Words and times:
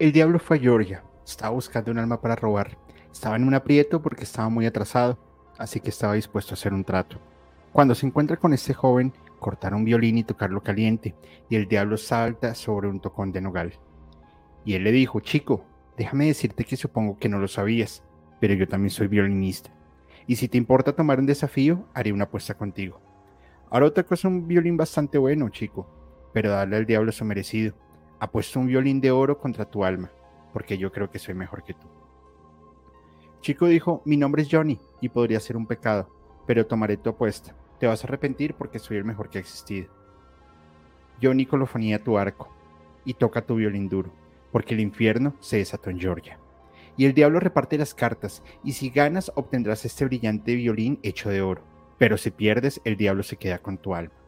El 0.00 0.12
diablo 0.12 0.38
fue 0.38 0.56
a 0.56 0.60
Georgia. 0.60 1.04
Estaba 1.26 1.52
buscando 1.52 1.90
un 1.90 1.98
alma 1.98 2.22
para 2.22 2.34
robar. 2.34 2.78
Estaba 3.12 3.36
en 3.36 3.46
un 3.46 3.52
aprieto 3.52 4.00
porque 4.00 4.24
estaba 4.24 4.48
muy 4.48 4.64
atrasado, 4.64 5.18
así 5.58 5.78
que 5.78 5.90
estaba 5.90 6.14
dispuesto 6.14 6.52
a 6.52 6.56
hacer 6.56 6.72
un 6.72 6.84
trato. 6.84 7.18
Cuando 7.70 7.94
se 7.94 8.06
encuentra 8.06 8.38
con 8.38 8.54
este 8.54 8.72
joven, 8.72 9.12
cortar 9.38 9.74
un 9.74 9.84
violín 9.84 10.16
y 10.16 10.24
tocarlo 10.24 10.62
caliente, 10.62 11.14
y 11.50 11.56
el 11.56 11.68
diablo 11.68 11.98
salta 11.98 12.54
sobre 12.54 12.88
un 12.88 13.00
tocón 13.00 13.30
de 13.30 13.42
nogal. 13.42 13.74
Y 14.64 14.72
él 14.72 14.84
le 14.84 14.92
dijo, 14.92 15.20
chico, 15.20 15.66
déjame 15.98 16.28
decirte 16.28 16.64
que 16.64 16.78
supongo 16.78 17.18
que 17.18 17.28
no 17.28 17.38
lo 17.38 17.46
sabías, 17.46 18.02
pero 18.40 18.54
yo 18.54 18.66
también 18.66 18.88
soy 18.88 19.06
violinista. 19.06 19.70
Y 20.26 20.36
si 20.36 20.48
te 20.48 20.56
importa 20.56 20.96
tomar 20.96 21.18
un 21.18 21.26
desafío, 21.26 21.84
haré 21.92 22.10
una 22.10 22.24
apuesta 22.24 22.54
contigo. 22.54 23.02
Ahora 23.68 23.92
te 23.92 24.02
cosa 24.04 24.28
un 24.28 24.48
violín 24.48 24.78
bastante 24.78 25.18
bueno, 25.18 25.50
chico, 25.50 25.86
pero 26.32 26.52
dale 26.52 26.78
al 26.78 26.86
diablo 26.86 27.12
su 27.12 27.26
merecido. 27.26 27.74
Apuesto 28.20 28.60
un 28.60 28.66
violín 28.66 29.00
de 29.00 29.10
oro 29.10 29.38
contra 29.38 29.64
tu 29.64 29.82
alma, 29.82 30.10
porque 30.52 30.76
yo 30.76 30.92
creo 30.92 31.10
que 31.10 31.18
soy 31.18 31.34
mejor 31.34 31.64
que 31.64 31.72
tú. 31.72 31.88
Chico 33.40 33.66
dijo, 33.66 34.02
mi 34.04 34.18
nombre 34.18 34.42
es 34.42 34.48
Johnny 34.50 34.78
y 35.00 35.08
podría 35.08 35.40
ser 35.40 35.56
un 35.56 35.66
pecado, 35.66 36.10
pero 36.46 36.66
tomaré 36.66 36.98
tu 36.98 37.08
apuesta. 37.08 37.56
Te 37.78 37.86
vas 37.86 38.04
a 38.04 38.06
arrepentir 38.06 38.54
porque 38.54 38.78
soy 38.78 38.98
el 38.98 39.04
mejor 39.06 39.30
que 39.30 39.38
ha 39.38 39.40
existido. 39.40 39.90
Johnny 41.22 41.46
colofonía 41.46 42.04
tu 42.04 42.18
arco 42.18 42.54
y 43.06 43.14
toca 43.14 43.46
tu 43.46 43.54
violín 43.54 43.88
duro, 43.88 44.10
porque 44.52 44.74
el 44.74 44.80
infierno 44.80 45.34
se 45.40 45.56
desató 45.56 45.88
en 45.88 45.98
Georgia. 45.98 46.38
Y 46.98 47.06
el 47.06 47.14
diablo 47.14 47.40
reparte 47.40 47.78
las 47.78 47.94
cartas, 47.94 48.42
y 48.62 48.72
si 48.72 48.90
ganas 48.90 49.32
obtendrás 49.34 49.86
este 49.86 50.04
brillante 50.04 50.54
violín 50.54 50.98
hecho 51.02 51.30
de 51.30 51.40
oro, 51.40 51.62
pero 51.96 52.18
si 52.18 52.30
pierdes 52.30 52.82
el 52.84 52.96
diablo 52.96 53.22
se 53.22 53.36
queda 53.36 53.58
con 53.60 53.78
tu 53.78 53.94
alma. 53.94 54.19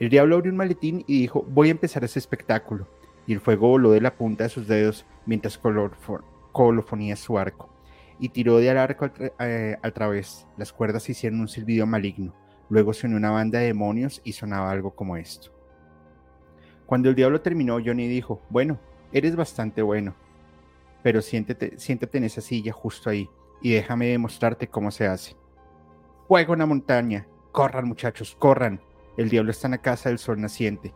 El 0.00 0.08
diablo 0.08 0.36
abrió 0.36 0.50
un 0.50 0.56
maletín 0.56 1.04
y 1.06 1.20
dijo, 1.20 1.44
voy 1.46 1.68
a 1.68 1.72
empezar 1.72 2.02
ese 2.04 2.18
espectáculo. 2.18 2.88
Y 3.26 3.34
el 3.34 3.40
fuego 3.40 3.68
voló 3.68 3.90
de 3.90 4.00
la 4.00 4.14
punta 4.16 4.44
de 4.44 4.50
sus 4.50 4.66
dedos 4.66 5.04
mientras 5.26 5.60
colofonía 6.52 7.16
su 7.16 7.38
arco. 7.38 7.68
Y 8.18 8.30
tiró 8.30 8.56
de 8.56 8.70
al 8.70 8.78
arco 8.78 9.10
eh, 9.38 9.76
al, 9.82 9.92
través. 9.92 10.46
Las 10.56 10.72
cuerdas 10.72 11.06
hicieron 11.10 11.40
un 11.40 11.48
silbido 11.48 11.86
maligno. 11.86 12.34
Luego 12.70 12.94
sonó 12.94 13.18
una 13.18 13.30
banda 13.30 13.58
de 13.58 13.66
demonios 13.66 14.22
y 14.24 14.32
sonaba 14.32 14.70
algo 14.70 14.94
como 14.94 15.18
esto. 15.18 15.52
Cuando 16.86 17.10
el 17.10 17.14
diablo 17.14 17.42
terminó, 17.42 17.74
Johnny 17.74 18.08
dijo, 18.08 18.40
bueno, 18.48 18.80
eres 19.12 19.36
bastante 19.36 19.82
bueno, 19.82 20.14
pero 21.02 21.20
siéntate, 21.20 21.78
siéntate 21.78 22.16
en 22.16 22.24
esa 22.24 22.40
silla 22.40 22.72
justo 22.72 23.10
ahí 23.10 23.28
y 23.60 23.72
déjame 23.72 24.06
demostrarte 24.06 24.66
cómo 24.66 24.90
se 24.90 25.06
hace. 25.06 25.36
Fuego 26.26 26.54
en 26.54 26.60
la 26.60 26.66
montaña. 26.66 27.26
Corran 27.52 27.86
muchachos, 27.86 28.34
corran. 28.38 28.80
El 29.20 29.28
diablo 29.28 29.50
está 29.50 29.66
en 29.66 29.72
la 29.72 29.82
casa 29.82 30.08
del 30.08 30.18
sol 30.18 30.40
naciente. 30.40 30.94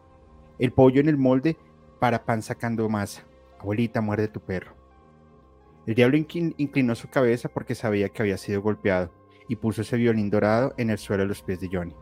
El 0.58 0.72
pollo 0.72 0.98
en 0.98 1.10
el 1.10 1.18
molde 1.18 1.58
para 2.00 2.24
pan 2.24 2.40
sacando 2.40 2.88
masa. 2.88 3.22
Abuelita, 3.60 4.00
muerde 4.00 4.28
tu 4.28 4.40
perro. 4.40 4.74
El 5.84 5.94
diablo 5.94 6.16
inclinó 6.16 6.94
su 6.94 7.10
cabeza 7.10 7.50
porque 7.50 7.74
sabía 7.74 8.08
que 8.08 8.22
había 8.22 8.38
sido 8.38 8.62
golpeado 8.62 9.12
y 9.46 9.56
puso 9.56 9.82
ese 9.82 9.98
violín 9.98 10.30
dorado 10.30 10.72
en 10.78 10.88
el 10.88 10.96
suelo 10.96 11.24
a 11.24 11.26
los 11.26 11.42
pies 11.42 11.60
de 11.60 11.68
Johnny. 11.70 11.94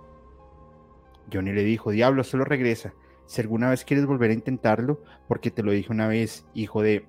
Johnny 1.33 1.51
le 1.51 1.64
dijo, 1.64 1.91
diablo, 1.91 2.23
solo 2.23 2.45
regresa. 2.45 2.95
Si 3.27 3.41
alguna 3.41 3.70
vez 3.70 3.84
quieres 3.84 4.07
volver 4.07 4.31
a 4.31 4.34
intentarlo, 4.34 5.03
porque 5.27 5.51
te 5.51 5.64
lo 5.64 5.73
dije 5.73 5.91
una 5.91 6.07
vez, 6.07 6.47
hijo 6.55 6.83
de, 6.83 7.05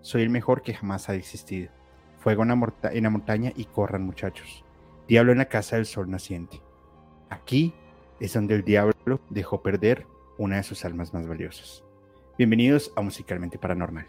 soy 0.00 0.22
el 0.22 0.30
mejor 0.30 0.62
que 0.62 0.74
jamás 0.74 1.08
ha 1.08 1.14
existido. 1.14 1.70
Fuego 2.18 2.42
en 2.42 3.02
la 3.04 3.10
montaña 3.10 3.52
y 3.54 3.66
corran 3.66 4.02
muchachos. 4.02 4.64
Diablo 5.06 5.30
en 5.30 5.38
la 5.38 5.48
casa 5.48 5.76
del 5.76 5.86
sol 5.86 6.10
naciente. 6.10 6.60
Aquí 7.30 7.72
es 8.20 8.34
donde 8.34 8.54
el 8.54 8.64
diablo 8.64 9.20
dejó 9.30 9.62
perder 9.62 10.06
una 10.38 10.56
de 10.56 10.62
sus 10.62 10.84
almas 10.84 11.14
más 11.14 11.26
valiosas. 11.26 11.84
Bienvenidos 12.36 12.92
a 12.96 13.00
Musicalmente 13.00 13.58
Paranormal. 13.58 14.06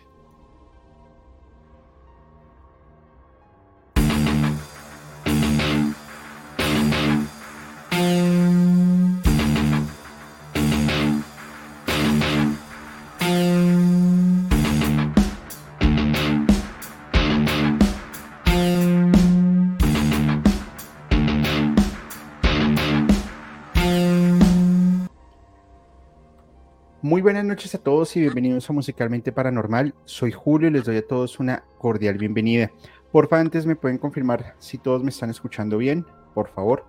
Muy 27.19 27.24
buenas 27.24 27.44
noches 27.44 27.75
a 27.75 27.80
todos 27.80 28.16
y 28.16 28.22
bienvenidos 28.22 28.69
a 28.69 28.72
Musicalmente 28.72 29.34
Paranormal. 29.34 29.94
Soy 30.06 30.31
Julio 30.31 30.69
y 30.69 30.72
les 30.72 30.85
doy 30.85 30.96
a 30.96 31.06
todos 31.06 31.38
una 31.41 31.66
cordial 31.78 32.18
bienvenida. 32.18 32.72
Porfa, 33.12 33.41
antes 33.41 33.66
me 33.66 33.75
pueden 33.75 33.97
confirmar 33.97 34.56
si 34.57 34.78
todos 34.78 35.03
me 35.03 35.09
están 35.09 35.29
escuchando 35.29 35.78
bien, 35.78 36.06
por 36.34 36.47
favor. 36.47 36.85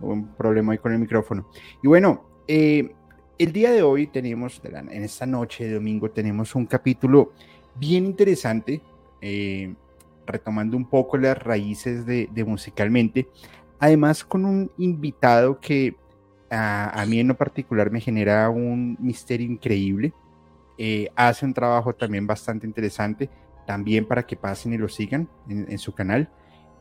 Un 0.00 0.34
problema 0.34 0.72
ahí 0.72 0.78
con 0.78 0.94
el 0.94 0.98
micrófono. 0.98 1.46
Y 1.82 1.88
bueno, 1.88 2.24
eh, 2.48 2.94
el 3.36 3.52
día 3.52 3.70
de 3.70 3.82
hoy 3.82 4.06
tenemos, 4.06 4.62
en 4.64 5.04
esta 5.04 5.26
noche 5.26 5.66
de 5.66 5.74
domingo, 5.74 6.10
tenemos 6.10 6.54
un 6.54 6.64
capítulo 6.64 7.34
bien 7.74 8.06
interesante, 8.06 8.80
eh, 9.20 9.74
retomando 10.26 10.78
un 10.78 10.88
poco 10.88 11.18
las 11.18 11.36
raíces 11.36 12.06
de 12.06 12.44
Musicalmente. 12.46 13.28
Además, 13.78 14.24
con 14.24 14.46
un 14.46 14.70
invitado 14.78 15.60
que 15.60 15.96
a, 16.50 17.04
mí 17.08 17.20
en 17.20 17.28
lo 17.28 17.36
particular 17.36 17.90
me 17.90 18.00
genera 18.00 18.48
un 18.50 18.96
misterio 19.00 19.46
increíble. 19.46 20.12
Eh, 20.78 21.10
hace 21.16 21.46
un 21.46 21.54
trabajo 21.54 21.94
también 21.94 22.26
bastante 22.26 22.66
interesante, 22.66 23.30
también 23.66 24.06
para 24.06 24.26
que 24.26 24.36
pasen 24.36 24.74
y 24.74 24.78
lo 24.78 24.88
sigan 24.88 25.28
en, 25.48 25.78
su 25.78 25.92
canal. 25.92 26.30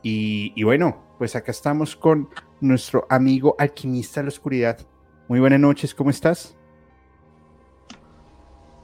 Y, 0.04 0.62
bueno, 0.64 1.04
pues 1.18 1.36
acá 1.36 1.52
estamos 1.52 1.96
con 1.96 2.30
nuestro 2.62 3.08
amigo 3.10 3.56
alquimista 3.58 4.20
de 4.20 4.26
la 4.26 4.30
oscuridad. 4.30 4.78
Muy 5.28 5.40
buenas 5.40 5.60
noches, 5.60 5.96
¿cómo 5.96 6.12
estás? 6.12 6.56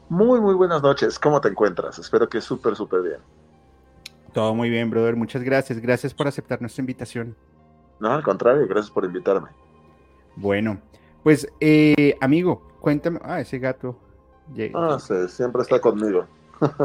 Muy, 0.09 0.41
muy 0.41 0.55
buenas 0.55 0.81
noches, 0.81 1.19
¿cómo 1.19 1.39
te 1.39 1.49
encuentras? 1.49 1.99
Espero 1.99 2.27
que 2.27 2.41
súper, 2.41 2.75
súper 2.75 3.01
bien. 3.01 3.17
Todo 4.33 4.55
muy 4.55 4.69
bien, 4.69 4.89
brother, 4.89 5.15
muchas 5.15 5.43
gracias. 5.43 5.79
Gracias 5.79 6.13
por 6.13 6.27
aceptar 6.27 6.59
nuestra 6.61 6.81
invitación. 6.81 7.35
No, 7.99 8.11
al 8.11 8.23
contrario, 8.23 8.65
gracias 8.67 8.89
por 8.89 9.05
invitarme. 9.05 9.49
Bueno, 10.35 10.79
pues 11.23 11.47
eh, 11.59 12.15
amigo, 12.21 12.61
cuéntame. 12.79 13.19
Ah, 13.23 13.41
ese 13.41 13.59
gato. 13.59 13.97
Llega. 14.53 14.95
Ah, 14.95 14.99
sí, 14.99 15.13
siempre 15.27 15.61
está 15.61 15.79
conmigo. 15.79 16.25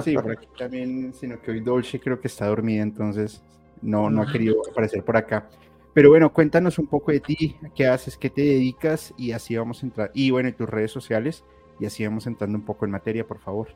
Sí, 0.02 0.14
por 0.14 0.30
aquí 0.30 0.48
también, 0.56 1.12
sino 1.12 1.40
que 1.40 1.50
hoy 1.50 1.60
Dolce 1.60 2.00
creo 2.00 2.18
que 2.18 2.28
está 2.28 2.46
dormida, 2.46 2.82
entonces 2.82 3.42
no, 3.82 4.08
no 4.08 4.22
ha 4.22 4.32
querido 4.32 4.56
aparecer 4.70 5.04
por 5.04 5.16
acá. 5.16 5.48
Pero 5.92 6.10
bueno, 6.10 6.32
cuéntanos 6.32 6.78
un 6.78 6.86
poco 6.86 7.12
de 7.12 7.20
ti, 7.20 7.56
qué 7.74 7.86
haces, 7.86 8.16
qué 8.16 8.30
te 8.30 8.42
dedicas 8.42 9.12
y 9.16 9.32
así 9.32 9.56
vamos 9.56 9.82
a 9.82 9.86
entrar. 9.86 10.10
Y 10.14 10.30
bueno, 10.30 10.48
y 10.48 10.52
tus 10.52 10.68
redes 10.68 10.92
sociales 10.92 11.44
y 11.78 11.86
así 11.86 12.06
vamos 12.06 12.26
entrando 12.26 12.56
un 12.56 12.64
poco 12.64 12.84
en 12.84 12.90
materia, 12.90 13.26
por 13.26 13.38
favor. 13.38 13.68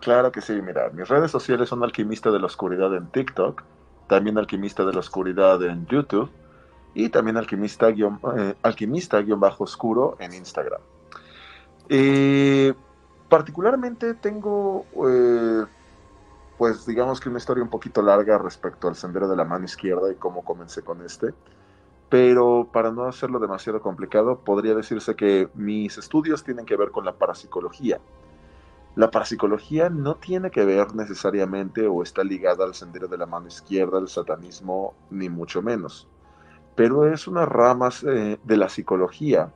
Claro 0.00 0.30
que 0.32 0.40
sí, 0.40 0.60
mira, 0.60 0.90
mis 0.90 1.08
redes 1.08 1.30
sociales 1.30 1.68
son 1.68 1.82
Alquimista 1.82 2.30
de 2.30 2.38
la 2.40 2.46
Oscuridad 2.46 2.96
en 2.96 3.08
TikTok, 3.08 3.62
también 4.08 4.38
Alquimista 4.38 4.84
de 4.84 4.92
la 4.92 5.00
Oscuridad 5.00 5.62
en 5.62 5.86
YouTube 5.86 6.30
y 6.94 7.08
también 7.08 7.36
alquimista, 7.36 7.88
guion, 7.88 8.20
eh, 8.36 8.54
alquimista 8.62 9.18
en 9.20 10.34
Instagram. 10.34 10.80
Particularmente 13.28 14.14
tengo, 14.14 14.86
eh, 15.06 15.66
pues 16.56 16.86
digamos 16.86 17.20
que 17.20 17.28
una 17.28 17.38
historia 17.38 17.62
un 17.62 17.68
poquito 17.68 18.00
larga 18.00 18.38
respecto 18.38 18.88
al 18.88 18.96
sendero 18.96 19.28
de 19.28 19.36
la 19.36 19.44
mano 19.44 19.66
izquierda 19.66 20.10
y 20.10 20.14
cómo 20.14 20.42
comencé 20.42 20.82
con 20.82 21.04
este. 21.04 21.34
Pero 22.08 22.68
para 22.72 22.90
no 22.90 23.04
hacerlo 23.04 23.38
demasiado 23.38 23.82
complicado, 23.82 24.38
podría 24.38 24.74
decirse 24.74 25.14
que 25.14 25.50
mis 25.54 25.98
estudios 25.98 26.42
tienen 26.42 26.64
que 26.64 26.76
ver 26.76 26.90
con 26.90 27.04
la 27.04 27.12
parapsicología. 27.12 28.00
La 28.96 29.10
parapsicología 29.10 29.90
no 29.90 30.14
tiene 30.14 30.50
que 30.50 30.64
ver 30.64 30.94
necesariamente 30.94 31.86
o 31.86 32.02
está 32.02 32.24
ligada 32.24 32.64
al 32.64 32.74
sendero 32.74 33.08
de 33.08 33.18
la 33.18 33.26
mano 33.26 33.46
izquierda, 33.46 33.98
al 33.98 34.08
satanismo, 34.08 34.94
ni 35.10 35.28
mucho 35.28 35.60
menos 35.60 36.08
pero 36.78 37.12
es 37.12 37.26
una 37.26 37.44
rama 37.44 37.88
eh, 38.06 38.38
de 38.44 38.56
la 38.56 38.68
psicología 38.68 39.52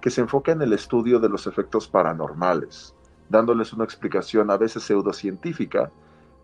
que 0.00 0.10
se 0.10 0.22
enfoca 0.22 0.50
en 0.50 0.60
el 0.60 0.72
estudio 0.72 1.20
de 1.20 1.28
los 1.28 1.46
efectos 1.46 1.86
paranormales, 1.86 2.96
dándoles 3.28 3.72
una 3.72 3.84
explicación 3.84 4.50
a 4.50 4.56
veces 4.56 4.82
pseudocientífica, 4.82 5.92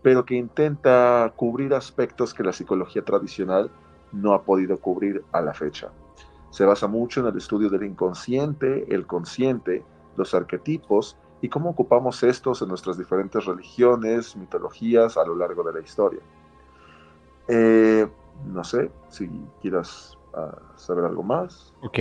pero 0.01 0.23
que 0.23 0.35
intenta 0.35 1.33
cubrir 1.35 1.73
aspectos 1.73 2.33
que 2.33 2.43
la 2.43 2.53
psicología 2.53 3.03
tradicional 3.03 3.69
no 4.13 4.33
ha 4.33 4.43
podido 4.43 4.79
cubrir 4.79 5.21
a 5.33 5.41
la 5.41 5.53
fecha. 5.53 5.89
Se 6.49 6.63
basa 6.63 6.87
mucho 6.87 7.19
en 7.19 7.27
el 7.27 7.35
estudio 7.35 7.69
del 7.69 7.83
inconsciente, 7.83 8.85
el 8.87 9.05
consciente, 9.05 9.83
los 10.15 10.33
arquetipos 10.33 11.17
y 11.41 11.49
cómo 11.49 11.71
ocupamos 11.71 12.23
estos 12.23 12.61
en 12.61 12.69
nuestras 12.69 12.97
diferentes 12.97 13.43
religiones, 13.43 14.37
mitologías 14.37 15.17
a 15.17 15.25
lo 15.25 15.35
largo 15.35 15.61
de 15.63 15.73
la 15.73 15.81
historia. 15.81 16.21
Eh, 17.49 18.07
no 18.45 18.63
sé 18.63 18.89
si 19.09 19.29
quieras 19.61 20.17
a 20.33 20.77
saber 20.77 21.05
algo 21.05 21.23
más. 21.23 21.73
Ok, 21.81 21.99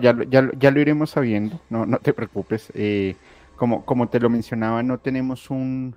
ya, 0.00 0.16
ya, 0.28 0.50
ya, 0.58 0.70
lo 0.70 0.80
iremos 0.80 1.10
sabiendo, 1.10 1.60
no, 1.70 1.86
no 1.86 1.98
te 1.98 2.12
preocupes. 2.12 2.72
Eh, 2.74 3.16
como, 3.56 3.84
como 3.84 4.08
te 4.08 4.20
lo 4.20 4.30
mencionaba, 4.30 4.82
no 4.82 4.98
tenemos 4.98 5.50
un, 5.50 5.96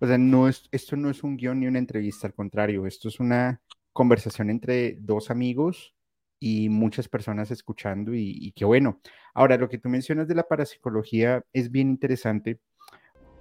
O 0.00 0.06
sea, 0.06 0.18
no 0.18 0.48
es, 0.48 0.68
esto 0.72 0.96
no 0.96 1.10
es 1.10 1.22
un 1.22 1.36
guion 1.36 1.60
ni 1.60 1.66
una 1.66 1.78
entrevista, 1.78 2.26
al 2.26 2.34
contrario, 2.34 2.86
esto 2.86 3.08
es 3.08 3.20
una 3.20 3.60
conversación 3.92 4.50
entre 4.50 4.96
dos 5.00 5.30
amigos 5.30 5.94
y 6.40 6.68
muchas 6.68 7.08
personas 7.08 7.50
escuchando 7.50 8.14
y, 8.14 8.36
y 8.40 8.52
qué 8.52 8.64
bueno. 8.64 9.00
Ahora, 9.34 9.56
lo 9.56 9.68
que 9.68 9.78
tú 9.78 9.88
mencionas 9.88 10.28
de 10.28 10.34
la 10.34 10.48
parapsicología 10.48 11.42
es 11.52 11.70
bien 11.70 11.88
interesante 11.90 12.58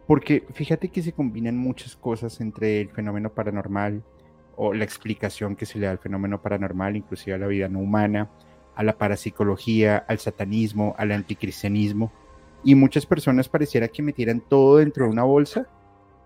porque 0.07 0.45
fíjate 0.54 0.89
que 0.89 1.01
se 1.01 1.13
combinan 1.13 1.57
muchas 1.57 1.95
cosas 1.95 2.42
entre 2.42 2.81
el 2.81 2.89
fenómeno 2.89 3.33
paranormal 3.33 4.04
o 4.55 4.73
la 4.73 4.83
explicación 4.83 5.55
que 5.55 5.65
se 5.65 5.79
le 5.79 5.85
da 5.85 5.91
al 5.91 6.00
fenómeno 6.00 6.41
paranormal, 6.41 6.95
inclusive 6.95 7.35
a 7.35 7.39
la 7.39 7.47
vida 7.47 7.67
no 7.69 7.79
humana, 7.79 8.29
a 8.75 8.83
la 8.83 8.97
parapsicología, 8.97 9.97
al 10.07 10.19
satanismo, 10.19 10.95
al 10.97 11.11
anticristianismo. 11.11 12.11
Y 12.63 12.75
muchas 12.75 13.05
personas 13.05 13.50
pareciera 13.50 13.88
que 13.88 14.01
metieran 14.01 14.41
todo 14.41 14.77
dentro 14.77 15.05
de 15.05 15.11
una 15.11 15.23
bolsa 15.23 15.67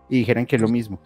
y 0.10 0.20
dijeran 0.20 0.46
que 0.46 0.56
es 0.56 0.62
lo 0.62 0.68
mismo. 0.68 1.00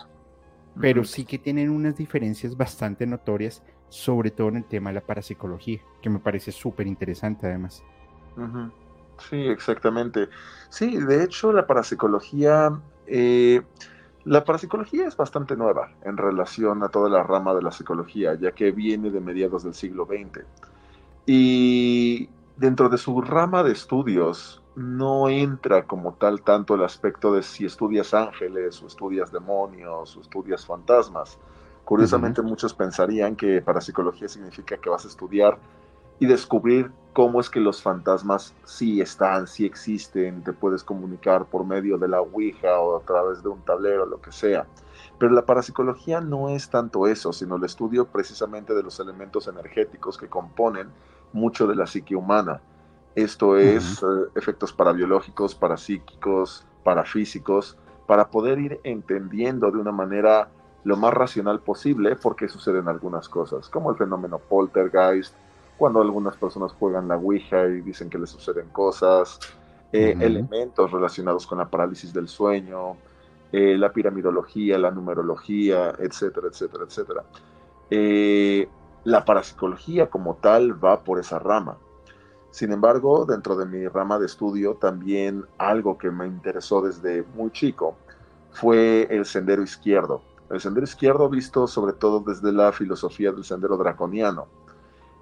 Pero 0.80 1.04
sí 1.04 1.26
que 1.26 1.38
tienen 1.38 1.70
unas 1.70 1.98
diferencias 1.98 2.56
bastante 2.56 3.06
notorias, 3.06 3.62
sobre 3.90 4.32
todo 4.32 4.50
en 4.50 4.58
el 4.58 4.66
tema 4.66 4.90
de 4.90 4.96
la 4.96 5.02
parapsicología, 5.02 5.82
que 6.02 6.10
me 6.10 6.20
parece 6.20 6.52
súper 6.52 6.88
interesante 6.88 7.48
además. 7.48 7.84
Sí, 9.30 9.36
exactamente. 9.36 10.30
Sí, 10.70 10.98
de 10.98 11.24
hecho 11.24 11.52
la 11.52 11.68
parapsicología, 11.68 12.72
eh, 13.06 13.62
la 14.26 14.44
parapsicología 14.44 15.08
es 15.08 15.18
bastante 15.18 15.56
nueva 15.56 15.92
en 16.04 16.18
relación 16.18 16.84
a 16.84 16.90
toda 16.90 17.10
la 17.10 17.24
rama 17.24 17.54
de 17.54 17.64
la 17.64 17.72
psicología, 17.72 18.36
ya 18.36 18.52
que 18.52 18.72
viene 18.72 19.10
de 19.10 19.20
mediados 19.20 19.64
del 19.64 19.74
siglo 19.74 20.06
XX. 20.06 20.46
Y 21.26 22.30
dentro 22.56 22.90
de 22.90 22.98
su 22.98 23.22
rama 23.22 23.64
de 23.64 23.72
estudios 23.72 24.62
no 24.76 25.28
entra 25.28 25.84
como 25.84 26.14
tal 26.14 26.42
tanto 26.42 26.76
el 26.76 26.84
aspecto 26.84 27.34
de 27.34 27.44
si 27.44 27.66
estudias 27.66 28.14
ángeles 28.14 28.82
o 28.82 28.88
estudias 28.88 29.32
demonios 29.32 30.16
o 30.16 30.22
estudias 30.22 30.66
fantasmas. 30.66 31.38
Curiosamente 31.84 32.42
muchos 32.42 32.74
pensarían 32.74 33.36
que 33.36 33.62
parapsicología 33.62 34.28
significa 34.28 34.78
que 34.78 34.90
vas 34.90 35.04
a 35.04 35.08
estudiar 35.08 35.58
y 36.22 36.28
descubrir 36.28 36.92
cómo 37.14 37.42
es 37.42 37.50
que 37.50 37.60
los 37.60 37.82
fantasmas 37.82 38.54
sí 38.64 39.02
están, 39.02 39.48
sí 39.48 39.66
existen, 39.66 40.44
te 40.44 40.54
puedes 40.54 40.84
comunicar 40.84 41.46
por 41.46 41.66
medio 41.66 41.98
de 41.98 42.08
la 42.08 42.22
Ouija 42.22 42.80
o 42.80 42.96
a 42.96 43.02
través 43.02 43.42
de 43.42 43.50
un 43.50 43.60
tablero, 43.62 44.06
lo 44.06 44.22
que 44.22 44.32
sea. 44.32 44.68
Pero 45.18 45.34
la 45.34 45.48
parapsicología 45.48 46.22
no 46.22 46.50
es 46.50 46.70
tanto 46.70 47.08
eso, 47.08 47.34
sino 47.34 47.56
el 47.56 47.64
estudio 47.64 48.06
precisamente 48.06 48.76
de 48.76 48.84
los 48.84 49.00
elementos 49.00 49.48
energéticos 49.48 50.16
que 50.16 50.28
componen 50.28 50.90
mucho 51.34 51.66
de 51.66 51.76
la 51.76 51.88
psique 51.88 52.16
humana. 52.16 52.62
Esto 53.16 53.58
es 53.58 54.04
eh, 54.04 54.06
efectos 54.36 54.72
parabiológicos, 54.72 55.56
parapsíquicos, 55.56 56.68
parafísicos, 56.84 57.78
para 58.06 58.30
poder 58.30 58.60
ir 58.60 58.80
entendiendo 58.84 59.72
de 59.72 59.80
una 59.80 59.92
manera 59.92 60.50
lo 60.84 60.98
más 60.98 61.16
racional 61.16 61.62
posible 61.62 62.16
por 62.16 62.36
qué 62.36 62.48
suceden 62.48 62.88
algunas 62.88 63.28
cosas, 63.28 63.70
como 63.70 63.90
el 63.90 63.98
fenómeno 63.98 64.38
poltergeist, 64.38 65.34
cuando 65.82 66.00
algunas 66.00 66.38
personas 66.38 66.74
juegan 66.74 67.08
la 67.08 67.18
Ouija 67.18 67.66
y 67.66 67.82
dicen 67.82 68.08
que 68.08 68.20
les 68.20 68.30
suceden 68.30 68.70
cosas, 68.70 69.40
eh, 69.92 70.16
elementos 70.20 70.92
relacionados 70.92 71.48
con 71.48 71.58
la 71.58 71.72
parálisis 71.72 72.14
del 72.14 72.28
sueño, 72.28 72.98
eh, 73.52 73.76
la 73.80 73.92
piramidología, 73.92 74.78
la 74.78 74.92
numerología, 74.92 75.96
etcétera, 75.98 76.50
etcétera, 76.50 76.84
etcétera. 76.84 77.24
Eh, 77.90 78.70
la 79.06 79.26
parapsicología 79.26 80.08
como 80.08 80.36
tal 80.36 80.86
va 80.86 81.04
por 81.04 81.18
esa 81.18 81.40
rama. 81.40 81.80
Sin 82.52 82.72
embargo, 82.72 83.26
dentro 83.26 83.58
de 83.58 83.66
mi 83.66 83.88
rama 83.88 84.20
de 84.20 84.28
estudio, 84.28 84.76
también 84.76 85.48
algo 85.58 85.98
que 85.98 86.12
me 86.12 86.28
interesó 86.28 86.84
desde 86.84 87.24
muy 87.34 87.50
chico 87.50 87.96
fue 88.52 89.08
el 89.10 89.26
sendero 89.26 89.64
izquierdo. 89.64 90.22
El 90.52 90.62
sendero 90.62 90.84
izquierdo 90.84 91.28
visto 91.28 91.66
sobre 91.66 91.94
todo 91.94 92.20
desde 92.20 92.52
la 92.52 92.72
filosofía 92.72 93.32
del 93.32 93.44
sendero 93.44 93.78
draconiano 93.78 94.46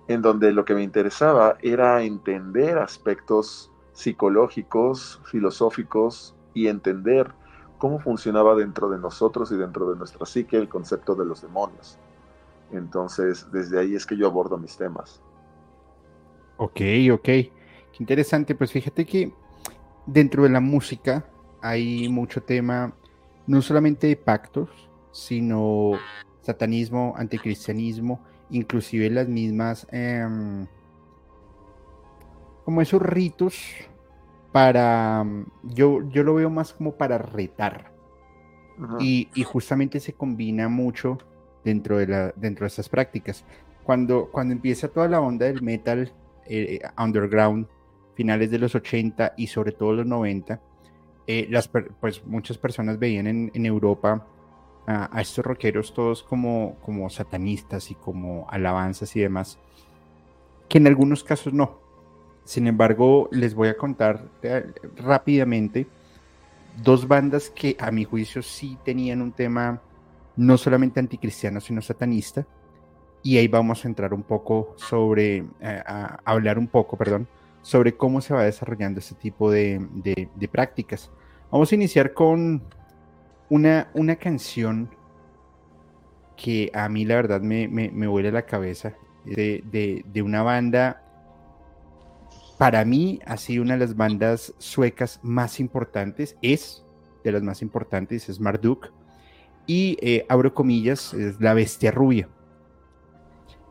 en 0.10 0.24
donde 0.24 0.52
lo 0.52 0.66
que 0.66 0.74
me 0.74 0.82
interesaba 0.82 1.56
era 1.62 2.02
entender 2.02 2.80
aspectos 2.80 3.72
psicológicos, 3.94 5.22
filosóficos 5.26 6.36
y 6.56 6.68
entender 6.68 7.32
cómo 7.78 8.00
funcionaba 8.00 8.56
dentro 8.56 8.90
de 8.90 8.98
nosotros 8.98 9.52
y 9.52 9.56
dentro 9.56 9.88
de 9.88 9.96
nuestra 9.96 10.26
psique 10.26 10.58
el 10.58 10.68
concepto 10.68 11.14
de 11.14 11.26
los 11.26 11.44
demonios. 11.44 12.00
Entonces, 12.72 13.52
desde 13.52 13.80
ahí 13.80 13.94
es 13.94 14.08
que 14.08 14.18
yo 14.18 14.26
abordo 14.26 14.58
mis 14.58 14.76
temas. 14.76 15.22
Ok, 16.58 16.82
ok. 17.14 17.24
Qué 17.24 17.52
interesante. 18.00 18.56
Pues 18.56 18.72
fíjate 18.72 19.06
que 19.06 19.32
dentro 20.08 20.42
de 20.42 20.50
la 20.50 20.60
música 20.60 21.24
hay 21.62 22.10
mucho 22.10 22.42
tema, 22.42 22.96
no 23.46 23.62
solamente 23.62 24.16
pactos, 24.16 24.70
sino 25.12 25.92
satanismo, 26.42 27.14
anticristianismo 27.16 28.20
inclusive 28.50 29.10
las 29.10 29.28
mismas, 29.28 29.88
em, 29.92 30.66
como 32.66 32.82
esos 32.82 33.02
ritos 33.02 33.56
para, 34.52 35.26
yo, 35.64 36.02
yo 36.10 36.24
lo 36.24 36.36
veo 36.36 36.50
más 36.50 36.74
como 36.74 36.94
para 36.94 37.18
retar. 37.18 37.92
Y, 39.00 39.28
justamente 39.44 40.00
se 40.00 40.14
combina 40.14 40.70
mucho 40.70 41.18
dentro 41.66 41.98
de, 41.98 42.08
la, 42.08 42.34
dentro 42.38 42.64
de 42.64 42.70
estas 42.70 42.88
prácticas. 42.88 43.44
Cuando, 43.84 44.30
cuando 44.32 44.54
empieza 44.54 44.88
toda 44.88 45.10
la 45.10 45.20
onda 45.20 45.48
del 45.48 45.62
metal 45.62 46.10
eh, 46.46 46.80
underground, 46.98 47.68
finales 48.16 48.52
de 48.52 48.60
los 48.60 48.76
80 48.76 49.34
y 49.36 49.48
sobre 49.48 49.74
todo 49.74 49.94
los 49.94 50.06
90, 50.06 50.62
eh, 51.28 51.48
las, 51.50 51.68
pues 51.68 52.26
muchas 52.26 52.58
personas 52.58 52.98
veían 52.98 53.28
en, 53.28 53.52
en 53.54 53.66
Europa 53.66 54.26
a, 54.90 55.22
estos 55.22 55.46
rockeros 55.46 55.94
todos 55.94 56.24
como, 56.24 56.76
como 56.84 57.10
satanistas 57.12 57.92
y 57.92 57.96
como 57.96 58.48
alabanzas 58.50 59.16
y 59.16 59.20
demás, 59.20 59.60
que 60.68 60.80
en 60.80 60.88
algunos 60.88 61.24
casos 61.24 61.54
no. 61.54 61.78
Sin 62.44 62.66
embargo, 62.66 63.30
les 63.32 63.54
voy 63.54 63.68
a 63.68 63.78
contar 63.78 64.28
eh, 64.42 64.66
rápidamente 64.98 65.88
dos 66.82 67.08
bandas 67.08 67.52
que 67.52 67.78
a 67.80 67.92
mi 67.92 68.04
juicio 68.04 68.42
sí 68.42 68.78
tenían 68.84 69.22
un 69.22 69.32
tema 69.32 69.80
no 70.36 70.58
solamente 70.58 71.00
anticristiano, 71.00 71.62
sino 71.62 71.82
satanista. 71.82 72.48
Y 73.22 73.38
ahí 73.38 73.48
vamos 73.48 73.86
a 73.86 73.88
entrar 73.88 74.14
un 74.14 74.24
poco 74.24 74.74
sobre, 74.78 75.46
eh, 75.60 75.84
a 75.86 76.20
hablar 76.26 76.58
un 76.58 76.68
poco, 76.68 76.98
perdón, 76.98 77.28
sobre 77.62 77.96
cómo 77.96 78.22
se 78.22 78.34
va 78.34 78.44
desarrollando 78.44 79.00
este 79.00 79.14
tipo 79.14 79.52
de 79.52 80.50
prácticas. 80.52 81.12
Vamos 81.52 81.72
a 81.72 81.76
iniciar 81.76 82.14
con 82.14 82.64
una, 83.50 83.90
una 83.94 84.16
canción 84.16 84.90
que 86.36 86.72
a 86.74 86.88
mí 86.88 87.06
la 87.06 87.16
verdad 87.16 87.42
me, 87.42 87.68
me, 87.68 87.92
me 87.92 88.08
huele 88.08 88.32
la 88.32 88.44
cabeza 88.46 88.96
de, 89.26 90.04
de, 90.06 90.22
una 90.22 90.42
banda, 90.42 91.04
para 92.58 92.86
mí 92.86 93.20
ha 93.26 93.38
sido 93.38 93.64
una 93.64 93.74
de 93.74 93.82
las 93.82 93.96
bandas 93.96 94.54
suecas 94.58 95.20
más 95.22 95.60
importantes, 95.60 96.38
es 96.42 96.86
de 97.24 97.32
las 97.32 97.44
más 97.44 97.62
importantes, 97.62 98.30
es 98.30 98.40
Marduk, 98.40 98.92
y 99.68 99.98
eh, 100.02 100.26
abro 100.30 100.54
comillas, 100.54 101.14
es 101.14 101.40
la 101.40 101.54
bestia 101.54 101.92
rubia. 101.92 102.30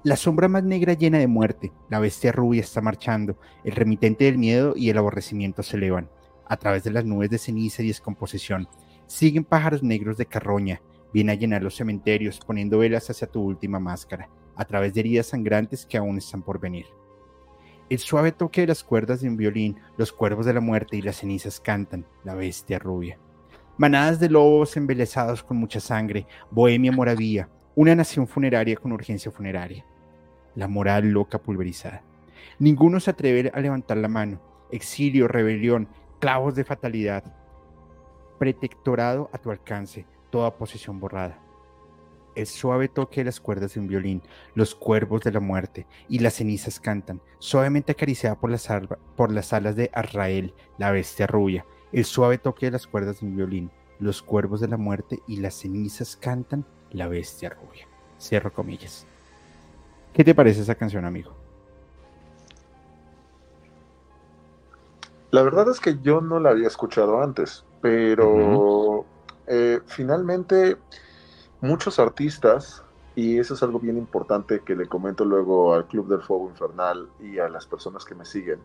La 0.04 0.16
sombra 0.16 0.46
más 0.46 0.62
negra 0.62 0.92
llena 0.92 1.18
de 1.18 1.26
muerte, 1.26 1.72
la 1.90 1.98
bestia 1.98 2.30
rubia 2.30 2.60
está 2.60 2.80
marchando, 2.80 3.38
el 3.64 3.72
remitente 3.72 4.24
del 4.24 4.38
miedo 4.38 4.74
y 4.76 4.90
el 4.90 4.98
aborrecimiento 4.98 5.62
se 5.62 5.76
elevan, 5.76 6.08
a 6.46 6.56
través 6.56 6.84
de 6.84 6.92
las 6.92 7.04
nubes 7.04 7.30
de 7.30 7.38
ceniza 7.38 7.82
y 7.82 7.88
descomposición 7.88 8.68
Siguen 9.08 9.42
pájaros 9.42 9.82
negros 9.82 10.18
de 10.18 10.26
carroña, 10.26 10.82
viene 11.14 11.32
a 11.32 11.34
llenar 11.34 11.62
los 11.62 11.74
cementerios 11.74 12.40
poniendo 12.40 12.78
velas 12.78 13.08
hacia 13.08 13.26
tu 13.26 13.42
última 13.42 13.80
máscara, 13.80 14.28
a 14.54 14.66
través 14.66 14.92
de 14.92 15.00
heridas 15.00 15.28
sangrantes 15.28 15.86
que 15.86 15.96
aún 15.96 16.18
están 16.18 16.42
por 16.42 16.60
venir. 16.60 16.84
El 17.88 18.00
suave 18.00 18.32
toque 18.32 18.60
de 18.60 18.66
las 18.66 18.84
cuerdas 18.84 19.22
de 19.22 19.28
un 19.30 19.38
violín, 19.38 19.80
los 19.96 20.12
cuervos 20.12 20.44
de 20.44 20.52
la 20.52 20.60
muerte 20.60 20.98
y 20.98 21.00
las 21.00 21.16
cenizas 21.16 21.58
cantan, 21.58 22.04
la 22.22 22.34
bestia 22.34 22.78
rubia. 22.78 23.18
Manadas 23.78 24.20
de 24.20 24.28
lobos 24.28 24.76
embelesados 24.76 25.42
con 25.42 25.56
mucha 25.56 25.80
sangre, 25.80 26.26
bohemia 26.50 26.92
moravía, 26.92 27.48
una 27.74 27.94
nación 27.94 28.28
funeraria 28.28 28.76
con 28.76 28.92
urgencia 28.92 29.32
funeraria. 29.32 29.86
La 30.54 30.68
moral 30.68 31.08
loca 31.12 31.40
pulverizada. 31.40 32.02
Ninguno 32.58 33.00
se 33.00 33.12
atreve 33.12 33.50
a 33.54 33.60
levantar 33.60 33.96
la 33.96 34.08
mano. 34.08 34.42
Exilio, 34.70 35.28
rebelión, 35.28 35.88
clavos 36.18 36.54
de 36.54 36.64
fatalidad, 36.64 37.24
pretectorado 38.38 39.28
a 39.32 39.38
tu 39.38 39.50
alcance, 39.50 40.06
toda 40.30 40.56
posición 40.56 41.00
borrada. 41.00 41.38
El 42.34 42.46
suave 42.46 42.88
toque 42.88 43.20
de 43.20 43.24
las 43.24 43.40
cuerdas 43.40 43.74
de 43.74 43.80
un 43.80 43.88
violín, 43.88 44.22
los 44.54 44.74
cuervos 44.74 45.22
de 45.22 45.32
la 45.32 45.40
muerte 45.40 45.86
y 46.08 46.20
las 46.20 46.34
cenizas 46.34 46.78
cantan, 46.78 47.20
suavemente 47.40 47.92
acariciada 47.92 48.38
por 48.38 48.50
las, 48.50 48.68
por 49.16 49.32
las 49.32 49.52
alas 49.52 49.74
de 49.74 49.90
Arrael, 49.92 50.54
la 50.78 50.92
bestia 50.92 51.26
rubia. 51.26 51.66
El 51.90 52.04
suave 52.04 52.38
toque 52.38 52.66
de 52.66 52.72
las 52.72 52.86
cuerdas 52.86 53.20
de 53.20 53.26
un 53.26 53.36
violín, 53.36 53.70
los 53.98 54.22
cuervos 54.22 54.60
de 54.60 54.68
la 54.68 54.76
muerte 54.76 55.20
y 55.26 55.38
las 55.38 55.54
cenizas 55.54 56.16
cantan, 56.16 56.64
la 56.92 57.08
bestia 57.08 57.50
rubia. 57.50 57.88
Cierro 58.20 58.52
comillas. 58.52 59.06
¿Qué 60.12 60.22
te 60.22 60.34
parece 60.34 60.60
esa 60.60 60.74
canción, 60.74 61.04
amigo? 61.04 61.34
La 65.30 65.42
verdad 65.42 65.68
es 65.70 65.80
que 65.80 65.98
yo 66.00 66.20
no 66.20 66.40
la 66.40 66.50
había 66.50 66.68
escuchado 66.68 67.22
antes 67.22 67.64
pero 67.80 69.04
eh, 69.46 69.80
finalmente 69.86 70.76
muchos 71.60 71.98
artistas, 71.98 72.84
y 73.14 73.38
eso 73.38 73.54
es 73.54 73.62
algo 73.62 73.80
bien 73.80 73.96
importante 73.96 74.60
que 74.60 74.76
le 74.76 74.86
comento 74.86 75.24
luego 75.24 75.74
al 75.74 75.86
Club 75.86 76.08
del 76.08 76.22
Fuego 76.22 76.48
Infernal 76.50 77.08
y 77.20 77.38
a 77.38 77.48
las 77.48 77.66
personas 77.66 78.04
que 78.04 78.14
me 78.14 78.24
siguen, 78.24 78.60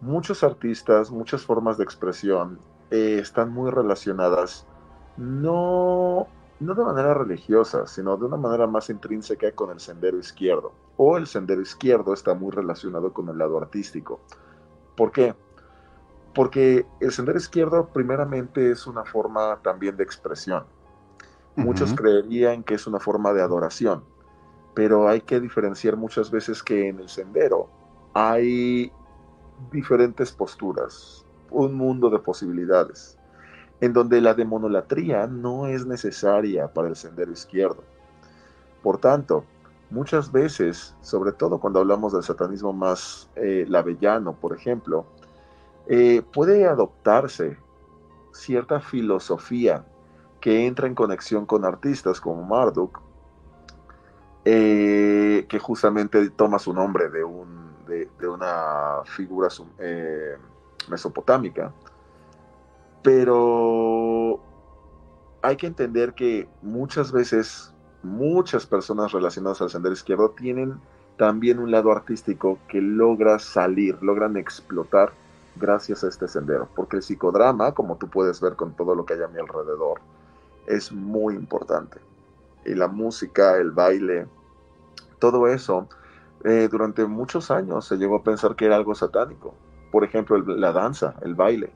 muchos 0.00 0.44
artistas, 0.44 1.10
muchas 1.10 1.42
formas 1.42 1.78
de 1.78 1.84
expresión 1.84 2.58
eh, 2.90 3.18
están 3.20 3.52
muy 3.52 3.70
relacionadas, 3.70 4.66
no, 5.16 6.26
no 6.60 6.74
de 6.74 6.84
manera 6.84 7.14
religiosa, 7.14 7.86
sino 7.86 8.16
de 8.16 8.26
una 8.26 8.36
manera 8.36 8.66
más 8.66 8.90
intrínseca 8.90 9.50
con 9.52 9.70
el 9.70 9.80
sendero 9.80 10.18
izquierdo. 10.18 10.72
O 10.96 11.16
el 11.16 11.26
sendero 11.26 11.60
izquierdo 11.60 12.12
está 12.12 12.34
muy 12.34 12.50
relacionado 12.52 13.12
con 13.12 13.28
el 13.28 13.38
lado 13.38 13.58
artístico. 13.58 14.20
¿Por 14.96 15.12
qué? 15.12 15.34
Porque 16.36 16.84
el 17.00 17.12
sendero 17.12 17.38
izquierdo 17.38 17.88
primeramente 17.88 18.70
es 18.70 18.86
una 18.86 19.06
forma 19.06 19.58
también 19.62 19.96
de 19.96 20.04
expresión. 20.04 20.64
Muchos 21.56 21.94
creerían 21.94 22.62
que 22.62 22.74
es 22.74 22.86
una 22.86 23.00
forma 23.00 23.32
de 23.32 23.40
adoración, 23.40 24.04
pero 24.74 25.08
hay 25.08 25.22
que 25.22 25.40
diferenciar 25.40 25.96
muchas 25.96 26.30
veces 26.30 26.62
que 26.62 26.88
en 26.90 27.00
el 27.00 27.08
sendero 27.08 27.70
hay 28.12 28.92
diferentes 29.72 30.30
posturas, 30.30 31.24
un 31.50 31.72
mundo 31.72 32.10
de 32.10 32.18
posibilidades, 32.18 33.18
en 33.80 33.94
donde 33.94 34.20
la 34.20 34.34
demonolatría 34.34 35.26
no 35.26 35.66
es 35.66 35.86
necesaria 35.86 36.68
para 36.70 36.88
el 36.88 36.96
sendero 36.96 37.32
izquierdo. 37.32 37.82
Por 38.82 38.98
tanto, 38.98 39.46
muchas 39.88 40.30
veces, 40.30 40.94
sobre 41.00 41.32
todo 41.32 41.58
cuando 41.58 41.80
hablamos 41.80 42.12
del 42.12 42.22
satanismo 42.22 42.74
más 42.74 43.30
eh, 43.36 43.64
lavellano, 43.66 44.34
por 44.34 44.54
ejemplo, 44.54 45.06
eh, 45.88 46.22
puede 46.32 46.66
adoptarse 46.66 47.58
cierta 48.32 48.80
filosofía 48.80 49.84
que 50.40 50.66
entra 50.66 50.86
en 50.86 50.94
conexión 50.94 51.46
con 51.46 51.64
artistas 51.64 52.20
como 52.20 52.42
Marduk, 52.42 53.00
eh, 54.44 55.46
que 55.48 55.58
justamente 55.58 56.30
toma 56.30 56.58
su 56.58 56.72
nombre 56.72 57.08
de, 57.08 57.24
un, 57.24 57.72
de, 57.86 58.28
una 58.28 59.02
figura 59.04 59.48
mesopotámica, 60.88 61.72
pero 63.02 64.40
hay 65.42 65.56
que 65.56 65.66
entender 65.66 66.14
que 66.14 66.48
muchas 66.62 67.12
veces 67.12 67.72
muchas 68.02 68.66
personas 68.66 69.12
relacionadas 69.12 69.62
al 69.62 69.70
sendero 69.70 69.92
izquierdo 69.92 70.30
tienen 70.30 70.80
también 71.16 71.58
un 71.58 71.70
lado 71.70 71.90
artístico 71.92 72.58
que 72.68 72.80
logra 72.80 73.38
salir, 73.38 74.00
logran 74.02 74.36
explotar 74.36 75.12
gracias 75.58 76.04
a 76.04 76.08
este 76.08 76.28
sendero, 76.28 76.68
porque 76.74 76.96
el 76.96 77.02
psicodrama, 77.02 77.72
como 77.72 77.96
tú 77.96 78.08
puedes 78.08 78.40
ver 78.40 78.56
con 78.56 78.74
todo 78.74 78.94
lo 78.94 79.04
que 79.04 79.14
hay 79.14 79.22
a 79.22 79.28
mi 79.28 79.38
alrededor, 79.38 80.00
es 80.66 80.92
muy 80.92 81.34
importante. 81.34 81.98
Y 82.64 82.74
la 82.74 82.88
música, 82.88 83.56
el 83.56 83.70
baile, 83.70 84.26
todo 85.18 85.46
eso, 85.46 85.88
eh, 86.44 86.68
durante 86.70 87.06
muchos 87.06 87.50
años 87.50 87.86
se 87.86 87.96
llegó 87.96 88.16
a 88.16 88.22
pensar 88.22 88.56
que 88.56 88.66
era 88.66 88.76
algo 88.76 88.94
satánico. 88.94 89.54
Por 89.90 90.04
ejemplo, 90.04 90.38
la 90.38 90.72
danza, 90.72 91.14
el 91.22 91.34
baile. 91.34 91.70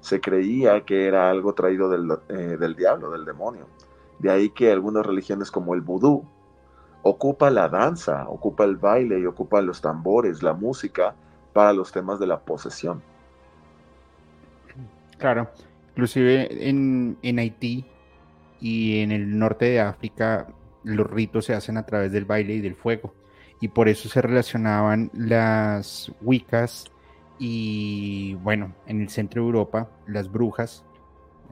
Se 0.00 0.20
creía 0.20 0.84
que 0.84 1.06
era 1.06 1.30
algo 1.30 1.54
traído 1.54 1.88
del, 1.88 2.10
eh, 2.28 2.56
del 2.58 2.76
diablo, 2.76 3.10
del 3.10 3.24
demonio. 3.24 3.66
De 4.18 4.30
ahí 4.30 4.50
que 4.50 4.70
algunas 4.70 5.04
religiones 5.04 5.50
como 5.50 5.74
el 5.74 5.80
vudú 5.80 6.24
ocupa 7.02 7.50
la 7.50 7.68
danza, 7.68 8.28
ocupa 8.28 8.64
el 8.64 8.76
baile 8.76 9.18
y 9.18 9.26
ocupa 9.26 9.60
los 9.60 9.80
tambores, 9.80 10.42
la 10.42 10.52
música 10.52 11.14
para 11.52 11.72
los 11.72 11.92
temas 11.92 12.18
de 12.18 12.26
la 12.26 12.40
posesión. 12.40 13.02
Claro, 15.18 15.50
inclusive 15.90 16.68
en, 16.68 17.16
en 17.22 17.38
Haití 17.38 17.84
y 18.60 19.00
en 19.00 19.12
el 19.12 19.38
norte 19.38 19.66
de 19.66 19.80
África 19.80 20.48
los 20.84 21.08
ritos 21.08 21.44
se 21.44 21.54
hacen 21.54 21.76
a 21.76 21.86
través 21.86 22.12
del 22.12 22.24
baile 22.24 22.54
y 22.54 22.60
del 22.60 22.74
fuego 22.74 23.14
y 23.60 23.68
por 23.68 23.88
eso 23.88 24.08
se 24.08 24.20
relacionaban 24.20 25.10
las 25.14 26.10
Wiccas 26.20 26.90
y 27.38 28.34
bueno, 28.42 28.74
en 28.86 29.00
el 29.00 29.08
centro 29.08 29.42
de 29.42 29.46
Europa 29.46 29.88
las 30.06 30.30
brujas, 30.30 30.84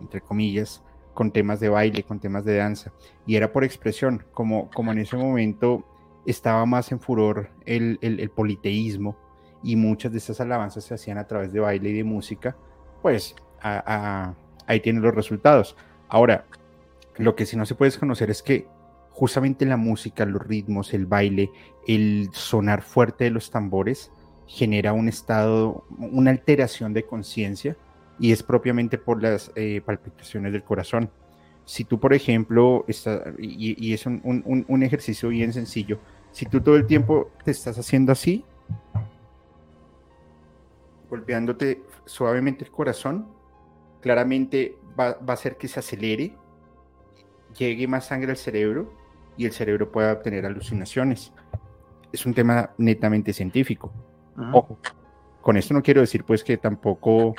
entre 0.00 0.20
comillas, 0.20 0.82
con 1.14 1.30
temas 1.30 1.60
de 1.60 1.68
baile, 1.68 2.02
con 2.02 2.18
temas 2.18 2.44
de 2.44 2.56
danza, 2.56 2.92
y 3.26 3.36
era 3.36 3.52
por 3.52 3.64
expresión, 3.64 4.24
como, 4.32 4.70
como 4.70 4.92
en 4.92 4.98
ese 4.98 5.16
momento 5.16 5.84
estaba 6.26 6.66
más 6.66 6.90
en 6.92 7.00
furor 7.00 7.50
el, 7.64 7.98
el, 8.02 8.30
politeísmo 8.30 9.16
y 9.62 9.76
muchas 9.76 10.12
de 10.12 10.18
esas 10.18 10.40
alabanzas 10.40 10.84
se 10.84 10.94
hacían 10.94 11.18
a 11.18 11.26
través 11.26 11.52
de 11.52 11.60
baile 11.60 11.90
y 11.90 11.94
de 11.94 12.04
música, 12.04 12.56
pues 13.02 13.34
ahí 13.62 14.80
tienen 14.80 15.02
los 15.02 15.14
resultados. 15.14 15.76
Ahora, 16.08 16.46
lo 17.16 17.36
que 17.36 17.46
sí 17.46 17.56
no 17.56 17.66
se 17.66 17.74
puede 17.74 17.90
desconocer 17.90 18.30
es 18.30 18.42
que 18.42 18.66
justamente 19.10 19.66
la 19.66 19.76
música, 19.76 20.24
los 20.24 20.46
ritmos, 20.46 20.94
el 20.94 21.06
baile, 21.06 21.50
el 21.86 22.30
sonar 22.32 22.82
fuerte 22.82 23.24
de 23.24 23.30
los 23.30 23.50
tambores 23.50 24.10
genera 24.46 24.92
un 24.92 25.08
estado, 25.08 25.84
una 25.90 26.30
alteración 26.30 26.92
de 26.92 27.04
conciencia 27.04 27.76
y 28.18 28.32
es 28.32 28.42
propiamente 28.42 28.98
por 28.98 29.22
las 29.22 29.52
eh, 29.54 29.80
palpitaciones 29.84 30.52
del 30.52 30.64
corazón. 30.64 31.10
Si 31.64 31.84
tú, 31.84 32.00
por 32.00 32.14
ejemplo, 32.14 32.84
está, 32.88 33.32
y, 33.38 33.92
es 33.92 34.06
un, 34.06 34.82
ejercicio 34.82 35.28
bien 35.28 35.52
sencillo, 35.52 36.00
si 36.32 36.46
tú 36.46 36.60
todo 36.60 36.76
el 36.76 36.86
tiempo 36.86 37.30
te 37.44 37.52
estás 37.52 37.78
haciendo 37.78 38.12
así, 38.12 38.44
golpeándote 41.10 41.82
suavemente 42.06 42.64
el 42.64 42.70
corazón, 42.70 43.28
claramente 44.00 44.78
va, 44.98 45.18
va 45.18 45.30
a 45.30 45.32
hacer 45.32 45.56
que 45.56 45.68
se 45.68 45.80
acelere, 45.80 46.34
llegue 47.58 47.86
más 47.86 48.06
sangre 48.06 48.30
al 48.30 48.36
cerebro 48.36 48.94
y 49.36 49.44
el 49.44 49.52
cerebro 49.52 49.90
pueda 49.90 50.12
obtener 50.12 50.46
alucinaciones. 50.46 51.32
Es 52.12 52.24
un 52.24 52.34
tema 52.34 52.70
netamente 52.78 53.32
científico. 53.32 53.92
Ojo, 54.52 54.78
con 55.42 55.56
esto 55.56 55.74
no 55.74 55.82
quiero 55.82 56.00
decir 56.00 56.24
pues 56.24 56.42
que 56.42 56.56
tampoco 56.56 57.34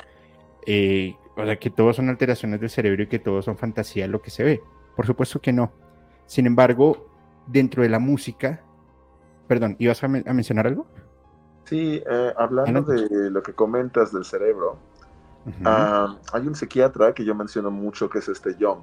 eh, 0.66 1.16
o 1.36 1.44
sea, 1.44 1.58
que 1.58 1.70
todos 1.70 1.96
son 1.96 2.08
alteraciones 2.08 2.60
del 2.60 2.70
cerebro 2.70 3.02
y 3.02 3.06
que 3.06 3.18
todos 3.18 3.44
son 3.44 3.56
fantasía 3.56 4.06
lo 4.06 4.20
que 4.20 4.30
se 4.30 4.44
ve. 4.44 4.60
Por 4.94 5.06
supuesto 5.06 5.40
que 5.40 5.52
no. 5.52 5.72
Sin 6.26 6.46
embargo, 6.46 7.08
dentro 7.46 7.82
de 7.82 7.88
la 7.88 7.98
música, 7.98 8.62
perdón, 9.48 9.76
¿ibas 9.78 10.02
a, 10.04 10.08
mencionar 10.08 10.66
algo? 10.66 10.86
Sí, 11.64 12.02
eh, 12.04 12.34
hablando 12.36 12.82
de 12.82 13.30
lo 13.30 13.42
que 13.42 13.52
comentas 13.52 14.12
del 14.12 14.24
cerebro, 14.24 14.76
ah, 15.64 16.16
hay 16.32 16.46
un 16.46 16.54
psiquiatra 16.54 17.14
que 17.14 17.24
yo 17.24 17.34
menciono 17.34 17.70
mucho 17.70 18.10
que 18.10 18.18
es 18.18 18.28
este 18.28 18.54
Jung. 18.58 18.82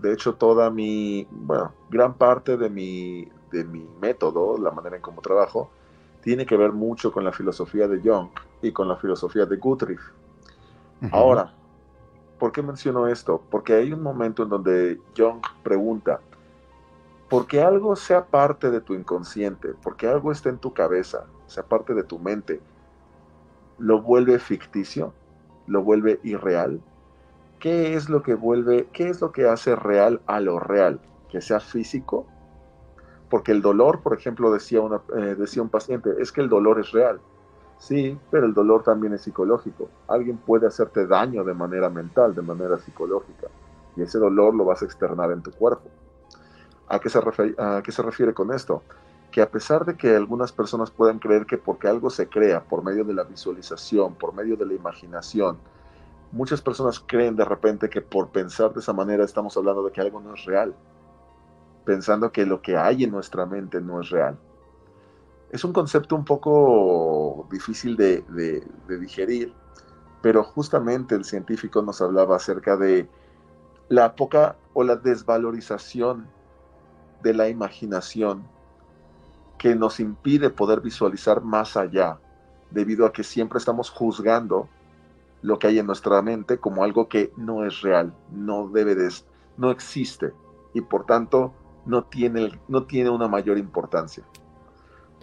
De 0.00 0.12
hecho, 0.12 0.34
toda 0.34 0.70
mi, 0.70 1.26
bueno, 1.30 1.72
gran 1.88 2.14
parte 2.14 2.56
de 2.56 2.68
mi, 2.68 3.28
de 3.50 3.64
mi 3.64 3.88
método, 4.00 4.58
la 4.58 4.70
manera 4.70 4.96
en 4.96 5.02
cómo 5.02 5.20
trabajo, 5.20 5.70
tiene 6.22 6.44
que 6.44 6.56
ver 6.56 6.72
mucho 6.72 7.12
con 7.12 7.24
la 7.24 7.32
filosofía 7.32 7.86
de 7.86 8.00
Jung 8.00 8.28
y 8.60 8.72
con 8.72 8.88
la 8.88 8.96
filosofía 8.96 9.46
de 9.46 9.56
Guthrie. 9.56 9.98
Ahora, 11.12 11.52
¿por 12.38 12.52
qué 12.52 12.62
menciono 12.62 13.06
esto? 13.06 13.42
Porque 13.50 13.74
hay 13.74 13.92
un 13.92 14.02
momento 14.02 14.42
en 14.42 14.48
donde 14.48 15.00
Jung 15.16 15.40
pregunta, 15.62 16.20
porque 17.28 17.60
algo 17.60 17.94
sea 17.96 18.24
parte 18.24 18.70
de 18.70 18.80
tu 18.80 18.94
inconsciente, 18.94 19.74
porque 19.82 20.08
algo 20.08 20.32
esté 20.32 20.48
en 20.48 20.58
tu 20.58 20.72
cabeza, 20.72 21.26
sea 21.46 21.64
parte 21.64 21.94
de 21.94 22.02
tu 22.02 22.18
mente, 22.18 22.60
lo 23.78 24.02
vuelve 24.02 24.38
ficticio, 24.38 25.12
lo 25.66 25.82
vuelve 25.82 26.20
irreal. 26.22 26.80
¿Qué 27.58 27.94
es 27.94 28.08
lo 28.08 28.22
que 28.22 28.34
vuelve, 28.34 28.88
qué 28.92 29.08
es 29.08 29.20
lo 29.20 29.32
que 29.32 29.48
hace 29.48 29.76
real 29.76 30.20
a 30.26 30.40
lo 30.40 30.58
real? 30.58 31.00
Que 31.30 31.40
sea 31.40 31.60
físico. 31.60 32.26
Porque 33.30 33.52
el 33.52 33.60
dolor, 33.60 34.00
por 34.02 34.16
ejemplo, 34.16 34.52
decía, 34.52 34.80
una, 34.80 35.00
eh, 35.16 35.34
decía 35.36 35.62
un 35.62 35.68
paciente, 35.68 36.10
es 36.18 36.30
que 36.30 36.40
el 36.40 36.48
dolor 36.48 36.78
es 36.78 36.92
real. 36.92 37.20
Sí, 37.78 38.18
pero 38.30 38.46
el 38.46 38.54
dolor 38.54 38.82
también 38.82 39.12
es 39.14 39.22
psicológico. 39.22 39.88
Alguien 40.08 40.38
puede 40.38 40.66
hacerte 40.66 41.06
daño 41.06 41.44
de 41.44 41.54
manera 41.54 41.90
mental, 41.90 42.34
de 42.34 42.42
manera 42.42 42.78
psicológica, 42.78 43.48
y 43.96 44.02
ese 44.02 44.18
dolor 44.18 44.54
lo 44.54 44.64
vas 44.64 44.82
a 44.82 44.84
externar 44.84 45.30
en 45.32 45.42
tu 45.42 45.50
cuerpo. 45.50 45.88
¿A 46.88 46.98
qué 47.00 47.08
se, 47.08 47.18
a 47.58 47.82
qué 47.82 47.92
se 47.92 48.02
refiere 48.02 48.32
con 48.32 48.52
esto? 48.52 48.82
Que 49.30 49.42
a 49.42 49.50
pesar 49.50 49.84
de 49.84 49.96
que 49.96 50.16
algunas 50.16 50.52
personas 50.52 50.90
puedan 50.90 51.18
creer 51.18 51.46
que 51.46 51.58
porque 51.58 51.88
algo 51.88 52.10
se 52.10 52.28
crea 52.28 52.64
por 52.64 52.82
medio 52.82 53.04
de 53.04 53.14
la 53.14 53.24
visualización, 53.24 54.14
por 54.14 54.34
medio 54.34 54.56
de 54.56 54.66
la 54.66 54.74
imaginación, 54.74 55.58
muchas 56.32 56.60
personas 56.60 57.00
creen 57.00 57.36
de 57.36 57.44
repente 57.44 57.88
que 57.88 58.00
por 58.00 58.28
pensar 58.28 58.72
de 58.72 58.80
esa 58.80 58.92
manera 58.92 59.24
estamos 59.24 59.56
hablando 59.56 59.82
de 59.84 59.92
que 59.92 60.00
algo 60.00 60.20
no 60.20 60.34
es 60.34 60.44
real, 60.44 60.74
pensando 61.84 62.32
que 62.32 62.46
lo 62.46 62.60
que 62.62 62.76
hay 62.76 63.04
en 63.04 63.10
nuestra 63.10 63.46
mente 63.46 63.80
no 63.80 64.00
es 64.00 64.10
real. 64.10 64.38
Es 65.50 65.64
un 65.64 65.72
concepto 65.72 66.16
un 66.16 66.24
poco 66.24 67.46
difícil 67.50 67.96
de, 67.96 68.24
digerir, 68.88 69.54
pero 70.20 70.42
justamente 70.42 71.14
el 71.14 71.24
científico 71.24 71.82
nos 71.82 72.00
hablaba 72.00 72.36
acerca 72.36 72.76
de 72.76 73.08
la 73.88 74.16
poca 74.16 74.56
o 74.74 74.82
la 74.82 74.96
desvalorización 74.96 76.26
de 77.22 77.32
la 77.32 77.48
imaginación 77.48 78.42
que 79.58 79.74
nos 79.74 80.00
impide 80.00 80.50
poder 80.50 80.80
visualizar 80.80 81.42
más 81.42 81.76
allá, 81.76 82.18
debido 82.70 83.06
a 83.06 83.12
que 83.12 83.22
siempre 83.22 83.58
estamos 83.58 83.90
juzgando 83.90 84.68
lo 85.42 85.58
que 85.58 85.68
hay 85.68 85.78
en 85.78 85.86
nuestra 85.86 86.20
mente 86.22 86.58
como 86.58 86.82
algo 86.82 87.08
que 87.08 87.32
no 87.36 87.64
es 87.64 87.80
real, 87.80 88.12
no 88.32 88.68
debe 88.68 88.94
de, 88.94 89.12
no 89.56 89.70
existe 89.70 90.32
y 90.74 90.80
por 90.80 91.06
tanto 91.06 91.52
no 91.84 92.04
tiene, 92.04 92.58
no 92.68 92.84
tiene 92.84 93.10
una 93.10 93.28
mayor 93.28 93.58
importancia. 93.58 94.24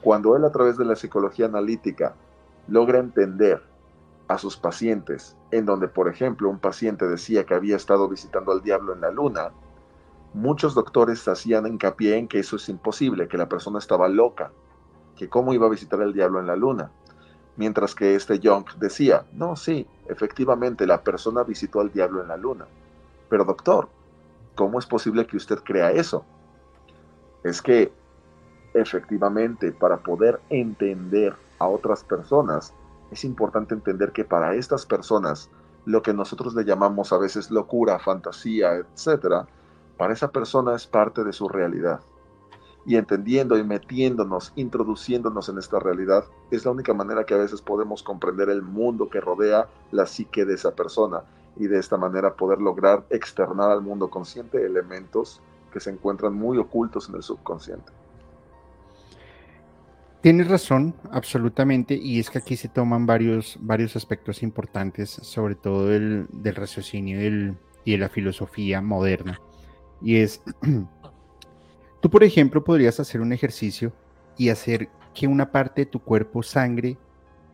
Cuando 0.01 0.35
él 0.35 0.45
a 0.45 0.51
través 0.51 0.77
de 0.77 0.85
la 0.85 0.95
psicología 0.95 1.45
analítica 1.45 2.15
logra 2.67 2.99
entender 2.99 3.61
a 4.27 4.37
sus 4.37 4.57
pacientes, 4.57 5.35
en 5.51 5.65
donde 5.65 5.87
por 5.87 6.07
ejemplo 6.07 6.49
un 6.49 6.59
paciente 6.59 7.07
decía 7.07 7.45
que 7.45 7.53
había 7.53 7.75
estado 7.75 8.07
visitando 8.07 8.51
al 8.51 8.61
diablo 8.61 8.93
en 8.93 9.01
la 9.01 9.11
luna, 9.11 9.51
muchos 10.33 10.73
doctores 10.73 11.27
hacían 11.27 11.67
hincapié 11.67 12.17
en 12.17 12.27
que 12.27 12.39
eso 12.39 12.55
es 12.55 12.67
imposible, 12.69 13.27
que 13.27 13.37
la 13.37 13.49
persona 13.49 13.79
estaba 13.79 14.07
loca, 14.07 14.51
que 15.15 15.29
cómo 15.29 15.53
iba 15.53 15.67
a 15.67 15.69
visitar 15.69 16.01
al 16.01 16.13
diablo 16.13 16.39
en 16.39 16.47
la 16.47 16.55
luna. 16.55 16.91
Mientras 17.55 17.93
que 17.93 18.15
este 18.15 18.39
Young 18.39 18.65
decía, 18.79 19.25
no, 19.31 19.55
sí, 19.55 19.87
efectivamente 20.07 20.87
la 20.87 21.01
persona 21.01 21.43
visitó 21.43 21.81
al 21.81 21.91
diablo 21.91 22.21
en 22.21 22.27
la 22.29 22.37
luna. 22.37 22.65
Pero 23.29 23.45
doctor, 23.45 23.89
¿cómo 24.55 24.79
es 24.79 24.87
posible 24.87 25.27
que 25.27 25.37
usted 25.37 25.59
crea 25.63 25.91
eso? 25.91 26.25
Es 27.43 27.61
que 27.61 27.91
efectivamente 28.73 29.71
para 29.71 29.97
poder 29.97 30.39
entender 30.49 31.35
a 31.59 31.67
otras 31.67 32.03
personas, 32.03 32.73
es 33.11 33.23
importante 33.23 33.75
entender 33.75 34.11
que 34.11 34.25
para 34.25 34.55
estas 34.55 34.85
personas, 34.85 35.51
lo 35.85 36.01
que 36.01 36.13
nosotros 36.13 36.55
le 36.55 36.65
llamamos 36.65 37.13
a 37.13 37.17
veces 37.17 37.51
locura, 37.51 37.99
fantasía, 37.99 38.75
etcétera, 38.75 39.47
para 39.97 40.13
esa 40.13 40.31
persona 40.31 40.75
es 40.75 40.87
parte 40.87 41.23
de 41.23 41.33
su 41.33 41.47
realidad. 41.47 42.01
Y 42.85 42.97
entendiendo 42.97 43.57
y 43.57 43.63
metiéndonos, 43.63 44.51
introduciéndonos 44.55 45.47
en 45.47 45.57
esta 45.57 45.79
realidad, 45.79 46.25
es 46.51 46.65
la 46.65 46.71
única 46.71 46.93
manera 46.93 47.23
que 47.23 47.33
a 47.33 47.37
veces 47.37 47.61
podemos 47.61 48.03
comprender 48.03 48.49
el 48.49 48.61
mundo 48.61 49.09
que 49.09 49.21
rodea 49.21 49.67
la 49.91 50.05
psique 50.05 50.43
de 50.43 50.55
esa 50.55 50.75
persona. 50.75 51.23
Y 51.55 51.67
de 51.67 51.79
esta 51.79 51.97
manera 51.97 52.35
poder 52.35 52.59
lograr 52.59 53.05
externar 53.09 53.71
al 53.71 53.81
mundo 53.81 54.09
consciente 54.09 54.65
elementos 54.65 55.39
que 55.71 55.79
se 55.79 55.91
encuentran 55.91 56.33
muy 56.33 56.57
ocultos 56.57 57.07
en 57.09 57.15
el 57.15 57.23
subconsciente. 57.23 57.91
Tienes 60.21 60.47
razón, 60.47 60.95
absolutamente, 61.11 61.95
y 61.95 62.19
es 62.19 62.29
que 62.29 62.37
aquí 62.37 62.55
se 62.55 62.69
toman 62.69 63.05
varios, 63.05 63.57
varios 63.59 63.95
aspectos 63.95 64.41
importantes, 64.41 65.09
sobre 65.09 65.55
todo 65.55 65.87
del, 65.87 66.27
del 66.31 66.55
raciocinio 66.55 67.21
y 67.83 67.91
de 67.91 67.97
la 67.97 68.07
filosofía 68.07 68.81
moderna, 68.81 69.41
y 70.03 70.17
es 70.17 70.41
Tú, 72.03 72.09
por 72.09 72.25
ejemplo, 72.25 72.61
podrías 72.65 72.99
hacer 72.99 73.21
un 73.21 73.31
ejercicio 73.31 73.93
y 74.37 74.49
hacer 74.49 74.89
que 75.13 75.25
una 75.25 75.53
parte 75.53 75.83
de 75.83 75.85
tu 75.85 75.99
cuerpo 75.99 76.43
sangre 76.43 76.97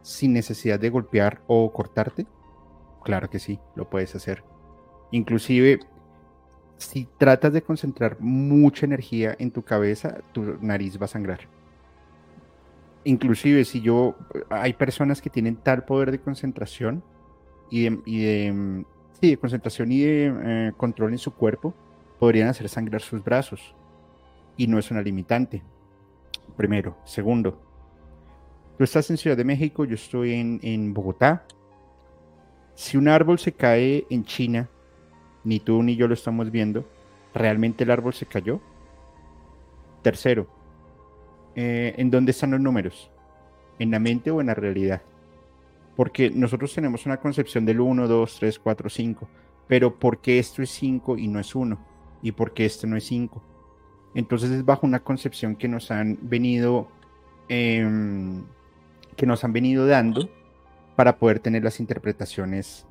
sin 0.02 0.34
necesidad 0.34 0.80
de 0.80 0.90
golpear 0.90 1.40
o 1.46 1.72
cortarte. 1.72 2.26
Claro 3.04 3.30
que 3.30 3.38
sí, 3.38 3.60
lo 3.76 3.88
puedes 3.88 4.16
hacer. 4.16 4.44
Inclusive, 5.12 5.82
si 6.78 7.08
tratas 7.20 7.54
de 7.54 7.62
concentrar 7.62 8.18
mucha 8.20 8.88
energía 8.88 9.36
en 9.38 9.52
tu 9.52 9.62
cabeza, 9.62 10.18
tu 10.32 10.58
nariz 10.62 11.00
va 11.00 11.06
a 11.06 11.10
sangrar. 11.10 11.42
Inclusive, 13.04 13.66
si 13.66 13.82
yo, 13.82 14.16
hay 14.50 14.74
personas 14.74 15.22
que 15.22 15.30
tienen 15.30 15.58
tal 15.58 15.86
poder 15.86 16.10
de 16.10 16.22
concentración 16.22 17.04
y 17.70 17.88
de, 17.88 18.84
de 19.22 19.38
concentración 19.38 19.92
y 19.92 20.02
de 20.02 20.34
eh, 20.44 20.72
control 20.76 21.12
en 21.12 21.20
su 21.20 21.36
cuerpo, 21.36 21.76
podrían 22.20 22.50
hacer 22.50 22.68
sangrar 22.70 23.02
sus 23.02 23.24
brazos 23.24 23.74
y 24.58 24.68
no 24.68 24.78
es 24.78 24.92
una 24.92 25.02
limitante. 25.02 25.64
Primero. 26.58 26.98
Segundo, 27.06 27.62
tú 28.78 28.84
estás 28.84 29.10
en 29.10 29.18
Ciudad 29.18 29.38
de 29.38 29.46
México, 29.46 29.86
yo 29.86 29.96
estoy 29.96 30.34
en, 30.34 30.94
Bogotá. 30.94 31.46
Si 32.76 32.98
un 32.98 33.08
árbol 33.08 33.40
se 33.40 33.54
cae 33.54 34.06
en 34.10 34.26
China, 34.26 34.70
ni 35.44 35.60
tú 35.60 35.82
ni 35.82 35.96
yo 35.96 36.08
lo 36.08 36.14
estamos 36.14 36.52
viendo, 36.52 36.86
¿realmente 37.34 37.86
el 37.86 37.92
árbol 37.92 38.14
se 38.14 38.26
cayó? 38.26 38.60
Tercero, 40.02 40.48
eh, 41.56 41.94
¿en 41.98 42.12
dónde 42.12 42.32
están 42.32 42.52
los 42.52 42.60
números? 42.60 43.10
¿En 43.80 43.92
la 43.92 44.00
mente 44.00 44.32
o 44.32 44.42
en 44.42 44.48
la 44.48 44.54
realidad? 44.54 45.02
Porque 45.96 46.30
nosotros 46.30 46.74
tenemos 46.74 47.06
una 47.06 47.18
concepción 47.18 47.66
del 47.66 47.80
1, 47.80 48.08
2, 48.08 48.38
3, 48.40 48.60
4, 48.60 48.90
5, 48.90 49.30
pero 49.68 50.00
¿por 50.00 50.20
qué 50.20 50.40
esto 50.40 50.62
es 50.62 50.70
5 50.72 51.18
y 51.18 51.28
no 51.28 51.40
es 51.40 51.54
1? 51.56 51.78
¿Y 52.22 52.32
por 52.32 52.54
qué 52.54 52.66
esto 52.66 52.88
no 52.88 52.98
es 52.98 53.06
5? 53.06 53.44
Entonces 54.16 54.52
es 54.52 54.66
bajo 54.66 54.86
una 54.86 55.00
concepción 55.00 55.56
que 55.56 55.68
nos 55.68 55.92
han 55.92 56.18
venido, 56.22 56.88
em, 57.48 58.44
que 59.16 59.26
nos 59.26 59.44
han 59.44 59.54
venido 59.54 59.86
dando 59.86 60.30
para 60.96 61.18
poder 61.18 61.40
tener 61.40 61.64
las 61.64 61.80
interpretaciones 61.80 62.86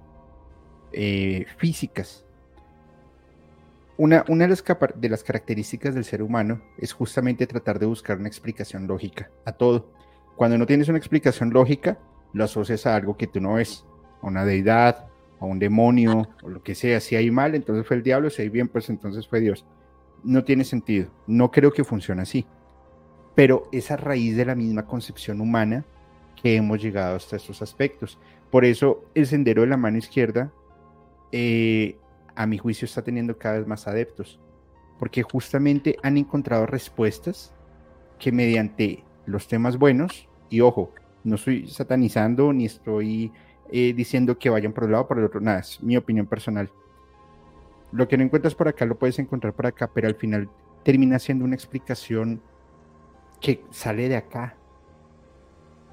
eh, 0.93 1.45
físicas. 1.59 2.25
Una, 3.97 4.25
una 4.29 4.45
de, 4.45 4.51
las 4.51 4.65
de 4.95 5.09
las 5.09 5.25
características 5.25 5.95
del 5.95 6.05
ser 6.05 6.23
humano 6.23 6.63
es 6.79 6.93
justamente 6.93 7.47
tratar 7.47 7.79
de 7.79 7.87
buscar 7.87 8.19
una 8.19 8.29
explicación 8.29 8.87
lógica 8.87 9.31
a 9.45 9.53
todo. 9.53 9.93
Cuando 10.37 10.57
no 10.57 10.67
tienes 10.67 10.89
una 10.89 10.99
explicación 10.99 11.51
lógica, 11.51 11.99
lo 12.33 12.45
asocias 12.45 12.87
a 12.87 12.95
algo 12.95 13.17
que 13.17 13.27
tú 13.27 13.41
no 13.41 13.55
ves, 13.55 13.85
a 14.23 14.27
una 14.29 14.45
deidad, 14.45 15.08
a 15.41 15.45
un 15.47 15.59
demonio, 15.59 16.29
o 16.43 16.49
lo 16.49 16.63
que 16.63 16.75
sea. 16.75 17.01
Si 17.01 17.17
hay 17.17 17.31
mal, 17.31 17.55
entonces 17.55 17.87
fue 17.87 17.97
el 17.97 18.03
diablo, 18.03 18.31
si 18.31 18.43
hay 18.43 18.49
bien, 18.49 18.69
pues 18.69 18.91
entonces 18.91 19.27
fue 19.27 19.41
Dios 19.41 19.65
no 20.23 20.45
tiene 20.45 20.65
sentido. 20.65 21.09
No 21.27 21.51
creo 21.51 21.73
que 21.73 21.85
funcione 21.85 22.23
así. 22.23 22.47
Pero 23.35 23.69
es 23.73 23.91
a 23.91 23.97
raíz 23.97 24.37
de 24.37 24.45
la 24.45 24.55
misma 24.55 24.87
concepción 24.87 25.41
humana 25.41 25.85
que 26.41 26.57
hemos 26.57 26.81
llegado 26.81 27.17
hasta 27.17 27.37
estos 27.37 27.63
aspectos. 27.63 28.19
Por 28.51 28.65
eso 28.65 29.05
el 29.15 29.27
sendero 29.27 29.63
de 29.63 29.69
la 29.69 29.77
mano 29.77 29.99
izquierda, 29.99 30.53
eh, 31.33 31.97
a 32.35 32.47
mi 32.47 32.59
juicio, 32.59 32.87
está 32.87 33.03
teniendo 33.03 33.39
cada 33.39 33.59
vez 33.59 33.67
más 33.67 33.87
adeptos. 33.87 34.41
Porque 34.99 35.23
justamente 35.23 35.97
han 36.03 36.17
encontrado 36.17 36.67
respuestas 36.67 37.53
que 38.19 38.33
mediante 38.33 39.05
los 39.27 39.47
temas 39.47 39.79
buenos, 39.79 40.29
y 40.51 40.61
ojo, 40.61 40.93
no 41.23 41.37
estoy 41.37 41.69
satanizando 41.69 42.53
ni 42.53 42.65
estoy 42.65 43.33
eh, 43.71 43.93
diciendo 43.93 44.39
que 44.39 44.51
vayan 44.51 44.73
por 44.73 44.85
un 44.85 44.93
lado 44.93 45.05
o 45.05 45.09
por 45.09 45.19
el 45.19 45.25
otro, 45.25 45.41
nada, 45.41 45.61
es 45.61 45.83
mi 45.83 45.97
opinión 45.97 46.27
personal 46.27 46.71
lo 47.93 48.09
que 48.09 48.17
no 48.17 48.25
encuentras 48.25 48.55
por 48.55 48.69
acá 48.69 48.85
lo 48.85 48.99
puedes 48.99 49.19
encontrar 49.19 49.53
por 49.55 49.67
acá, 49.67 49.91
pero 49.93 50.09
al 50.09 50.15
final 50.15 50.49
termina 50.83 51.19
siendo 51.19 51.45
una 51.45 51.55
explicación 51.55 52.41
que 53.41 53.65
sale 53.71 54.09
de 54.09 54.17
acá. 54.17 54.55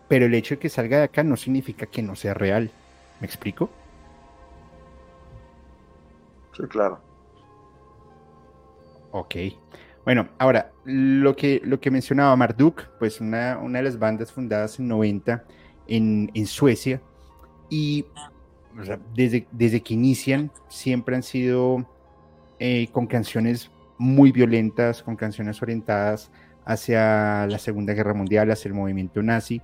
Pero 0.07 0.25
el 0.25 0.33
hecho 0.33 0.55
de 0.55 0.59
que 0.59 0.69
salga 0.69 0.97
de 0.97 1.03
acá 1.03 1.23
no 1.23 1.38
significa 1.38 1.85
que 1.85 2.01
no 2.01 2.15
sea 2.15 2.33
real. 2.33 2.69
¿Me 3.19 3.27
explico? 3.27 3.69
Sí, 6.55 6.63
claro. 6.63 6.99
Ok. 9.11 9.35
Bueno, 10.03 10.27
ahora, 10.38 10.71
lo 10.83 11.35
que, 11.35 11.61
lo 11.63 11.79
que 11.79 11.89
mencionaba 11.89 12.35
Marduk, 12.35 12.83
pues 12.99 13.19
una, 13.21 13.57
una 13.57 13.79
de 13.79 13.85
las 13.85 13.97
bandas 13.97 14.31
fundadas 14.31 14.79
en 14.79 14.88
90 14.88 15.43
en, 15.88 16.29
en 16.33 16.45
Suecia, 16.45 17.01
y 17.69 18.06
desde, 19.15 19.47
desde 19.51 19.82
que 19.82 19.93
inician, 19.93 20.51
siempre 20.67 21.15
han 21.15 21.23
sido 21.23 21.86
eh, 22.60 22.88
con 22.91 23.08
canciones 23.08 23.71
muy 23.97 24.32
violentas, 24.32 25.04
con 25.04 25.15
canciones 25.15 25.62
orientadas 25.62 26.32
hacia 26.65 27.47
la 27.47 27.60
Segunda 27.60 27.93
Guerra 27.93 28.13
Mundial, 28.13 28.51
hacia 28.51 28.69
el 28.69 28.75
movimiento 28.75 29.21
nazi. 29.21 29.62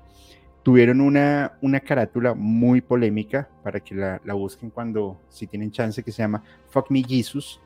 Tuvieron 0.64 1.02
una, 1.02 1.58
una 1.62 1.80
carátula 1.80 2.34
muy 2.34 2.82
polémica 2.82 3.50
para 3.64 3.80
que 3.80 3.96
la, 3.96 4.34
busquen 4.34 4.70
cuando, 4.70 5.20
si 5.30 5.48
tienen 5.48 5.72
chance, 5.72 6.04
que 6.04 6.12
se 6.12 6.22
llama 6.22 6.44
Fuck 6.70 6.92
Me 6.92 7.04
Jesus. 7.04 7.60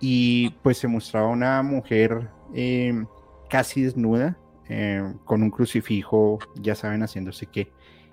Y 0.00 0.50
pues 0.62 0.78
se 0.78 0.88
mostraba 0.88 1.28
una 1.28 1.62
mujer 1.62 2.30
eh, 2.54 3.04
casi 3.50 3.82
desnuda, 3.82 4.38
eh, 4.68 5.12
con 5.24 5.42
un 5.42 5.50
crucifijo, 5.50 6.38
ya 6.54 6.74
saben, 6.74 7.02
haciéndose 7.02 7.46
qué. 7.46 7.70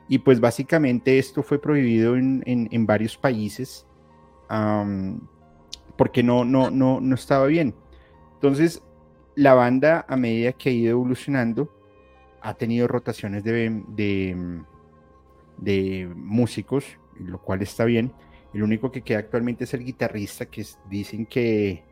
Y 0.07 0.19
pues 0.19 0.39
básicamente 0.39 1.17
esto 1.17 1.41
fue 1.41 1.59
prohibido 1.59 2.15
en, 2.15 2.43
en, 2.45 2.85
varios 2.85 3.17
países 3.17 3.87
porque 5.97 6.21
no, 6.21 6.45
no, 6.45 6.69
no, 6.69 7.01
no 7.01 7.15
estaba 7.15 7.47
bien. 7.47 7.73
Entonces, 8.35 8.83
la 9.35 9.53
banda 9.53 10.05
a 10.07 10.15
medida 10.15 10.53
que 10.53 10.69
ha 10.69 10.73
ido 10.73 10.91
evolucionando 10.91 11.71
ha 12.41 12.53
tenido 12.53 12.87
rotaciones 12.87 13.43
de, 13.43 13.83
de, 13.87 14.61
de 15.57 16.13
músicos, 16.15 16.85
lo 17.19 17.41
cual 17.41 17.63
está 17.63 17.85
bien. 17.85 18.13
El 18.53 18.61
único 18.61 18.91
que 18.91 19.01
queda 19.01 19.19
actualmente 19.19 19.63
es 19.63 19.73
el 19.73 19.83
guitarrista, 19.83 20.45
que 20.45 20.63
dicen 20.87 21.25
que 21.25 21.83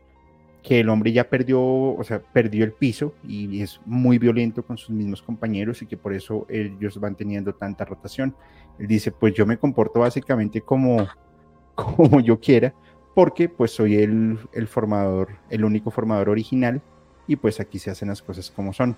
que 0.64 0.80
el 0.80 0.88
hombre 0.88 1.12
ya 1.12 1.28
perdió, 1.28 1.60
o 1.62 2.02
sea, 2.04 2.20
perdió 2.20 2.64
el 2.64 2.72
piso 2.72 3.12
y 3.22 3.60
es 3.60 3.82
muy 3.84 4.18
violento 4.18 4.64
con 4.64 4.78
sus 4.78 4.90
mismos 4.90 5.20
compañeros 5.20 5.82
y 5.82 5.86
que 5.86 5.98
por 5.98 6.14
eso 6.14 6.46
ellos 6.48 6.98
van 6.98 7.14
teniendo 7.14 7.54
tanta 7.54 7.84
rotación. 7.84 8.34
Él 8.78 8.86
dice, 8.86 9.12
pues 9.12 9.34
yo 9.34 9.44
me 9.44 9.58
comporto 9.58 10.00
básicamente 10.00 10.62
como, 10.62 11.06
como 11.74 12.18
yo 12.18 12.40
quiera, 12.40 12.74
porque 13.14 13.50
pues 13.50 13.72
soy 13.72 13.96
el, 13.96 14.38
el 14.54 14.66
formador, 14.66 15.36
el 15.50 15.66
único 15.66 15.90
formador 15.90 16.30
original 16.30 16.80
y 17.26 17.36
pues 17.36 17.60
aquí 17.60 17.78
se 17.78 17.90
hacen 17.90 18.08
las 18.08 18.22
cosas 18.22 18.50
como 18.50 18.72
son. 18.72 18.96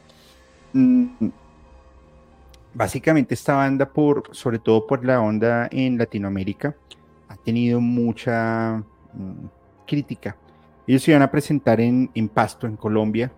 Mm, 0.73 1.31
básicamente 2.75 3.35
esta 3.35 3.57
banda, 3.57 3.89
por, 3.93 4.23
sobre 4.31 4.61
todo 4.61 4.87
por 4.87 5.05
la 5.05 5.21
onda 5.21 5.69
en 5.73 5.99
Latinoamérica, 5.99 6.77
ha 7.27 7.37
tenido 7.37 7.81
mucha 7.81 8.85
mm, 9.15 9.47
crítica. 9.85 10.37
Ellos 10.87 11.03
se 11.03 11.11
iban 11.11 11.23
a 11.23 11.31
presentar 11.31 11.81
en, 11.81 12.11
en 12.15 12.29
Pasto, 12.29 12.67
en 12.67 12.77
Colombia, 12.77 13.33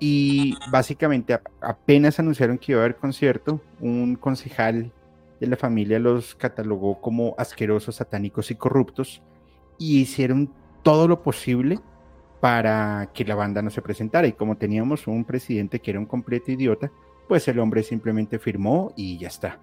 y 0.00 0.54
básicamente 0.70 1.38
apenas 1.60 2.18
anunciaron 2.18 2.58
que 2.58 2.72
iba 2.72 2.80
a 2.80 2.84
haber 2.84 2.96
concierto, 2.96 3.60
un 3.80 4.14
concejal 4.14 4.92
de 5.40 5.46
la 5.46 5.56
familia 5.56 5.98
los 5.98 6.34
catalogó 6.34 7.00
como 7.00 7.34
asquerosos, 7.38 7.96
satánicos 7.96 8.50
y 8.50 8.56
corruptos 8.56 9.22
y 9.78 10.00
hicieron 10.00 10.52
todo 10.82 11.06
lo 11.06 11.22
posible 11.22 11.78
para 12.40 13.10
que 13.12 13.24
la 13.24 13.34
banda 13.34 13.62
no 13.62 13.70
se 13.70 13.82
presentara. 13.82 14.26
Y 14.26 14.32
como 14.32 14.56
teníamos 14.56 15.06
un 15.06 15.24
presidente 15.24 15.80
que 15.80 15.90
era 15.90 16.00
un 16.00 16.06
completo 16.06 16.52
idiota, 16.52 16.90
pues 17.28 17.46
el 17.48 17.58
hombre 17.58 17.82
simplemente 17.82 18.38
firmó 18.38 18.92
y 18.96 19.18
ya 19.18 19.28
está. 19.28 19.60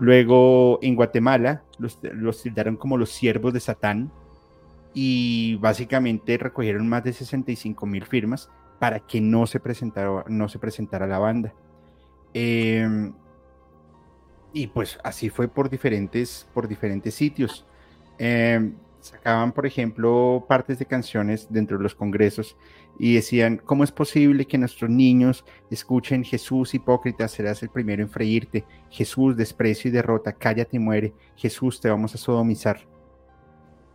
Luego 0.00 0.78
en 0.82 0.96
Guatemala 0.96 1.62
los, 1.78 1.98
los 2.02 2.42
tildaron 2.42 2.76
como 2.76 2.98
los 2.98 3.10
siervos 3.10 3.52
de 3.52 3.60
Satán 3.60 4.10
y 4.98 5.56
básicamente 5.56 6.38
recogieron 6.38 6.88
más 6.88 7.04
de 7.04 7.12
65 7.12 7.84
mil 7.84 8.06
firmas 8.06 8.48
para 8.78 8.98
que 8.98 9.20
no 9.20 9.46
se 9.46 9.60
presentara, 9.60 10.24
no 10.26 10.48
se 10.48 10.58
presentara 10.58 11.06
la 11.06 11.18
banda. 11.18 11.52
Em, 12.32 13.12
y 14.54 14.68
pues 14.68 14.98
así 15.04 15.28
fue 15.28 15.48
por 15.48 15.68
diferentes, 15.68 16.48
por 16.54 16.66
diferentes 16.66 17.14
sitios. 17.14 17.66
Em, 18.16 18.72
sacaban, 19.00 19.52
por 19.52 19.66
ejemplo, 19.66 20.46
partes 20.48 20.78
de 20.78 20.86
canciones 20.86 21.48
dentro 21.50 21.76
de 21.76 21.82
los 21.82 21.94
congresos 21.94 22.56
y 22.98 23.16
decían, 23.16 23.60
¿cómo 23.62 23.84
es 23.84 23.92
posible 23.92 24.46
que 24.46 24.56
nuestros 24.56 24.90
niños 24.90 25.44
escuchen 25.70 26.24
Jesús 26.24 26.72
hipócrita, 26.72 27.28
serás 27.28 27.62
el 27.62 27.68
primero 27.68 28.02
en 28.02 28.08
freírte, 28.08 28.64
Jesús 28.88 29.36
desprecio 29.36 29.90
y 29.90 29.92
derrota, 29.92 30.32
cállate 30.32 30.78
y 30.78 30.80
muere, 30.80 31.12
Jesús 31.36 31.82
te 31.82 31.90
vamos 31.90 32.14
a 32.14 32.18
sodomizar? 32.18 32.95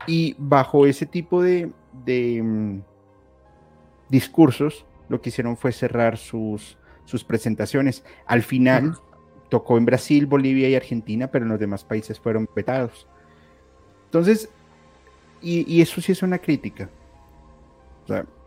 Y 0.07 0.35
bajo 0.37 0.85
ese 0.85 1.05
tipo 1.05 1.41
de, 1.41 1.71
de 2.05 2.41
mm, 2.41 2.81
discursos, 4.09 4.85
lo 5.09 5.21
que 5.21 5.29
hicieron 5.29 5.57
fue 5.57 5.71
cerrar 5.71 6.17
sus, 6.17 6.77
sus 7.05 7.23
presentaciones. 7.23 8.03
Al 8.25 8.41
final 8.43 8.97
tocó 9.49 9.77
en 9.77 9.85
Brasil, 9.85 10.25
Bolivia 10.25 10.69
y 10.69 10.75
Argentina, 10.75 11.27
pero 11.27 11.45
en 11.45 11.51
los 11.51 11.59
demás 11.59 11.83
países 11.83 12.19
fueron 12.19 12.47
petados. 12.47 13.07
Entonces, 14.05 14.49
y, 15.41 15.81
eso 15.81 16.01
sí 16.01 16.11
es 16.11 16.23
una 16.23 16.37
crítica. 16.39 16.89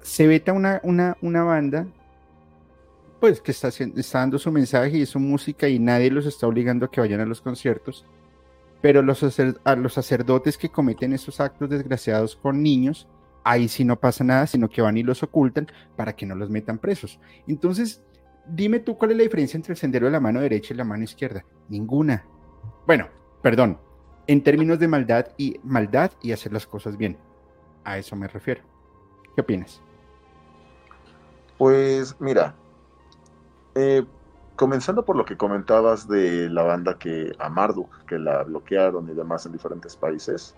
se 0.03 0.27
veta 0.27 0.53
una, 0.53 0.81
una, 0.83 1.17
una 1.21 1.43
banda, 1.43 1.87
pues 3.21 3.41
que 3.41 3.51
está, 3.51 3.69
está 3.69 4.19
dando 4.19 4.39
su 4.39 4.51
mensaje 4.53 4.99
y 4.99 5.07
su 5.07 5.19
música 5.19 5.69
y 5.69 5.79
nadie 5.79 6.11
los 6.11 6.27
está 6.27 6.47
obligando 6.47 6.87
a 6.87 6.91
que 6.91 7.01
vayan 7.01 7.21
a 7.21 7.27
los 7.27 7.41
conciertos. 7.41 8.05
Pero 8.85 9.01
los, 9.01 9.23
los 9.23 9.95
sacerdotes 9.95 10.59
que 10.59 10.69
cometen 10.69 11.15
esos 11.15 11.41
actos 11.41 11.71
desgraciados 11.71 12.37
con 12.37 12.63
niños, 12.63 13.09
ahí 13.43 13.67
sí 13.67 13.83
no 13.83 13.99
pasa 13.99 14.25
nada, 14.25 14.47
sino 14.47 14.69
que 14.69 14.83
van 14.83 14.99
y 14.99 15.03
los 15.03 15.23
ocultan 15.23 15.69
para 15.97 16.15
que 16.15 16.27
no 16.27 16.35
los 16.35 16.51
metan 16.51 16.77
presos. 16.77 17.19
Entonces, 17.49 18.03
dime 18.47 18.81
tú 18.81 18.99
cuál 18.99 19.13
es 19.13 19.17
la 19.17 19.23
diferencia 19.23 19.57
entre 19.57 19.73
el 19.73 19.79
sendero 19.79 20.05
de 20.05 20.13
la 20.13 20.21
mano 20.21 20.43
derecha 20.43 20.75
y 20.75 20.77
la 20.77 20.85
mano 20.85 21.03
izquierda. 21.03 21.47
Ninguna. 21.71 22.27
Bueno, 22.87 23.09
perdón, 23.41 23.79
en 24.27 24.43
términos 24.43 24.79
de 24.79 24.87
maldad 24.87 25.29
y 25.39 25.59
maldad 25.63 26.13
y 26.21 26.33
hacer 26.33 26.53
las 26.53 26.67
cosas 26.67 26.99
bien. 26.99 27.17
A 27.85 27.97
eso 27.97 28.15
me 28.17 28.29
refiero. 28.29 28.61
¿Qué 29.35 29.41
opinas? 29.41 29.81
Pues 31.57 32.15
mira, 32.21 32.55
eh, 33.77 34.05
comenzando 34.57 35.05
por 35.05 35.17
lo 35.17 35.25
que 35.25 35.37
comentabas 35.37 36.09
de 36.09 36.49
la 36.49 36.63
banda 36.63 36.99
que 36.99 37.33
a 37.39 37.49
Marduk, 37.49 38.05
que 38.07 38.19
la 38.19 38.43
bloquearon 38.45 39.09
y 39.09 39.15
demás 39.15 39.47
en 39.47 39.53
diferentes 39.53 39.97
países, 39.97 40.55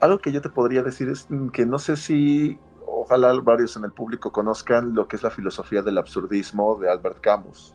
algo 0.00 0.18
que 0.18 0.32
yo 0.32 0.40
te 0.40 0.48
podría 0.48 0.82
decir 0.82 1.08
es 1.08 1.26
que 1.52 1.66
no 1.66 1.78
sé 1.78 1.96
si, 1.96 2.58
ojalá 2.86 3.32
varios 3.40 3.76
en 3.76 3.84
el 3.84 3.92
público 3.92 4.32
conozcan 4.32 4.94
lo 4.94 5.08
que 5.08 5.16
es 5.16 5.22
la 5.22 5.30
filosofía 5.30 5.82
del 5.82 5.98
absurdismo 5.98 6.76
de 6.76 6.90
Albert 6.90 7.20
Camus. 7.20 7.74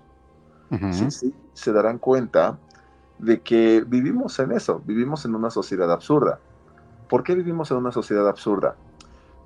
Sí, 0.92 1.10
sí, 1.10 1.34
se 1.54 1.74
darán 1.74 1.98
cuenta 1.98 2.60
de 3.18 3.42
que 3.42 3.84
vivimos 3.86 4.38
en 4.38 4.52
eso, 4.52 4.82
vivimos 4.86 5.26
en 5.26 5.34
una 5.34 5.50
sociedad 5.50 5.92
absurda. 5.92 6.40
¿Por 7.10 7.24
qué 7.24 7.34
vivimos 7.34 7.72
en 7.72 7.78
una 7.78 7.92
sociedad 7.92 8.30
absurda? 8.30 8.76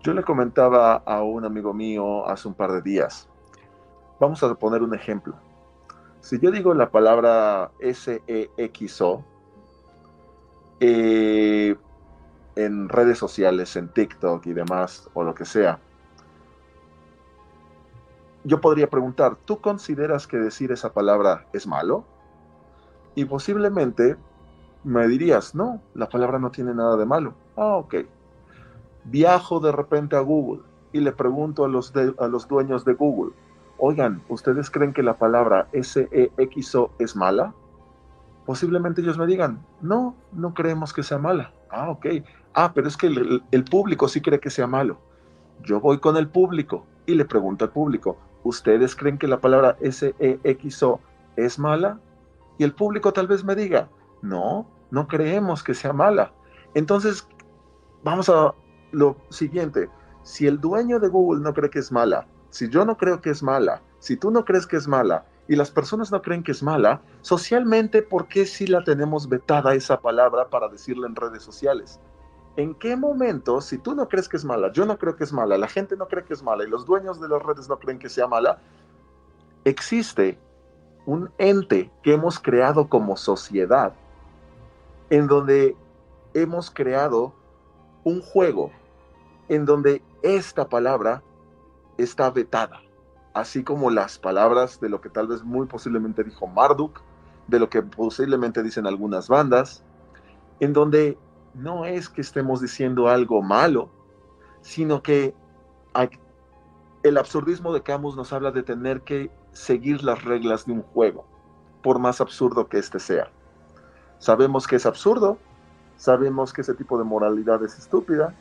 Yo 0.01 0.13
le 0.13 0.23
comentaba 0.23 0.95
a 0.95 1.23
un 1.23 1.45
amigo 1.45 1.73
mío 1.73 2.27
hace 2.27 2.49
un 2.49 2.53
par 2.53 2.73
de 2.73 2.81
días. 2.81 3.29
Vamos 4.19 4.43
a 4.43 4.53
poner 4.55 4.83
un 4.83 4.93
ejemplo. 4.93 5.33
Si 6.23 6.39
yo 6.39 6.51
digo 6.51 6.73
la 6.73 6.89
palabra 6.89 7.71
S-E-X-O, 7.79 9.25
eh, 10.79 11.75
en 12.55 12.88
redes 12.88 13.17
sociales, 13.17 13.75
en 13.75 13.89
TikTok 13.89 14.45
y 14.45 14.53
demás, 14.53 15.09
o 15.13 15.25
lo 15.25 15.36
que 15.36 15.43
sea, 15.43 15.81
yo 18.45 18.62
podría 18.62 18.89
preguntar, 18.89 19.36
¿tú 19.43 19.59
consideras 19.59 20.25
que 20.25 20.38
decir 20.38 20.71
esa 20.71 20.93
palabra 20.93 21.45
es 21.51 21.67
malo? 21.67 22.05
Y 23.15 23.25
posiblemente 23.25 24.15
me 24.86 25.05
dirías, 25.09 25.53
no, 25.53 25.81
la 25.93 26.07
palabra 26.07 26.39
no 26.39 26.51
tiene 26.51 26.73
nada 26.73 26.95
de 26.95 27.05
malo. 27.05 27.33
Ah, 27.57 27.75
ok. 27.75 27.95
Viajo 29.03 29.59
de 29.59 29.73
repente 29.73 30.15
a 30.15 30.21
Google 30.21 30.62
y 30.93 31.01
le 31.01 31.12
pregunto 31.12 31.65
a 31.65 31.67
los, 31.67 31.91
a 32.17 32.27
los 32.29 32.47
dueños 32.47 32.86
de 32.86 32.93
Google, 32.93 33.33
oigan, 33.86 34.22
¿ustedes 34.30 34.72
creen 34.72 34.93
que 34.93 35.04
la 35.04 35.17
palabra 35.17 35.67
SEXO 35.74 36.91
es 37.00 37.17
mala? 37.17 37.54
Posiblemente 38.46 39.02
ellos 39.02 39.17
me 39.17 39.28
digan, 39.28 39.62
no, 39.82 40.15
no 40.32 40.54
creemos 40.54 40.93
que 40.93 41.04
sea 41.04 41.17
mala. 41.17 41.52
Ah, 41.69 41.89
ok. 41.89 42.06
Ah, 42.54 42.72
pero 42.74 42.88
es 42.88 42.96
que 42.96 43.08
el, 43.08 43.63
público 43.65 44.08
sí 44.08 44.22
cree 44.22 44.39
que 44.39 44.50
sea 44.50 44.67
malo. 44.67 45.00
Yo 45.63 45.82
voy 45.82 46.00
con 46.00 46.15
el 46.15 46.30
público 46.30 46.86
y 47.06 47.15
le 47.15 47.26
pregunto 47.26 47.65
al 47.65 47.72
público, 47.72 48.17
¿ustedes 48.46 48.96
creen 48.96 49.17
que 49.17 49.28
la 49.28 49.41
palabra 49.41 49.76
SEXO 49.82 51.02
es 51.36 51.60
mala? 51.60 52.00
Y 52.58 52.63
el 52.63 52.74
público 52.74 53.12
tal 53.12 53.28
vez 53.28 53.43
me 53.43 53.54
diga, 53.54 53.89
no, 54.22 54.65
no 54.91 55.10
creemos 55.10 55.62
que 55.62 55.74
sea 55.74 55.91
mala. 55.91 56.32
Entonces, 56.74 57.28
vamos 58.02 58.30
a 58.30 58.54
lo 58.93 59.17
siguiente. 59.30 59.89
Si 60.22 60.48
el 60.48 60.62
dueño 60.62 61.02
de 61.02 61.10
Google 61.10 61.41
no 61.41 61.54
cree 61.54 61.69
que 61.69 61.80
es 61.80 61.91
mala, 61.91 62.28
si 62.54 62.70
yo 62.70 62.86
no 62.86 62.98
creo 62.98 63.20
que 63.20 63.32
es 63.32 63.42
mala, 63.42 63.82
si 63.98 64.16
tú 64.16 64.30
no 64.30 64.46
crees 64.46 64.68
que 64.68 64.78
es 64.78 64.88
mala 64.88 65.26
y 65.48 65.56
las 65.56 65.72
personas 65.72 66.12
no 66.12 66.22
creen 66.22 66.44
que 66.44 66.52
es 66.52 66.62
mala, 66.62 67.02
socialmente, 67.22 68.04
¿por 68.04 68.28
qué 68.28 68.46
si 68.46 68.68
la 68.68 68.84
tenemos 68.84 69.28
vetada 69.28 69.74
esa 69.74 70.00
palabra 70.00 70.48
para 70.50 70.68
decirla 70.68 71.08
en 71.08 71.16
redes 71.16 71.42
sociales? 71.42 72.00
¿En 72.56 72.76
qué 72.76 72.96
momento, 72.96 73.60
si 73.60 73.80
tú 73.80 73.96
no 73.96 74.08
crees 74.08 74.30
que 74.30 74.38
es 74.38 74.46
mala, 74.46 74.72
yo 74.72 74.86
no 74.86 75.00
creo 75.00 75.16
que 75.16 75.24
es 75.24 75.34
mala, 75.34 75.58
la 75.58 75.68
gente 75.68 75.98
no 75.98 76.08
cree 76.08 76.26
que 76.26 76.36
es 76.36 76.44
mala 76.44 76.63
y 76.63 76.70
los 76.70 76.86
dueños 76.86 77.20
de 77.20 77.28
las 77.28 77.42
redes 77.42 77.68
no 77.68 77.80
creen 77.80 77.98
que 77.98 78.08
sea 78.08 78.28
mala, 78.28 78.60
existe 79.66 80.38
un 81.08 81.32
ente 81.39 81.89
que 82.04 82.13
hemos 82.13 82.38
creado 82.38 82.88
como 82.88 83.18
sociedad 83.18 83.96
en 85.10 85.26
donde 85.26 85.76
hemos 86.36 86.70
creado 86.70 87.34
un 88.04 88.22
juego 88.22 88.70
en 89.50 89.66
donde 89.66 90.04
esta 90.22 90.70
palabra 90.70 91.24
está 91.97 92.29
vetada, 92.32 92.82
así 93.34 93.63
como 93.63 93.89
las 93.89 94.17
palabras 94.17 94.79
de 94.79 94.89
lo 94.89 95.01
que 95.01 95.10
tal 95.10 95.27
vez 95.27 95.43
muy 95.43 95.67
posiblemente 95.67 96.23
dijo 96.23 96.47
Marduk, 96.47 97.01
de 97.47 97.60
lo 97.60 97.69
que 97.69 97.82
posiblemente 97.82 98.63
dicen 98.63 98.88
algunas 98.88 99.27
bandas, 99.27 99.84
en 100.60 100.73
donde 100.73 101.17
no 101.53 101.86
es 101.86 102.10
que 102.10 102.21
estemos 102.21 102.62
diciendo 102.62 103.10
algo 103.10 103.41
malo, 103.41 103.89
sino 104.62 105.03
que 105.03 105.36
el 107.03 107.17
absurdismo 107.17 107.73
de 107.73 107.84
Camus 107.84 108.15
nos 108.15 108.32
habla 108.34 108.51
de 108.51 108.63
tener 108.63 109.01
que 109.01 109.29
seguir 109.51 110.03
las 110.03 110.23
reglas 110.23 110.65
de 110.65 110.71
un 110.73 110.82
juego, 110.82 111.25
por 111.84 111.99
más 111.99 112.21
absurdo 112.21 112.67
que 112.67 112.77
éste 112.79 112.99
sea. 112.99 113.29
Sabemos 114.19 114.65
que 114.67 114.77
es 114.77 114.86
absurdo, 114.86 115.38
sabemos 115.97 116.53
que 116.53 116.62
ese 116.62 116.73
tipo 116.73 116.97
de 116.97 117.03
moralidad 117.03 117.62
es 117.63 117.77
estúpida, 117.77 118.34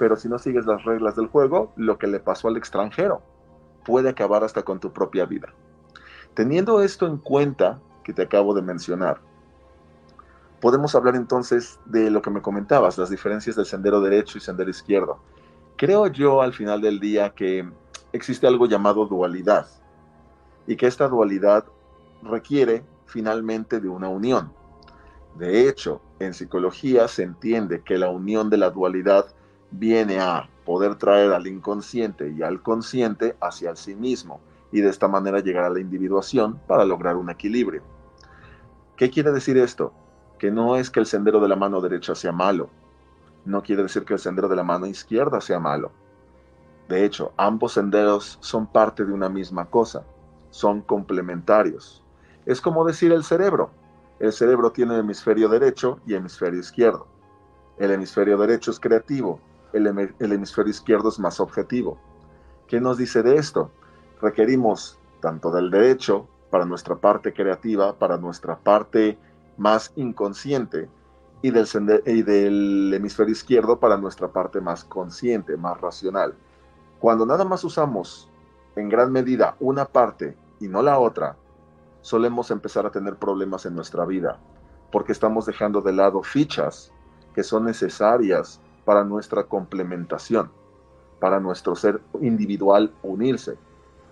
pero 0.00 0.16
si 0.16 0.30
no 0.30 0.38
sigues 0.38 0.64
las 0.64 0.82
reglas 0.84 1.14
del 1.14 1.26
juego, 1.26 1.74
lo 1.76 1.98
que 1.98 2.06
le 2.06 2.20
pasó 2.20 2.48
al 2.48 2.56
extranjero 2.56 3.20
puede 3.84 4.08
acabar 4.08 4.42
hasta 4.42 4.62
con 4.62 4.80
tu 4.80 4.94
propia 4.94 5.26
vida. 5.26 5.52
Teniendo 6.32 6.80
esto 6.80 7.06
en 7.06 7.18
cuenta 7.18 7.82
que 8.02 8.14
te 8.14 8.22
acabo 8.22 8.54
de 8.54 8.62
mencionar, 8.62 9.20
podemos 10.58 10.94
hablar 10.94 11.16
entonces 11.16 11.78
de 11.84 12.10
lo 12.10 12.22
que 12.22 12.30
me 12.30 12.40
comentabas, 12.40 12.96
las 12.96 13.10
diferencias 13.10 13.56
del 13.56 13.66
sendero 13.66 14.00
derecho 14.00 14.38
y 14.38 14.40
sendero 14.40 14.70
izquierdo. 14.70 15.18
Creo 15.76 16.06
yo 16.06 16.40
al 16.40 16.54
final 16.54 16.80
del 16.80 16.98
día 16.98 17.34
que 17.34 17.70
existe 18.14 18.46
algo 18.46 18.64
llamado 18.64 19.04
dualidad 19.04 19.66
y 20.66 20.76
que 20.76 20.86
esta 20.86 21.08
dualidad 21.08 21.66
requiere 22.22 22.84
finalmente 23.04 23.80
de 23.80 23.90
una 23.90 24.08
unión. 24.08 24.50
De 25.36 25.68
hecho, 25.68 26.00
en 26.20 26.32
psicología 26.32 27.06
se 27.06 27.22
entiende 27.22 27.82
que 27.82 27.98
la 27.98 28.08
unión 28.08 28.48
de 28.48 28.56
la 28.56 28.70
dualidad 28.70 29.34
viene 29.70 30.20
a 30.20 30.48
poder 30.64 30.96
traer 30.96 31.32
al 31.32 31.46
inconsciente 31.46 32.30
y 32.30 32.42
al 32.42 32.62
consciente 32.62 33.36
hacia 33.40 33.76
sí 33.76 33.94
mismo 33.94 34.40
y 34.72 34.80
de 34.80 34.88
esta 34.88 35.08
manera 35.08 35.40
llegar 35.40 35.64
a 35.64 35.70
la 35.70 35.80
individuación 35.80 36.60
para 36.66 36.84
lograr 36.84 37.16
un 37.16 37.30
equilibrio. 37.30 37.82
¿Qué 38.96 39.10
quiere 39.10 39.32
decir 39.32 39.56
esto? 39.56 39.92
Que 40.38 40.50
no 40.50 40.76
es 40.76 40.90
que 40.90 41.00
el 41.00 41.06
sendero 41.06 41.40
de 41.40 41.48
la 41.48 41.56
mano 41.56 41.80
derecha 41.80 42.14
sea 42.14 42.32
malo. 42.32 42.70
No 43.44 43.62
quiere 43.62 43.82
decir 43.82 44.04
que 44.04 44.14
el 44.14 44.20
sendero 44.20 44.48
de 44.48 44.56
la 44.56 44.64
mano 44.64 44.86
izquierda 44.86 45.40
sea 45.40 45.58
malo. 45.58 45.90
De 46.88 47.04
hecho, 47.04 47.32
ambos 47.36 47.72
senderos 47.72 48.38
son 48.40 48.66
parte 48.66 49.04
de 49.04 49.12
una 49.12 49.28
misma 49.28 49.64
cosa. 49.64 50.04
Son 50.50 50.82
complementarios. 50.82 52.02
Es 52.46 52.60
como 52.60 52.84
decir 52.84 53.12
el 53.12 53.24
cerebro. 53.24 53.70
El 54.18 54.32
cerebro 54.32 54.70
tiene 54.70 54.98
hemisferio 54.98 55.48
derecho 55.48 55.98
y 56.06 56.14
hemisferio 56.14 56.60
izquierdo. 56.60 57.06
El 57.78 57.92
hemisferio 57.92 58.36
derecho 58.36 58.70
es 58.70 58.78
creativo, 58.78 59.40
el, 59.72 60.32
hemisferio 60.32 60.70
izquierdo 60.70 61.08
es 61.08 61.18
más 61.18 61.40
objetivo. 61.40 61.98
¿Qué 62.66 62.80
nos 62.80 62.98
dice 62.98 63.22
de 63.22 63.36
esto? 63.36 63.70
Requerimos 64.20 64.98
tanto 65.20 65.50
del 65.50 65.70
derecho 65.70 66.26
para 66.50 66.64
nuestra 66.64 66.96
parte 66.96 67.32
creativa, 67.32 67.94
para 67.94 68.16
nuestra 68.16 68.58
parte 68.58 69.18
más 69.56 69.92
inconsciente, 69.96 70.88
y 71.42 71.50
del, 71.50 72.92
hemisferio 72.94 73.32
izquierdo 73.32 73.78
para 73.80 73.96
nuestra 73.96 74.28
parte 74.28 74.60
más 74.60 74.84
consciente, 74.84 75.56
más 75.56 75.80
racional. 75.80 76.34
Cuando 76.98 77.24
nada 77.24 77.44
más 77.44 77.64
usamos 77.64 78.28
en 78.76 78.88
gran 78.88 79.10
medida 79.10 79.56
una 79.58 79.86
parte 79.86 80.36
y 80.60 80.68
no 80.68 80.82
la 80.82 80.98
otra, 80.98 81.36
solemos 82.02 82.50
empezar 82.50 82.84
a 82.84 82.90
tener 82.90 83.16
problemas 83.16 83.64
en 83.64 83.74
nuestra 83.74 84.04
vida, 84.04 84.38
porque 84.92 85.12
estamos 85.12 85.46
dejando 85.46 85.80
de 85.80 85.92
lado 85.92 86.22
fichas 86.22 86.92
que 87.34 87.42
son 87.42 87.64
necesarias 87.64 88.60
para 88.90 89.04
nuestra 89.04 89.44
complementación, 89.44 90.50
para 91.20 91.38
nuestro 91.38 91.76
ser 91.76 92.00
individual 92.20 92.92
unirse. 93.04 93.56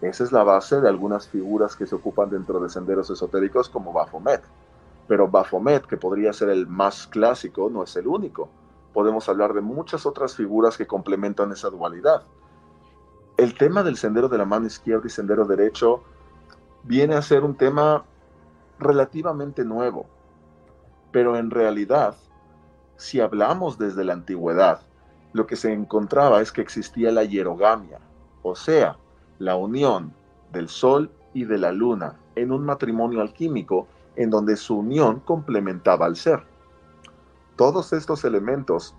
Esa 0.01 0.23
es 0.23 0.31
la 0.31 0.45
base 0.45 0.81
de 0.81 0.89
algunas 0.89 1.27
figuras 1.27 1.75
que 1.75 1.85
se 1.85 1.97
ocupan 1.97 2.31
dentro 2.31 2.61
de 2.61 2.69
senderos 2.69 3.11
esotéricos 3.11 3.69
como 3.69 3.93
Baphomet. 3.93 4.41
Pero 5.09 5.27
Baphomet, 5.27 5.85
que 5.85 5.97
podría 5.97 6.33
ser 6.33 6.51
el 6.51 6.69
más 6.69 7.09
clásico, 7.09 7.69
no 7.69 7.83
es 7.83 7.97
el 7.97 8.07
único. 8.07 8.51
Podemos 8.95 9.29
hablar 9.29 9.53
de 9.53 9.63
muchas 9.63 10.07
otras 10.07 10.37
figuras 10.37 10.77
que 10.77 10.87
complementan 10.87 11.51
esa 11.51 11.71
dualidad. 11.71 12.23
El 13.37 13.55
tema 13.55 13.83
del 13.83 13.97
sendero 13.97 14.29
de 14.29 14.39
la 14.39 14.45
mano 14.45 14.69
izquierda 14.69 15.09
y 15.09 15.11
sendero 15.11 15.45
derecho 15.45 16.05
viene 16.85 17.17
a 17.17 17.23
ser 17.23 17.43
un 17.43 17.57
tema 17.57 18.05
relativamente 18.79 19.65
nuevo, 19.65 20.07
pero 21.11 21.37
en 21.37 21.51
realidad, 21.51 22.15
si 22.99 23.21
hablamos 23.21 23.79
desde 23.79 24.05
la 24.05 24.13
antigüedad, 24.13 24.81
lo 25.33 25.47
que 25.47 25.57
se 25.57 25.73
encontraba 25.73 26.43
es 26.43 26.53
que 26.53 26.61
existía 26.61 27.13
la 27.13 27.23
hierogamia, 27.25 28.01
o 28.43 28.57
sea, 28.57 28.99
la 29.39 29.57
unión 29.57 30.13
del 30.53 30.69
sol 30.69 31.11
y 31.33 31.45
de 31.45 31.59
la 31.59 31.71
luna 31.71 32.17
en 32.35 32.51
un 32.51 32.65
matrimonio 32.65 33.21
alquímico 33.21 33.87
en 34.17 34.31
donde 34.31 34.57
su 34.57 34.79
unión 34.79 35.21
complementaba 35.21 36.07
al 36.07 36.17
ser. 36.17 36.43
Todos 37.55 37.93
estos 37.93 38.25
elementos, 38.25 38.97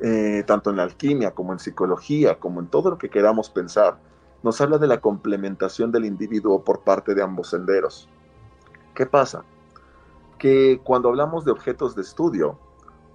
eh, 0.00 0.42
tanto 0.46 0.70
en 0.70 0.76
la 0.76 0.84
alquimia 0.84 1.32
como 1.32 1.52
en 1.52 1.58
psicología, 1.58 2.38
como 2.38 2.60
en 2.60 2.68
todo 2.68 2.90
lo 2.90 2.98
que 2.98 3.10
queramos 3.10 3.50
pensar, 3.50 3.98
nos 4.42 4.58
habla 4.62 4.78
de 4.78 4.86
la 4.86 5.02
complementación 5.02 5.92
del 5.92 6.06
individuo 6.06 6.64
por 6.64 6.80
parte 6.80 7.14
de 7.14 7.22
ambos 7.22 7.50
senderos. 7.50 8.08
¿Qué 8.94 9.04
pasa? 9.04 9.44
Que 10.38 10.80
cuando 10.82 11.10
hablamos 11.10 11.44
de 11.44 11.50
objetos 11.50 11.94
de 11.94 12.02
estudio, 12.02 12.58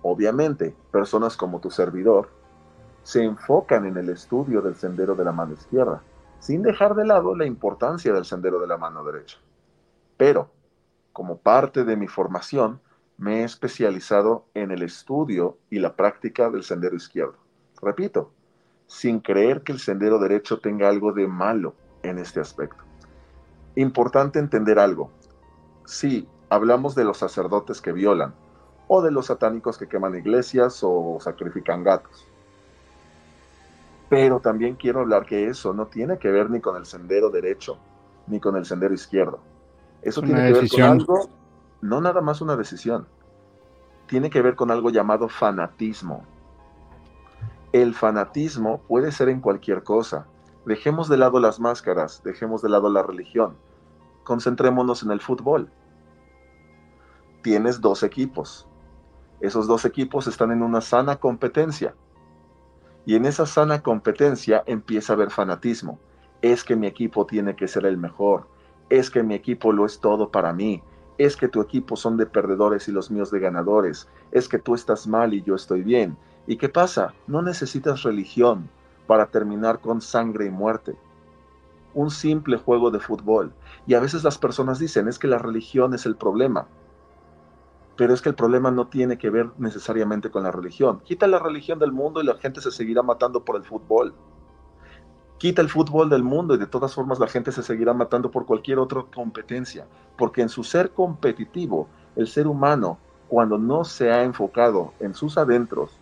obviamente 0.01 0.75
personas 0.91 1.37
como 1.37 1.59
tu 1.59 1.71
servidor 1.71 2.29
se 3.03 3.23
enfocan 3.23 3.85
en 3.85 3.97
el 3.97 4.09
estudio 4.09 4.61
del 4.61 4.75
sendero 4.75 5.15
de 5.15 5.25
la 5.25 5.31
mano 5.31 5.53
izquierda, 5.53 6.03
sin 6.39 6.61
dejar 6.61 6.95
de 6.95 7.05
lado 7.05 7.35
la 7.35 7.45
importancia 7.45 8.13
del 8.13 8.25
sendero 8.25 8.59
de 8.59 8.67
la 8.67 8.77
mano 8.77 9.03
derecha. 9.03 9.37
Pero, 10.17 10.49
como 11.13 11.37
parte 11.37 11.83
de 11.83 11.97
mi 11.97 12.07
formación, 12.07 12.79
me 13.17 13.41
he 13.41 13.43
especializado 13.43 14.45
en 14.53 14.71
el 14.71 14.81
estudio 14.81 15.57
y 15.69 15.79
la 15.79 15.95
práctica 15.95 16.49
del 16.49 16.63
sendero 16.63 16.95
izquierdo. 16.95 17.35
Repito, 17.81 18.31
sin 18.87 19.19
creer 19.19 19.61
que 19.61 19.71
el 19.71 19.79
sendero 19.79 20.19
derecho 20.19 20.59
tenga 20.59 20.89
algo 20.89 21.11
de 21.13 21.27
malo 21.27 21.75
en 22.03 22.17
este 22.17 22.39
aspecto. 22.39 22.83
Importante 23.75 24.39
entender 24.39 24.79
algo. 24.79 25.11
Si 25.85 26.27
hablamos 26.49 26.95
de 26.95 27.05
los 27.05 27.17
sacerdotes 27.17 27.81
que 27.81 27.93
violan, 27.93 28.33
o 28.93 29.01
de 29.01 29.09
los 29.09 29.27
satánicos 29.27 29.77
que 29.77 29.87
queman 29.87 30.17
iglesias 30.17 30.81
o 30.83 31.17
sacrifican 31.21 31.81
gatos. 31.81 32.27
Pero 34.09 34.41
también 34.41 34.75
quiero 34.75 34.99
hablar 34.99 35.25
que 35.25 35.47
eso 35.47 35.73
no 35.73 35.85
tiene 35.85 36.17
que 36.17 36.29
ver 36.29 36.49
ni 36.49 36.59
con 36.59 36.75
el 36.75 36.85
sendero 36.85 37.29
derecho 37.29 37.77
ni 38.27 38.41
con 38.41 38.57
el 38.57 38.65
sendero 38.65 38.93
izquierdo. 38.93 39.39
Eso 40.01 40.21
tiene 40.21 40.45
que 40.45 40.59
ver 40.59 40.69
con 40.69 40.81
algo, 40.81 41.29
no 41.79 42.01
nada 42.01 42.19
más 42.19 42.41
una 42.41 42.57
decisión, 42.57 43.07
tiene 44.07 44.29
que 44.29 44.41
ver 44.41 44.55
con 44.55 44.71
algo 44.71 44.89
llamado 44.89 45.29
fanatismo. 45.29 46.25
El 47.71 47.93
fanatismo 47.93 48.81
puede 48.89 49.13
ser 49.13 49.29
en 49.29 49.39
cualquier 49.39 49.83
cosa. 49.83 50.25
Dejemos 50.65 51.07
de 51.07 51.15
lado 51.15 51.39
las 51.39 51.61
máscaras, 51.61 52.23
dejemos 52.25 52.61
de 52.61 52.67
lado 52.67 52.89
la 52.89 53.03
religión. 53.03 53.55
Concentrémonos 54.25 55.01
en 55.01 55.11
el 55.11 55.21
fútbol. 55.21 55.71
Tienes 57.41 57.79
dos 57.79 58.03
equipos. 58.03 58.67
Esos 59.41 59.67
dos 59.67 59.85
equipos 59.85 60.27
están 60.27 60.51
en 60.51 60.61
una 60.61 60.81
sana 60.81 61.17
competencia. 61.17 61.95
Y 63.05 63.15
en 63.15 63.25
esa 63.25 63.45
sana 63.45 63.81
competencia 63.81 64.63
empieza 64.65 65.13
a 65.13 65.15
haber 65.15 65.31
fanatismo. 65.31 65.99
Es 66.41 66.63
que 66.63 66.75
mi 66.75 66.87
equipo 66.87 67.25
tiene 67.25 67.55
que 67.55 67.67
ser 67.67 67.85
el 67.85 67.97
mejor. 67.97 68.47
Es 68.89 69.09
que 69.09 69.23
mi 69.23 69.33
equipo 69.35 69.73
lo 69.73 69.85
es 69.85 69.99
todo 69.99 70.29
para 70.29 70.53
mí. 70.53 70.83
Es 71.17 71.35
que 71.35 71.47
tu 71.47 71.61
equipo 71.61 71.95
son 71.95 72.17
de 72.17 72.25
perdedores 72.25 72.87
y 72.87 72.91
los 72.91 73.11
míos 73.11 73.31
de 73.31 73.39
ganadores. 73.39 74.07
Es 74.31 74.47
que 74.47 74.59
tú 74.59 74.75
estás 74.75 75.07
mal 75.07 75.33
y 75.33 75.41
yo 75.41 75.55
estoy 75.55 75.81
bien 75.81 76.17
¿Y 76.47 76.57
qué 76.57 76.69
pasa? 76.69 77.13
No 77.27 77.41
necesitas 77.41 78.03
religión 78.03 78.69
para 79.07 79.27
terminar 79.27 79.79
con 79.79 80.01
sangre 80.01 80.45
y 80.45 80.49
muerte. 80.49 80.95
Un 81.93 82.09
simple 82.09 82.57
juego 82.57 82.89
de 82.89 82.99
fútbol. 82.99 83.53
Y 83.85 83.93
a 83.93 83.99
veces 83.99 84.23
las 84.23 84.37
personas 84.37 84.79
dicen, 84.79 85.07
es 85.07 85.19
que 85.19 85.27
la 85.27 85.37
religión 85.37 85.93
es 85.93 86.05
el 86.05 86.15
problema. 86.15 86.67
Pero 88.01 88.15
es 88.15 88.21
que 88.23 88.29
el 88.29 88.35
problema 88.35 88.71
no 88.71 88.87
tiene 88.87 89.19
que 89.19 89.29
ver 89.29 89.51
necesariamente 89.59 90.31
con 90.31 90.41
la 90.41 90.49
religión. 90.49 91.01
Quita 91.01 91.27
la 91.27 91.37
religión 91.37 91.77
del 91.77 91.91
mundo 91.91 92.19
y 92.19 92.25
la 92.25 92.33
gente 92.33 92.59
se 92.59 92.71
seguirá 92.71 93.03
matando 93.03 93.45
por 93.45 93.57
el 93.57 93.63
fútbol. 93.63 94.15
Quita 95.37 95.61
el 95.61 95.69
fútbol 95.69 96.09
del 96.09 96.23
mundo 96.23 96.55
y 96.55 96.57
de 96.57 96.65
todas 96.65 96.95
formas 96.95 97.19
la 97.19 97.27
gente 97.27 97.51
se 97.51 97.61
seguirá 97.61 97.93
matando 97.93 98.31
por 98.31 98.47
cualquier 98.47 98.79
otra 98.79 99.05
competencia. 99.13 99.85
Porque 100.17 100.41
en 100.41 100.49
su 100.49 100.63
ser 100.63 100.93
competitivo, 100.93 101.89
el 102.15 102.27
ser 102.27 102.47
humano, 102.47 102.97
cuando 103.27 103.59
no 103.59 103.83
se 103.83 104.11
ha 104.11 104.23
enfocado 104.23 104.93
en 104.99 105.13
sus 105.13 105.37
adentros, 105.37 105.99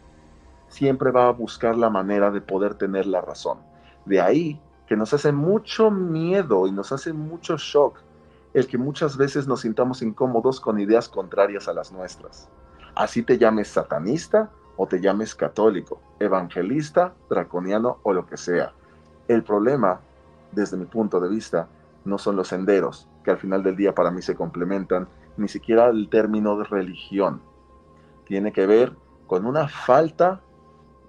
siempre 0.70 1.12
va 1.12 1.28
a 1.28 1.34
buscar 1.34 1.76
la 1.76 1.90
manera 1.90 2.32
de 2.32 2.40
poder 2.40 2.76
tener 2.76 3.08
la 3.08 3.20
razón. 3.20 3.58
De 4.06 4.22
ahí 4.22 4.62
que 4.88 4.96
nos 4.96 5.14
hace 5.14 5.34
mucho 5.34 5.92
miedo 5.92 6.66
y 6.66 6.72
nos 6.72 6.94
hace 6.94 7.12
mucho 7.12 7.58
shock 7.58 8.00
el 8.54 8.68
que 8.68 8.78
muchas 8.78 9.18
veces 9.18 9.48
nos 9.48 9.62
sintamos 9.62 10.02
incómodos 10.02 10.60
con 10.60 10.80
ideas 10.80 11.10
contrarias 11.10 11.68
a 11.68 11.74
las 11.74 11.92
nuestras. 11.92 12.50
Así 12.96 13.24
te 13.24 13.38
llames 13.38 13.68
satanista 13.68 14.50
o 14.76 14.88
te 14.88 15.00
llames 15.00 15.36
católico, 15.36 16.02
evangelista, 16.20 17.14
draconiano 17.30 18.00
o 18.04 18.14
lo 18.14 18.26
que 18.26 18.38
sea. 18.38 18.74
El 19.28 19.44
problema, 19.44 20.00
desde 20.52 20.78
mi 20.78 20.86
punto 20.86 21.20
de 21.20 21.30
vista, 21.30 21.68
no 22.06 22.18
son 22.18 22.36
los 22.36 22.48
senderos, 22.48 23.08
que 23.24 23.32
al 23.32 23.38
final 23.38 23.62
del 23.62 23.76
día 23.76 23.94
para 23.94 24.10
mí 24.10 24.22
se 24.22 24.36
complementan, 24.36 25.08
ni 25.38 25.48
siquiera 25.48 25.88
el 25.88 26.10
término 26.10 26.58
de 26.58 26.64
religión. 26.64 27.42
Tiene 28.26 28.52
que 28.52 28.66
ver 28.66 28.96
con 29.28 29.46
una 29.46 29.68
falta 29.68 30.42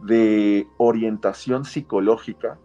de 0.03 0.68
orientación 0.76 1.64
psicológica 1.64 2.59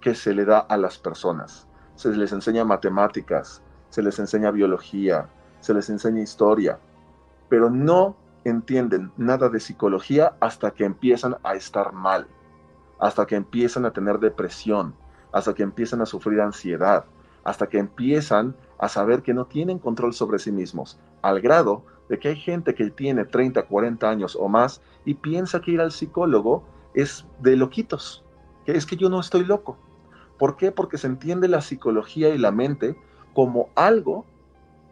que 0.00 0.14
se 0.14 0.34
le 0.34 0.44
da 0.44 0.58
a 0.58 0.76
las 0.76 0.98
personas. 0.98 1.68
Se 1.94 2.10
les 2.10 2.32
enseña 2.32 2.64
matemáticas, 2.64 3.62
se 3.90 4.02
les 4.02 4.18
enseña 4.18 4.50
biología, 4.50 5.28
se 5.60 5.74
les 5.74 5.90
enseña 5.90 6.22
historia, 6.22 6.78
pero 7.48 7.68
no 7.68 8.16
entienden 8.44 9.12
nada 9.16 9.48
de 9.48 9.60
psicología 9.60 10.34
hasta 10.40 10.70
que 10.70 10.84
empiezan 10.84 11.36
a 11.42 11.54
estar 11.54 11.92
mal, 11.92 12.26
hasta 12.98 13.26
que 13.26 13.36
empiezan 13.36 13.84
a 13.84 13.92
tener 13.92 14.18
depresión, 14.18 14.94
hasta 15.32 15.54
que 15.54 15.62
empiezan 15.62 16.00
a 16.00 16.06
sufrir 16.06 16.40
ansiedad, 16.40 17.04
hasta 17.44 17.68
que 17.68 17.78
empiezan 17.78 18.56
a 18.78 18.88
saber 18.88 19.22
que 19.22 19.34
no 19.34 19.46
tienen 19.46 19.78
control 19.78 20.14
sobre 20.14 20.38
sí 20.38 20.52
mismos, 20.52 20.98
al 21.22 21.40
grado 21.40 21.84
de 22.08 22.18
que 22.18 22.28
hay 22.28 22.36
gente 22.36 22.74
que 22.74 22.90
tiene 22.90 23.24
30, 23.24 23.62
40 23.64 24.08
años 24.08 24.36
o 24.38 24.48
más 24.48 24.80
y 25.04 25.14
piensa 25.14 25.60
que 25.60 25.72
ir 25.72 25.80
al 25.80 25.92
psicólogo 25.92 26.64
es 26.94 27.26
de 27.40 27.56
loquitos, 27.56 28.24
que 28.64 28.72
es 28.72 28.86
que 28.86 28.96
yo 28.96 29.08
no 29.08 29.20
estoy 29.20 29.44
loco. 29.44 29.76
¿Por 30.38 30.56
qué? 30.56 30.72
Porque 30.72 30.98
se 30.98 31.06
entiende 31.06 31.48
la 31.48 31.60
psicología 31.60 32.30
y 32.30 32.38
la 32.38 32.50
mente 32.50 32.96
como 33.34 33.68
algo 33.74 34.24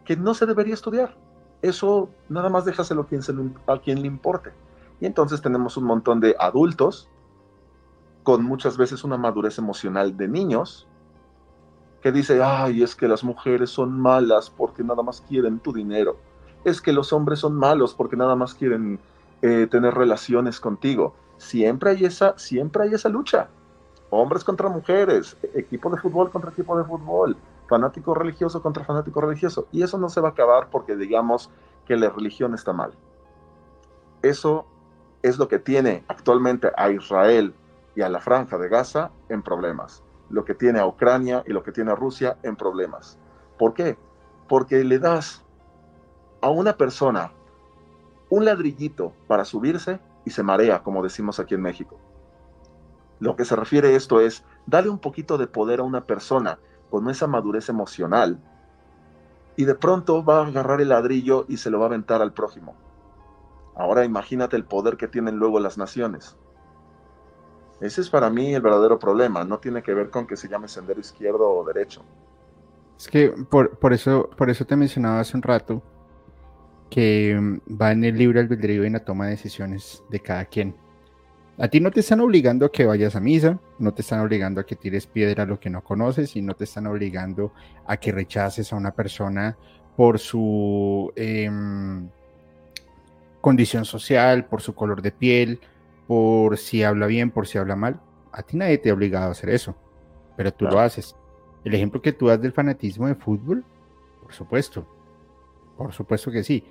que 0.05 0.15
no 0.15 0.33
se 0.33 0.45
debería 0.45 0.73
estudiar. 0.73 1.15
Eso 1.61 2.09
nada 2.29 2.49
más 2.49 2.65
déjaselo 2.65 3.01
a 3.01 3.07
quien, 3.07 3.21
a 3.67 3.77
quien 3.79 4.01
le 4.01 4.07
importe. 4.07 4.51
Y 4.99 5.05
entonces 5.05 5.41
tenemos 5.41 5.77
un 5.77 5.85
montón 5.85 6.19
de 6.19 6.35
adultos 6.39 7.09
con 8.23 8.43
muchas 8.43 8.77
veces 8.77 9.03
una 9.03 9.17
madurez 9.17 9.57
emocional 9.57 10.15
de 10.17 10.27
niños 10.27 10.87
que 12.01 12.11
dice, 12.11 12.41
ay, 12.43 12.83
es 12.83 12.95
que 12.95 13.07
las 13.07 13.23
mujeres 13.23 13.69
son 13.69 13.99
malas 13.99 14.49
porque 14.49 14.83
nada 14.83 15.03
más 15.03 15.21
quieren 15.21 15.59
tu 15.59 15.73
dinero. 15.73 16.17
es 16.65 16.81
que 16.81 16.91
los 16.91 17.13
hombres 17.13 17.39
son 17.39 17.55
malos 17.55 17.93
porque 17.93 18.17
nada 18.17 18.35
más 18.35 18.53
quieren 18.53 18.99
eh, 19.41 19.67
tener 19.71 19.93
relaciones 19.93 20.59
contigo. 20.59 21.13
Siempre 21.37 21.91
hay, 21.91 22.05
esa, 22.05 22.37
siempre 22.37 22.83
hay 22.83 22.93
esa 22.93 23.07
lucha. 23.07 23.47
Hombres 24.09 24.43
contra 24.43 24.67
mujeres, 24.67 25.37
equipo 25.53 25.89
de 25.89 25.97
fútbol 25.97 26.29
contra 26.29 26.51
equipo 26.51 26.77
de 26.77 26.83
fútbol, 26.83 27.37
fanático 27.69 28.13
religioso 28.13 28.61
contra 28.61 28.83
fanático 28.83 29.21
religioso. 29.21 29.67
Y 29.71 29.83
eso 29.83 29.97
no 29.97 30.09
se 30.09 30.19
va 30.19 30.29
a 30.29 30.31
acabar 30.31 30.69
porque 30.69 30.95
digamos 30.95 31.49
que 31.85 31.95
la 31.95 32.09
religión 32.09 32.53
está 32.53 32.73
mal. 32.73 32.91
Eso 34.21 34.65
es 35.21 35.37
lo 35.37 35.47
que 35.47 35.59
tiene 35.59 36.03
actualmente 36.07 36.71
a 36.75 36.89
Israel 36.89 37.53
y 37.95 38.01
a 38.01 38.09
la 38.09 38.19
franja 38.19 38.57
de 38.57 38.67
Gaza 38.67 39.11
en 39.29 39.41
problemas. 39.41 40.03
Lo 40.29 40.43
que 40.43 40.55
tiene 40.55 40.79
a 40.79 40.85
Ucrania 40.85 41.43
y 41.47 41.53
lo 41.53 41.63
que 41.63 41.71
tiene 41.71 41.91
a 41.91 41.95
Rusia 41.95 42.37
en 42.43 42.55
problemas. 42.55 43.17
¿Por 43.57 43.73
qué? 43.73 43.97
Porque 44.47 44.83
le 44.83 44.99
das 44.99 45.43
a 46.41 46.49
una 46.49 46.75
persona 46.75 47.31
un 48.29 48.45
ladrillito 48.45 49.13
para 49.27 49.45
subirse 49.45 49.99
y 50.25 50.31
se 50.31 50.43
marea, 50.43 50.83
como 50.83 51.03
decimos 51.03 51.39
aquí 51.39 51.55
en 51.55 51.61
México. 51.61 51.97
Lo 53.19 53.35
que 53.35 53.45
se 53.45 53.55
refiere 53.55 53.89
a 53.89 53.97
esto 53.97 54.21
es, 54.21 54.45
darle 54.65 54.89
un 54.89 54.99
poquito 54.99 55.37
de 55.37 55.47
poder 55.47 55.79
a 55.79 55.83
una 55.83 56.05
persona 56.05 56.59
con 56.89 57.09
esa 57.09 57.27
madurez 57.27 57.69
emocional 57.69 58.39
y 59.55 59.65
de 59.65 59.75
pronto 59.75 60.23
va 60.23 60.39
a 60.39 60.47
agarrar 60.47 60.81
el 60.81 60.89
ladrillo 60.89 61.45
y 61.47 61.57
se 61.57 61.69
lo 61.69 61.79
va 61.79 61.85
a 61.85 61.89
aventar 61.89 62.21
al 62.21 62.33
prójimo. 62.33 62.75
Ahora 63.75 64.05
imagínate 64.05 64.55
el 64.55 64.65
poder 64.65 64.97
que 64.97 65.07
tienen 65.07 65.37
luego 65.37 65.59
las 65.59 65.77
naciones. 65.77 66.37
Ese 67.81 68.01
es 68.01 68.09
para 68.09 68.29
mí 68.29 68.53
el 68.53 68.61
verdadero 68.61 68.99
problema, 68.99 69.43
no 69.43 69.59
tiene 69.59 69.81
que 69.81 69.93
ver 69.93 70.09
con 70.09 70.27
que 70.27 70.35
se 70.35 70.49
llame 70.49 70.67
sendero 70.67 70.99
izquierdo 70.99 71.49
o 71.49 71.63
derecho. 71.65 72.03
Es 72.97 73.07
que 73.07 73.29
por, 73.29 73.77
por 73.77 73.93
eso, 73.93 74.29
por 74.37 74.49
eso 74.49 74.65
te 74.65 74.75
mencionaba 74.75 75.21
hace 75.21 75.37
un 75.37 75.43
rato 75.43 75.81
que 76.89 77.37
mm, 77.39 77.81
va 77.81 77.91
en 77.91 78.03
el 78.03 78.17
libre 78.17 78.41
albedrío 78.41 78.83
y 78.83 78.87
en 78.87 78.93
la 78.93 79.05
toma 79.05 79.25
de 79.25 79.31
decisiones 79.31 80.03
de 80.09 80.19
cada 80.19 80.45
quien. 80.45 80.75
A 81.61 81.67
ti 81.67 81.81
no 81.81 81.91
te 81.91 81.99
están 81.99 82.21
obligando 82.21 82.65
a 82.65 82.71
que 82.71 82.85
vayas 82.85 83.17
a 83.17 83.19
misa, 83.19 83.59
no 83.79 83.93
te 83.93 84.01
están 84.01 84.21
obligando 84.21 84.61
a 84.61 84.65
que 84.65 84.77
tires 84.77 85.07
piedra 85.07 85.43
a 85.43 85.45
lo 85.45 85.59
que 85.59 85.69
no 85.69 85.83
conoces 85.83 86.37
y 86.37 86.41
no 86.41 86.55
te 86.55 86.63
están 86.63 86.87
obligando 86.87 87.51
a 87.85 87.97
que 87.97 88.13
rechaces 88.13 88.71
a 88.71 88.77
una 88.77 88.91
persona 88.91 89.57
por 89.97 90.19
su 90.19 91.11
em, 91.17 92.07
condición 93.41 93.83
social, 93.83 94.45
por 94.45 94.61
su 94.61 94.73
color 94.73 95.01
de 95.01 95.11
piel, 95.11 95.59
por 96.07 96.57
si 96.57 96.83
habla 96.83 97.07
bien, 97.07 97.29
por 97.29 97.45
si 97.45 97.57
habla 97.57 97.75
mal. 97.75 97.99
A 98.31 98.41
ti 98.41 98.55
nadie 98.55 98.77
te 98.77 98.89
ha 98.89 98.93
obligado 98.93 99.27
a 99.27 99.31
hacer 99.31 99.49
eso, 99.49 99.75
pero 100.37 100.53
tú 100.53 100.63
lo 100.63 100.79
haces. 100.79 101.13
El 101.65 101.75
ejemplo 101.75 102.01
que 102.01 102.13
tú 102.13 102.27
das 102.27 102.41
del 102.41 102.53
fanatismo 102.53 103.07
de 103.07 103.15
fútbol, 103.15 103.65
por 104.21 104.33
supuesto, 104.33 104.87
por 105.75 105.91
supuesto 105.91 106.31
que 106.31 106.41
sí. 106.41 106.63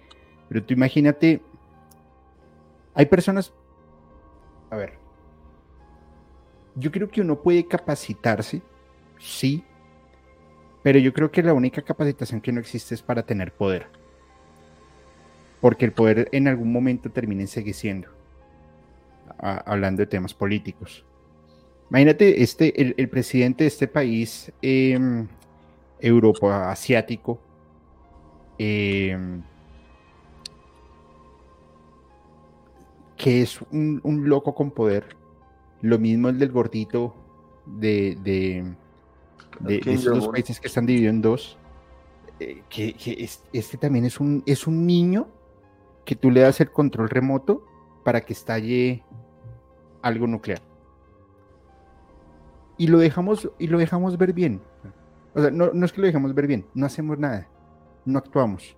Pero 0.48 0.64
tú 0.64 0.72
imagínate, 0.72 1.42
hay 2.94 3.04
personas, 3.04 3.52
a 4.70 4.76
ver, 4.76 4.94
yo 6.74 6.90
creo 6.92 7.08
que 7.08 7.20
uno 7.20 7.40
puede 7.40 7.66
capacitarse, 7.66 8.62
sí, 9.18 9.64
pero 10.82 10.98
yo 10.98 11.12
creo 11.12 11.30
que 11.30 11.42
la 11.42 11.54
única 11.54 11.82
capacitación 11.82 12.40
que 12.40 12.52
no 12.52 12.60
existe 12.60 12.94
es 12.94 13.02
para 13.02 13.22
tener 13.22 13.52
poder. 13.52 13.86
Porque 15.60 15.84
el 15.84 15.92
poder 15.92 16.28
en 16.32 16.46
algún 16.46 16.72
momento 16.72 17.10
termina 17.10 17.42
ensegueciendo, 17.42 18.08
hablando 19.38 20.00
de 20.00 20.06
temas 20.06 20.34
políticos. 20.34 21.04
Imagínate, 21.90 22.42
este, 22.42 22.80
el, 22.80 23.08
presidente 23.08 23.64
de 23.64 23.68
este 23.68 23.88
país, 23.88 24.52
em, 24.62 25.26
Europa, 26.00 26.70
asiático, 26.70 27.40
em, 28.58 29.42
que 33.18 33.42
es 33.42 33.60
un, 33.72 34.00
loco 34.28 34.54
con 34.54 34.70
poder. 34.70 35.16
Lo 35.82 35.98
mismo 35.98 36.28
el 36.28 36.38
del 36.38 36.50
gordito 36.50 37.14
de, 37.66 38.16
de, 38.22 39.92
esos 39.92 40.20
dos 40.20 40.28
países 40.28 40.58
que 40.58 40.68
están 40.68 40.86
divididos 40.86 41.14
en 41.14 41.22
dos. 41.22 41.58
Eh, 42.40 42.62
que, 42.70 43.28
este 43.52 43.76
también 43.76 44.04
es 44.04 44.20
un, 44.20 44.42
es 44.46 44.66
un 44.68 44.86
niño 44.86 45.26
que 46.04 46.14
tú 46.14 46.30
le 46.30 46.40
das 46.40 46.60
el 46.60 46.70
control 46.70 47.10
remoto 47.10 47.64
para 48.04 48.20
que 48.20 48.32
estalle 48.32 49.02
algo 50.00 50.26
nuclear. 50.28 50.62
Y 52.78 52.86
lo 52.86 52.98
dejamos, 52.98 53.50
y 53.58 53.66
lo 53.66 53.78
dejamos 53.78 54.16
ver 54.16 54.32
bien. 54.32 54.62
O 55.34 55.42
sea, 55.42 55.50
no, 55.50 55.72
no 55.74 55.84
es 55.84 55.92
que 55.92 56.00
lo 56.00 56.06
dejamos 56.06 56.32
ver 56.34 56.46
bien, 56.46 56.64
no 56.74 56.86
hacemos 56.86 57.18
nada, 57.18 57.48
no 58.04 58.18
actuamos 58.18 58.77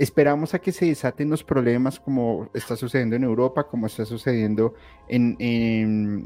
esperamos 0.00 0.54
a 0.54 0.60
que 0.60 0.72
se 0.72 0.86
desaten 0.86 1.28
los 1.28 1.44
problemas 1.44 2.00
como 2.00 2.48
está 2.54 2.74
sucediendo 2.74 3.16
en 3.16 3.22
Europa, 3.22 3.68
como 3.68 3.86
está 3.86 4.06
sucediendo 4.06 4.72
en, 5.08 5.36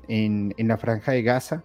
en, 0.07 0.69
la 0.69 0.79
franja 0.79 1.11
de 1.11 1.23
Gaza. 1.25 1.65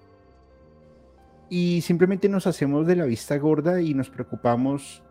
Y 1.49 1.81
simplemente 1.81 2.27
nos 2.27 2.47
hacemos 2.47 2.87
de 2.87 2.95
la 2.95 3.05
vista 3.05 3.37
gorda 3.37 3.79
y 3.79 3.93
nos 3.93 4.09
preocupamos 4.09 5.03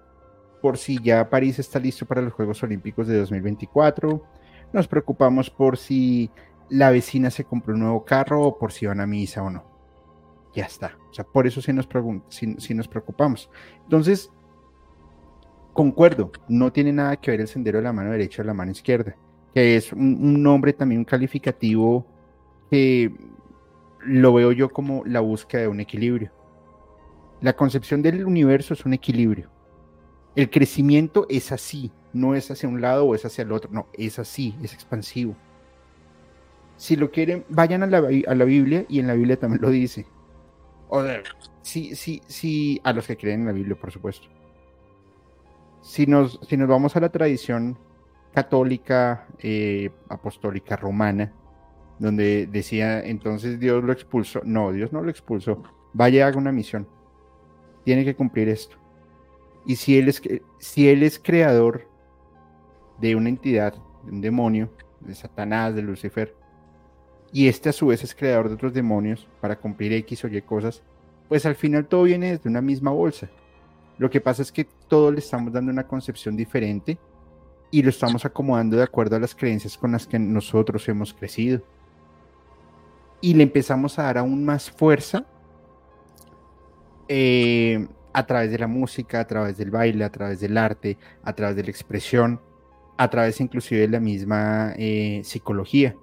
por 0.61 0.77
si 0.77 1.01
ya 1.01 1.31
París 1.31 1.61
está 1.61 1.79
listo 1.79 2.05
para 2.05 2.21
los 2.21 2.33
Juegos 2.33 2.65
Olímpicos 2.65 3.07
de 3.07 3.17
2024. 3.19 4.25
Nos 4.73 4.89
preocupamos 4.89 5.51
por 5.51 5.77
si 5.77 6.33
la 6.69 6.91
vecina 6.91 7.31
se 7.31 7.45
compró 7.45 7.75
un 7.75 7.81
nuevo 7.81 8.05
carro 8.05 8.43
o 8.43 8.59
por 8.59 8.73
si 8.73 8.87
van 8.87 9.01
a 9.01 9.07
misa 9.07 9.45
o 9.45 9.51
no. 9.51 9.65
Ya 10.53 10.65
está. 10.65 10.99
O 11.11 11.15
sea, 11.15 11.25
por 11.25 11.47
eso 11.47 11.63
sí 11.63 11.73
nos, 11.73 11.89
si 12.29 12.75
nos 12.75 12.89
preocupamos. 12.89 13.49
Entonces, 13.85 14.33
concuerdo, 15.79 16.33
no 16.49 16.73
tiene 16.73 16.93
nada 16.93 17.17
que 17.19 17.31
ver 17.31 17.41
el 17.41 17.47
sendero 17.47 17.79
de 17.79 17.85
la 17.85 17.93
mano 17.93 18.11
derecha 18.11 18.43
o 18.43 18.45
la 18.45 18.53
mano 18.53 18.73
izquierda, 18.73 19.14
que 19.55 19.77
es 19.77 19.93
un, 19.93 20.43
nombre 20.43 20.73
también 20.73 20.99
un 20.99 21.05
calificativo 21.05 22.05
que 22.69 23.12
lo 24.01 24.35
veo 24.35 24.51
yo 24.51 24.71
como 24.71 25.05
la 25.05 25.21
búsqueda 25.21 25.61
de 25.61 25.69
un 25.69 25.79
equilibrio. 25.79 26.33
La 27.41 27.53
concepción 27.53 28.03
del 28.03 28.27
universo 28.27 28.75
es 28.75 28.85
un 28.85 28.93
equilibrio. 28.93 29.51
El 30.35 30.51
crecimiento 30.51 31.27
es 31.29 31.53
así, 31.53 31.93
no 32.12 32.35
es 32.35 32.51
hacia 32.51 32.69
un 32.69 32.81
lado 32.81 33.05
o 33.05 33.14
es 33.14 33.25
hacia 33.25 33.43
el 33.43 33.53
otro, 33.53 33.71
no, 33.73 33.87
es 33.93 34.19
así, 34.19 34.57
es 34.61 34.75
expansivo. 34.75 35.37
Si 36.77 36.97
lo 36.97 37.12
quieren, 37.12 37.45
vayan 37.51 37.85
a 37.85 37.87
la, 37.87 37.99
a 37.99 38.35
la 38.35 38.45
Biblia 38.45 38.85
y 38.88 38.99
en 38.99 39.07
la 39.07 39.14
Biblia 39.14 39.38
también 39.38 39.62
lo 39.62 39.71
dice. 39.71 40.07
O 40.88 41.05
sea, 41.05 41.23
sí, 41.62 41.95
sí, 41.95 42.21
sí, 42.27 42.81
a 42.83 42.93
los 42.93 43.07
que 43.07 43.17
creen 43.17 43.43
en 43.43 43.47
la 43.47 43.53
Biblia, 43.53 43.77
por 43.77 43.93
supuesto 43.93 44.29
si 45.81 46.07
nos, 46.07 46.41
si 46.49 46.57
nos 46.57 46.69
vamos 46.69 46.97
a 46.97 47.01
la 47.01 47.11
tradición 47.11 47.79
católica, 48.33 49.27
eh, 49.38 49.91
apostólica, 50.09 50.77
romana, 50.77 51.33
donde 51.99 52.47
decía 52.47 53.01
entonces 53.05 53.59
Dios 53.59 53.83
lo 53.83 53.93
expulsó. 53.93 54.41
No, 54.45 54.73
Dios 54.73 54.93
no 54.93 55.03
lo 55.03 55.11
expulsó. 55.11 55.62
Vaya, 55.93 56.27
haga 56.27 56.38
una 56.38 56.53
misión. 56.53 56.87
Tiene 57.85 58.05
que 58.05 58.14
cumplir 58.14 58.49
esto. 58.49 58.77
Y 59.67 59.77
si 59.77 59.99
él 59.99 60.09
es, 60.09 60.23
si 60.59 60.88
él 60.88 61.03
es 61.03 61.19
creador 61.19 61.88
de 63.01 63.17
una 63.17 63.29
entidad, 63.29 63.75
de 64.05 64.12
un 64.12 64.21
demonio, 64.21 64.71
de 65.01 65.14
Satanás, 65.14 65.75
de 65.75 65.83
Lucifer, 65.83 66.35
y 67.33 67.49
este 67.49 67.69
a 67.69 67.73
su 67.73 67.88
vez 67.88 68.03
es 68.03 68.14
creador 68.14 68.49
de 68.49 68.55
otros 68.55 68.73
demonios 68.73 69.29
para 69.41 69.57
cumplir 69.57 69.93
X 69.93 70.25
o 70.25 70.29
Y 70.29 70.41
cosas, 70.43 70.83
pues 71.29 71.45
al 71.45 71.55
final 71.55 71.87
todo 71.87 72.05
viene 72.05 72.31
desde 72.31 72.49
una 72.49 72.62
misma 72.62 72.91
bolsa. 72.91 73.29
Lo 73.99 74.09
que 74.09 74.21
pasa 74.21 74.43
es 74.43 74.53
que 74.53 74.65
todo 74.65 75.11
le 75.11 75.19
estamos 75.19 75.53
dando 75.53 75.73
una 75.73 75.87
concepción 75.87 76.37
diferente 76.37 76.99
y 77.71 77.83
lo 77.83 77.91
estamos 77.91 78.25
acomodando 78.25 78.77
de 78.77 78.83
acuerdo 78.83 79.17
a 79.17 79.19
las 79.19 79.35
creencias 79.35 79.77
con 79.77 79.93
las 79.93 80.07
que 80.07 80.19
nosotros 80.19 80.89
hemos 80.89 81.13
crecido. 81.13 81.63
Y 83.21 83.35
le 83.35 83.43
empezamos 83.43 83.99
a 83.99 84.05
dar 84.05 84.19
aún 84.19 84.45
más 84.45 84.71
fuerza 84.71 85.27
eh, 87.09 87.87
a 88.13 88.27
través 88.27 88.51
de 88.51 88.59
la 88.59 88.69
música, 88.69 89.21
a 89.21 89.27
través 89.27 89.57
del 89.59 89.71
baile, 89.71 90.05
a 90.05 90.11
través 90.11 90.41
del 90.41 90.57
arte, 90.57 90.97
a 91.23 91.33
través 91.33 91.57
de 91.57 91.64
la 91.64 91.70
expresión, 91.70 92.41
a 92.97 93.11
través 93.11 93.41
inclusive 93.41 93.83
de 93.83 93.89
la 93.89 94.01
misma 94.01 94.72
eh, 94.77 95.20
psicología. 95.25 95.97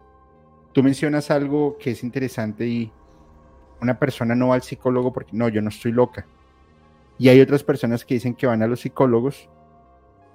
Tú 0.73 0.83
mencionas 0.83 1.31
algo 1.31 1.77
que 1.77 1.91
es 1.91 2.03
interesante 2.03 2.67
y 2.67 2.91
una 3.81 3.97
persona 3.97 4.35
no 4.35 4.49
va 4.49 4.55
al 4.55 4.61
psicólogo 4.61 5.13
porque 5.13 5.31
no, 5.33 5.47
yo 5.47 5.61
no 5.61 5.69
estoy 5.69 5.93
loca. 5.93 6.27
Y 7.17 7.29
hay 7.29 7.39
otras 7.39 7.63
personas 7.63 8.03
que 8.03 8.15
dicen 8.15 8.35
que 8.35 8.47
van 8.47 8.61
a 8.61 8.67
los 8.67 8.81
psicólogos 8.81 9.49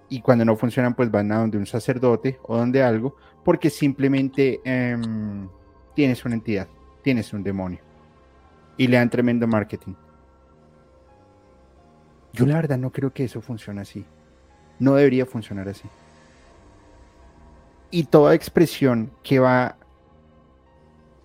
y 0.09 0.21
cuando 0.21 0.45
no 0.45 0.57
funcionan 0.57 0.95
pues 0.95 1.11
van 1.11 1.31
a 1.33 1.39
donde 1.39 1.59
un 1.59 1.67
sacerdote 1.67 2.39
o 2.43 2.57
donde 2.57 2.83
algo 2.83 3.17
porque 3.45 3.71
simplemente 3.71 4.61
em, 4.65 5.49
tienes 5.95 6.25
una 6.25 6.35
entidad, 6.35 6.69
tienes 7.03 7.33
un 7.33 7.43
demonio 7.43 7.81
y 8.77 8.87
le 8.87 8.97
dan 8.97 9.11
tremendo 9.11 9.47
marketing. 9.47 9.95
Yo 12.33 12.47
la 12.47 12.57
verdad 12.57 12.79
no 12.79 12.91
creo 12.91 13.13
que 13.13 13.25
eso 13.25 13.41
funcione 13.41 13.81
así. 13.81 14.05
No 14.79 14.95
debería 14.95 15.27
funcionar 15.27 15.69
así. 15.69 15.89
Y 17.91 18.05
toda 18.05 18.35
expresión 18.35 19.11
que 19.23 19.39
va 19.39 19.77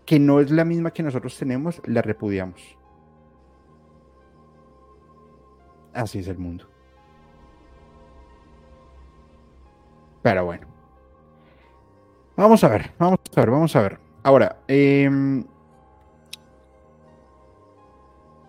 que 0.06 0.20
no 0.20 0.39
es 0.39 0.51
la 0.51 0.66
misma 0.66 0.91
que 0.91 1.03
nosotros 1.03 1.38
tenemos, 1.38 1.82
la 1.86 2.01
repudiamos. 2.01 2.78
Así 5.96 6.20
es 6.20 6.28
el 6.28 6.38
mundo. 6.38 6.66
Pero 10.22 10.43
bueno. 10.43 10.68
Vamos 12.36 12.64
a 12.66 12.68
ver, 12.68 12.91
vamos 13.00 13.20
a 13.34 13.39
ver, 13.39 13.50
vamos 13.50 13.76
a 13.78 13.82
ver. 13.82 14.00
Ahora, 14.22 14.58
em, 14.68 15.46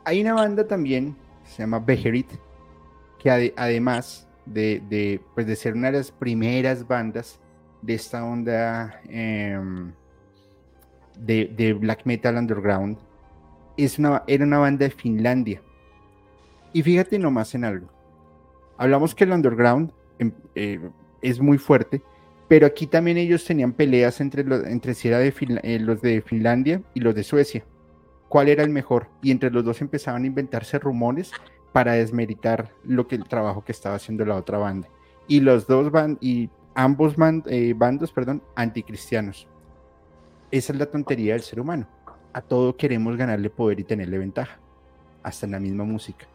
hay 0.05 0.21
una 0.23 0.35
banda 0.35 0.67
también, 0.67 1.17
se 1.45 1.63
llama 1.63 1.79
Beherit, 1.79 2.33
que 3.21 3.53
además 3.57 4.27
de, 4.45 5.21
pues 5.35 5.47
de 5.47 5.55
ser 5.55 5.75
una 5.75 5.93
de 5.93 5.99
las 5.99 6.11
primeras 6.11 6.87
bandas 6.87 7.39
de 7.81 7.95
esta 7.95 8.25
onda 8.25 9.01
em, 9.09 9.93
de, 11.17 11.77
black 11.79 12.05
metal 12.07 12.39
underground, 12.39 12.99
es 13.77 14.01
una, 14.01 14.25
era 14.27 14.45
una 14.45 14.59
banda 14.59 14.87
de 14.87 14.91
Finlandia. 14.91 15.63
Y 16.77 16.83
fíjate 16.83 17.19
nomás 17.19 17.55
en 17.55 17.65
algo. 17.65 17.89
Hablamos 18.77 19.15
que 19.15 19.25
el 19.25 19.33
underground 19.33 19.93
em, 20.19 20.31
eh, 20.55 20.79
es 21.23 21.41
muy 21.41 21.57
fuerte, 21.57 22.03
pero 22.49 22.67
aquí 22.67 22.87
también 22.87 23.17
ellos 23.17 23.47
tenían 23.47 23.73
peleas 23.73 24.21
entre, 24.21 24.45
los, 24.45 24.63
entre 24.67 24.93
si 24.93 25.09
era 25.09 25.19
de 25.19 25.33
eh, 25.63 25.79
los 25.81 26.03
de 26.03 26.21
Finlandia 26.21 26.83
y 26.93 27.01
los 27.01 27.15
de 27.15 27.25
Suecia. 27.25 27.65
¿Cuál 28.29 28.51
era 28.51 28.63
el 28.63 28.69
mejor? 28.69 29.09
Y 29.23 29.31
entre 29.31 29.51
los 29.51 29.65
dos 29.65 29.81
empezaban 29.81 30.25
a 30.25 30.27
inventarse 30.27 30.79
rumores 30.79 31.33
para 31.73 31.95
desmeritar 31.95 32.71
lo 32.85 33.09
que 33.09 33.15
el 33.15 33.25
trabajo 33.25 33.65
que 33.65 33.73
estaba 33.73 33.95
haciendo 33.95 34.27
la 34.27 34.37
otra 34.37 34.59
banda. 34.59 34.87
Y 35.29 35.41
los 35.41 35.67
dos 35.67 35.91
van 35.91 36.19
y 36.21 36.51
ambos 36.75 37.15
eh, 37.47 37.73
bandos, 37.75 38.13
perdón, 38.13 38.43
anticristianos. 38.55 39.49
Esa 40.51 40.75
es 40.75 40.79
la 40.79 40.85
tontería 40.85 41.33
del 41.33 41.43
ser 41.43 41.59
humano. 41.59 41.89
A 42.35 42.43
todo 42.43 42.77
queremos 42.77 43.17
ganarle 43.17 43.49
poder 43.49 43.81
y 43.81 43.85
tenerle 43.85 44.19
ventaja. 44.19 44.61
Hasta 45.23 45.47
en 45.47 45.53
la 45.53 45.59
misma 45.59 45.85
música. 45.85 46.27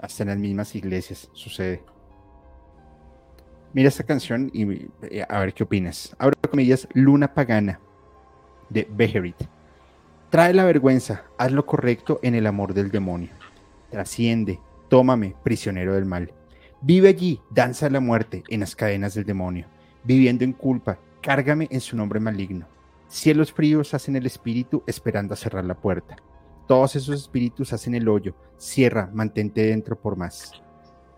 Hasta 0.00 0.22
en 0.22 0.28
las 0.30 0.38
mismas 0.38 0.74
iglesias 0.74 1.28
sucede. 1.32 1.82
Mira 3.72 3.88
esta 3.88 4.02
canción 4.02 4.50
y 4.52 4.88
eh, 5.02 5.24
a 5.28 5.40
ver 5.40 5.54
qué 5.54 5.62
opinas. 5.62 6.16
Abro 6.18 6.36
comillas, 6.50 6.88
Luna 6.92 7.32
Pagana, 7.32 7.78
de 8.68 8.88
Beherit. 8.90 9.36
Trae 10.30 10.54
la 10.54 10.64
vergüenza, 10.64 11.24
haz 11.38 11.52
lo 11.52 11.66
correcto 11.66 12.18
en 12.22 12.34
el 12.34 12.46
amor 12.46 12.74
del 12.74 12.90
demonio. 12.90 13.30
Trasciende, 13.90 14.60
tómame, 14.88 15.34
prisionero 15.44 15.94
del 15.94 16.06
mal. 16.06 16.32
Vive 16.80 17.08
allí, 17.08 17.40
danza 17.50 17.90
la 17.90 18.00
muerte 18.00 18.42
en 18.48 18.60
las 18.60 18.74
cadenas 18.74 19.14
del 19.14 19.24
demonio. 19.24 19.66
Viviendo 20.02 20.44
en 20.44 20.52
culpa, 20.52 20.98
cárgame 21.20 21.68
en 21.70 21.80
su 21.80 21.96
nombre 21.96 22.20
maligno. 22.20 22.66
Cielos 23.08 23.52
fríos 23.52 23.92
hacen 23.92 24.16
el 24.16 24.26
espíritu 24.26 24.82
esperando 24.86 25.34
a 25.34 25.36
cerrar 25.36 25.64
la 25.64 25.74
puerta. 25.74 26.16
Todos 26.70 26.94
esos 26.94 27.16
espíritus 27.16 27.72
hacen 27.72 27.96
el 27.96 28.08
hoyo. 28.08 28.32
Cierra, 28.56 29.10
mantente 29.12 29.60
dentro 29.60 30.00
por 30.00 30.16
más. 30.16 30.52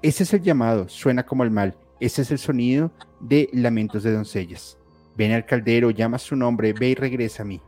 Ese 0.00 0.22
es 0.22 0.32
el 0.32 0.40
llamado, 0.40 0.88
suena 0.88 1.26
como 1.26 1.44
el 1.44 1.50
mal, 1.50 1.76
ese 2.00 2.22
es 2.22 2.30
el 2.30 2.38
sonido 2.38 2.90
de 3.20 3.50
lamentos 3.52 4.02
de 4.02 4.14
doncellas. 4.14 4.78
Ven 5.14 5.32
al 5.32 5.44
caldero, 5.44 5.90
llama 5.90 6.18
su 6.18 6.36
nombre, 6.36 6.72
ve 6.72 6.88
y 6.88 6.94
regresa 6.94 7.42
a 7.42 7.44
mí. 7.44 7.60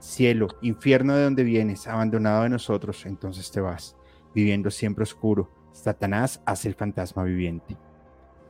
Cielo, 0.00 0.48
infierno 0.62 1.14
de 1.14 1.22
donde 1.22 1.44
vienes, 1.44 1.86
abandonado 1.86 2.42
de 2.42 2.48
nosotros, 2.48 3.06
entonces 3.06 3.52
te 3.52 3.60
vas, 3.60 3.94
viviendo 4.34 4.68
siempre 4.72 5.04
oscuro. 5.04 5.48
Satanás 5.70 6.42
hace 6.44 6.66
el 6.66 6.74
fantasma 6.74 7.22
viviente. 7.22 7.76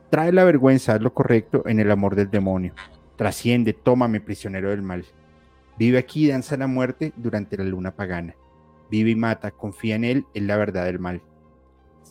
Trae 0.09 0.31
la 0.31 0.45
vergüenza, 0.45 0.95
haz 0.95 1.01
lo 1.01 1.13
correcto 1.13 1.61
en 1.67 1.79
el 1.79 1.91
amor 1.91 2.15
del 2.15 2.31
demonio. 2.31 2.73
Trasciende, 3.17 3.73
tómame 3.73 4.19
prisionero 4.19 4.71
del 4.71 4.81
mal. 4.81 5.05
Vive 5.77 5.99
aquí, 5.99 6.27
danza 6.27 6.57
la 6.57 6.65
muerte 6.65 7.13
durante 7.17 7.55
la 7.55 7.63
luna 7.63 7.95
pagana. 7.95 8.33
Vive 8.89 9.11
y 9.11 9.15
mata, 9.15 9.51
confía 9.51 9.95
en 9.95 10.03
él, 10.03 10.25
en 10.33 10.47
la 10.47 10.57
verdad 10.57 10.85
del 10.85 10.99
mal. 10.99 11.21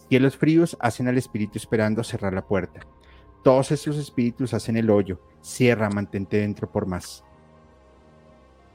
Cielos 0.09 0.37
fríos 0.37 0.77
hacen 0.81 1.09
al 1.09 1.19
espíritu 1.19 1.59
esperando 1.59 2.05
cerrar 2.05 2.33
la 2.33 2.47
puerta. 2.47 2.81
Todos 3.43 3.73
esos 3.73 3.97
espíritus 3.97 4.55
hacen 4.55 4.77
el 4.77 4.91
hoyo. 4.91 5.21
Cierra, 5.41 5.89
mantente 5.89 6.39
dentro 6.39 6.71
por 6.71 6.87
más. 6.87 7.25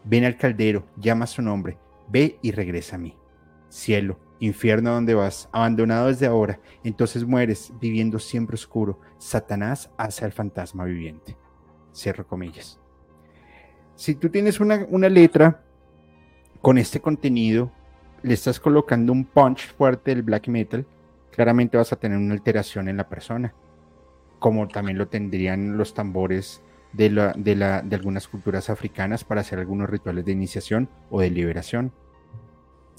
Ven 0.04 0.26
al 0.26 0.38
caldero, 0.38 0.86
llama 0.98 1.28
su 1.28 1.42
nombre. 1.42 1.78
Ve 2.08 2.40
y 2.42 2.52
regresa 2.52 2.96
a 2.96 3.00
mí. 3.00 3.16
Cielo, 3.70 4.20
infierno 4.40 4.92
donde 4.92 5.14
vas, 5.14 5.48
abandonado 5.52 6.08
desde 6.08 6.26
ahora, 6.26 6.60
entonces 6.84 7.24
mueres, 7.24 7.72
viviendo 7.80 8.20
siempre 8.20 8.56
oscuro. 8.56 9.00
Satanás 9.18 9.90
hace 9.98 10.26
al 10.26 10.32
fantasma 10.32 10.84
viviente. 10.84 11.38
Cierro 11.96 12.28
comillas. 12.28 12.80
Si 13.96 14.16
tú 14.16 14.30
tienes 14.30 14.60
una, 14.60 14.86
una 14.90 15.10
letra 15.10 15.64
con 16.62 16.78
este 16.78 17.00
contenido, 17.00 17.72
le 18.24 18.34
estás 18.34 18.60
colocando 18.60 19.12
un 19.12 19.26
punch 19.26 19.74
fuerte 19.74 20.12
del 20.12 20.24
black 20.24 20.48
metal, 20.48 20.86
claramente 21.32 21.78
vas 21.78 21.94
a 21.94 21.96
tener 21.96 22.18
una 22.18 22.34
alteración 22.34 22.88
en 22.88 22.98
la 22.98 23.10
persona, 23.10 23.54
como 24.40 24.68
también 24.68 24.98
lo 24.98 25.08
tendrían 25.08 25.78
los 25.78 25.94
tambores 25.94 26.62
de, 26.94 27.10
la, 27.10 27.34
de, 27.36 27.56
la, 27.56 27.82
de 27.82 27.96
algunas 27.96 28.28
culturas 28.28 28.70
africanas 28.70 29.24
para 29.24 29.42
hacer 29.42 29.60
algunos 29.60 29.90
rituales 29.90 30.26
de 30.26 30.32
iniciación 30.32 30.90
o 31.10 31.22
de 31.22 31.30
liberación. 31.30 31.92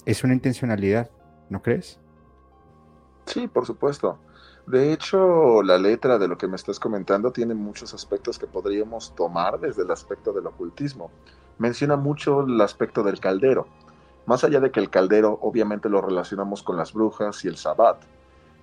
Es 0.05 0.23
una 0.23 0.33
intencionalidad, 0.33 1.09
¿no 1.49 1.61
crees? 1.61 1.99
Sí, 3.25 3.47
por 3.47 3.65
supuesto. 3.65 4.19
De 4.65 4.93
hecho, 4.93 5.61
la 5.61 5.77
letra 5.77 6.17
de 6.17 6.27
lo 6.27 6.37
que 6.37 6.47
me 6.47 6.55
estás 6.55 6.79
comentando 6.79 7.31
tiene 7.31 7.53
muchos 7.53 7.93
aspectos 7.93 8.39
que 8.39 8.47
podríamos 8.47 9.13
tomar 9.15 9.59
desde 9.59 9.83
el 9.83 9.91
aspecto 9.91 10.31
del 10.31 10.47
ocultismo. 10.47 11.11
Menciona 11.57 11.97
mucho 11.97 12.41
el 12.41 12.59
aspecto 12.61 13.03
del 13.03 13.19
caldero. 13.19 13.67
Más 14.25 14.43
allá 14.43 14.59
de 14.59 14.71
que 14.71 14.79
el 14.79 14.89
caldero 14.89 15.37
obviamente 15.41 15.89
lo 15.89 16.01
relacionamos 16.01 16.63
con 16.63 16.77
las 16.77 16.93
brujas 16.93 17.43
y 17.43 17.47
el 17.47 17.57
sabbat, 17.57 18.03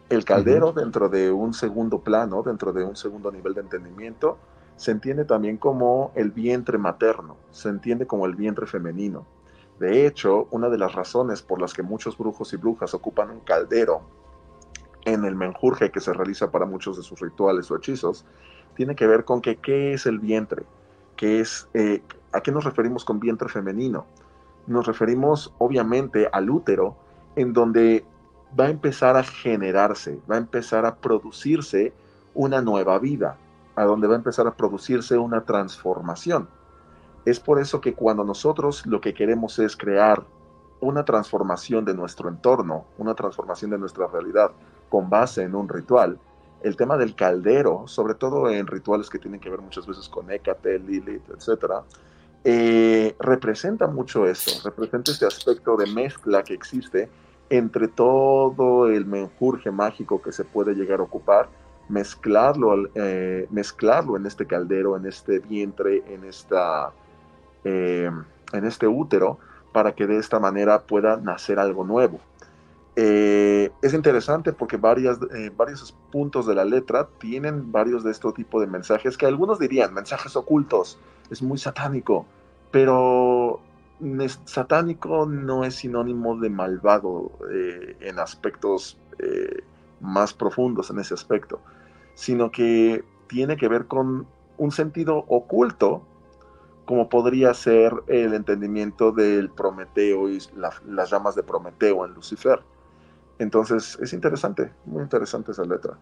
el 0.08 0.24
caldero, 0.24 0.72
dentro 0.72 1.08
de 1.08 1.30
un 1.30 1.54
segundo 1.54 2.00
plano, 2.00 2.42
dentro 2.42 2.72
de 2.72 2.82
un 2.82 2.96
segundo 2.96 3.30
nivel 3.30 3.54
de 3.54 3.60
entendimiento, 3.60 4.38
se 4.74 4.90
entiende 4.90 5.24
también 5.24 5.56
como 5.56 6.10
el 6.16 6.32
vientre 6.32 6.78
materno, 6.78 7.36
se 7.50 7.68
entiende 7.68 8.06
como 8.06 8.26
el 8.26 8.34
vientre 8.34 8.66
femenino. 8.66 9.24
De 9.78 10.06
hecho, 10.06 10.48
una 10.50 10.68
de 10.68 10.78
las 10.78 10.94
razones 10.94 11.42
por 11.42 11.60
las 11.60 11.74
que 11.74 11.82
muchos 11.82 12.18
brujos 12.18 12.52
y 12.52 12.56
brujas 12.56 12.92
ocupan 12.92 13.30
un 13.30 13.40
caldero 13.40 14.02
en 15.04 15.24
el 15.24 15.36
menjurje 15.36 15.90
que 15.90 16.00
se 16.00 16.12
realiza 16.12 16.50
para 16.50 16.66
muchos 16.66 16.96
de 16.96 17.02
sus 17.02 17.20
rituales 17.20 17.70
o 17.70 17.76
hechizos, 17.76 18.24
tiene 18.74 18.96
que 18.96 19.06
ver 19.06 19.24
con 19.24 19.40
que 19.40 19.56
qué 19.56 19.92
es 19.92 20.06
el 20.06 20.18
vientre, 20.18 20.64
¿Qué 21.16 21.40
es, 21.40 21.68
eh, 21.74 22.02
a 22.32 22.40
qué 22.40 22.50
nos 22.50 22.64
referimos 22.64 23.04
con 23.04 23.20
vientre 23.20 23.48
femenino. 23.48 24.06
Nos 24.66 24.86
referimos 24.86 25.54
obviamente 25.58 26.28
al 26.32 26.50
útero, 26.50 26.96
en 27.36 27.52
donde 27.52 28.04
va 28.58 28.64
a 28.64 28.70
empezar 28.70 29.16
a 29.16 29.22
generarse, 29.22 30.18
va 30.30 30.36
a 30.36 30.38
empezar 30.38 30.84
a 30.86 30.96
producirse 30.96 31.92
una 32.34 32.60
nueva 32.60 32.98
vida, 32.98 33.36
a 33.76 33.84
donde 33.84 34.06
va 34.06 34.14
a 34.14 34.18
empezar 34.18 34.46
a 34.46 34.54
producirse 34.54 35.16
una 35.18 35.44
transformación. 35.44 36.48
Es 37.24 37.38
por 37.38 37.60
eso 37.60 37.80
que 37.80 37.94
cuando 37.94 38.24
nosotros 38.24 38.86
lo 38.86 39.00
que 39.00 39.14
queremos 39.14 39.58
es 39.58 39.76
crear 39.76 40.24
una 40.80 41.04
transformación 41.04 41.84
de 41.84 41.94
nuestro 41.94 42.28
entorno, 42.28 42.86
una 42.98 43.14
transformación 43.14 43.70
de 43.70 43.78
nuestra 43.78 44.06
realidad 44.06 44.52
con 44.88 45.10
base 45.10 45.42
en 45.42 45.54
un 45.54 45.68
ritual, 45.68 46.18
el 46.62 46.76
tema 46.76 46.96
del 46.96 47.14
caldero, 47.14 47.86
sobre 47.86 48.14
todo 48.14 48.50
en 48.50 48.66
rituales 48.66 49.08
que 49.08 49.18
tienen 49.18 49.40
que 49.40 49.50
ver 49.50 49.60
muchas 49.60 49.86
veces 49.86 50.08
con 50.08 50.30
Hécate, 50.30 50.78
Lilith, 50.78 51.28
etc., 51.30 51.84
eh, 52.42 53.14
representa 53.18 53.86
mucho 53.86 54.26
eso, 54.26 54.66
representa 54.66 55.10
este 55.10 55.26
aspecto 55.26 55.76
de 55.76 55.86
mezcla 55.86 56.42
que 56.42 56.54
existe 56.54 57.10
entre 57.50 57.88
todo 57.88 58.88
el 58.88 59.04
menjurje 59.04 59.70
mágico 59.70 60.22
que 60.22 60.32
se 60.32 60.44
puede 60.44 60.74
llegar 60.74 61.00
a 61.00 61.02
ocupar, 61.02 61.48
mezclarlo, 61.88 62.88
eh, 62.94 63.46
mezclarlo 63.50 64.16
en 64.16 64.24
este 64.24 64.46
caldero, 64.46 64.96
en 64.96 65.06
este 65.06 65.40
vientre, 65.40 66.02
en, 66.06 66.24
esta, 66.24 66.92
eh, 67.64 68.10
en 68.52 68.64
este 68.64 68.86
útero, 68.86 69.38
para 69.72 69.92
que 69.92 70.06
de 70.06 70.16
esta 70.16 70.38
manera 70.38 70.80
pueda 70.80 71.16
nacer 71.16 71.58
algo 71.58 71.84
nuevo. 71.84 72.20
Es 72.96 73.94
interesante 73.94 74.52
porque 74.52 74.76
varios 74.76 75.96
puntos 76.12 76.46
de 76.46 76.54
la 76.54 76.66
letra 76.66 77.08
tienen 77.18 77.72
varios 77.72 78.04
de 78.04 78.10
este 78.10 78.30
tipo 78.32 78.60
de 78.60 78.66
mensajes 78.66 79.16
que 79.16 79.24
algunos 79.24 79.58
dirían 79.58 79.94
mensajes 79.94 80.36
ocultos, 80.36 80.98
es 81.30 81.42
muy 81.42 81.58
satánico, 81.58 82.26
pero 82.70 83.60
satánico 84.44 85.26
no 85.26 85.64
es 85.64 85.76
sinónimo 85.76 86.36
de 86.36 86.50
malvado 86.50 87.32
eh, 87.52 87.96
en 88.00 88.18
aspectos 88.18 88.98
eh, 89.18 89.62
más 90.00 90.32
profundos 90.32 90.90
en 90.90 90.98
ese 90.98 91.14
aspecto, 91.14 91.60
sino 92.14 92.50
que 92.50 93.04
tiene 93.26 93.56
que 93.56 93.68
ver 93.68 93.86
con 93.86 94.26
un 94.58 94.72
sentido 94.72 95.24
oculto, 95.28 96.02
como 96.84 97.08
podría 97.08 97.54
ser 97.54 97.92
el 98.08 98.34
entendimiento 98.34 99.12
del 99.12 99.50
Prometeo 99.50 100.28
y 100.28 100.38
las 100.56 101.10
llamas 101.10 101.36
de 101.36 101.42
Prometeo 101.42 102.04
en 102.04 102.14
Lucifer. 102.14 102.60
Entonces 103.38 103.98
es 104.02 104.12
interesante, 104.12 104.72
muy 104.86 105.02
interesante 105.02 105.52
esa 105.52 105.64
letra. 105.64 105.96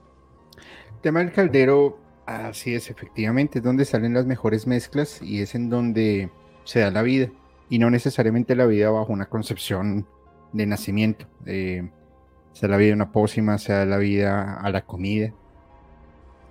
El 0.94 1.00
tema 1.02 1.20
del 1.20 1.32
caldero, 1.32 1.98
así 2.28 2.74
es, 2.74 2.90
efectivamente, 2.90 3.58
es 3.58 3.64
donde 3.64 3.84
salen 3.84 4.14
las 4.14 4.26
mejores 4.26 4.66
mezclas 4.66 5.22
y 5.22 5.40
es 5.40 5.54
en 5.54 5.70
donde 5.70 6.30
se 6.64 6.80
da 6.80 6.90
la 6.90 7.02
vida 7.02 7.30
y 7.70 7.78
no 7.78 7.90
necesariamente 7.90 8.54
la 8.54 8.66
vida 8.66 8.90
bajo 8.90 9.12
una 9.12 9.26
concepción 9.26 10.06
de 10.52 10.66
nacimiento, 10.66 11.26
sea 11.44 12.68
la 12.68 12.76
vida 12.76 12.94
una 12.94 13.12
pócima, 13.12 13.58
sea 13.58 13.84
la 13.84 13.98
vida 13.98 14.60
a 14.60 14.70
la 14.70 14.82
comida, 14.82 15.32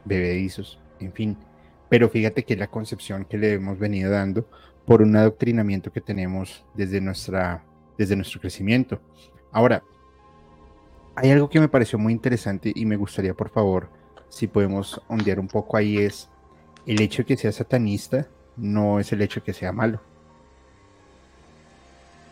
bebedizos. 0.05 0.79
en 0.99 1.13
fin. 1.13 1.37
Pero 1.89 2.09
fíjate 2.09 2.43
que 2.43 2.53
es 2.53 2.59
la 2.59 2.67
concepción 2.67 3.25
que 3.25 3.37
le 3.37 3.53
hemos 3.53 3.79
venido 3.79 4.11
dando 4.11 4.47
por 4.85 5.01
un 5.01 5.15
adoctrinamiento 5.15 5.91
que 5.91 6.01
tenemos 6.01 6.65
desde, 6.73 7.01
nuestra, 7.01 7.63
desde 7.97 8.15
nuestro 8.15 8.41
crecimiento. 8.41 8.99
Ahora, 9.51 9.83
hay 11.15 11.31
algo 11.31 11.49
que 11.49 11.59
me 11.59 11.69
pareció 11.69 11.97
muy 11.97 12.13
interesante 12.13 12.71
y 12.75 12.85
me 12.85 12.95
gustaría, 12.95 13.33
por 13.33 13.49
favor, 13.49 13.89
si 14.29 14.47
podemos 14.47 15.01
ondear 15.07 15.39
un 15.39 15.47
poco 15.47 15.77
ahí, 15.77 15.97
es 15.97 16.29
el 16.85 17.01
hecho 17.01 17.23
de 17.23 17.25
que 17.25 17.37
sea 17.37 17.51
satanista 17.51 18.27
no 18.57 18.99
es 18.99 19.11
el 19.13 19.21
hecho 19.21 19.39
de 19.39 19.45
que 19.45 19.53
sea 19.53 19.71
malo. 19.71 20.01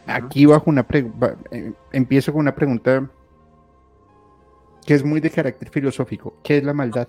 Aquí 0.08 0.46
bajo 0.46 0.70
una 0.70 0.84
pregunta, 0.84 1.36
eh, 1.52 1.74
empiezo 1.92 2.32
con 2.32 2.42
una 2.42 2.54
pregunta 2.54 3.10
que 4.86 4.94
es 4.94 5.04
muy 5.04 5.20
de 5.20 5.32
carácter 5.32 5.70
filosófico. 5.70 6.36
¿Qué 6.44 6.58
es 6.58 6.64
la 6.64 6.74
maldad? 6.74 7.08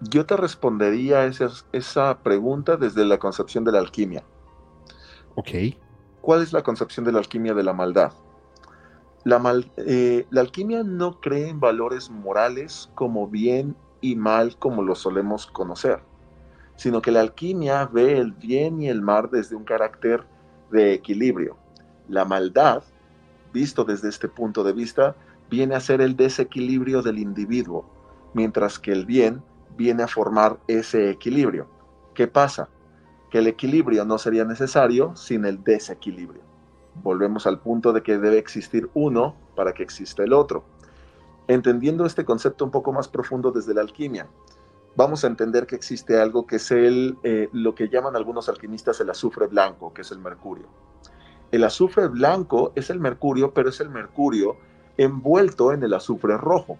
Yo 0.00 0.24
te 0.24 0.36
respondería 0.36 1.24
esa, 1.26 1.50
esa 1.72 2.22
pregunta 2.22 2.76
desde 2.76 3.04
la 3.04 3.18
concepción 3.18 3.64
de 3.64 3.72
la 3.72 3.78
alquimia. 3.78 4.22
Ok. 5.34 5.50
¿Cuál 6.20 6.42
es 6.42 6.52
la 6.52 6.62
concepción 6.62 7.04
de 7.04 7.12
la 7.12 7.18
alquimia 7.18 7.54
de 7.54 7.62
la 7.62 7.72
maldad? 7.72 8.12
La, 9.26 9.42
eh, 9.78 10.24
la 10.30 10.40
alquimia 10.40 10.84
no 10.84 11.20
cree 11.20 11.48
en 11.48 11.58
valores 11.58 12.10
morales 12.10 12.92
como 12.94 13.26
bien 13.26 13.74
y 14.00 14.14
mal 14.14 14.56
como 14.56 14.84
lo 14.84 14.94
solemos 14.94 15.48
conocer, 15.48 15.98
sino 16.76 17.02
que 17.02 17.10
la 17.10 17.22
alquimia 17.22 17.86
ve 17.86 18.18
el 18.18 18.30
bien 18.30 18.80
y 18.80 18.88
el 18.88 19.02
mal 19.02 19.28
desde 19.32 19.56
un 19.56 19.64
carácter 19.64 20.22
de 20.70 20.92
equilibrio. 20.92 21.56
La 22.08 22.24
maldad, 22.24 22.84
visto 23.52 23.84
desde 23.84 24.10
este 24.10 24.28
punto 24.28 24.62
de 24.62 24.72
vista, 24.72 25.16
viene 25.50 25.74
a 25.74 25.80
ser 25.80 26.00
el 26.02 26.14
desequilibrio 26.14 27.02
del 27.02 27.18
individuo, 27.18 27.84
mientras 28.32 28.78
que 28.78 28.92
el 28.92 29.06
bien 29.06 29.42
viene 29.76 30.04
a 30.04 30.06
formar 30.06 30.60
ese 30.68 31.10
equilibrio. 31.10 31.66
¿Qué 32.14 32.28
pasa? 32.28 32.68
Que 33.32 33.38
el 33.38 33.48
equilibrio 33.48 34.04
no 34.04 34.18
sería 34.18 34.44
necesario 34.44 35.16
sin 35.16 35.46
el 35.46 35.64
desequilibrio. 35.64 36.42
Volvemos 37.02 37.46
al 37.46 37.60
punto 37.60 37.92
de 37.92 38.02
que 38.02 38.18
debe 38.18 38.38
existir 38.38 38.90
uno 38.94 39.34
para 39.54 39.72
que 39.72 39.82
exista 39.82 40.22
el 40.22 40.32
otro. 40.32 40.64
Entendiendo 41.48 42.06
este 42.06 42.24
concepto 42.24 42.64
un 42.64 42.70
poco 42.70 42.92
más 42.92 43.08
profundo 43.08 43.52
desde 43.52 43.74
la 43.74 43.80
alquimia, 43.80 44.26
vamos 44.96 45.24
a 45.24 45.28
entender 45.28 45.66
que 45.66 45.76
existe 45.76 46.20
algo 46.20 46.46
que 46.46 46.56
es 46.56 46.70
el, 46.70 47.18
eh, 47.22 47.48
lo 47.52 47.74
que 47.74 47.88
llaman 47.88 48.16
algunos 48.16 48.48
alquimistas 48.48 49.00
el 49.00 49.10
azufre 49.10 49.46
blanco, 49.46 49.92
que 49.94 50.02
es 50.02 50.10
el 50.10 50.18
mercurio. 50.18 50.66
El 51.52 51.62
azufre 51.62 52.08
blanco 52.08 52.72
es 52.74 52.90
el 52.90 52.98
mercurio, 52.98 53.52
pero 53.52 53.68
es 53.68 53.80
el 53.80 53.90
mercurio 53.90 54.56
envuelto 54.96 55.72
en 55.72 55.82
el 55.82 55.94
azufre 55.94 56.36
rojo. 56.36 56.78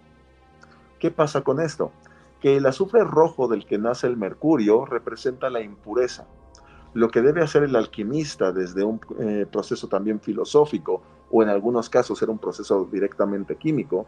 ¿Qué 0.98 1.10
pasa 1.10 1.42
con 1.42 1.60
esto? 1.60 1.92
Que 2.40 2.56
el 2.56 2.66
azufre 2.66 3.04
rojo 3.04 3.46
del 3.48 3.66
que 3.66 3.78
nace 3.78 4.06
el 4.06 4.16
mercurio 4.16 4.84
representa 4.84 5.50
la 5.50 5.60
impureza. 5.60 6.26
Lo 6.96 7.10
que 7.10 7.20
debe 7.20 7.42
hacer 7.42 7.62
el 7.62 7.76
alquimista 7.76 8.52
desde 8.52 8.82
un 8.82 8.98
eh, 9.18 9.44
proceso 9.52 9.86
también 9.86 10.18
filosófico 10.18 11.02
o 11.30 11.42
en 11.42 11.50
algunos 11.50 11.90
casos 11.90 12.22
era 12.22 12.32
un 12.32 12.38
proceso 12.38 12.88
directamente 12.90 13.56
químico, 13.56 14.06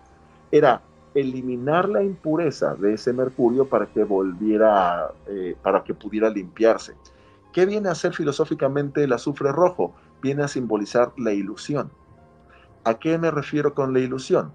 era 0.50 0.80
eliminar 1.14 1.86
la 1.86 2.02
impureza 2.02 2.74
de 2.76 2.94
ese 2.94 3.12
mercurio 3.12 3.68
para 3.68 3.88
que 3.88 4.04
volviera, 4.04 5.12
eh, 5.26 5.54
para 5.62 5.84
que 5.84 5.92
pudiera 5.92 6.30
limpiarse. 6.30 6.94
¿Qué 7.52 7.66
viene 7.66 7.90
a 7.90 7.94
ser 7.94 8.14
filosóficamente 8.14 9.04
el 9.04 9.12
azufre 9.12 9.52
rojo? 9.52 9.92
Viene 10.22 10.44
a 10.44 10.48
simbolizar 10.48 11.12
la 11.18 11.34
ilusión. 11.34 11.90
¿A 12.84 12.94
qué 12.98 13.18
me 13.18 13.30
refiero 13.30 13.74
con 13.74 13.92
la 13.92 14.00
ilusión? 14.00 14.50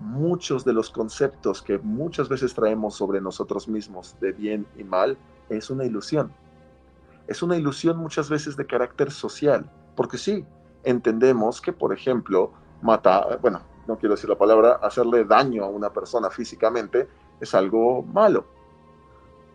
Muchos 0.00 0.64
de 0.64 0.72
los 0.72 0.90
conceptos 0.90 1.62
que 1.62 1.78
muchas 1.78 2.28
veces 2.28 2.54
traemos 2.54 2.96
sobre 2.96 3.20
nosotros 3.20 3.68
mismos 3.68 4.16
de 4.20 4.32
bien 4.32 4.66
y 4.76 4.82
mal 4.82 5.16
es 5.48 5.70
una 5.70 5.84
ilusión. 5.84 6.32
Es 7.28 7.42
una 7.42 7.56
ilusión 7.56 7.98
muchas 7.98 8.28
veces 8.28 8.56
de 8.56 8.66
carácter 8.66 9.12
social, 9.12 9.70
porque 9.94 10.18
sí, 10.18 10.44
entendemos 10.82 11.60
que, 11.60 11.72
por 11.72 11.92
ejemplo, 11.92 12.52
matar, 12.82 13.38
bueno, 13.40 13.60
no 13.86 13.96
quiero 13.98 14.14
decir 14.14 14.30
la 14.30 14.38
palabra, 14.38 14.80
hacerle 14.82 15.24
daño 15.24 15.64
a 15.64 15.68
una 15.68 15.92
persona 15.92 16.30
físicamente 16.30 17.08
es 17.38 17.54
algo 17.54 18.02
malo. 18.02 18.44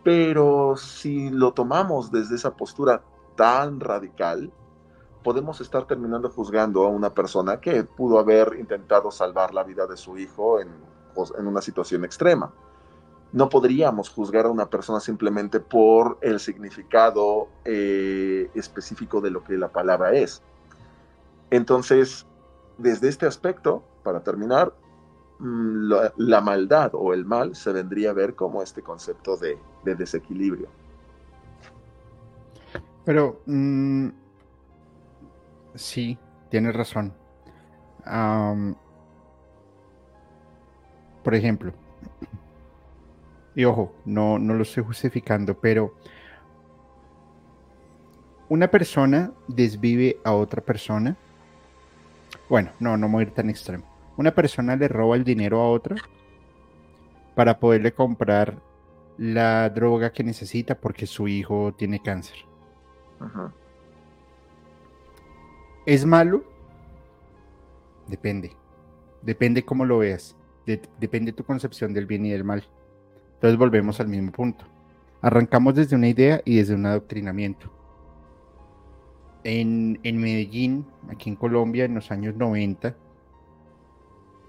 Pero 0.04 0.76
si 0.76 1.30
lo 1.30 1.52
tomamos 1.52 2.10
desde 2.10 2.36
esa 2.36 2.54
postura 2.54 3.02
tan 3.36 3.80
radical, 3.80 4.52
podemos 5.22 5.60
estar 5.60 5.86
terminando 5.86 6.30
juzgando 6.30 6.84
a 6.84 6.88
una 6.88 7.12
persona 7.12 7.60
que 7.60 7.82
pudo 7.84 8.18
haber 8.18 8.56
intentado 8.58 9.10
salvar 9.10 9.52
la 9.52 9.64
vida 9.64 9.86
de 9.86 9.96
su 9.96 10.16
hijo 10.16 10.60
en, 10.60 10.68
en 11.38 11.46
una 11.46 11.60
situación 11.60 12.04
extrema. 12.04 12.52
No 13.34 13.48
podríamos 13.48 14.10
juzgar 14.10 14.46
a 14.46 14.48
una 14.48 14.70
persona 14.70 15.00
simplemente 15.00 15.58
por 15.58 16.18
el 16.20 16.38
significado 16.38 17.48
eh, 17.64 18.48
específico 18.54 19.20
de 19.20 19.32
lo 19.32 19.42
que 19.42 19.58
la 19.58 19.72
palabra 19.72 20.12
es. 20.12 20.40
Entonces, 21.50 22.28
desde 22.78 23.08
este 23.08 23.26
aspecto, 23.26 23.82
para 24.04 24.22
terminar, 24.22 24.72
mm, 25.40 25.92
la, 26.16 26.40
maldad 26.42 26.92
o 26.94 27.12
el 27.12 27.24
mal 27.24 27.56
se 27.56 27.72
vendría 27.72 28.10
a 28.10 28.12
ver 28.12 28.36
como 28.36 28.62
este 28.62 28.82
concepto 28.82 29.36
de, 29.36 29.58
desequilibrio. 29.82 30.68
Pero, 33.04 33.40
mm, 33.46 34.10
Sí, 35.74 36.16
tienes 36.50 36.76
razón. 36.76 37.12
por 41.24 41.34
ejemplo, 41.34 41.72
y 43.54 43.64
ojo, 43.64 43.92
no, 44.04 44.38
no 44.38 44.54
lo 44.54 44.62
estoy 44.62 44.84
justificando, 44.84 45.58
pero 45.58 45.94
una 48.48 48.68
persona 48.68 49.32
desvive 49.48 50.18
a 50.24 50.32
otra 50.32 50.62
persona. 50.62 51.16
Bueno, 52.48 52.70
no, 52.80 52.96
no 52.96 53.08
voy 53.08 53.24
a 53.24 53.26
ir 53.26 53.34
tan 53.34 53.48
extremo. 53.48 53.84
Una 54.16 54.34
persona 54.34 54.76
le 54.76 54.88
roba 54.88 55.16
el 55.16 55.24
dinero 55.24 55.60
a 55.60 55.70
otra 55.70 55.96
para 57.34 57.58
poderle 57.58 57.92
comprar 57.92 58.60
la 59.16 59.70
droga 59.70 60.12
que 60.12 60.24
necesita 60.24 60.74
porque 60.74 61.06
su 61.06 61.28
hijo 61.28 61.72
tiene 61.76 62.02
cáncer. 62.02 62.36
Ajá. 63.20 63.52
¿Es 65.86 66.04
malo? 66.04 66.44
Depende. 68.08 68.52
Depende 69.22 69.64
cómo 69.64 69.84
lo 69.84 69.98
veas. 69.98 70.36
depende 70.98 71.32
tu 71.32 71.44
concepción 71.44 71.92
del 71.92 72.06
bien 72.06 72.26
y 72.26 72.30
del 72.30 72.44
mal. 72.44 72.64
Entonces 73.44 73.58
volvemos 73.58 74.00
al 74.00 74.08
mismo 74.08 74.32
punto. 74.32 74.64
Arrancamos 75.20 75.74
desde 75.74 75.94
una 75.94 76.08
idea 76.08 76.40
y 76.46 76.56
desde 76.56 76.76
un 76.76 76.86
adoctrinamiento. 76.86 77.70
En, 79.42 80.00
Medellín, 80.02 80.86
aquí 81.10 81.28
en 81.28 81.36
Colombia, 81.36 81.84
en 81.84 81.94
los 81.94 82.10
años 82.10 82.34
90, 82.36 82.96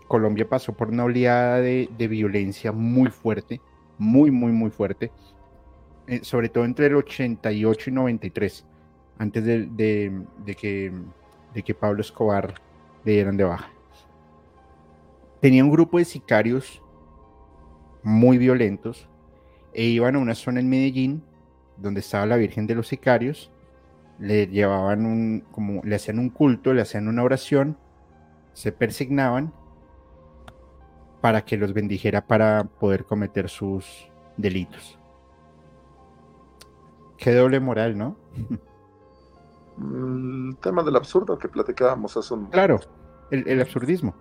Colombia 0.08 0.48
pasó 0.48 0.72
por 0.72 0.88
una 0.88 1.04
oleada 1.04 1.60
de, 1.60 2.08
violencia 2.10 2.72
muy 2.72 3.10
fuerte, 3.10 3.60
muy, 3.98 4.32
muy, 4.32 4.54
muy 4.54 4.70
fuerte, 4.70 5.12
eh, 6.08 6.22
sobre 6.24 6.48
todo 6.48 6.64
entre 6.64 6.86
el 6.86 6.96
88 6.96 7.90
y 7.90 7.94
93, 7.94 8.66
antes 9.18 9.44
de 9.44 10.56
que 10.58 10.94
de 11.54 11.64
que 11.64 11.74
Pablo 11.74 12.00
Escobar 12.00 12.54
le 13.04 13.12
dieran 13.12 13.36
de 13.36 13.44
baja. 13.44 13.70
Tenía 15.42 15.66
un 15.66 15.72
grupo 15.72 15.98
de 15.98 16.06
sicarios 16.06 16.82
muy 18.06 18.38
violentos 18.38 19.10
e 19.74 19.84
iban 19.84 20.16
a 20.16 20.20
una 20.20 20.36
zona 20.36 20.62
en 20.62 20.70
Medellín 20.70 21.24
donde 21.78 22.00
estaba 22.00 22.26
la 22.26 22.38
Virgen 22.38 22.68
de 22.68 22.76
los 22.76 22.88
Sicarios, 22.88 23.52
le 24.20 24.48
llevaban 24.48 25.06
un, 25.06 25.44
como 25.52 25.82
le 25.84 25.96
hacían 25.96 26.20
un 26.20 26.30
culto, 26.30 26.74
le 26.74 26.82
hacían 26.82 27.08
una 27.08 27.24
oración, 27.24 27.78
se 28.54 28.72
persignaban 28.72 29.52
para 31.20 31.44
que 31.44 31.58
los 31.58 31.74
bendijera 31.74 32.26
para 32.26 32.64
poder 32.64 33.06
cometer 33.06 33.50
sus 33.50 34.10
delitos. 34.38 34.98
Qué 37.18 37.34
doble 37.34 37.60
moral, 37.60 37.98
¿no? 37.98 38.16
el 39.78 40.56
tema 40.62 40.84
del 40.84 40.96
absurdo 40.96 41.38
que 41.38 41.50
platicábamos 41.50 42.16
hace 42.16 42.34
un... 42.34 42.46
Claro, 42.46 42.80
el, 43.32 43.60
absurdismo. 43.60 44.16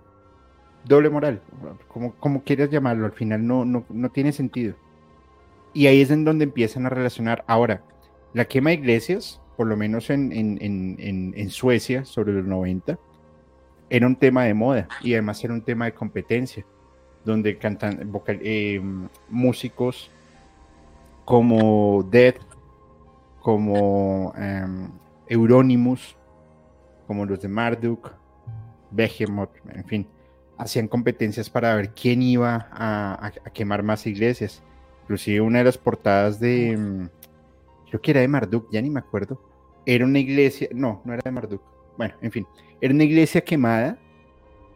Doble 0.85 1.11
moral, 1.11 1.41
como, 1.89 2.14
como 2.16 2.43
quieras 2.43 2.70
llamarlo, 2.70 3.07
al 3.07 3.12
final 3.12 3.47
no, 3.47 3.64
no, 3.64 3.85
no, 3.89 4.11
tiene 4.11 4.32
sentido. 4.32 4.74
Y 5.72 5.87
ahí 5.87 6.01
es 6.01 6.11
en 6.11 6.24
donde 6.24 6.45
empiezan 6.45 6.87
a 6.87 6.91
relacionar. 6.91 7.45
Ahora, 7.47 7.82
la 8.32 8.45
quema 8.45 8.70
de 8.70 8.76
iglesias, 8.76 9.41
por 9.57 9.66
lo 9.66 9.76
menos 9.76 10.11
en, 10.11 10.32
en, 10.32 10.59
en, 10.61 11.32
en 11.37 11.51
Suecia, 11.51 12.05
sobre 12.05 12.32
los 12.32 12.45
90, 12.45 12.99
era 13.91 14.07
un 14.07 14.16
tema 14.16 14.45
de 14.45 14.55
moda 14.55 14.89
y 15.03 15.12
además 15.12 15.43
era 15.45 15.55
un 15.55 15.62
tema 15.62 15.87
de 15.87 15.95
competencia, 15.95 16.64
donde 17.24 17.57
cantan 17.59 18.11
vocal, 18.11 18.41
eh, 18.43 18.80
músicos 19.28 20.11
como 21.24 22.03
Dead, 22.11 22.35
como 23.41 24.32
em, 24.37 24.91
Euronymous, 25.28 26.16
como 27.07 27.24
los 27.24 27.41
de 27.41 27.49
Marduk, 27.49 28.12
Behemoth, 28.91 29.51
en 29.68 29.85
fin, 29.85 30.07
hacían 30.59 30.88
competencias 30.88 31.50
para 31.50 31.74
ver 31.74 31.90
quién 31.90 32.22
iba 32.22 32.68
a, 32.70 33.32
quemar 33.52 33.82
más 33.82 34.07
iglesias. 34.07 34.62
Inclusive 35.02 35.40
una 35.40 35.59
de 35.59 35.64
las 35.64 35.78
portadas 35.78 36.40
de, 36.40 36.76
mm, 36.76 37.09
creo 37.88 38.00
que 38.00 38.11
era 38.11 38.20
de 38.20 38.28
Marduk, 38.28 38.68
ya 38.70 38.80
ni 38.80 38.90
me 38.90 39.00
acuerdo. 39.00 39.40
Era 39.86 40.05
una 40.05 40.18
iglesia, 40.18 40.68
no, 40.72 41.02
no 41.05 41.12
era 41.12 41.22
de 41.24 41.30
Marduk. 41.30 41.62
Bueno, 41.96 42.14
en 42.22 42.32
fin, 42.32 42.46
era 42.80 42.94
una 42.94 43.05
iglesia 43.05 43.42
quemada, 43.42 43.98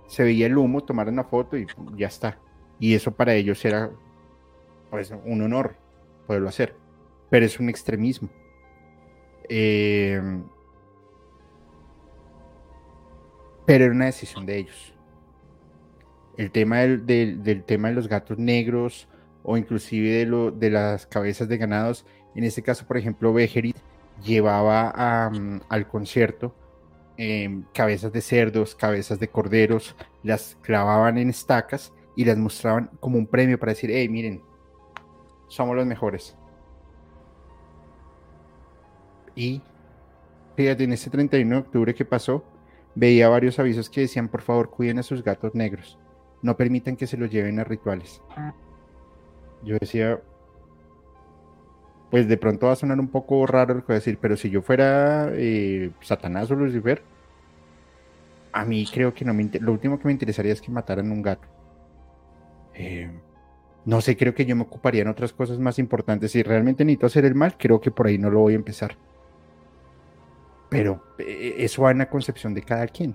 se 0.06 0.22
veía 0.22 0.46
el 0.46 0.56
humo, 0.56 0.82
tomaron 0.82 1.14
una 1.14 1.24
foto 1.24 1.56
y 1.56 1.66
ya 1.96 2.08
está. 2.08 2.38
Y 2.78 2.94
eso 2.94 3.12
para 3.12 3.34
ellos 3.34 3.64
era 3.64 3.90
pues 4.90 5.12
un 5.24 5.42
honor 5.42 5.76
poderlo 6.26 6.48
hacer. 6.48 6.74
Pero 7.30 7.44
es 7.44 7.58
un 7.60 7.68
extremismo. 7.68 8.28
Eh, 9.48 10.20
pero 13.66 13.84
era 13.84 13.94
una 13.94 14.06
decisión 14.06 14.46
de 14.46 14.58
ellos. 14.58 14.94
El 16.38 16.52
tema 16.52 16.78
del, 16.78 17.64
tema 17.66 17.88
de 17.88 17.94
los 17.94 18.08
gatos 18.08 18.38
negros 18.38 19.08
o 19.42 19.56
inclusive 19.56 20.10
de, 20.10 20.24
lo, 20.24 20.52
de 20.52 20.70
las 20.70 21.04
cabezas 21.04 21.48
de 21.48 21.58
ganados, 21.58 22.06
en 22.36 22.44
este 22.44 22.62
caso, 22.62 22.86
por 22.86 22.96
ejemplo, 22.96 23.32
Bejerit 23.32 23.76
llevaba 24.22 24.90
al 25.68 25.88
concierto 25.88 26.54
em, 27.16 27.64
cabezas 27.74 28.12
de 28.12 28.20
cerdos, 28.20 28.76
cabezas 28.76 29.18
de 29.18 29.26
corderos, 29.26 29.96
las 30.22 30.56
clavaban 30.62 31.18
en 31.18 31.28
estacas 31.28 31.92
y 32.14 32.24
las 32.24 32.38
mostraban 32.38 32.88
como 33.00 33.18
un 33.18 33.26
premio 33.26 33.58
para 33.58 33.72
decir, 33.72 33.90
hey, 33.92 34.08
miren, 34.08 34.40
somos 35.48 35.74
los 35.74 35.86
mejores. 35.86 36.36
Y 39.34 39.60
fíjate, 40.56 40.84
en 40.84 40.92
este 40.92 41.10
31 41.10 41.54
de 41.56 41.60
octubre 41.60 41.94
que 41.94 42.04
pasó, 42.04 42.44
veía 42.94 43.28
varios 43.28 43.58
avisos 43.58 43.90
que 43.90 44.02
decían, 44.02 44.28
por 44.28 44.42
favor, 44.42 44.70
cuiden 44.70 45.00
a 45.00 45.02
sus 45.02 45.24
gatos 45.24 45.54
negros. 45.56 45.98
No 46.42 46.56
permitan 46.56 46.96
que 46.96 47.06
se 47.06 47.16
los 47.16 47.30
lleven 47.30 47.58
a 47.58 47.64
rituales. 47.64 48.22
Yo 49.64 49.76
decía, 49.78 50.20
pues 52.10 52.28
de 52.28 52.36
pronto 52.36 52.66
va 52.66 52.72
a 52.72 52.76
sonar 52.76 53.00
un 53.00 53.08
poco 53.08 53.46
raro 53.46 53.74
lo 53.74 53.80
que 53.80 53.88
voy 53.88 53.96
a 53.96 53.98
decir, 53.98 54.18
pero 54.20 54.36
si 54.36 54.50
yo 54.50 54.62
fuera 54.62 55.30
eh, 55.32 55.90
Satanás 56.00 56.50
o 56.50 56.54
Lucifer, 56.54 57.02
a 58.52 58.64
mí 58.64 58.86
creo 58.92 59.12
que 59.12 59.24
no 59.24 59.34
me 59.34 59.50
lo 59.60 59.72
último 59.72 59.98
que 59.98 60.06
me 60.06 60.12
interesaría 60.12 60.52
es 60.52 60.60
que 60.60 60.70
mataran 60.70 61.10
un 61.10 61.22
gato. 61.22 61.46
Eh, 62.74 63.10
no 63.84 64.00
sé, 64.00 64.16
creo 64.16 64.34
que 64.34 64.46
yo 64.46 64.54
me 64.56 64.62
ocuparía 64.62 65.02
en 65.02 65.08
otras 65.08 65.32
cosas 65.32 65.58
más 65.58 65.78
importantes. 65.78 66.32
Si 66.32 66.42
realmente 66.42 66.84
necesito 66.84 67.06
hacer 67.06 67.24
el 67.24 67.34
mal, 67.34 67.56
creo 67.58 67.80
que 67.80 67.90
por 67.90 68.06
ahí 68.06 68.18
no 68.18 68.30
lo 68.30 68.40
voy 68.40 68.52
a 68.52 68.56
empezar. 68.56 68.96
Pero 70.68 71.02
eh, 71.18 71.56
eso 71.58 71.82
va 71.82 71.90
en 71.90 71.98
la 71.98 72.08
concepción 72.08 72.54
de 72.54 72.62
cada 72.62 72.86
quien. 72.86 73.14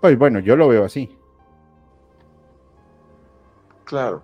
Pues 0.00 0.18
bueno, 0.18 0.40
yo 0.40 0.56
lo 0.56 0.68
veo 0.68 0.84
así. 0.84 1.16
Claro. 3.92 4.22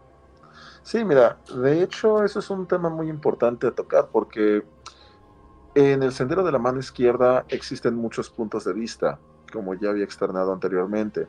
Sí, 0.83 1.05
mira, 1.05 1.37
de 1.55 1.83
hecho 1.83 2.25
eso 2.25 2.39
es 2.39 2.49
un 2.49 2.67
tema 2.67 2.89
muy 2.89 3.11
importante 3.11 3.67
a 3.67 3.71
tocar 3.71 4.09
porque 4.11 4.65
en 5.75 6.03
el 6.03 6.11
sendero 6.13 6.43
de 6.43 6.53
la 6.53 6.59
mano 6.59 6.81
izquierda 6.81 7.45
existen 7.51 7.95
muchos 7.95 8.31
puntos 8.31 8.65
de 8.65 8.73
vista, 8.73 9.21
como 9.53 9.75
ya 9.75 9.91
había 9.91 10.05
externado 10.05 10.55
anteriormente. 10.55 11.29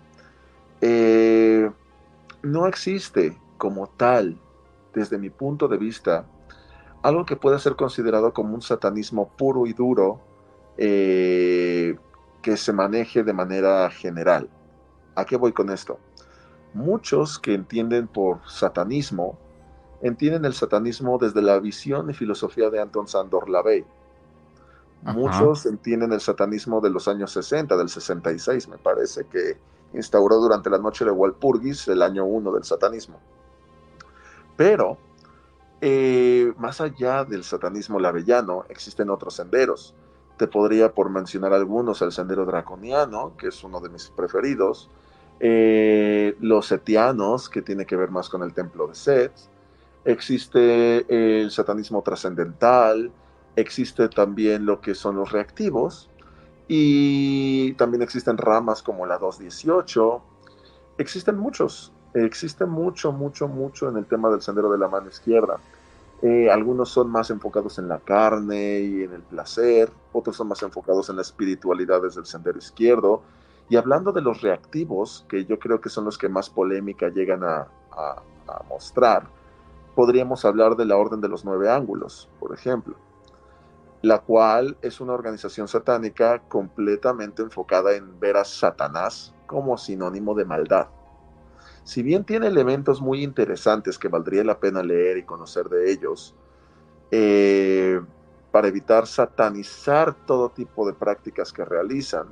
Eh, 0.80 1.70
no 2.42 2.66
existe 2.66 3.38
como 3.58 3.88
tal, 3.88 4.40
desde 4.94 5.18
mi 5.18 5.30
punto 5.30 5.68
de 5.68 5.78
vista, 5.78 6.26
algo 7.04 7.26
que 7.26 7.36
pueda 7.36 7.60
ser 7.60 7.76
considerado 7.76 8.32
como 8.34 8.56
un 8.56 8.62
satanismo 8.62 9.28
puro 9.36 9.68
y 9.68 9.74
duro 9.74 10.22
eh, 10.78 11.98
que 12.42 12.56
se 12.56 12.72
maneje 12.72 13.22
de 13.22 13.34
manera 13.34 13.90
general. 13.90 14.50
¿A 15.16 15.26
qué 15.26 15.36
voy 15.36 15.52
con 15.52 15.70
esto? 15.72 16.00
Muchos 16.74 17.40
que 17.40 17.54
entienden 17.54 18.08
por 18.08 18.40
satanismo, 18.48 19.38
entienden 20.02 20.46
el 20.46 20.54
satanismo 20.54 21.18
desde 21.18 21.42
la 21.42 21.60
visión 21.60 22.10
y 22.10 22.14
filosofía 22.14 22.70
de 22.70 22.80
Anton 22.80 23.08
Sandor 23.08 23.50
Lavey. 23.50 23.86
Muchos 25.02 25.66
entienden 25.66 26.12
el 26.12 26.20
satanismo 26.20 26.82
de 26.82 26.90
los 26.90 27.08
años 27.08 27.32
60, 27.32 27.76
del 27.78 27.90
66, 27.90 28.68
me 28.68 28.78
parece, 28.78 29.26
que 29.26 29.58
instauró 29.94 30.38
durante 30.38 30.70
la 30.70 30.78
noche 30.78 31.06
de 31.06 31.12
Walpurgis 31.12 31.88
el 31.88 32.02
año 32.02 32.26
1 32.26 32.52
del 32.52 32.64
satanismo. 32.64 33.20
Pero, 34.58 34.98
eh, 35.80 36.54
más 36.58 36.82
allá 36.82 37.24
del 37.24 37.46
satanismo 37.46 38.00
lavellano, 38.00 38.66
existen 38.68 39.10
otros 39.10 39.36
senderos. 39.36 39.96
Te 40.38 40.48
podría, 40.48 40.94
por 40.94 41.10
mencionar 41.10 41.54
algunos, 41.54 42.02
el 42.02 42.12
sendero 42.12 42.46
draconiano, 42.46 43.38
que 43.38 43.48
es 43.48 43.64
uno 43.64 43.80
de 43.80 43.90
mis 43.90 44.10
preferidos, 44.10 44.90
eh, 45.40 46.36
los 46.40 46.68
setianos, 46.68 47.50
que 47.50 47.62
tiene 47.62 47.86
que 47.86 47.96
ver 47.96 48.12
más 48.12 48.30
con 48.30 48.44
el 48.44 48.54
templo 48.54 48.88
de 48.88 48.96
Set, 48.96 49.32
existe 50.06 51.42
el 51.42 51.52
satanismo 51.52 52.02
trascendental, 52.02 53.12
existe 53.56 54.10
también 54.10 54.66
lo 54.66 54.82
que 54.82 54.96
son 54.96 55.16
los 55.16 55.32
reactivos, 55.32 56.10
y 56.68 57.74
también 57.74 58.04
existen 58.04 58.38
ramas 58.38 58.84
como 58.84 59.06
la 59.06 59.18
218, 59.18 60.22
existen 60.98 61.38
muchos, 61.38 61.92
existe 62.14 62.66
mucho, 62.66 63.12
mucho, 63.12 63.48
mucho 63.48 63.90
en 63.90 63.98
el 63.98 64.06
tema 64.06 64.30
del 64.30 64.42
sendero 64.42 64.72
de 64.72 64.78
la 64.78 64.88
mano 64.88 65.08
izquierda. 65.08 65.58
Eh, 66.22 66.50
algunos 66.52 66.90
son 66.90 67.10
más 67.10 67.30
enfocados 67.30 67.80
en 67.80 67.88
la 67.88 68.00
carne 68.00 68.82
y 68.82 69.04
en 69.04 69.14
el 69.14 69.22
placer, 69.22 69.90
otros 70.12 70.36
son 70.36 70.50
más 70.50 70.62
enfocados 70.62 71.10
en 71.10 71.16
la 71.16 71.22
espiritualidad 71.22 72.02
desde 72.02 72.20
el 72.20 72.26
sendero 72.26 72.58
izquierdo, 72.58 73.22
y 73.70 73.76
hablando 73.76 74.12
de 74.12 74.22
los 74.22 74.42
reactivos, 74.42 75.26
que 75.30 75.46
yo 75.46 75.60
creo 75.60 75.80
que 75.80 75.90
son 75.90 76.06
los 76.06 76.18
que 76.18 76.28
más 76.28 76.50
polémica 76.50 77.10
llegan 77.10 77.44
a, 77.44 77.68
mostrar, 78.68 79.28
podríamos 79.94 80.44
hablar 80.44 80.76
de 80.76 80.86
la 80.86 80.98
Orden 80.98 81.22
de 81.22 81.28
los 81.30 81.46
Nueve 81.46 81.70
Ángulos, 81.70 82.30
por 82.40 82.52
ejemplo, 82.52 82.96
la 84.02 84.20
cual 84.20 84.76
es 84.82 85.00
una 85.02 85.14
organización 85.14 85.68
satánica 85.68 86.40
completamente 86.48 87.44
enfocada 87.44 87.96
en 87.96 88.20
ver 88.20 88.38
a 88.38 88.44
Satanás 88.44 89.36
como 89.46 89.78
sinónimo 89.78 90.34
de 90.34 90.46
maldad. 90.46 90.88
Si 91.84 92.02
bien 92.02 92.24
tiene 92.24 92.48
elementos 92.48 93.02
muy 93.02 93.24
interesantes 93.24 94.00
que 94.00 94.08
valdría 94.08 94.44
la 94.44 94.60
pena 94.60 94.82
leer 94.82 95.18
y 95.18 95.26
conocer 95.26 95.70
de 95.70 95.92
ellos, 95.92 96.34
eh, 97.12 98.02
para 98.52 98.68
evitar 98.68 99.06
satanizar 99.06 100.16
todo 100.26 100.50
tipo 100.50 100.88
de 100.88 100.94
prácticas 100.94 101.54
que 101.54 101.66
realizan, 101.66 102.28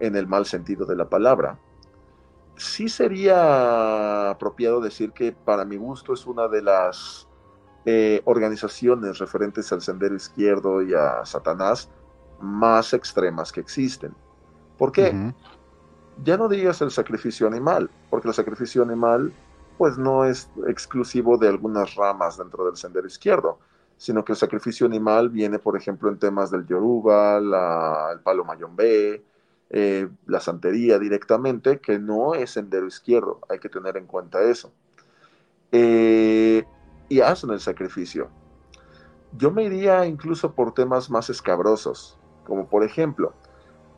en 0.00 0.16
el 0.16 0.26
mal 0.26 0.46
sentido 0.46 0.86
de 0.86 0.96
la 0.96 1.08
palabra. 1.08 1.58
Sí 2.56 2.88
sería 2.88 4.30
apropiado 4.30 4.80
decir 4.80 5.12
que 5.12 5.32
para 5.32 5.64
mi 5.64 5.76
gusto 5.76 6.14
es 6.14 6.26
una 6.26 6.48
de 6.48 6.62
las 6.62 7.28
eh, 7.84 8.22
organizaciones 8.24 9.18
referentes 9.18 9.70
al 9.72 9.82
sendero 9.82 10.14
izquierdo 10.14 10.82
y 10.82 10.94
a 10.94 11.24
Satanás 11.24 11.88
más 12.40 12.92
extremas 12.94 13.52
que 13.52 13.60
existen. 13.60 14.14
¿Por 14.78 14.92
qué? 14.92 15.32
Ya 16.24 16.36
no 16.36 16.48
digas 16.48 16.80
el 16.82 16.90
sacrificio 16.90 17.46
animal, 17.46 17.90
porque 18.10 18.28
el 18.28 18.34
sacrificio 18.34 18.82
animal 18.82 19.32
pues 19.78 19.98
no 19.98 20.24
es 20.24 20.50
exclusivo 20.66 21.36
de 21.36 21.48
algunas 21.48 21.94
ramas 21.94 22.38
dentro 22.38 22.64
del 22.64 22.76
sendero 22.76 23.06
izquierdo, 23.06 23.58
sino 23.96 24.24
que 24.24 24.32
el 24.32 24.38
sacrificio 24.38 24.86
animal 24.86 25.28
viene, 25.28 25.58
por 25.58 25.76
ejemplo, 25.76 26.08
en 26.08 26.18
temas 26.18 26.50
del 26.50 26.66
Yoruba, 26.66 27.38
el 28.12 28.20
palo 28.20 28.44
mayombe, 28.44 29.22
eh, 29.70 30.08
la 30.26 30.38
santería 30.38 30.98
directamente, 30.98 31.80
que 31.80 31.98
no 31.98 32.34
es 32.34 32.50
sendero 32.50 32.86
izquierdo, 32.86 33.40
hay 33.48 33.58
que 33.58 33.68
tener 33.68 33.96
en 33.96 34.06
cuenta 34.06 34.42
eso. 34.42 34.72
Eh, 35.72 36.64
y 37.08 37.20
hacen 37.20 37.50
el 37.50 37.60
sacrificio. 37.60 38.28
Yo 39.36 39.50
me 39.50 39.64
iría 39.64 40.06
incluso 40.06 40.52
por 40.52 40.72
temas 40.72 41.10
más 41.10 41.30
escabrosos, 41.30 42.16
como 42.44 42.68
por 42.68 42.84
ejemplo, 42.84 43.34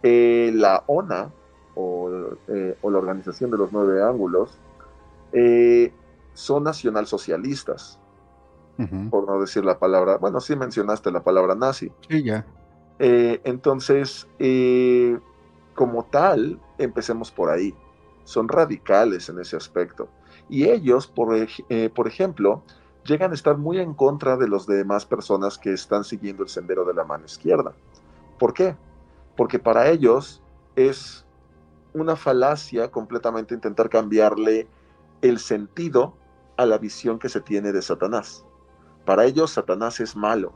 eh, 0.02 0.50
la 0.54 0.84
ONA 0.86 1.30
o, 1.74 2.08
la 2.10 2.98
Organización 2.98 3.50
de 3.50 3.58
los 3.58 3.72
Nueve 3.72 4.02
Ángulos 4.02 4.58
son 6.32 6.64
nacionalsocialistas, 6.64 8.00
por 9.10 9.26
no 9.26 9.40
decir 9.40 9.64
la 9.64 9.78
palabra, 9.78 10.16
bueno, 10.16 10.40
sí 10.40 10.56
mencionaste 10.56 11.10
la 11.10 11.22
palabra 11.22 11.54
nazi. 11.54 11.92
Sí, 12.08 12.24
ya. 12.24 12.46
entonces, 12.98 14.26
como 15.78 16.06
tal, 16.06 16.60
empecemos 16.76 17.30
por 17.30 17.50
ahí. 17.50 17.72
Son 18.24 18.48
radicales 18.48 19.28
en 19.28 19.38
ese 19.38 19.56
aspecto. 19.56 20.08
Y 20.48 20.64
ellos, 20.64 21.06
por, 21.06 21.36
eh, 21.36 21.92
ejemplo, 22.04 22.64
llegan 23.04 23.30
a 23.30 23.34
estar 23.34 23.56
muy 23.56 23.78
en 23.78 23.94
contra 23.94 24.36
de 24.36 24.48
las 24.48 24.66
demás 24.66 25.06
personas 25.06 25.56
que 25.56 25.72
están 25.72 26.02
siguiendo 26.02 26.42
el 26.42 26.48
sendero 26.48 26.84
de 26.84 26.94
la 26.94 27.04
mano 27.04 27.26
izquierda. 27.26 27.74
¿Por 28.40 28.54
qué? 28.54 28.74
Porque 29.36 29.60
para 29.60 29.88
ellos 29.88 30.42
es 30.74 31.24
una 31.94 32.16
falacia 32.16 32.90
completamente 32.90 33.54
intentar 33.54 33.88
cambiarle 33.88 34.66
el 35.22 35.38
sentido 35.38 36.16
a 36.56 36.66
la 36.66 36.78
visión 36.78 37.20
que 37.20 37.28
se 37.28 37.40
tiene 37.40 37.70
de 37.70 37.82
Satanás. 37.82 38.44
Para 39.04 39.26
ellos 39.26 39.52
Satanás 39.52 40.00
es 40.00 40.16
malo, 40.16 40.52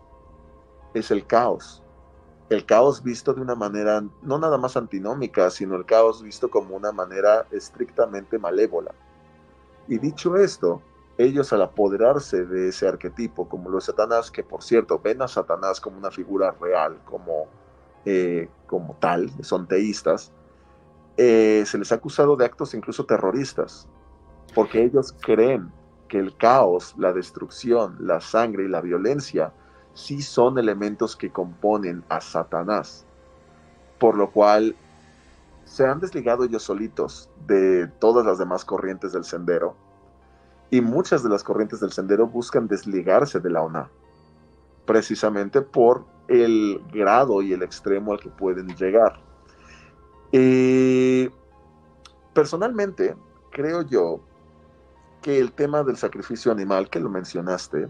es 0.95 1.13
el 1.13 1.25
caos, 1.25 1.81
el 2.49 2.67
caos 2.67 3.03
visto 3.03 3.33
de 3.33 3.41
una 3.41 3.55
manera 3.55 4.05
no 4.23 4.39
nada 4.39 4.59
más 4.59 4.77
antinómica, 4.77 5.51
sino 5.51 5.77
el 5.77 5.85
caos 5.85 6.23
visto 6.23 6.51
como 6.51 6.77
una 6.77 6.93
manera 6.93 7.47
estrictamente 7.51 8.39
malévola. 8.39 8.95
Y 9.89 9.99
dicho 9.99 10.37
esto, 10.37 10.83
ellos 11.19 11.53
al 11.53 11.63
apoderarse 11.63 12.45
de 12.45 12.69
ese 12.69 12.89
arquetipo, 12.89 13.49
como 13.49 13.71
lo 13.71 13.79
es 13.79 13.85
Satanás, 13.85 14.31
que 14.31 14.43
por 14.43 14.63
cierto 14.63 14.99
ven 14.99 15.23
a 15.23 15.29
Satanás 15.29 15.81
como 15.81 15.99
una 15.99 16.11
figura 16.11 16.55
real, 16.61 16.99
como, 17.05 17.47
eh, 18.05 18.49
como 18.67 18.97
tal, 19.01 19.31
son 19.43 19.67
teístas, 19.67 20.33
eh, 21.17 21.65
se 21.67 21.79
les 21.79 21.93
ha 21.93 21.97
acusado 21.97 22.37
de 22.37 22.45
actos 22.45 22.75
incluso 22.75 23.05
terroristas, 23.05 23.87
porque 24.55 24.83
ellos 24.83 25.15
creen 25.21 25.71
que 26.09 26.19
el 26.19 26.37
caos, 26.37 26.95
la 26.99 27.13
destrucción, 27.13 27.97
la 28.01 28.21
sangre 28.21 28.65
y 28.65 28.69
la 28.69 28.81
violencia 28.81 29.53
sí 29.95 30.23
son 30.23 30.59
elementos 30.59 31.17
que 31.17 31.31
componen 31.31 32.05
a 32.09 32.21
Satanás, 32.21 33.05
por 33.99 34.17
lo 34.17 34.31
cual 34.31 34.75
se 35.65 35.87
han 35.87 36.01
desligado 36.01 36.45
ellos 36.45 36.63
solitos 36.63 37.29
de 37.47 37.87
todas 37.99 38.27
las 38.27 38.39
demás 38.39 38.65
corrientes 38.65 39.13
del 39.13 39.25
sendero 39.25 39.77
y 40.71 40.81
muchas 40.81 41.23
de 41.23 41.29
las 41.29 41.45
corrientes 41.45 41.81
del 41.81 41.93
sendero 41.93 42.27
buscan 42.27 42.67
desligarse 42.67 43.41
de 43.41 43.51
la 43.51 43.63
ONA, 43.63 43.91
precisamente 44.87 45.61
por 45.61 46.05
el 46.29 46.83
grado 46.93 47.43
y 47.43 47.53
el 47.53 47.63
extremo 47.63 48.13
al 48.13 48.21
que 48.21 48.31
pueden 48.31 48.69
llegar. 48.77 49.21
Personalmente, 52.33 53.15
creo 53.51 53.83
yo 53.83 54.21
que 55.21 55.39
el 55.39 55.53
tema 55.53 55.83
del 55.83 55.99
sacrificio 55.99 56.51
animal 56.51 56.89
que 56.89 57.01
lo 57.01 57.11
mencionaste 57.11 57.87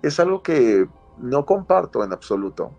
es 0.00 0.18
algo 0.18 0.42
que 0.42 0.88
no 1.18 1.44
comparto 1.44 2.02
en 2.04 2.12
absoluto. 2.12 2.72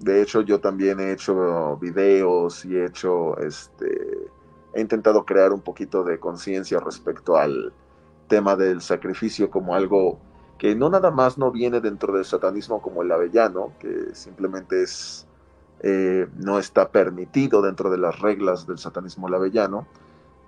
De 0.00 0.20
hecho, 0.20 0.42
yo 0.42 0.60
también 0.60 1.00
he 1.00 1.12
hecho 1.12 1.76
videos 1.78 2.64
y 2.64 2.76
he 2.76 2.86
hecho, 2.86 3.38
este, 3.38 4.28
he 4.72 4.80
intentado 4.80 5.24
crear 5.24 5.52
un 5.52 5.60
poquito 5.60 6.02
de 6.04 6.18
conciencia 6.18 6.80
respecto 6.80 7.36
al 7.36 7.72
tema 8.28 8.56
del 8.56 8.80
sacrificio 8.80 9.50
como 9.50 9.74
algo 9.74 10.18
que 10.58 10.74
no 10.74 10.88
nada 10.88 11.10
más 11.10 11.36
no 11.38 11.50
viene 11.50 11.80
dentro 11.80 12.14
del 12.14 12.24
satanismo 12.24 12.80
como 12.80 13.02
el 13.02 13.12
avellano, 13.12 13.72
que 13.78 14.14
simplemente 14.14 14.82
es, 14.82 15.26
eh, 15.80 16.26
no 16.36 16.58
está 16.58 16.90
permitido 16.90 17.60
dentro 17.62 17.90
de 17.90 17.98
las 17.98 18.18
reglas 18.20 18.66
del 18.66 18.78
satanismo 18.78 19.28
lavellano. 19.28 19.86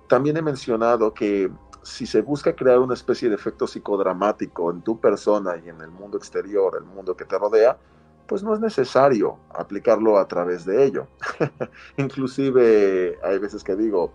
También 0.09 0.37
he 0.37 0.43
mencionado 0.43 1.13
que 1.13 1.51
si 1.87 2.05
se 2.05 2.21
busca 2.21 2.57
crear 2.57 2.81
una 2.81 2.95
especie 2.95 3.29
de 3.29 3.37
efecto 3.37 3.65
psicodramático 3.69 4.73
en 4.73 4.83
tu 4.83 4.99
persona 4.99 5.57
y 5.65 5.69
en 5.69 5.81
el 5.81 5.91
mundo 5.91 6.19
exterior, 6.19 6.77
el 6.77 6.85
mundo 6.85 7.17
que 7.17 7.25
te 7.25 7.39
rodea, 7.39 7.79
pues 8.27 8.43
no 8.43 8.53
es 8.55 8.61
necesario 8.61 9.39
aplicarlo 9.55 10.19
a 10.19 10.27
través 10.27 10.65
de 10.65 10.85
ello. 10.85 11.07
Inclusive 11.97 13.17
hay 13.23 13.39
veces 13.39 13.63
que 13.63 13.77
digo, 13.77 14.11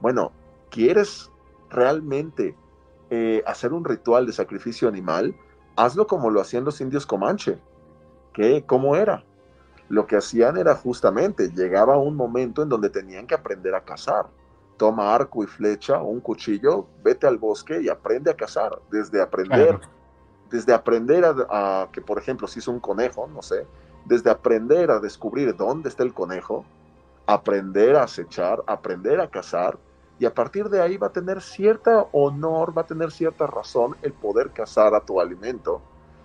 bueno, 0.00 0.30
¿quieres 0.70 1.28
realmente 1.68 2.56
eh, 3.10 3.42
hacer 3.44 3.72
un 3.72 3.84
ritual 3.84 4.24
de 4.24 4.32
sacrificio 4.32 4.86
animal? 4.86 5.34
Hazlo 5.74 6.06
como 6.06 6.30
lo 6.30 6.40
hacían 6.40 6.64
los 6.64 6.80
indios 6.80 7.06
Comanche. 7.06 7.58
¿Qué? 8.34 8.62
¿Cómo 8.64 8.94
era? 8.94 9.24
Lo 9.88 10.06
que 10.06 10.16
hacían 10.16 10.58
era 10.58 10.76
justamente, 10.76 11.50
llegaba 11.50 11.98
un 11.98 12.14
momento 12.14 12.62
en 12.62 12.68
donde 12.68 12.88
tenían 12.88 13.26
que 13.26 13.34
aprender 13.34 13.74
a 13.74 13.84
cazar 13.84 14.26
toma 14.76 15.14
arco 15.14 15.42
y 15.42 15.46
flecha 15.46 16.00
o 16.00 16.06
un 16.06 16.20
cuchillo, 16.20 16.86
vete 17.02 17.26
al 17.26 17.38
bosque 17.38 17.80
y 17.82 17.88
aprende 17.88 18.30
a 18.30 18.36
cazar. 18.36 18.80
Desde 18.90 19.20
aprender, 19.20 19.80
desde 20.50 20.72
aprender 20.72 21.24
a, 21.24 21.88
que, 21.92 22.00
por 22.00 22.18
ejemplo, 22.18 22.46
si 22.46 22.58
es 22.58 22.68
un 22.68 22.80
conejo, 22.80 23.26
no 23.26 23.42
sé, 23.42 23.66
desde 24.04 24.30
aprender 24.30 24.90
a 24.90 25.00
descubrir 25.00 25.56
dónde 25.56 25.88
está 25.88 26.02
el 26.02 26.14
conejo, 26.14 26.64
aprender 27.26 27.96
a 27.96 28.04
acechar, 28.04 28.62
aprender 28.66 29.20
a 29.20 29.28
cazar, 29.28 29.78
y 30.18 30.24
a 30.24 30.32
partir 30.32 30.68
de 30.70 30.80
ahí 30.80 30.96
va 30.96 31.08
a 31.08 31.12
tener 31.12 31.42
cierta 31.42 32.06
honor, 32.12 32.76
va 32.76 32.82
a 32.82 32.86
tener 32.86 33.10
cierta 33.10 33.46
razón 33.46 33.96
el 34.02 34.12
poder 34.12 34.50
cazar 34.50 34.94
a 34.94 35.00
tu 35.00 35.20
alimento 35.20 35.82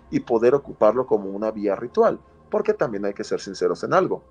y 0.09 0.21
poder 0.21 0.55
ocuparlo 0.55 1.05
como 1.05 1.29
una 1.29 1.51
vía 1.51 1.75
ritual, 1.75 2.19
porque 2.49 2.73
también 2.73 3.05
hay 3.05 3.13
que 3.13 3.23
ser 3.23 3.41
sinceros 3.41 3.83
en 3.83 3.93
algo. 3.93 4.21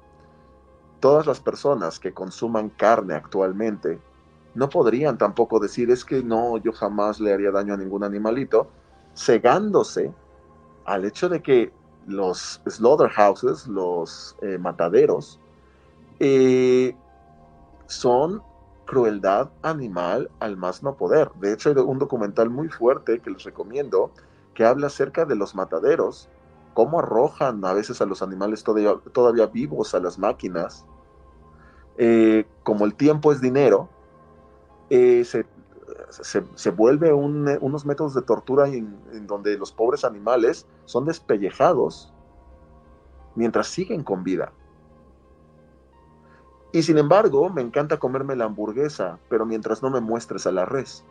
Todas 0.99 1.27
las 1.27 1.41
personas 1.41 1.99
que 1.99 2.13
consuman 2.13 2.71
carne 2.71 3.15
actualmente 3.15 3.99
no 4.55 4.69
podrían 4.69 5.19
tampoco 5.19 5.61
decir 5.61 5.91
es 5.91 6.05
que 6.05 6.23
no, 6.23 6.57
yo 6.59 6.73
jamás 6.73 7.21
le 7.21 7.33
haría 7.33 7.51
daño 7.51 7.75
a 7.75 7.77
ningún 7.77 8.05
animalito, 8.05 8.69
cegándose 9.15 10.13
al 10.85 11.05
hecho 11.05 11.29
de 11.29 11.43
que 11.43 11.73
los 12.07 12.61
slaughterhouses, 12.67 13.67
los 13.69 14.37
eh, 14.43 14.59
mataderos, 14.59 15.39
eh, 16.19 16.95
son 17.87 18.43
crueldad 18.87 19.51
animal 19.63 20.31
al 20.41 20.57
más 20.57 20.83
no 20.83 20.97
poder. 20.97 21.31
De 21.41 21.53
hecho, 21.53 21.71
hay 21.71 21.77
un 21.77 21.99
documental 21.99 22.51
muy 22.51 22.69
fuerte 22.69 23.21
que 23.21 23.31
les 23.31 23.45
recomiendo 23.45 24.11
que 24.55 24.65
habla 24.65 24.89
acerca 24.89 25.25
de 25.25 25.37
los 25.37 25.55
mataderos, 25.55 26.29
cómo 26.75 26.99
arrojan 26.99 27.65
a 27.65 27.73
veces 27.73 28.01
a 28.01 28.07
los 28.07 28.21
animales 28.21 28.65
todavía, 28.65 29.47
vivos 29.47 29.95
a 29.95 30.01
las 30.01 30.19
máquinas. 30.19 30.85
Eh, 31.99 32.47
como 32.65 32.85
el 32.85 32.95
tiempo 32.95 33.31
es 33.33 33.41
dinero, 33.41 33.89
eh, 34.91 35.25
se, 35.25 36.71
vuelve 36.71 37.13
unos 37.13 37.87
métodos 37.87 38.15
de 38.15 38.23
tortura 38.23 38.69
en, 38.69 39.27
donde 39.27 39.57
los 39.57 39.73
pobres 39.73 40.05
animales 40.05 40.67
son 40.85 41.07
despellejados 41.07 42.13
mientras 43.35 43.69
siguen 43.69 44.03
con 44.03 44.25
vida. 44.25 44.53
Y 46.73 46.83
sin 46.83 46.99
embargo, 46.99 47.49
me 47.51 47.63
encanta 47.63 47.99
comerme 47.99 48.37
la 48.37 48.45
hamburguesa, 48.45 49.19
pero 49.29 49.47
mientras 49.47 49.83
no 49.83 49.91
me 49.91 50.01
muestres 50.01 50.47
a 50.47 50.53
la 50.53 50.65
res. 50.65 51.05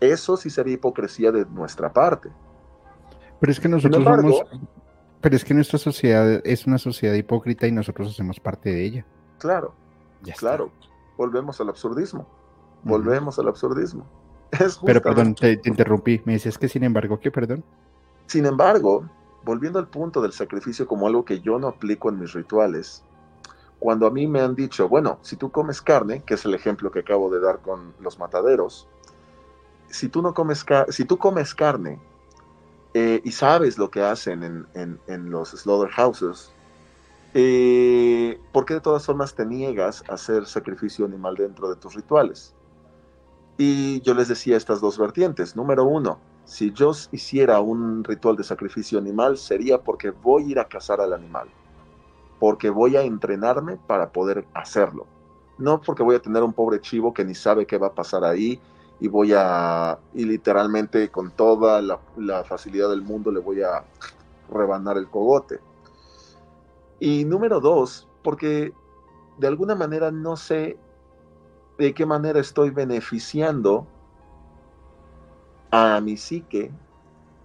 Eso 0.00 0.36
sí 0.36 0.50
sería 0.50 0.74
hipocresía 0.74 1.32
de 1.32 1.44
nuestra 1.46 1.92
parte. 1.92 2.30
Pero 3.40 3.52
es 3.52 3.60
que 3.60 3.68
nosotros 3.68 4.02
somos. 4.02 4.42
Pero 5.20 5.36
es 5.36 5.44
que 5.44 5.54
nuestra 5.54 5.78
sociedad 5.78 6.40
es 6.44 6.66
una 6.66 6.76
sociedad 6.76 7.14
hipócrita 7.14 7.66
y 7.66 7.72
nosotros 7.72 8.10
hacemos 8.10 8.38
parte 8.40 8.70
de 8.70 8.84
ella. 8.84 9.06
Claro, 9.38 9.74
claro. 10.38 10.70
Volvemos 11.16 11.60
al 11.60 11.70
absurdismo. 11.70 12.26
Volvemos 12.84 13.38
al 13.38 13.48
absurdismo. 13.48 14.06
Pero 14.86 15.02
perdón, 15.02 15.34
te, 15.34 15.60
interrumpí. 15.64 16.20
Me 16.24 16.34
dices 16.34 16.58
que 16.58 16.68
sin 16.68 16.84
embargo, 16.84 17.18
¿qué 17.18 17.30
perdón? 17.30 17.64
Sin 18.26 18.46
embargo, 18.46 19.08
volviendo 19.44 19.78
al 19.78 19.88
punto 19.88 20.22
del 20.22 20.32
sacrificio 20.32 20.86
como 20.86 21.06
algo 21.06 21.24
que 21.24 21.40
yo 21.40 21.58
no 21.58 21.68
aplico 21.68 22.08
en 22.08 22.20
mis 22.20 22.32
rituales, 22.32 23.02
cuando 23.78 24.06
a 24.06 24.10
mí 24.10 24.26
me 24.26 24.40
han 24.40 24.54
dicho, 24.54 24.88
bueno, 24.88 25.18
si 25.22 25.36
tú 25.36 25.50
comes 25.50 25.82
carne, 25.82 26.22
que 26.22 26.34
es 26.34 26.44
el 26.44 26.54
ejemplo 26.54 26.90
que 26.90 27.00
acabo 27.00 27.30
de 27.30 27.40
dar 27.40 27.60
con 27.60 27.94
los 28.00 28.18
mataderos, 28.18 28.88
si 29.88 30.08
tú, 30.08 30.22
no 30.22 30.34
comes, 30.34 30.64
si 30.88 31.04
tú 31.04 31.18
comes 31.18 31.54
carne 31.54 32.00
eh, 32.94 33.20
y 33.24 33.32
sabes 33.32 33.78
lo 33.78 33.90
que 33.90 34.02
hacen 34.02 34.42
en, 34.42 34.66
en, 34.74 35.00
en 35.06 35.30
los 35.30 35.50
slaughterhouses, 35.50 36.52
eh, 37.34 38.40
¿por 38.52 38.64
qué 38.64 38.74
de 38.74 38.80
todas 38.80 39.04
formas 39.04 39.34
te 39.34 39.44
niegas 39.44 40.04
a 40.08 40.14
hacer 40.14 40.46
sacrificio 40.46 41.04
animal 41.04 41.34
dentro 41.34 41.68
de 41.68 41.76
tus 41.76 41.94
rituales? 41.94 42.54
Y 43.56 44.00
yo 44.00 44.14
les 44.14 44.28
decía 44.28 44.56
estas 44.56 44.80
dos 44.80 44.98
vertientes. 44.98 45.54
Número 45.54 45.84
uno, 45.84 46.18
si 46.44 46.72
yo 46.72 46.92
hiciera 47.12 47.60
un 47.60 48.04
ritual 48.04 48.36
de 48.36 48.44
sacrificio 48.44 48.98
animal 48.98 49.38
sería 49.38 49.78
porque 49.78 50.10
voy 50.10 50.44
a 50.44 50.46
ir 50.48 50.58
a 50.58 50.68
cazar 50.68 51.00
al 51.00 51.12
animal, 51.12 51.48
porque 52.40 52.68
voy 52.70 52.96
a 52.96 53.02
entrenarme 53.02 53.76
para 53.86 54.10
poder 54.10 54.46
hacerlo. 54.54 55.06
No 55.56 55.80
porque 55.80 56.02
voy 56.02 56.16
a 56.16 56.22
tener 56.22 56.42
un 56.42 56.52
pobre 56.52 56.80
chivo 56.80 57.14
que 57.14 57.24
ni 57.24 57.34
sabe 57.34 57.66
qué 57.66 57.78
va 57.78 57.88
a 57.88 57.94
pasar 57.94 58.24
ahí 58.24 58.60
y 59.00 59.08
voy 59.08 59.32
a, 59.36 59.98
y 60.14 60.24
literalmente 60.24 61.10
con 61.10 61.30
toda 61.30 61.80
la, 61.80 62.00
la 62.16 62.44
facilidad 62.44 62.90
del 62.90 63.02
mundo 63.02 63.30
le 63.30 63.40
voy 63.40 63.62
a 63.62 63.84
rebanar 64.52 64.98
el 64.98 65.08
cogote. 65.08 65.60
Y 66.98 67.24
número 67.24 67.60
dos, 67.60 68.08
porque 68.22 68.72
de 69.38 69.46
alguna 69.46 69.74
manera 69.74 70.10
no 70.10 70.36
sé 70.36 70.78
de 71.78 71.94
qué 71.94 72.06
manera 72.06 72.40
estoy 72.40 72.70
beneficiando 72.70 73.86
a 75.70 76.00
mi 76.00 76.16
psique 76.16 76.70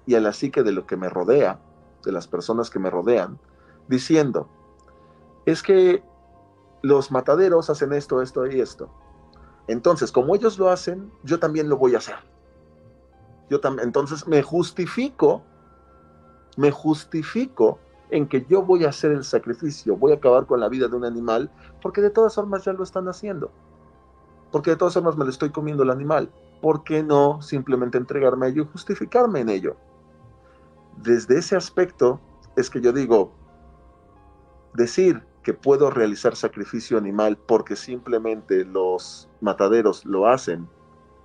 y 0.06 0.16
a 0.16 0.22
la 0.22 0.34
psique 0.34 0.64
de 0.64 0.72
lo 0.72 0.86
que 0.86 0.98
me 0.98 1.10
rodea, 1.10 1.60
de 2.04 2.12
las 2.12 2.28
personas 2.28 2.70
que 2.70 2.80
me 2.80 2.90
rodean, 2.90 3.40
diciendo, 3.88 4.48
es 5.46 5.64
que 5.64 6.04
los 6.82 7.12
mataderos 7.12 7.70
hacen 7.70 7.92
esto, 7.94 8.22
esto 8.22 8.46
y 8.48 8.62
esto. 8.62 8.90
Entonces, 9.68 10.12
como 10.12 10.36
ellos 10.36 10.58
lo 10.58 10.70
hacen, 10.70 11.12
yo 11.24 11.40
también 11.40 11.70
lo 11.70 11.78
voy 11.78 11.96
a 11.96 11.98
hacer. 11.98 12.16
Yo 13.50 13.60
también, 13.60 13.88
entonces 13.88 14.28
me 14.28 14.42
justifico, 14.44 15.44
me 16.56 16.72
justifico 16.72 17.80
en 18.12 18.28
que 18.28 18.46
yo 18.46 18.62
voy 18.62 18.86
a 18.86 18.90
hacer 18.90 19.12
el 19.12 19.24
sacrificio, 19.24 19.96
voy 19.96 20.12
a 20.12 20.16
acabar 20.16 20.46
con 20.46 20.60
la 20.60 20.70
vida 20.70 20.88
de 20.88 20.96
un 20.96 21.06
animal, 21.06 21.52
porque 21.82 22.02
de 22.02 22.10
todas 22.10 22.36
formas 22.36 22.64
ya 22.64 22.74
lo 22.74 22.84
están 22.84 23.08
haciendo 23.08 23.52
porque 24.52 24.72
de 24.72 24.78
todas 24.78 24.94
formas 24.94 25.18
me 25.18 25.26
lo 25.26 25.30
estoy 25.30 25.50
comiendo 25.50 25.84
el 25.84 25.90
animal. 25.90 26.30
¿Por 26.62 26.84
qué 26.84 27.04
no 27.04 27.42
simplemente 27.42 27.98
entregarme 27.98 28.48
a 28.48 28.50
ello 28.50 28.64
y 28.64 28.72
justificarme 28.72 29.42
en 29.42 29.50
ello? 29.50 29.76
Desde 30.98 31.38
ese 31.38 31.56
aspecto 31.56 32.20
es 32.56 32.70
que 32.70 32.82
yo 32.82 32.92
digo, 32.92 33.32
decir 34.74 35.24
que 35.44 35.54
puedo 35.54 35.90
realizar 35.90 36.36
sacrificio 36.36 36.98
animal 36.98 37.38
porque 37.38 37.76
simplemente 37.76 38.66
los 38.66 39.30
mataderos 39.42 40.06
lo 40.06 40.28
hacen 40.28 40.68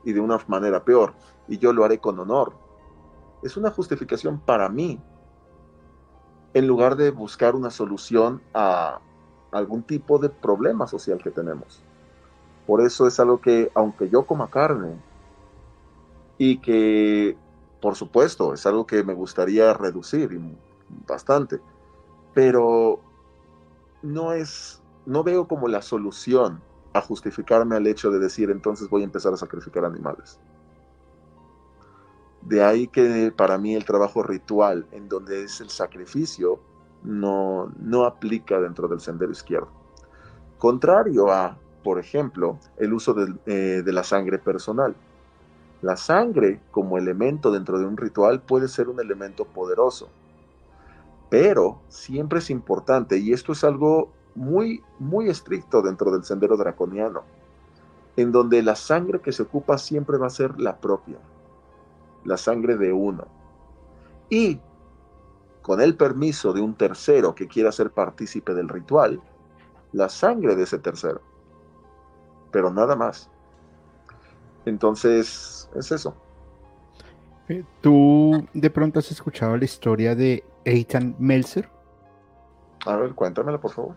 y 0.04 0.12
de 0.12 0.20
una 0.20 0.38
manera 0.46 0.84
peor, 0.84 1.14
y 1.48 1.58
yo 1.58 1.72
lo 1.72 1.84
haré 1.84 1.98
con 1.98 2.18
honor. 2.18 2.54
Es 3.42 3.56
una 3.56 3.70
justificación 3.70 4.38
para 4.38 4.68
mí, 4.68 5.00
en 6.52 6.66
lugar 6.66 6.96
de 6.96 7.10
buscar 7.10 7.56
una 7.56 7.70
solución 7.70 8.40
a 8.52 9.00
algún 9.50 9.82
tipo 9.82 10.18
de 10.18 10.28
problema 10.28 10.86
social 10.86 11.20
que 11.22 11.30
tenemos. 11.30 11.82
Por 12.66 12.80
eso 12.80 13.06
es 13.06 13.20
algo 13.20 13.40
que, 13.40 13.70
aunque 13.74 14.08
yo 14.08 14.24
coma 14.24 14.48
carne, 14.48 14.96
y 16.38 16.58
que, 16.58 17.36
por 17.80 17.94
supuesto, 17.94 18.54
es 18.54 18.66
algo 18.66 18.86
que 18.86 19.04
me 19.04 19.14
gustaría 19.14 19.72
reducir 19.74 20.30
bastante, 21.06 21.60
pero 22.32 23.00
no 24.02 24.32
es, 24.32 24.82
no 25.06 25.22
veo 25.22 25.46
como 25.46 25.68
la 25.68 25.82
solución 25.82 26.60
a 26.92 27.00
justificarme 27.00 27.76
al 27.76 27.86
hecho 27.86 28.10
de 28.10 28.18
decir 28.18 28.50
entonces 28.50 28.88
voy 28.88 29.02
a 29.02 29.04
empezar 29.04 29.32
a 29.32 29.36
sacrificar 29.36 29.84
animales. 29.84 30.38
De 32.42 32.62
ahí 32.62 32.88
que 32.88 33.32
para 33.34 33.56
mí 33.56 33.74
el 33.74 33.84
trabajo 33.84 34.22
ritual, 34.22 34.86
en 34.92 35.08
donde 35.08 35.44
es 35.44 35.60
el 35.60 35.70
sacrificio, 35.70 36.60
no, 37.02 37.72
no 37.78 38.04
aplica 38.04 38.60
dentro 38.60 38.86
del 38.86 39.00
sendero 39.00 39.32
izquierdo. 39.32 39.70
Contrario 40.58 41.32
a, 41.32 41.58
por 41.84 42.00
ejemplo, 42.00 42.58
el 42.78 42.92
uso 42.92 43.14
de, 43.14 43.34
eh, 43.46 43.82
de 43.84 43.92
la 43.92 44.02
sangre 44.02 44.38
personal. 44.38 44.96
La 45.82 45.96
sangre 45.96 46.60
como 46.70 46.96
elemento 46.96 47.52
dentro 47.52 47.78
de 47.78 47.84
un 47.84 47.98
ritual 47.98 48.40
puede 48.40 48.68
ser 48.68 48.88
un 48.88 48.98
elemento 49.00 49.44
poderoso, 49.44 50.08
pero 51.28 51.82
siempre 51.88 52.38
es 52.38 52.48
importante, 52.48 53.18
y 53.18 53.32
esto 53.32 53.52
es 53.52 53.62
algo 53.64 54.10
muy, 54.34 54.82
muy 54.98 55.28
estricto 55.28 55.82
dentro 55.82 56.10
del 56.10 56.24
sendero 56.24 56.56
draconiano, 56.56 57.22
en 58.16 58.32
donde 58.32 58.62
la 58.62 58.76
sangre 58.76 59.20
que 59.20 59.32
se 59.32 59.42
ocupa 59.42 59.76
siempre 59.76 60.16
va 60.16 60.28
a 60.28 60.30
ser 60.30 60.58
la 60.58 60.78
propia, 60.78 61.18
la 62.24 62.38
sangre 62.38 62.76
de 62.76 62.92
uno. 62.92 63.26
Y 64.30 64.60
con 65.60 65.80
el 65.80 65.96
permiso 65.96 66.52
de 66.52 66.62
un 66.62 66.74
tercero 66.74 67.34
que 67.34 67.46
quiera 67.46 67.72
ser 67.72 67.90
partícipe 67.90 68.54
del 68.54 68.68
ritual, 68.68 69.20
la 69.92 70.08
sangre 70.08 70.56
de 70.56 70.64
ese 70.64 70.78
tercero. 70.78 71.20
Pero 72.54 72.70
nada 72.70 72.94
más. 72.94 73.28
Entonces, 74.64 75.68
es 75.74 75.90
eso. 75.90 76.14
Eh, 77.48 77.64
¿Tú 77.80 78.46
de 78.54 78.70
pronto 78.70 79.00
has 79.00 79.10
escuchado 79.10 79.56
la 79.56 79.64
historia 79.64 80.14
de 80.14 80.44
Eitan 80.64 81.16
Melzer? 81.18 81.68
A 82.86 82.94
ver, 82.94 83.12
cuéntamela, 83.12 83.60
por 83.60 83.72
favor. 83.72 83.96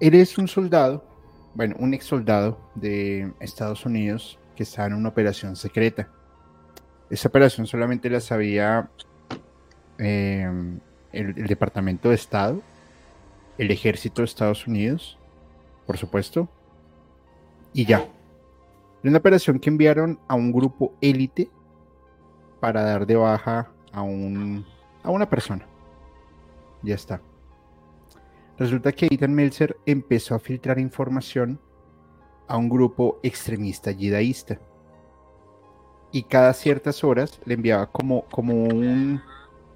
Eres 0.00 0.38
un 0.38 0.48
soldado, 0.48 1.04
bueno, 1.54 1.76
un 1.78 1.92
ex 1.92 2.06
soldado 2.06 2.58
de 2.74 3.30
Estados 3.40 3.84
Unidos 3.84 4.38
que 4.56 4.62
está 4.62 4.86
en 4.86 4.94
una 4.94 5.10
operación 5.10 5.54
secreta. 5.54 6.08
Esa 7.10 7.28
operación 7.28 7.66
solamente 7.66 8.08
la 8.08 8.20
sabía 8.20 8.88
em, 9.98 10.80
el, 11.12 11.34
Departamento 11.46 12.08
de 12.08 12.14
Estado, 12.14 12.62
el 13.58 13.70
Ejército 13.70 14.22
de 14.22 14.26
Estados 14.26 14.66
Unidos, 14.66 15.18
por 15.86 15.98
supuesto, 15.98 16.48
y 17.76 17.84
ya. 17.84 18.08
Una 19.04 19.18
operación 19.18 19.60
que 19.60 19.68
enviaron 19.68 20.18
a 20.28 20.34
un 20.34 20.50
grupo 20.50 20.94
élite 21.02 21.50
para 22.58 22.82
dar 22.82 23.06
de 23.06 23.16
baja 23.16 23.70
a, 23.92 24.00
un, 24.00 24.64
a 25.02 25.10
una 25.10 25.28
persona. 25.28 25.66
Ya 26.82 26.94
está. 26.94 27.20
Resulta 28.58 28.92
que 28.92 29.08
Ethan 29.10 29.34
Meltzer 29.34 29.76
empezó 29.84 30.34
a 30.34 30.38
filtrar 30.38 30.78
información 30.78 31.60
a 32.48 32.56
un 32.56 32.70
grupo 32.70 33.20
extremista 33.22 33.90
yidaísta. 33.90 34.58
Y 36.12 36.22
cada 36.22 36.54
ciertas 36.54 37.04
horas 37.04 37.38
le 37.44 37.54
enviaba 37.54 37.92
como, 37.92 38.24
como, 38.30 38.54
un, 38.54 39.20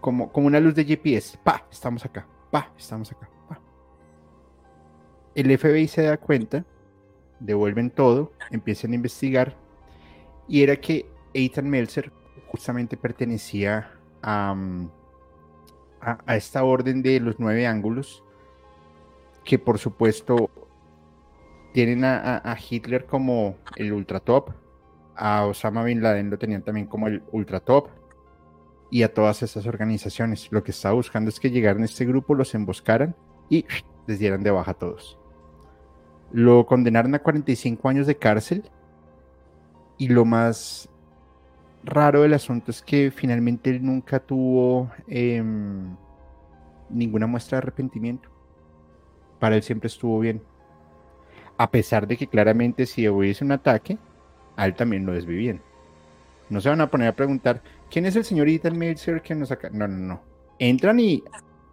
como, 0.00 0.32
como 0.32 0.46
una 0.46 0.58
luz 0.58 0.74
de 0.74 0.86
GPS. 0.86 1.38
¡Pa! 1.44 1.66
Estamos 1.70 2.02
acá. 2.06 2.26
¡Pa! 2.50 2.72
Estamos 2.78 3.12
acá. 3.12 3.28
El 5.34 5.58
FBI 5.58 5.86
se 5.86 6.02
da 6.02 6.16
cuenta, 6.16 6.64
devuelven 7.40 7.90
todo, 7.90 8.32
empiezan 8.50 8.92
a 8.92 8.96
investigar. 8.96 9.56
Y 10.46 10.62
era 10.62 10.76
que 10.76 11.06
Ethan 11.34 11.68
Meltzer 11.68 12.12
justamente 12.48 12.96
pertenecía 12.96 13.92
a, 14.22 14.54
a, 16.00 16.18
a 16.26 16.36
esta 16.36 16.64
orden 16.64 17.02
de 17.02 17.20
los 17.20 17.38
nueve 17.38 17.66
ángulos 17.66 18.22
que 19.44 19.58
por 19.58 19.78
supuesto 19.78 20.50
tienen 21.72 22.04
a, 22.04 22.56
Hitler 22.68 23.06
como 23.06 23.56
el 23.76 23.92
ultra 23.92 24.20
top, 24.20 24.50
a 25.14 25.46
Osama 25.46 25.84
Bin 25.84 26.02
Laden 26.02 26.30
lo 26.30 26.38
tenían 26.38 26.62
también 26.62 26.86
como 26.86 27.06
el 27.06 27.22
ultra 27.30 27.60
top, 27.60 27.88
y 28.90 29.04
a 29.04 29.14
todas 29.14 29.42
esas 29.42 29.66
organizaciones. 29.66 30.50
Lo 30.50 30.64
que 30.64 30.72
estaba 30.72 30.94
buscando 30.94 31.28
es 31.28 31.38
que 31.38 31.50
llegaran 31.50 31.82
a 31.82 31.84
este 31.84 32.04
grupo, 32.04 32.34
los 32.34 32.54
emboscaran 32.54 33.14
y 33.48 33.64
les 34.06 34.18
dieran 34.18 34.42
de 34.42 34.50
baja 34.50 34.72
a 34.72 34.74
todos. 34.74 35.19
Lo 36.32 36.66
condenaron 36.66 37.14
a 37.14 37.18
45 37.20 37.88
años 37.88 38.06
de 38.06 38.16
cárcel 38.16 38.64
y 39.98 40.08
lo 40.08 40.24
más 40.24 40.88
raro 41.82 42.22
del 42.22 42.34
asunto 42.34 42.70
es 42.70 42.82
que 42.82 43.10
finalmente 43.10 43.70
él 43.70 43.84
nunca 43.84 44.20
tuvo 44.20 44.90
em, 45.08 45.96
ninguna 46.88 47.26
muestra 47.26 47.56
de 47.56 47.62
arrepentimiento 47.62 48.30
para 49.40 49.56
él 49.56 49.62
siempre 49.64 49.88
estuvo 49.88 50.20
bien. 50.20 50.40
A 51.56 51.70
pesar 51.70 52.06
de 52.06 52.16
que 52.16 52.28
claramente 52.28 52.86
si 52.86 53.08
hubiese 53.08 53.44
un 53.44 53.52
ataque, 53.52 53.98
a 54.56 54.66
él 54.66 54.74
también 54.74 55.04
lo 55.04 55.12
desvivían. 55.12 55.60
No 56.48 56.60
se 56.60 56.68
van 56.68 56.80
a 56.80 56.90
poner 56.90 57.08
a 57.08 57.16
preguntar, 57.16 57.62
¿quién 57.90 58.06
es 58.06 58.14
el 58.14 58.24
señorita 58.24 58.68
el 58.68 58.74
Meltzer 58.74 59.22
que 59.22 59.34
nos 59.34 59.48
saca? 59.48 59.70
No, 59.70 59.88
no, 59.88 59.96
no. 59.96 60.20
Entran 60.58 61.00
y 61.00 61.24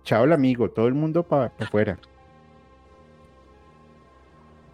chao 0.03 0.23
el 0.23 0.33
amigo, 0.33 0.69
todo 0.71 0.87
el 0.87 0.93
mundo 0.93 1.23
para 1.23 1.51
afuera. 1.59 1.99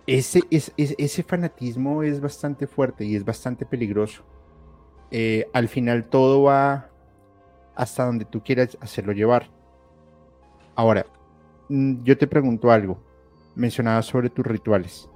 Ese, 0.05 0.41
ese 0.49 1.23
fanatismo 1.23 2.03
es 2.03 2.19
bastante 2.19 2.67
fuerte 2.67 3.05
y 3.05 3.15
es 3.15 3.23
bastante 3.23 3.65
peligroso. 3.65 4.23
Eh, 5.11 5.47
al 5.53 5.67
final 5.69 6.09
todo 6.09 6.43
va 6.43 6.89
hasta 7.75 8.05
donde 8.05 8.25
tú 8.25 8.43
quieras 8.43 8.77
hacerlo 8.81 9.13
llevar. 9.13 9.49
Ahora, 10.75 11.05
Mm, 11.69 12.03
yo 12.03 12.17
te 12.17 12.27
pregunto 12.27 12.71
algo. 12.71 12.99
Mencionabas 13.55 14.05
sobre 14.05 14.29
tus 14.29 14.45
rituales. 14.45 15.09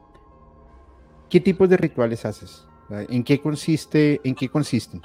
¿Qué 1.30 1.40
tipos 1.40 1.70
de 1.70 1.78
rituales 1.78 2.26
haces? 2.26 2.68
¿En 2.90 3.24
qué 3.24 3.42
consiste, 3.42 4.22
en 4.24 4.34
qué 4.34 4.48
consisten? 4.48 5.02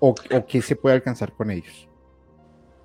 ¿O, 0.00 0.14
qué 0.48 0.60
se 0.60 0.76
puede 0.76 0.96
alcanzar 0.96 1.32
con 1.32 1.50
ellos? 1.50 1.88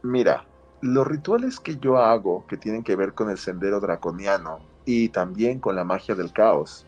Mira, 0.04 0.46
los 0.82 1.06
rituales 1.08 1.60
que 1.60 1.78
yo 1.78 1.98
hago 1.98 2.46
que 2.48 2.58
tienen 2.58 2.84
que 2.84 2.96
ver 2.96 3.14
con 3.14 3.30
el 3.30 3.38
sendero 3.38 3.80
draconiano 3.80 4.60
y 4.90 5.10
también 5.10 5.60
con 5.60 5.76
la 5.76 5.84
magia 5.84 6.16
del 6.16 6.34
caos, 6.34 6.84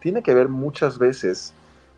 tiene 0.00 0.22
que 0.22 0.32
ver 0.32 0.48
muchas 0.48 0.98
veces 0.98 1.52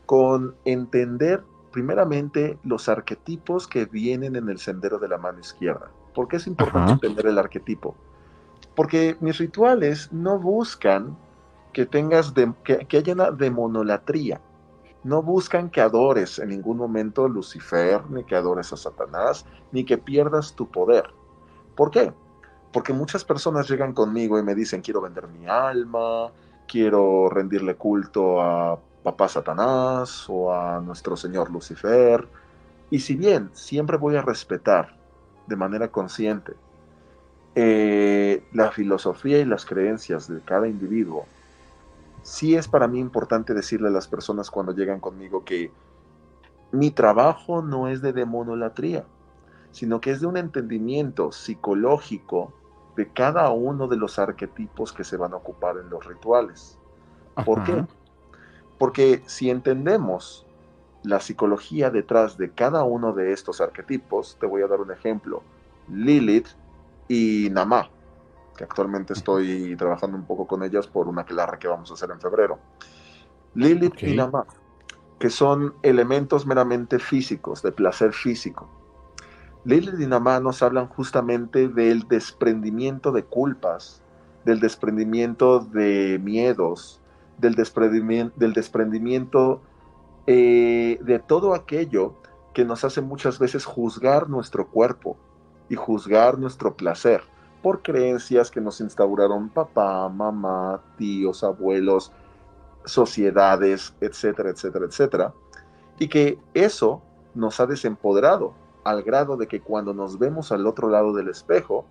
con 0.04 0.56
entender 0.64 1.44
primeramente 1.70 2.58
los 2.64 2.88
arquetipos 2.88 3.68
que 3.68 3.84
vienen 3.84 4.34
en 4.34 4.48
el 4.48 4.58
sendero 4.58 4.98
de 4.98 5.06
la 5.06 5.18
mano 5.18 5.38
izquierda. 5.38 5.88
¿Por 6.16 6.26
qué 6.26 6.38
es 6.38 6.48
importante 6.48 6.94
entender 6.94 7.26
el 7.26 7.38
arquetipo? 7.38 7.94
Porque 8.74 9.16
mis 9.20 9.38
rituales 9.38 10.12
no 10.12 10.40
buscan 10.40 11.16
que 11.72 11.86
tengas 11.86 12.34
que, 12.64 12.96
haya 12.96 13.12
una 13.12 13.30
demonolatría. 13.30 14.40
No 15.04 15.22
buscan 15.22 15.70
que 15.70 15.80
adores 15.80 16.40
en 16.40 16.48
ningún 16.48 16.76
momento 16.76 17.28
Lucifer, 17.28 18.02
ni 18.10 18.24
que 18.24 18.34
adores 18.34 18.72
a 18.72 18.76
Satanás, 18.76 19.46
ni 19.70 19.84
que 19.84 19.96
pierdas 19.96 20.54
tu 20.54 20.68
poder. 20.68 21.04
¿Por 21.76 21.92
qué? 21.92 22.12
Porque 22.76 22.92
muchas 22.92 23.24
personas 23.24 23.70
llegan 23.70 23.94
conmigo 23.94 24.38
y 24.38 24.42
me 24.42 24.54
dicen, 24.54 24.82
quiero 24.82 25.00
vender 25.00 25.28
mi 25.28 25.46
alma, 25.46 26.30
quiero 26.68 27.30
rendirle 27.30 27.74
culto 27.74 28.42
a 28.42 28.78
papá 29.02 29.28
Satanás 29.28 30.26
o 30.28 30.52
a 30.52 30.78
nuestro 30.82 31.16
Señor 31.16 31.50
Lucifer. 31.50 32.28
Y 32.90 32.98
si 32.98 33.16
bien 33.16 33.48
siempre 33.54 33.96
voy 33.96 34.16
a 34.16 34.20
respetar 34.20 34.94
de 35.46 35.56
manera 35.56 35.88
consciente 35.88 36.52
eh, 37.54 38.44
la 38.52 38.70
filosofía 38.70 39.38
y 39.38 39.46
las 39.46 39.64
creencias 39.64 40.28
de 40.28 40.42
cada 40.42 40.68
individuo, 40.68 41.24
sí 42.20 42.56
es 42.56 42.68
para 42.68 42.88
mí 42.88 43.00
importante 43.00 43.54
decirle 43.54 43.88
a 43.88 43.92
las 43.92 44.06
personas 44.06 44.50
cuando 44.50 44.72
llegan 44.72 45.00
conmigo 45.00 45.46
que 45.46 45.72
mi 46.72 46.90
trabajo 46.90 47.62
no 47.62 47.88
es 47.88 48.02
de 48.02 48.12
demonolatría, 48.12 49.06
sino 49.70 49.98
que 50.02 50.10
es 50.10 50.20
de 50.20 50.26
un 50.26 50.36
entendimiento 50.36 51.32
psicológico 51.32 52.52
de 52.96 53.08
cada 53.08 53.50
uno 53.50 53.86
de 53.86 53.96
los 53.96 54.18
arquetipos 54.18 54.92
que 54.92 55.04
se 55.04 55.16
van 55.16 55.34
a 55.34 55.36
ocupar 55.36 55.76
en 55.76 55.90
los 55.90 56.04
rituales. 56.06 56.78
¿Por 57.44 57.62
qué? 57.64 57.84
Porque 58.78 59.22
si 59.26 59.50
entendemos 59.50 60.46
la 61.02 61.20
psicología 61.20 61.90
detrás 61.90 62.36
de 62.36 62.50
cada 62.50 62.82
uno 62.82 63.12
de 63.12 63.32
estos 63.32 63.60
arquetipos, 63.60 64.36
te 64.40 64.46
voy 64.46 64.62
a 64.62 64.66
dar 64.66 64.80
un 64.80 64.90
ejemplo. 64.90 65.42
Lilith 65.88 66.48
y 67.06 67.48
Namá, 67.50 67.90
que 68.56 68.64
actualmente 68.64 69.12
estoy 69.12 69.76
trabajando 69.76 70.16
un 70.16 70.24
poco 70.24 70.46
con 70.46 70.62
ellas 70.64 70.86
por 70.86 71.06
una 71.06 71.24
clara 71.24 71.58
que 71.58 71.68
vamos 71.68 71.90
a 71.90 71.94
hacer 71.94 72.10
en 72.10 72.20
febrero. 72.20 72.58
Lilith 73.54 74.02
y 74.02 74.16
Namá. 74.16 74.46
que 75.18 75.30
son 75.30 75.74
elementos 75.82 76.46
meramente 76.46 76.98
físicos, 76.98 77.62
de 77.62 77.72
placer 77.72 78.12
físico. 78.12 78.68
Lilith 79.66 79.98
y 79.98 80.06
Namá 80.06 80.38
nos 80.38 80.62
hablan 80.62 80.86
justamente 80.86 81.66
del 81.66 82.06
desprendimiento 82.06 83.10
de 83.10 83.24
culpas, 83.24 84.00
del 84.44 84.60
desprendimiento 84.60 85.58
de 85.58 86.20
miedos, 86.22 87.00
del 87.38 87.56
desprendimiento, 87.56 88.32
del 88.38 88.52
desprendimiento 88.52 89.60
eh, 90.28 91.00
de 91.02 91.18
todo 91.18 91.52
aquello 91.52 92.14
que 92.54 92.64
nos 92.64 92.84
hace 92.84 93.00
muchas 93.00 93.40
veces 93.40 93.64
juzgar 93.64 94.30
nuestro 94.30 94.68
cuerpo 94.68 95.16
y 95.68 95.74
juzgar 95.74 96.38
nuestro 96.38 96.76
placer 96.76 97.22
por 97.60 97.82
creencias 97.82 98.52
que 98.52 98.60
nos 98.60 98.80
instauraron 98.80 99.48
papá, 99.48 100.08
mamá, 100.08 100.80
tíos, 100.96 101.42
abuelos, 101.42 102.12
sociedades, 102.84 103.92
etcétera, 104.00 104.50
etcétera, 104.50 104.86
etcétera. 104.86 105.34
Y 105.98 106.06
que 106.06 106.38
eso 106.54 107.02
nos 107.34 107.58
ha 107.58 107.66
desempoderado 107.66 108.54
al 108.86 109.02
grado 109.02 109.36
de 109.36 109.48
que 109.48 109.60
cuando 109.60 109.92
nos 109.92 110.16
vemos 110.18 110.52
al 110.52 110.64
otro 110.66 110.88
lado 110.88 111.12
del 111.12 111.28
espejo, 111.28 111.84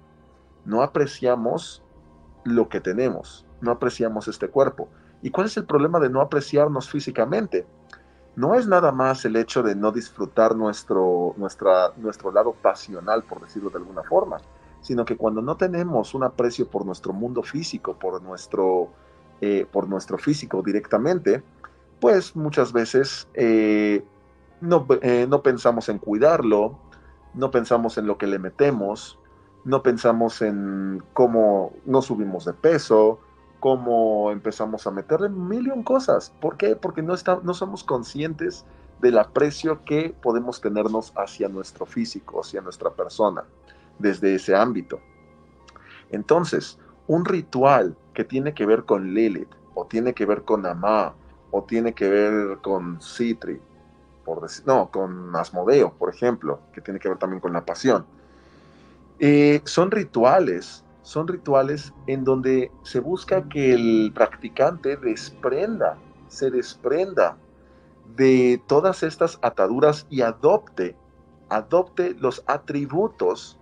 no 0.63 0.81
apreciamos 0.81 1.83
lo 2.45 2.69
que 2.69 2.79
tenemos, 2.79 3.45
no 3.59 3.71
apreciamos 3.71 4.29
este 4.29 4.47
cuerpo. 4.47 4.87
¿Y 5.21 5.29
cuál 5.29 5.47
es 5.47 5.57
el 5.57 5.65
problema 5.65 5.99
de 5.99 6.09
no 6.09 6.21
apreciarnos 6.21 6.89
físicamente? 6.89 7.67
No 8.37 8.55
es 8.55 8.65
nada 8.65 8.93
más 8.93 9.25
el 9.25 9.35
hecho 9.35 9.61
de 9.61 9.75
no 9.75 9.91
disfrutar 9.91 10.55
nuestro, 10.55 11.35
nuestro 11.37 12.31
lado 12.31 12.53
pasional, 12.53 13.23
por 13.23 13.41
decirlo 13.41 13.69
de 13.69 13.77
alguna 13.77 14.03
forma, 14.03 14.37
sino 14.79 15.03
que 15.03 15.17
cuando 15.17 15.41
no 15.41 15.57
tenemos 15.57 16.13
un 16.13 16.23
aprecio 16.23 16.69
por 16.69 16.85
nuestro 16.85 17.11
mundo 17.11 17.43
físico, 17.43 17.97
por 17.99 18.21
nuestro, 18.21 18.89
eh, 19.41 19.65
por 19.69 19.89
nuestro 19.89 20.17
físico 20.17 20.61
directamente, 20.61 21.43
pues 21.99 22.35
muchas 22.37 22.71
veces 22.71 23.27
eh, 23.33 24.05
no, 24.61 24.85
eh, 25.01 25.25
no 25.29 25.41
pensamos 25.41 25.89
en 25.89 25.97
cuidarlo, 25.97 26.79
no 27.35 27.51
pensamos 27.51 27.97
en 27.97 28.07
lo 28.07 28.17
que 28.17 28.27
le 28.27 28.39
metemos, 28.39 29.19
no 29.63 29.81
pensamos 29.83 30.41
en 30.41 31.03
cómo 31.13 31.73
no 31.85 32.01
subimos 32.01 32.45
de 32.45 32.53
peso, 32.53 33.19
cómo 33.59 34.31
empezamos 34.31 34.85
a 34.85 34.91
meterle 34.91 35.29
mil 35.29 35.71
cosas. 35.83 36.31
¿Por 36.39 36.57
qué? 36.57 36.75
Porque 36.75 37.01
no, 37.01 37.13
está, 37.13 37.39
no 37.43 37.53
somos 37.53 37.83
conscientes 37.83 38.65
del 39.01 39.17
aprecio 39.17 39.83
que 39.83 40.15
podemos 40.21 40.61
tenernos 40.61 41.11
hacia 41.15 41.49
nuestro 41.49 41.85
físico, 41.85 42.41
hacia 42.41 42.61
nuestra 42.61 42.91
persona, 42.91 43.43
desde 43.99 44.35
ese 44.35 44.55
ámbito. 44.55 44.99
Entonces, 46.11 46.79
un 47.07 47.25
ritual 47.25 47.97
que 48.13 48.23
tiene 48.23 48.53
que 48.53 48.65
ver 48.65 48.85
con 48.85 49.13
Lilith, 49.13 49.53
o 49.73 49.85
tiene 49.85 50.13
que 50.13 50.25
ver 50.25 50.43
con 50.43 50.65
Amá, 50.65 51.13
o 51.51 51.63
tiene 51.63 51.93
que 51.93 52.07
ver 52.07 52.59
con 52.59 53.01
Citri, 53.01 53.59
no, 54.65 54.89
con 54.91 55.35
Asmodeo, 55.35 55.93
por 55.93 56.13
ejemplo, 56.13 56.59
que 56.73 56.81
tiene 56.81 56.99
que 56.99 57.09
ver 57.09 57.17
también 57.17 57.39
con 57.39 57.53
la 57.53 57.65
pasión. 57.65 58.05
Eh, 59.19 59.61
son 59.65 59.91
rituales, 59.91 60.83
son 61.01 61.27
rituales 61.27 61.93
en 62.07 62.23
donde 62.23 62.71
se 62.83 62.99
busca 62.99 63.47
que 63.47 63.73
el 63.73 64.11
practicante 64.13 64.97
desprenda, 64.97 65.97
se 66.27 66.49
desprenda 66.49 67.37
de 68.15 68.61
todas 68.67 69.03
estas 69.03 69.39
ataduras 69.41 70.05
y 70.09 70.21
adopte, 70.21 70.95
adopte 71.49 72.15
los 72.19 72.43
atributos 72.47 73.57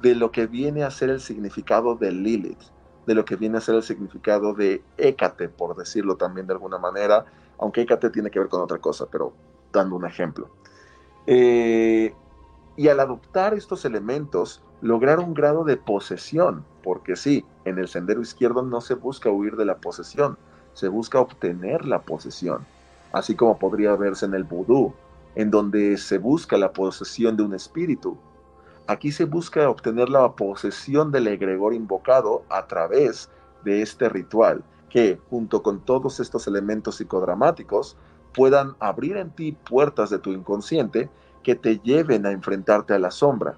de 0.00 0.14
lo 0.14 0.30
que 0.30 0.46
viene 0.46 0.82
a 0.82 0.90
ser 0.90 1.10
el 1.10 1.20
significado 1.20 1.94
de 1.94 2.12
Lilith, 2.12 2.62
de 3.06 3.14
lo 3.14 3.24
que 3.24 3.36
viene 3.36 3.58
a 3.58 3.60
ser 3.60 3.76
el 3.76 3.82
significado 3.82 4.54
de 4.54 4.82
Hécate, 4.96 5.48
por 5.48 5.76
decirlo 5.76 6.16
también 6.16 6.46
de 6.46 6.54
alguna 6.54 6.78
manera, 6.78 7.24
aunque 7.58 7.82
Hécate 7.82 8.10
tiene 8.10 8.30
que 8.30 8.38
ver 8.38 8.48
con 8.48 8.60
otra 8.60 8.78
cosa, 8.78 9.06
pero 9.10 9.32
dando 9.74 9.96
un 9.96 10.06
ejemplo. 10.06 10.48
Eh, 11.26 12.14
y 12.76 12.88
al 12.88 13.00
adoptar 13.00 13.54
estos 13.54 13.84
elementos, 13.84 14.62
lograr 14.80 15.20
un 15.20 15.34
grado 15.34 15.64
de 15.64 15.76
posesión, 15.76 16.64
porque 16.82 17.16
sí, 17.16 17.44
en 17.64 17.78
el 17.78 17.88
sendero 17.88 18.20
izquierdo 18.20 18.62
no 18.62 18.80
se 18.80 18.94
busca 18.94 19.30
huir 19.30 19.56
de 19.56 19.64
la 19.64 19.76
posesión, 19.76 20.38
se 20.72 20.88
busca 20.88 21.20
obtener 21.20 21.86
la 21.86 22.02
posesión, 22.02 22.66
así 23.12 23.36
como 23.36 23.58
podría 23.58 23.94
verse 23.96 24.26
en 24.26 24.34
el 24.34 24.44
vudú, 24.44 24.92
en 25.34 25.50
donde 25.50 25.96
se 25.96 26.18
busca 26.18 26.56
la 26.56 26.72
posesión 26.72 27.36
de 27.36 27.42
un 27.42 27.54
espíritu. 27.54 28.16
Aquí 28.86 29.12
se 29.12 29.24
busca 29.24 29.68
obtener 29.68 30.10
la 30.10 30.32
posesión 30.32 31.10
del 31.10 31.28
egregor 31.28 31.74
invocado 31.74 32.42
a 32.50 32.66
través 32.66 33.30
de 33.64 33.82
este 33.82 34.08
ritual, 34.08 34.62
que 34.90 35.18
junto 35.30 35.62
con 35.62 35.80
todos 35.80 36.20
estos 36.20 36.46
elementos 36.46 36.96
psicodramáticos 36.96 37.96
puedan 38.34 38.76
abrir 38.80 39.16
en 39.16 39.30
ti 39.30 39.52
puertas 39.52 40.10
de 40.10 40.18
tu 40.18 40.32
inconsciente 40.32 41.08
que 41.42 41.54
te 41.54 41.78
lleven 41.78 42.26
a 42.26 42.32
enfrentarte 42.32 42.94
a 42.94 42.98
la 42.98 43.10
sombra, 43.10 43.56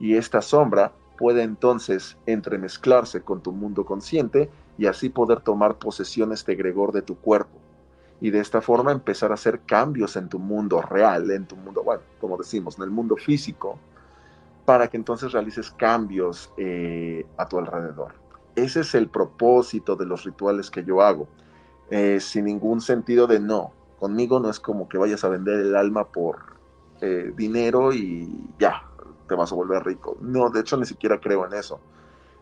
y 0.00 0.14
esta 0.14 0.40
sombra 0.40 0.92
puede 1.18 1.42
entonces 1.42 2.16
entremezclarse 2.26 3.22
con 3.22 3.42
tu 3.42 3.52
mundo 3.52 3.84
consciente 3.84 4.48
y 4.78 4.86
así 4.86 5.08
poder 5.08 5.40
tomar 5.40 5.76
posesión 5.76 6.32
este 6.32 6.52
egregor 6.52 6.92
de 6.92 7.02
tu 7.02 7.16
cuerpo. 7.16 7.58
Y 8.20 8.30
de 8.30 8.38
esta 8.38 8.60
forma 8.60 8.92
empezar 8.92 9.32
a 9.32 9.34
hacer 9.34 9.60
cambios 9.60 10.16
en 10.16 10.28
tu 10.28 10.38
mundo 10.38 10.80
real, 10.80 11.30
en 11.30 11.46
tu 11.46 11.56
mundo, 11.56 11.82
bueno, 11.82 12.02
como 12.20 12.36
decimos, 12.36 12.78
en 12.78 12.84
el 12.84 12.90
mundo 12.90 13.16
físico, 13.16 13.78
para 14.64 14.88
que 14.88 14.96
entonces 14.96 15.32
realices 15.32 15.70
cambios 15.70 16.52
eh, 16.56 17.26
a 17.36 17.48
tu 17.48 17.58
alrededor. 17.58 18.14
Ese 18.54 18.80
es 18.80 18.94
el 18.94 19.08
propósito 19.08 19.96
de 19.96 20.06
los 20.06 20.24
rituales 20.24 20.70
que 20.70 20.84
yo 20.84 21.00
hago, 21.00 21.28
eh, 21.90 22.20
sin 22.20 22.44
ningún 22.44 22.80
sentido 22.80 23.26
de 23.26 23.40
no. 23.40 23.72
Conmigo 23.98 24.38
no 24.40 24.50
es 24.50 24.60
como 24.60 24.88
que 24.88 24.98
vayas 24.98 25.24
a 25.24 25.28
vender 25.28 25.60
el 25.60 25.76
alma 25.76 26.08
por 26.08 26.58
eh, 27.00 27.32
dinero 27.36 27.92
y 27.92 28.28
ya, 28.58 28.82
te 29.28 29.34
vas 29.34 29.52
a 29.52 29.54
volver 29.54 29.84
rico. 29.84 30.16
No, 30.20 30.50
de 30.50 30.60
hecho 30.60 30.76
ni 30.76 30.86
siquiera 30.86 31.20
creo 31.20 31.46
en 31.46 31.54
eso. 31.54 31.80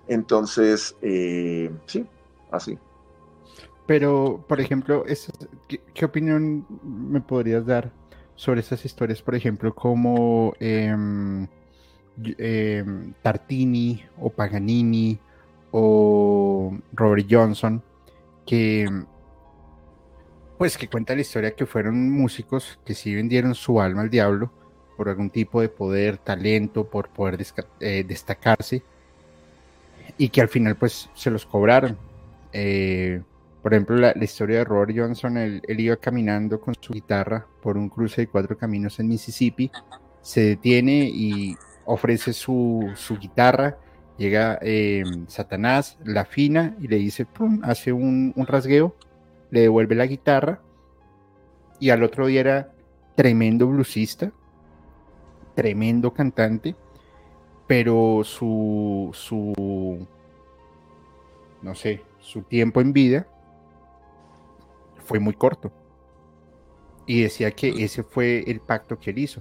Entonces, 0.08 0.96
eh, 1.02 1.70
sí, 1.86 2.06
así. 2.50 2.78
Pero, 3.86 4.44
por 4.48 4.60
ejemplo, 4.60 5.04
¿qué, 5.68 6.04
opinión 6.04 6.66
me 6.82 7.20
podrías 7.20 7.64
dar 7.64 7.92
sobre 8.34 8.60
esas 8.60 8.84
historias, 8.84 9.22
por 9.22 9.34
ejemplo, 9.34 9.74
como 9.74 10.54
em, 10.58 11.46
em, 12.38 13.14
Tartini 13.22 14.04
o 14.20 14.30
Paganini 14.30 15.18
o 15.70 16.76
Robert 16.92 17.26
Johnson, 17.30 17.82
que 18.44 18.88
pues 20.58 20.78
que 20.78 20.88
cuenta 20.88 21.14
la 21.14 21.20
historia 21.20 21.54
que 21.54 21.66
fueron 21.66 22.10
músicos 22.10 22.78
que 22.84 22.94
sí 22.94 23.14
vendieron 23.14 23.54
su 23.54 23.80
alma 23.80 24.02
al 24.02 24.10
diablo, 24.10 24.50
por 24.96 25.08
algún 25.08 25.30
tipo 25.30 25.60
de 25.60 25.68
poder, 25.68 26.18
talento, 26.18 26.84
por 26.88 27.08
poder 27.10 27.44
eh, 27.80 28.04
destacarse 28.06 28.82
y 30.16 30.28
que 30.30 30.40
al 30.40 30.48
final 30.48 30.76
pues 30.76 31.10
se 31.14 31.30
los 31.30 31.44
cobraron. 31.44 31.98
Eh, 32.52 33.20
por 33.62 33.74
ejemplo, 33.74 33.96
la, 33.96 34.14
historia 34.22 34.58
de 34.58 34.64
Robert 34.64 34.92
Johnson, 34.96 35.36
él, 35.36 35.62
iba 35.68 35.96
caminando 35.96 36.60
con 36.60 36.74
su 36.80 36.92
guitarra 36.92 37.46
por 37.60 37.76
un 37.76 37.88
cruce 37.88 38.22
de 38.22 38.26
cuatro 38.28 38.56
caminos 38.56 38.98
en 39.00 39.08
Mississippi, 39.08 39.70
se 40.22 40.40
detiene 40.42 41.10
y 41.12 41.56
ofrece 41.84 42.32
su, 42.32 42.94
guitarra, 43.20 43.76
llega 44.16 44.58
eh, 44.62 45.02
Satanás, 45.26 45.98
la 46.04 46.22
afina 46.22 46.76
y 46.80 46.86
le 46.86 46.96
dice, 46.96 47.26
¡pum!, 47.26 47.60
hace 47.64 47.92
un 47.92 48.32
rasgueo, 48.46 48.94
le 49.50 49.60
devuelve 49.60 49.94
la 49.94 50.06
guitarra 50.06 50.60
y 51.78 51.90
al 51.90 52.02
otro 52.02 52.26
día 52.26 52.40
era 52.40 52.72
tremendo 53.14 53.66
bluesista, 53.66 54.32
tremendo 55.54 56.12
cantante, 56.12 56.74
pero 57.66 58.22
su, 58.24 59.10
su, 59.12 60.06
no 61.62 61.74
sé, 61.74 62.02
su 62.18 62.42
tiempo 62.42 62.80
en 62.80 62.92
vida 62.92 63.26
fue 65.04 65.18
muy 65.18 65.34
corto. 65.34 65.72
Y 67.06 67.22
decía 67.22 67.52
que 67.52 67.68
ese 67.84 68.02
fue 68.02 68.44
el 68.50 68.60
pacto 68.60 68.98
que 68.98 69.10
él 69.10 69.18
hizo. 69.18 69.40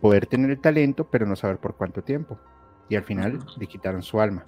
Poder 0.00 0.26
tener 0.26 0.50
el 0.50 0.60
talento, 0.60 1.08
pero 1.08 1.26
no 1.26 1.36
saber 1.36 1.58
por 1.58 1.76
cuánto 1.76 2.02
tiempo. 2.02 2.38
Y 2.88 2.96
al 2.96 3.04
final 3.04 3.38
le 3.58 3.66
quitaron 3.66 4.02
su 4.02 4.20
alma. 4.20 4.46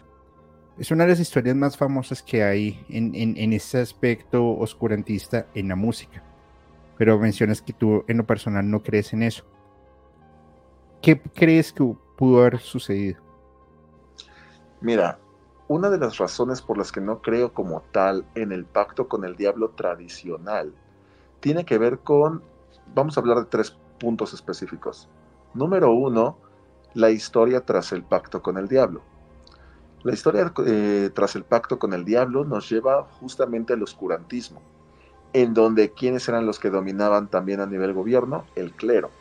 Es 0.77 0.91
una 0.91 1.05
de 1.05 1.11
las 1.11 1.21
historias 1.21 1.55
más 1.55 1.77
famosas 1.77 2.21
que 2.23 2.43
hay 2.43 2.85
en, 2.89 3.15
en, 3.15 3.55
aspecto 3.81 4.45
oscurantista 4.59 5.47
en 5.55 5.69
la 5.69 5.77
música. 5.77 6.23
Pero 6.99 7.19
mencionas 7.19 7.63
que 7.63 7.73
tú 7.73 8.05
en 8.09 8.17
lo 8.17 8.25
personal 8.25 8.69
no 8.69 8.83
crees 8.83 9.13
en 9.13 9.23
eso. 9.23 9.45
¿Qué 11.01 11.21
crees 11.21 11.73
que 11.73 11.95
pudo 12.17 12.41
haber 12.41 12.59
sucedido? 12.59 13.21
Mira, 14.81 15.19
una 15.69 15.91
de 15.91 15.99
las 15.99 16.19
razones 16.19 16.61
por 16.61 16.77
las 16.77 16.91
que 16.91 17.01
no 17.01 17.23
creo 17.23 17.53
como 17.55 17.83
tal 17.93 18.27
en 18.35 18.51
el 18.51 18.65
pacto 18.65 19.09
con 19.09 19.25
el 19.25 19.37
diablo 19.37 19.71
tradicional 19.71 20.75
tiene 21.41 21.65
que 21.65 21.79
ver 21.79 22.01
con, 22.01 22.43
vamos 22.95 23.17
a 23.17 23.21
hablar 23.21 23.39
de 23.39 23.45
tres 23.45 23.77
puntos 24.01 24.35
específicos. 24.35 25.09
Número 25.55 25.93
uno, 25.93 26.37
la 26.95 27.11
historia 27.11 27.65
tras 27.65 27.93
el 27.93 28.03
pacto 28.03 28.43
con 28.43 28.59
el 28.59 28.67
diablo. 28.67 29.03
La 30.05 30.13
historia 30.15 30.53
eh, 30.67 31.11
tras 31.15 31.35
el 31.37 31.45
pacto 31.45 31.79
con 31.81 31.93
el 31.95 32.05
diablo 32.05 32.45
nos 32.45 32.71
lleva 32.71 33.05
justamente 33.21 33.73
al 33.75 33.83
oscurantismo. 33.83 34.63
en 35.35 35.55
donde 35.55 35.93
quiénes 35.93 36.29
eran 36.29 36.47
los 36.47 36.61
que 36.61 36.71
dominaban 36.71 37.29
también 37.29 37.61
a 37.61 37.67
nivel 37.67 37.93
gobierno, 37.95 38.51
el 38.57 38.75
clero. 38.75 39.15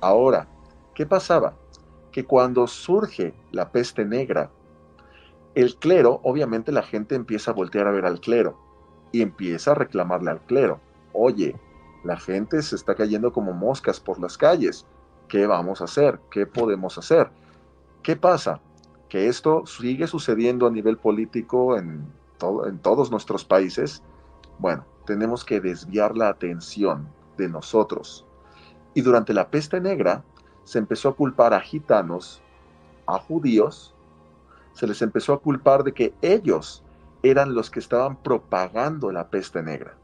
Ahora, 0.00 0.48
¿qué 0.94 1.06
pasaba? 1.06 1.58
Que 2.12 2.26
cuando 2.26 2.66
surge 2.66 3.34
la 3.52 3.72
peste 3.72 4.04
negra, 4.04 4.52
el 5.54 5.76
clero, 5.78 6.20
obviamente 6.24 6.72
la 6.72 6.82
gente 6.82 7.14
empieza 7.16 7.50
a 7.52 7.54
voltear 7.54 7.86
a 7.88 7.92
ver 7.92 8.06
al 8.06 8.20
clero 8.20 8.58
y 9.12 9.22
empieza 9.22 9.72
a 9.72 9.74
reclamarle 9.74 10.30
al 10.32 10.42
clero, 10.46 10.82
oye, 11.12 11.60
la 12.02 12.18
gente 12.18 12.62
se 12.62 12.76
está 12.76 12.94
cayendo 12.94 13.32
como 13.32 13.52
moscas 13.52 14.00
por 14.00 14.20
las 14.20 14.38
calles, 14.38 14.86
¿qué 15.28 15.46
vamos 15.46 15.80
a 15.80 15.84
hacer? 15.84 16.20
¿Qué 16.30 16.46
podemos 16.46 16.98
hacer? 16.98 17.30
¿Qué 18.02 18.16
pasa? 18.16 18.62
Que 19.14 19.28
esto 19.28 19.64
sigue 19.64 20.08
sucediendo 20.08 20.66
a 20.66 20.72
nivel 20.72 20.96
político 20.96 21.78
en, 21.78 22.04
en 22.66 22.78
todos 22.80 23.12
nuestros 23.12 23.44
países. 23.44 24.02
Bueno, 24.58 24.84
tenemos 25.06 25.44
que 25.44 25.60
desviar 25.60 26.16
la 26.16 26.30
atención 26.30 27.06
de 27.36 27.48
nosotros. 27.48 28.26
Y 28.92 29.02
durante 29.02 29.32
la 29.32 29.50
peste 29.50 29.80
negra 29.80 30.24
se 30.64 30.80
empezó 30.80 31.10
a 31.10 31.14
culpar 31.14 31.54
a 31.54 31.60
gitanos, 31.60 32.42
a 33.06 33.20
judíos, 33.20 33.94
se 34.72 34.88
les 34.88 35.00
empezó 35.00 35.32
a 35.32 35.38
culpar 35.38 35.84
de 35.84 35.92
que 35.92 36.12
ellos 36.20 36.82
eran 37.22 37.54
los 37.54 37.70
que 37.70 37.78
estaban 37.78 38.16
propagando 38.16 39.12
la 39.12 39.28
peste 39.28 39.62
negra 39.62 39.94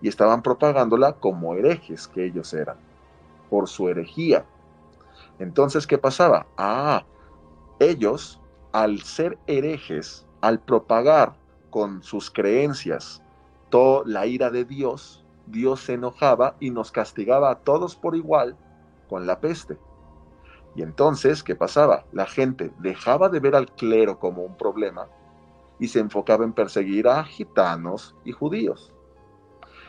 y 0.00 0.06
estaban 0.06 0.42
propagándola 0.42 1.14
como 1.14 1.54
herejes 1.54 2.06
que 2.06 2.24
ellos 2.24 2.54
eran, 2.54 2.76
por 3.50 3.68
su 3.68 3.88
herejía. 3.88 4.44
Entonces, 5.40 5.88
¿qué 5.88 5.98
pasaba? 5.98 6.46
Ah, 6.56 7.04
ellos, 7.80 8.39
al 8.72 9.00
ser 9.00 9.38
herejes, 9.46 10.26
al 10.40 10.60
propagar 10.60 11.34
con 11.70 12.02
sus 12.02 12.30
creencias 12.30 13.22
toda 13.68 14.02
la 14.06 14.26
ira 14.26 14.50
de 14.50 14.64
Dios, 14.64 15.24
Dios 15.46 15.80
se 15.80 15.94
enojaba 15.94 16.56
y 16.60 16.70
nos 16.70 16.92
castigaba 16.92 17.50
a 17.50 17.58
todos 17.60 17.96
por 17.96 18.16
igual 18.16 18.56
con 19.08 19.26
la 19.26 19.40
peste. 19.40 19.78
Y 20.76 20.82
entonces, 20.82 21.42
¿qué 21.42 21.56
pasaba? 21.56 22.04
La 22.12 22.26
gente 22.26 22.72
dejaba 22.78 23.28
de 23.28 23.40
ver 23.40 23.56
al 23.56 23.72
clero 23.72 24.18
como 24.18 24.42
un 24.42 24.56
problema 24.56 25.08
y 25.78 25.88
se 25.88 25.98
enfocaba 25.98 26.44
en 26.44 26.52
perseguir 26.52 27.08
a 27.08 27.24
gitanos 27.24 28.14
y 28.24 28.32
judíos. 28.32 28.92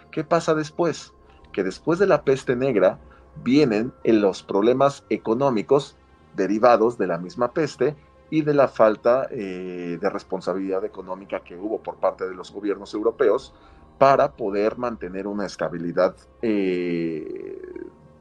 ¿Qué 0.10 0.24
pasa 0.24 0.56
después? 0.56 1.14
Que 1.52 1.64
después 1.64 2.00
de 2.00 2.08
la 2.08 2.24
peste 2.24 2.56
negra 2.56 3.00
vienen 3.44 3.94
los 4.04 4.42
problemas 4.42 5.06
económicos 5.10 5.96
derivados 6.36 6.98
de 6.98 7.08
la 7.08 7.18
misma 7.18 7.52
peste 7.52 7.96
y 8.32 8.42
de 8.42 8.54
la 8.54 8.70
falta 8.70 9.28
eh, 9.30 10.00
de 10.02 10.10
responsabilidad 10.10 10.84
económica 10.86 11.42
que 11.42 11.56
hubo 11.56 11.84
por 11.84 11.98
parte 11.98 12.28
de 12.28 12.34
los 12.34 12.52
gobiernos 12.52 12.94
europeos 12.94 13.54
para 13.98 14.32
poder 14.32 14.78
mantener 14.78 15.28
una 15.28 15.46
estabilidad 15.46 16.16
eh, 16.42 17.62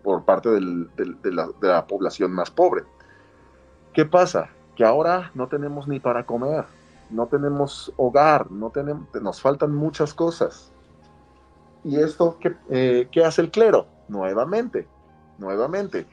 por 0.03 0.25
parte 0.25 0.51
de, 0.51 1.33
la, 1.63 1.87
población 1.87 2.33
más 2.33 2.51
pobre. 2.51 2.83
¿Qué 3.95 4.05
pasa? 4.05 4.51
Que 4.75 4.85
ahora 4.85 5.31
no 5.35 5.47
tenemos 5.47 5.87
ni 5.87 6.01
para 6.01 6.27
comer, 6.27 6.65
no 7.09 7.29
tenemos 7.29 7.93
hogar, 7.97 8.51
no 8.51 8.71
tenemos, 8.71 9.07
nos 9.23 9.41
faltan 9.41 9.73
muchas 9.73 10.13
cosas. 10.13 10.73
¿Y 11.85 12.01
esto 12.01 12.37
qué, 12.41 12.57
eh, 12.69 13.09
qué 13.13 13.25
hace 13.25 13.43
el 13.43 13.53
clero? 13.53 13.87
Nuevamente, 14.09 14.89
nuevamente. 15.39 16.05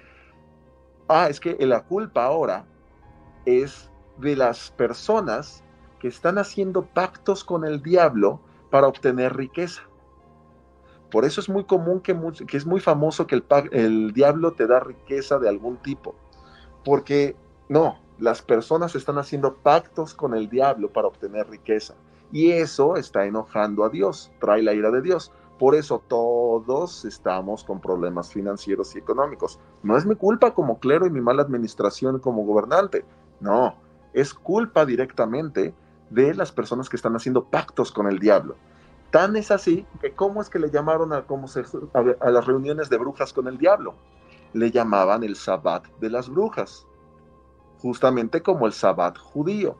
Ah, 1.07 1.29
es 1.29 1.39
que 1.39 1.57
la 1.65 1.81
culpa 1.81 2.25
ahora 2.25 2.63
es 3.47 3.89
de 4.17 4.35
las 4.35 4.71
personas 4.71 5.63
que 5.99 6.09
están 6.09 6.37
haciendo 6.37 6.83
pactos 6.83 7.43
con 7.43 7.63
el 7.63 7.81
diablo 7.81 8.41
para 8.69 8.87
obtener 8.87 9.35
riqueza. 9.35 9.83
Por 11.09 11.23
eso 11.23 11.39
es 11.39 11.47
muy 11.47 11.63
común 11.63 12.01
que, 12.01 12.15
es 12.51 12.65
muy 12.65 12.81
famoso 12.81 13.25
que 13.25 13.35
el, 13.35 13.45
el 13.71 14.13
diablo 14.13 14.51
te 14.51 14.67
da 14.67 14.81
riqueza 14.81 15.39
de 15.39 15.47
algún 15.47 15.77
tipo. 15.77 16.13
Porque 16.83 17.37
no, 17.69 17.99
las 18.19 18.41
personas 18.41 18.95
están 18.95 19.17
haciendo 19.17 19.55
pactos 19.55 20.13
con 20.13 20.33
el 20.33 20.49
diablo 20.49 20.91
para 20.91 21.07
obtener 21.07 21.49
riqueza. 21.49 21.95
Y 22.33 22.51
eso 22.51 22.97
está 22.97 23.25
enojando 23.25 23.85
a 23.85 23.89
Dios, 23.89 24.29
trae 24.41 24.61
la 24.61 24.73
ira 24.73 24.91
de 24.91 25.01
Dios. 25.01 25.31
Por 25.57 25.73
eso 25.73 26.03
todos 26.07 27.05
estamos 27.05 27.63
con 27.63 27.79
problemas 27.79 28.31
financieros 28.31 28.95
y 28.95 28.99
económicos. 28.99 29.59
No 29.81 29.97
es 29.97 30.05
mi 30.05 30.15
culpa 30.15 30.53
como 30.53 30.79
clero 30.79 31.07
y 31.07 31.09
mi 31.09 31.21
mala 31.21 31.41
administración 31.41 32.19
como 32.19 32.43
gobernante. 32.43 33.05
No, 33.39 33.75
es 34.13 34.33
culpa 34.33 34.85
directamente 34.85 35.73
de 36.09 36.33
las 36.33 36.51
personas 36.51 36.89
que 36.89 36.95
están 36.95 37.15
haciendo 37.15 37.45
pactos 37.45 37.91
con 37.91 38.07
el 38.07 38.19
diablo. 38.19 38.55
Tan 39.11 39.35
es 39.35 39.51
así 39.51 39.85
que 40.01 40.11
cómo 40.11 40.41
es 40.41 40.49
que 40.49 40.59
le 40.59 40.69
llamaron 40.69 41.13
a, 41.13 41.23
las 42.29 42.45
reuniones 42.45 42.89
de 42.89 42.97
brujas 42.97 43.31
con 43.31 43.47
el 43.47 43.57
diablo. 43.57 43.95
Le 44.53 44.71
llamaban 44.71 45.23
el 45.23 45.35
sabbat 45.35 45.85
de 45.99 46.09
las 46.09 46.29
brujas, 46.29 46.85
justamente 47.79 48.41
como 48.41 48.65
el 48.65 48.73
sabbat 48.73 49.17
judío. 49.17 49.77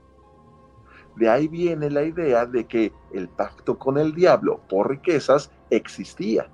De 1.16 1.30
ahí 1.30 1.48
viene 1.48 1.90
la 1.90 2.04
idea 2.04 2.46
de 2.46 2.68
que 2.68 2.94
el 3.12 3.28
pacto 3.28 3.78
con 3.78 3.98
el 3.98 4.14
diablo 4.14 4.62
por 4.70 4.90
riquezas 4.90 5.52
existía. 5.72 6.50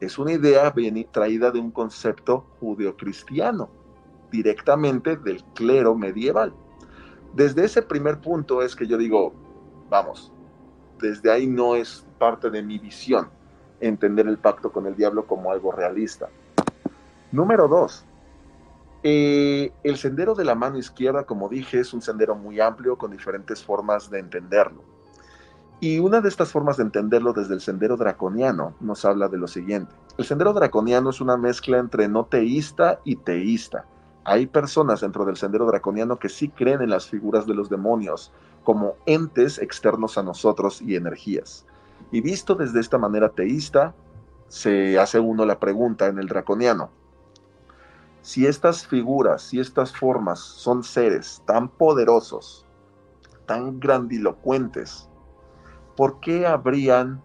Es 0.00 0.18
una 0.18 0.32
idea 0.32 0.74
traída 1.12 1.52
de 1.52 1.60
un 1.60 1.70
concepto 1.70 2.44
judeocristiano, 2.58 3.70
directamente 4.32 5.16
del 5.16 5.44
clero 5.54 5.94
medieval. 5.94 6.52
Desde 7.34 7.64
ese 7.64 7.82
primer 7.82 8.20
punto 8.20 8.62
es 8.62 8.74
que 8.74 8.86
yo 8.86 8.98
digo, 8.98 9.32
vamos, 9.88 10.32
desde 11.00 11.30
ahí 11.30 11.46
no 11.46 11.76
es 11.76 12.04
parte 12.18 12.50
de 12.50 12.62
mi 12.62 12.78
visión 12.78 13.28
entender 13.80 14.26
el 14.26 14.38
pacto 14.38 14.72
con 14.72 14.86
el 14.86 14.96
diablo 14.96 15.26
como 15.26 15.52
algo 15.52 15.72
realista. 15.72 16.28
Número 17.30 17.68
dos, 17.68 18.04
eh, 19.02 19.72
el 19.82 19.96
sendero 19.96 20.34
de 20.34 20.44
la 20.44 20.54
mano 20.54 20.78
izquierda, 20.78 21.24
como 21.24 21.48
dije, 21.48 21.80
es 21.80 21.92
un 21.92 22.02
sendero 22.02 22.34
muy 22.34 22.60
amplio 22.60 22.96
con 22.96 23.10
diferentes 23.10 23.64
formas 23.64 24.10
de 24.10 24.20
entenderlo. 24.20 24.82
Y 25.80 25.98
una 25.98 26.20
de 26.20 26.28
estas 26.28 26.52
formas 26.52 26.76
de 26.76 26.84
entenderlo 26.84 27.32
desde 27.32 27.54
el 27.54 27.60
sendero 27.60 27.96
draconiano 27.96 28.74
nos 28.78 29.04
habla 29.04 29.28
de 29.28 29.38
lo 29.38 29.48
siguiente. 29.48 29.92
El 30.16 30.24
sendero 30.24 30.52
draconiano 30.52 31.10
es 31.10 31.20
una 31.20 31.36
mezcla 31.36 31.78
entre 31.78 32.06
no 32.06 32.26
teísta 32.26 33.00
y 33.02 33.16
teísta. 33.16 33.86
Hay 34.24 34.46
personas 34.46 35.00
dentro 35.00 35.24
del 35.24 35.36
sendero 35.36 35.66
draconiano 35.66 36.18
que 36.18 36.28
sí 36.28 36.48
creen 36.48 36.82
en 36.82 36.90
las 36.90 37.08
figuras 37.08 37.46
de 37.46 37.54
los 37.54 37.68
demonios, 37.68 38.32
como 38.62 38.94
entes 39.06 39.58
externos 39.58 40.16
a 40.16 40.22
nosotros 40.22 40.80
y 40.80 40.94
energías. 40.94 41.66
Y 42.12 42.20
visto 42.20 42.54
desde 42.54 42.80
esta 42.80 42.98
manera 42.98 43.30
teísta, 43.30 43.94
se 44.48 44.98
hace 44.98 45.18
uno 45.18 45.44
la 45.44 45.58
pregunta 45.58 46.06
en 46.06 46.18
el 46.18 46.28
draconiano. 46.28 46.90
Si 48.20 48.46
estas 48.46 48.86
figuras, 48.86 49.42
si 49.42 49.58
estas 49.58 49.96
formas 49.96 50.38
son 50.38 50.84
seres 50.84 51.42
tan 51.44 51.68
poderosos, 51.68 52.64
tan 53.46 53.80
grandilocuentes, 53.80 55.08
¿por 55.96 56.20
qué 56.20 56.46
habrían 56.46 57.20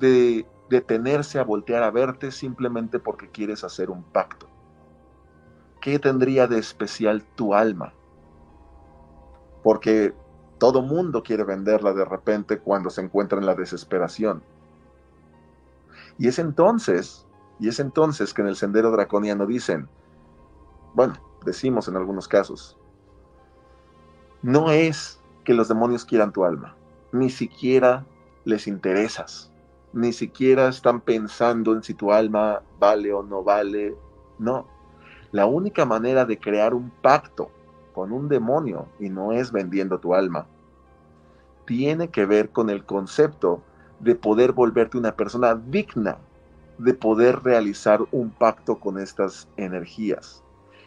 de 0.00 0.44
detenerse 0.68 1.38
a 1.38 1.44
voltear 1.44 1.84
a 1.84 1.92
verte 1.92 2.32
simplemente 2.32 2.98
porque 2.98 3.28
quieres 3.28 3.62
hacer 3.62 3.90
un 3.90 4.02
pacto? 4.02 4.49
¿Qué 5.80 5.98
tendría 5.98 6.46
de 6.46 6.58
especial 6.58 7.24
tu 7.34 7.54
alma? 7.54 7.94
Porque 9.62 10.14
todo 10.58 10.82
mundo 10.82 11.22
quiere 11.22 11.44
venderla 11.44 11.94
de 11.94 12.04
repente 12.04 12.58
cuando 12.58 12.90
se 12.90 13.00
encuentra 13.00 13.38
en 13.38 13.46
la 13.46 13.54
desesperación. 13.54 14.42
Y 16.18 16.28
es 16.28 16.38
entonces, 16.38 17.26
y 17.58 17.68
es 17.68 17.80
entonces 17.80 18.34
que 18.34 18.42
en 18.42 18.48
el 18.48 18.56
sendero 18.56 18.90
draconiano 18.90 19.46
dicen, 19.46 19.88
bueno, 20.94 21.14
decimos 21.44 21.88
en 21.88 21.96
algunos 21.96 22.28
casos, 22.28 22.76
no 24.42 24.70
es 24.70 25.22
que 25.44 25.54
los 25.54 25.68
demonios 25.68 26.04
quieran 26.04 26.32
tu 26.32 26.44
alma, 26.44 26.76
ni 27.12 27.30
siquiera 27.30 28.06
les 28.44 28.66
interesas, 28.66 29.50
ni 29.92 30.12
siquiera 30.12 30.68
están 30.68 31.00
pensando 31.00 31.72
en 31.72 31.82
si 31.82 31.94
tu 31.94 32.12
alma 32.12 32.62
vale 32.78 33.12
o 33.12 33.22
no 33.22 33.42
vale, 33.42 33.96
no. 34.38 34.66
La 35.32 35.46
única 35.46 35.84
manera 35.84 36.24
de 36.24 36.38
crear 36.38 36.74
un 36.74 36.90
pacto 37.02 37.50
con 37.94 38.12
un 38.12 38.28
demonio 38.28 38.86
y 38.98 39.08
no 39.08 39.32
es 39.32 39.52
vendiendo 39.52 39.98
tu 39.98 40.14
alma. 40.14 40.46
Tiene 41.66 42.08
que 42.08 42.26
ver 42.26 42.50
con 42.50 42.70
el 42.70 42.84
concepto 42.84 43.62
de 44.00 44.14
poder 44.14 44.52
volverte 44.52 44.98
una 44.98 45.12
persona 45.12 45.54
digna 45.54 46.18
de 46.78 46.94
poder 46.94 47.42
realizar 47.42 48.00
un 48.10 48.30
pacto 48.30 48.80
con 48.80 48.98
estas 48.98 49.46
energías. 49.58 50.42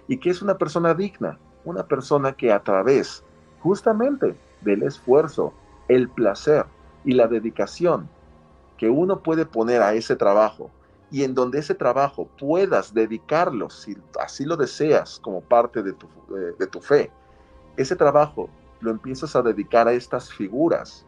¿Y 0.08 0.18
qué 0.18 0.32
es 0.32 0.42
una 0.42 0.58
persona 0.58 0.96
digna? 0.96 1.38
Una 1.66 1.84
persona 1.84 2.34
que 2.34 2.52
a 2.52 2.64
través 2.64 3.24
justamente 3.60 4.36
del 4.62 4.84
esfuerzo, 4.84 5.54
el 5.88 6.10
placer 6.10 6.66
y 7.06 7.14
la 7.14 7.28
dedicación 7.28 8.10
que 8.78 8.90
uno 8.90 9.22
puede 9.22 9.46
poner 9.46 9.84
a 9.84 9.94
ese 9.94 10.16
trabajo 10.16 10.72
y 11.14 11.24
en 11.24 11.36
donde 11.36 11.60
ese 11.60 11.76
trabajo 11.76 12.28
puedas 12.40 12.92
dedicarlo, 12.92 13.70
si 13.70 13.96
así 14.20 14.46
lo 14.46 14.58
deseas, 14.58 15.20
como 15.20 15.42
parte 15.42 15.84
de 15.84 15.94
tu, 15.94 16.08
eh, 16.08 16.56
de 16.58 16.66
tu 16.66 16.82
fe, 16.82 17.12
ese 17.78 17.96
trabajo 17.96 18.50
lo 18.80 18.90
empiezas 18.90 19.36
a 19.36 19.44
dedicar 19.44 19.88
a 19.88 19.94
estas 19.94 20.34
figuras 20.34 21.06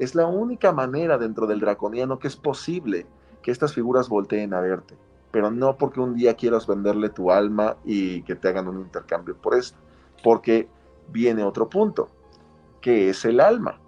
Es 0.00 0.16
la 0.16 0.26
única 0.26 0.72
manera 0.72 1.18
dentro 1.18 1.46
del 1.46 1.60
draconiano 1.60 2.18
que 2.18 2.26
es 2.26 2.34
posible 2.34 3.06
que 3.42 3.52
estas 3.52 3.74
figuras 3.74 4.08
volteen 4.08 4.54
a 4.54 4.60
verte, 4.60 4.96
pero 5.30 5.52
no 5.52 5.76
porque 5.76 6.00
un 6.00 6.16
día 6.16 6.34
quieras 6.34 6.66
venderle 6.66 7.10
tu 7.10 7.30
alma 7.30 7.76
y 7.84 8.22
que 8.22 8.34
te 8.34 8.48
hagan 8.48 8.66
un 8.66 8.80
intercambio 8.80 9.36
por 9.36 9.54
esto, 9.54 9.78
porque 10.24 10.68
viene 11.12 11.44
otro 11.44 11.68
punto, 11.68 12.08
que 12.80 13.10
es 13.10 13.24
el 13.24 13.38
alma. 13.38 13.78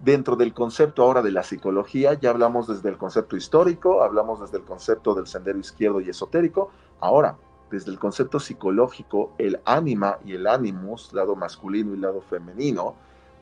Dentro 0.00 0.36
del 0.36 0.52
concepto 0.52 1.02
ahora 1.02 1.22
de 1.22 1.30
la 1.30 1.42
psicología, 1.42 2.14
ya 2.14 2.30
hablamos 2.30 2.68
desde 2.68 2.90
el 2.90 2.98
concepto 2.98 3.36
histórico, 3.36 4.02
hablamos 4.02 4.40
desde 4.40 4.58
el 4.58 4.64
concepto 4.64 5.14
del 5.14 5.26
sendero 5.26 5.58
izquierdo 5.58 6.00
y 6.00 6.10
esotérico, 6.10 6.70
ahora 7.00 7.36
desde 7.70 7.90
el 7.90 7.98
concepto 7.98 8.38
psicológico, 8.38 9.32
el 9.38 9.58
ánima 9.64 10.18
y 10.24 10.34
el 10.34 10.46
animus, 10.46 11.12
lado 11.12 11.34
masculino 11.34 11.94
y 11.94 11.98
lado 11.98 12.20
femenino, 12.20 12.94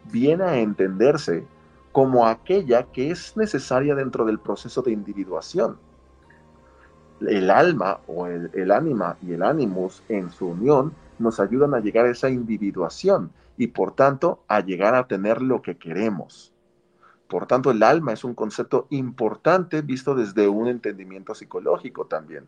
viene 0.04 0.44
a 0.44 0.58
entenderse 0.58 1.44
como 1.92 2.26
aquella 2.26 2.84
que 2.84 3.10
es 3.10 3.36
necesaria 3.36 3.94
dentro 3.94 4.24
del 4.24 4.38
proceso 4.38 4.80
de 4.82 4.92
individuación. 4.92 5.76
El 7.20 7.50
alma 7.50 8.00
o 8.06 8.26
el, 8.26 8.50
el 8.54 8.70
ánima 8.70 9.16
y 9.22 9.32
el 9.32 9.42
animus 9.42 10.02
en 10.08 10.30
su 10.30 10.46
unión 10.46 10.92
nos 11.18 11.38
ayudan 11.38 11.74
a 11.74 11.80
llegar 11.80 12.06
a 12.06 12.10
esa 12.10 12.30
individuación 12.30 13.30
y 13.56 13.68
por 13.68 13.94
tanto 13.94 14.44
a 14.48 14.60
llegar 14.60 14.94
a 14.94 15.06
tener 15.06 15.42
lo 15.42 15.62
que 15.62 15.76
queremos. 15.76 16.52
Por 17.28 17.46
tanto, 17.46 17.70
el 17.70 17.82
alma 17.82 18.12
es 18.12 18.24
un 18.24 18.34
concepto 18.34 18.86
importante 18.90 19.82
visto 19.82 20.14
desde 20.14 20.46
un 20.48 20.68
entendimiento 20.68 21.34
psicológico 21.34 22.06
también. 22.06 22.46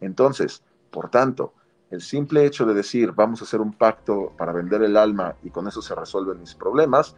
Entonces, 0.00 0.62
por 0.90 1.10
tanto, 1.10 1.52
el 1.90 2.00
simple 2.00 2.44
hecho 2.44 2.64
de 2.64 2.74
decir 2.74 3.12
vamos 3.12 3.40
a 3.40 3.44
hacer 3.44 3.60
un 3.60 3.72
pacto 3.72 4.32
para 4.36 4.52
vender 4.52 4.82
el 4.82 4.96
alma 4.96 5.36
y 5.42 5.50
con 5.50 5.68
eso 5.68 5.82
se 5.82 5.94
resuelven 5.94 6.40
mis 6.40 6.54
problemas, 6.54 7.16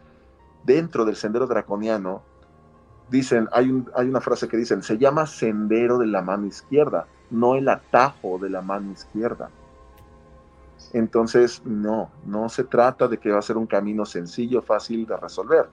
dentro 0.63 1.05
del 1.05 1.15
sendero 1.15 1.47
draconiano, 1.47 2.21
dicen, 3.09 3.47
hay, 3.53 3.83
hay 3.95 4.07
una 4.07 4.21
frase 4.21 4.47
que 4.47 4.57
dicen, 4.57 4.83
se 4.83 4.97
llama 4.97 5.25
sendero 5.25 5.97
de 5.97 6.07
la 6.07 6.21
mano 6.21 6.45
izquierda, 6.45 7.07
no 7.29 7.55
el 7.55 7.69
atajo 7.69 8.37
de 8.37 8.49
la 8.49 8.61
mano 8.61 8.91
izquierda. 8.91 9.49
Entonces, 10.93 11.61
no, 11.65 12.09
no 12.25 12.49
se 12.49 12.63
trata 12.63 13.07
de 13.07 13.17
que 13.17 13.31
va 13.31 13.39
a 13.39 13.41
ser 13.41 13.57
un 13.57 13.67
camino 13.67 14.05
sencillo, 14.05 14.61
fácil 14.61 15.05
de 15.05 15.17
resolver. 15.17 15.67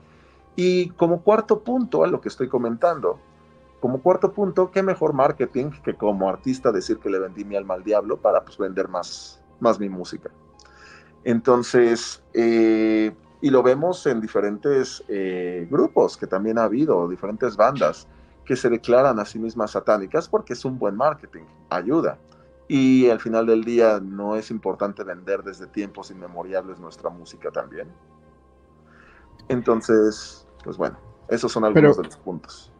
Y 0.55 0.89
como 0.91 1.21
cuarto 1.21 1.61
punto 1.61 2.03
a 2.03 2.07
lo 2.07 2.21
que 2.21 2.29
estoy 2.29 2.47
comentando, 2.47 3.19
como 3.79 4.01
cuarto 4.01 4.31
punto, 4.31 4.71
qué 4.71 4.81
mejor 4.81 5.13
marketing 5.13 5.71
que 5.83 5.95
como 5.95 6.29
artista 6.29 6.71
decir 6.71 6.97
que 6.97 7.09
le 7.09 7.19
vendí 7.19 7.45
mi 7.45 7.55
alma 7.55 7.75
al 7.75 7.83
diablo 7.83 8.17
para 8.17 8.43
pues, 8.43 8.57
vender 8.57 8.87
más, 8.87 9.41
más 9.59 9.79
mi 9.79 9.89
música. 9.89 10.29
Entonces, 11.23 12.23
eh, 12.33 13.15
y 13.41 13.49
lo 13.49 13.61
vemos 13.63 14.05
en 14.07 14.21
diferentes 14.21 15.03
eh, 15.07 15.67
grupos 15.69 16.17
que 16.17 16.27
también 16.27 16.57
ha 16.57 16.63
habido, 16.63 17.07
diferentes 17.07 17.55
bandas 17.55 18.07
que 18.45 18.55
se 18.55 18.69
declaran 18.69 19.19
a 19.19 19.25
sí 19.25 19.39
mismas 19.39 19.71
satánicas 19.71 20.29
porque 20.29 20.53
es 20.53 20.63
un 20.65 20.79
buen 20.79 20.95
marketing, 20.95 21.43
ayuda. 21.69 22.17
Y 22.67 23.09
al 23.09 23.19
final 23.19 23.45
del 23.45 23.63
día 23.63 23.99
no 24.01 24.35
es 24.35 24.49
importante 24.49 25.03
vender 25.03 25.43
desde 25.43 25.67
tiempos 25.67 26.09
inmemoriales 26.09 26.79
nuestra 26.79 27.09
música 27.09 27.51
también. 27.51 27.87
Entonces, 29.47 30.47
pues 30.63 30.77
bueno, 30.77 30.97
esos 31.29 31.51
son 31.51 31.65
algunos 31.65 31.97
de 31.97 32.03
los 32.03 32.17
puntos. 32.17 32.71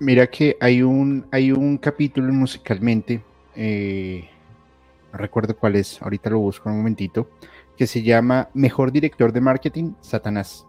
Mira 0.00 0.26
que 0.26 0.56
hay 0.60 0.82
un, 0.82 1.26
hay 1.30 1.52
un 1.52 1.78
capítulo 1.78 2.32
musicalmente, 2.32 3.22
eh, 3.54 4.28
no 5.12 5.18
recuerdo 5.18 5.56
cuál 5.56 5.76
es, 5.76 6.00
ahorita 6.02 6.30
lo 6.30 6.40
busco 6.40 6.68
un 6.68 6.78
momentito, 6.78 7.28
que 7.76 7.86
se 7.86 8.02
llama 8.02 8.48
Mejor 8.54 8.92
Director 8.92 9.32
de 9.32 9.40
Marketing, 9.40 9.92
Satanás. 10.00 10.66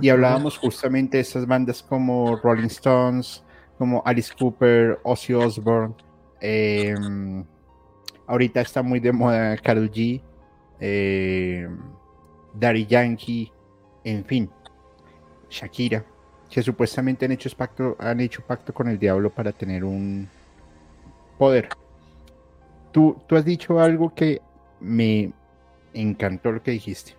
Y 0.00 0.08
hablábamos 0.08 0.58
justamente 0.58 1.18
de 1.18 1.22
esas 1.22 1.46
bandas 1.46 1.80
como 1.80 2.36
Rolling 2.36 2.66
Stones, 2.66 3.44
como 3.78 4.02
Alice 4.04 4.32
Cooper, 4.36 4.98
Ozzy 5.04 5.32
Osbourne, 5.32 5.94
em, 6.40 7.44
Ahorita 8.26 8.60
está 8.60 8.82
muy 8.82 9.00
de 9.00 9.12
moda 9.12 9.56
Carol 9.58 9.90
G, 9.90 10.20
eh, 10.80 11.68
Yankee, 12.88 13.52
en 14.04 14.24
fin, 14.24 14.50
Shakira, 15.48 16.04
que 16.50 16.62
supuestamente 16.62 17.24
han 17.24 17.32
hecho, 17.32 17.50
pacto, 17.56 17.96
han 17.98 18.20
hecho 18.20 18.42
pacto 18.42 18.72
con 18.74 18.88
el 18.88 18.98
diablo 18.98 19.30
para 19.30 19.52
tener 19.52 19.84
un 19.84 20.28
poder. 21.38 21.68
Tú, 22.92 23.16
tú 23.26 23.36
has 23.36 23.44
dicho 23.44 23.78
algo 23.78 24.14
que 24.14 24.40
me 24.80 25.32
encantó 25.94 26.52
lo 26.52 26.62
que 26.62 26.72
dijiste. 26.72 27.14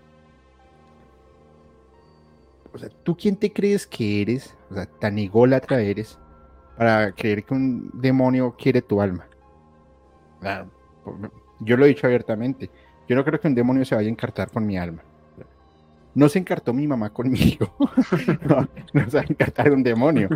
O 2.73 2.77
sea, 2.77 2.89
¿tú 3.03 3.15
quién 3.15 3.35
te 3.35 3.51
crees 3.51 3.87
que 3.87 4.21
eres? 4.21 4.55
O 4.69 4.75
sea, 4.75 4.85
tan 4.85 5.17
ególatra 5.17 5.79
eres 5.81 6.19
para 6.77 7.11
creer 7.11 7.43
que 7.43 7.53
un 7.53 7.89
demonio 7.93 8.55
quiere 8.57 8.81
tu 8.81 9.01
alma. 9.01 9.27
Claro, 10.39 10.69
yo 11.59 11.77
lo 11.77 11.85
he 11.85 11.89
dicho 11.89 12.07
abiertamente. 12.07 12.69
Yo 13.07 13.15
no 13.15 13.23
creo 13.23 13.39
que 13.39 13.47
un 13.47 13.55
demonio 13.55 13.85
se 13.85 13.95
vaya 13.95 14.07
a 14.07 14.11
encartar 14.11 14.51
con 14.51 14.65
mi 14.65 14.77
alma. 14.77 15.03
No 16.13 16.27
se 16.29 16.39
encartó 16.39 16.73
mi 16.73 16.87
mamá 16.87 17.11
conmigo. 17.11 17.75
no, 18.93 19.09
se 19.09 19.17
va 19.17 19.21
a 19.21 19.25
encartar 19.29 19.71
un 19.71 19.83
demonio. 19.83 20.29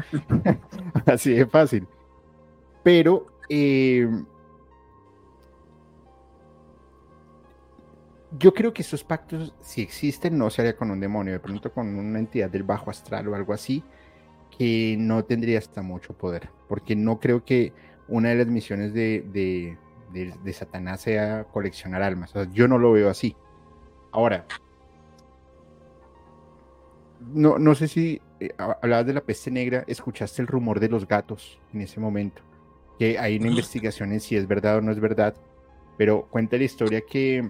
Así 1.06 1.34
de 1.34 1.48
fácil. 1.48 1.88
Pero 2.84 3.28
eh, 3.50 4.08
yo 8.38 8.54
creo 8.54 8.74
que 8.74 8.82
esos 8.82 9.04
pactos, 9.04 9.54
si 9.62 9.82
existen, 9.82 10.38
no 10.38 10.50
se 10.50 10.62
haría 10.62 10.76
con 10.76 10.92
un 10.92 11.00
demonio, 11.00 11.34
de 11.34 11.40
pronto 11.40 11.72
con 11.72 11.88
una 11.96 12.20
entidad 12.20 12.50
del 12.50 12.64
bajo 12.64 12.90
astral 12.90 13.28
o 13.28 13.36
algo 13.36 13.54
así, 13.54 13.84
que 14.58 14.96
no 14.98 15.26
tendría 15.26 15.60
hasta 15.60 15.82
mucho 15.82 16.14
poder. 16.14 16.50
Porque 16.68 16.96
no 16.96 17.20
creo 17.20 17.44
que 17.44 17.74
una 18.08 18.30
de 18.30 18.36
las 18.36 18.48
misiones 18.48 18.94
de 18.94 19.26
de, 19.32 19.78
Satanás 20.54 21.02
sea 21.02 21.46
coleccionar 21.46 22.02
almas. 22.02 22.34
yo 22.54 22.68
no 22.68 22.78
lo 22.78 22.92
veo 22.92 23.10
así. 23.10 23.36
Ahora, 24.12 24.46
no, 27.34 27.58
no 27.60 27.76
sé 27.76 27.88
si 27.88 28.22
eh, 28.40 28.50
hablabas 28.58 29.06
de 29.06 29.14
la 29.14 29.22
peste 29.22 29.52
negra, 29.52 29.84
escuchaste 29.88 30.42
el 30.42 30.48
rumor 30.48 30.80
de 30.80 30.90
los 30.90 31.08
gatos 31.08 31.60
en 31.74 31.82
ese 31.82 32.00
momento, 32.00 32.42
que 32.98 33.18
hay 33.20 33.38
una 33.38 33.50
investigación 33.50 34.12
en 34.12 34.20
si 34.20 34.36
es 34.36 34.48
verdad 34.48 34.78
o 34.78 34.82
no 34.82 34.92
es 34.92 35.00
verdad, 35.00 35.36
pero 35.98 36.28
cuenta 36.30 36.58
la 36.58 36.64
historia 36.64 37.02
que 37.02 37.50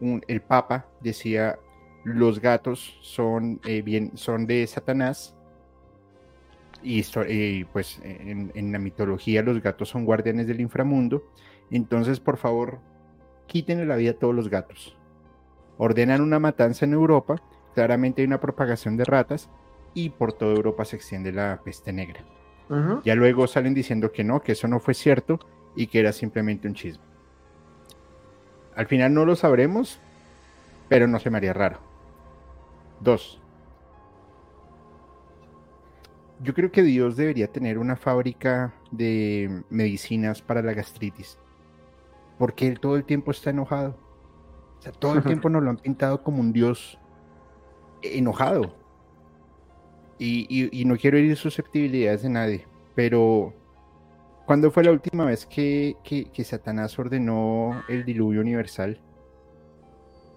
el 0.00 0.42
Papa 0.42 0.86
decía 1.00 1.58
los 2.04 2.40
gatos 2.40 2.98
son, 3.00 3.60
eh, 3.66 3.82
bien, 3.82 4.12
son 4.16 4.46
de 4.46 4.66
Satanás 4.66 5.34
y, 6.82 7.04
eh, 7.26 7.64
pues 7.72 8.00
en, 8.04 8.52
en, 8.54 8.70
la 8.72 8.78
mitología 8.78 9.42
los 9.42 9.60
gatos 9.60 9.88
son 9.88 10.04
guardianes 10.04 10.46
del 10.46 10.60
inframundo 10.60 11.24
entonces, 11.70 12.20
por 12.20 12.36
favor, 12.36 12.78
quítenle 13.46 13.86
la 13.86 13.96
vida 13.96 14.12
a 14.12 14.14
todos 14.14 14.34
los 14.34 14.48
gatos. 14.48 14.96
Ordenan 15.76 16.20
una 16.20 16.38
matanza 16.38 16.84
en 16.84 16.92
Europa, 16.92 17.42
claramente 17.74 18.22
hay 18.22 18.26
una 18.26 18.40
propagación 18.40 18.96
de 18.96 19.04
ratas 19.04 19.48
y 19.94 20.10
por 20.10 20.32
toda 20.32 20.54
Europa 20.54 20.84
se 20.84 20.96
extiende 20.96 21.32
la 21.32 21.60
peste 21.64 21.92
negra. 21.92 22.24
Ya 23.02 23.14
luego 23.14 23.46
salen 23.46 23.72
diciendo 23.72 24.12
que 24.12 24.24
no, 24.24 24.42
que 24.42 24.52
eso 24.52 24.68
no 24.68 24.78
fue 24.78 24.92
cierto 24.92 25.40
y 25.74 25.86
que 25.86 26.00
era 26.00 26.12
simplemente 26.12 26.68
un 26.68 26.74
chisme. 26.74 27.02
Al 28.76 28.86
final 28.86 29.14
no 29.14 29.24
lo 29.24 29.36
sabremos, 29.36 29.98
pero 30.88 31.08
no 31.08 31.18
se 31.18 31.30
me 31.30 31.38
haría 31.38 31.54
raro. 31.54 31.78
Dos. 33.00 33.40
Yo 36.42 36.52
creo 36.52 36.70
que 36.70 36.82
Dios 36.82 37.16
debería 37.16 37.48
tener 37.48 37.78
una 37.78 37.96
fábrica 37.96 38.74
de 38.90 39.62
medicinas 39.70 40.42
para 40.42 40.62
la 40.62 40.74
gastritis 40.74 41.38
porque 42.38 42.68
él 42.68 42.80
todo 42.80 42.96
el 42.96 43.04
tiempo 43.04 43.30
está 43.30 43.50
enojado. 43.50 43.96
O 44.78 44.82
sea, 44.82 44.92
todo 44.92 45.14
el 45.14 45.22
tiempo 45.24 45.48
nos 45.50 45.62
lo 45.62 45.70
han 45.70 45.78
pintado 45.78 46.22
como 46.22 46.40
un 46.40 46.52
dios 46.52 46.98
enojado. 48.02 48.74
Y, 50.20 50.84
no 50.84 50.96
quiero 50.96 51.16
herir 51.16 51.36
susceptibilidades 51.36 52.22
de 52.22 52.28
nadie, 52.28 52.66
pero 52.96 53.54
¿cuándo 54.46 54.72
fue 54.72 54.82
la 54.82 54.90
última 54.90 55.24
vez 55.24 55.46
que, 55.46 55.96
que, 56.02 56.44
Satanás 56.44 56.98
ordenó 56.98 57.84
el 57.88 58.04
diluvio 58.04 58.40
universal? 58.40 59.00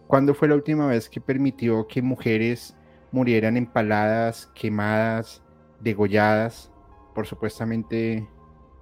¿Cuándo 0.06 0.36
fue 0.36 0.50
la 0.50 0.56
última 0.56 0.86
vez 0.86 1.10
que 1.10 1.20
permitió 1.20 1.88
que 1.88 2.04
mujeres 2.04 2.76
murieran 3.12 3.58
empaladas, 3.58 4.52
quemadas, 4.54 5.42
degolladas 5.80 6.72
por 7.16 7.26
supuestamente 7.26 8.28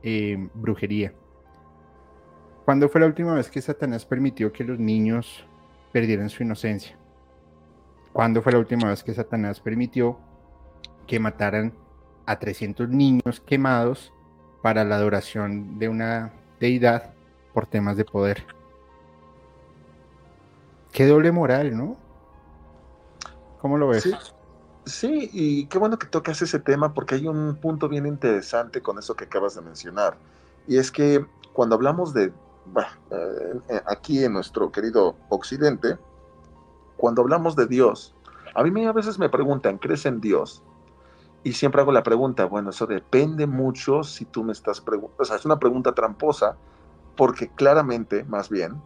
eh, 0.03 0.49
brujería? 0.53 1.13
¿Cuándo 2.69 2.87
fue 2.87 3.01
la 3.01 3.07
última 3.07 3.33
vez 3.33 3.49
que 3.49 3.63
Satanás 3.63 4.05
permitió 4.05 4.53
que 4.53 4.63
los 4.63 4.77
niños 4.77 5.43
perdieran 5.91 6.29
su 6.29 6.43
inocencia? 6.43 6.95
¿Cuándo 8.13 8.43
fue 8.43 8.51
la 8.51 8.59
última 8.59 8.89
vez 8.89 9.03
que 9.03 9.11
Satanás 9.11 9.59
permitió 9.59 10.19
que 11.07 11.19
mataran 11.19 11.73
a 12.27 12.37
300 12.37 12.87
niños 12.87 13.39
quemados 13.43 14.13
para 14.61 14.83
la 14.83 14.97
adoración 14.97 15.79
de 15.79 15.89
una 15.89 16.31
deidad 16.59 17.15
por 17.55 17.65
temas 17.65 17.97
de 17.97 18.05
poder? 18.05 18.45
Qué 20.91 21.07
doble 21.07 21.31
moral, 21.31 21.75
¿no? 21.75 21.97
¿Cómo 23.61 23.79
lo 23.79 23.87
ves? 23.87 24.15
Sí, 24.85 25.27
y 25.33 25.65
qué 25.65 25.79
bueno 25.79 25.97
que 25.97 26.05
tocas 26.05 26.39
ese 26.43 26.59
tema 26.59 26.93
porque 26.93 27.15
hay 27.15 27.27
un 27.27 27.55
punto 27.55 27.89
bien 27.89 28.05
interesante 28.05 28.79
con 28.79 28.99
eso 28.99 29.15
que 29.15 29.23
acabas 29.23 29.55
de 29.55 29.61
mencionar. 29.61 30.17
Y 30.67 30.77
es 30.77 30.91
que 30.91 31.25
cuando 31.51 31.73
hablamos 31.73 32.13
de, 32.13 32.31
eh, 33.11 33.59
eh, 33.69 33.81
aquí 33.85 34.23
en 34.23 34.33
nuestro 34.33 34.71
querido 34.71 35.15
Occidente, 35.29 35.97
cuando 36.97 37.21
hablamos 37.21 37.55
de 37.55 37.67
Dios, 37.67 38.15
a 38.53 38.63
mí 38.63 38.85
a 38.85 38.91
veces 38.91 39.19
me 39.19 39.29
preguntan, 39.29 39.77
¿crees 39.77 40.05
en 40.05 40.19
Dios? 40.19 40.63
Y 41.43 41.53
siempre 41.53 41.81
hago 41.81 41.91
la 41.91 42.03
pregunta, 42.03 42.45
bueno, 42.45 42.71
eso 42.71 42.85
depende 42.85 43.47
mucho 43.47 44.03
si 44.03 44.25
tú 44.25 44.43
me 44.43 44.51
estás 44.51 44.81
preguntando, 44.81 45.21
o 45.21 45.25
sea, 45.25 45.37
es 45.37 45.45
una 45.45 45.59
pregunta 45.59 45.93
tramposa, 45.93 46.57
porque 47.15 47.49
claramente, 47.49 48.25
más 48.25 48.49
bien, 48.49 48.81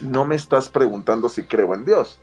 no 0.00 0.24
me 0.24 0.34
estás 0.34 0.68
preguntando 0.68 1.28
si 1.28 1.44
creo 1.44 1.74
en 1.74 1.84
Dios, 1.84 2.20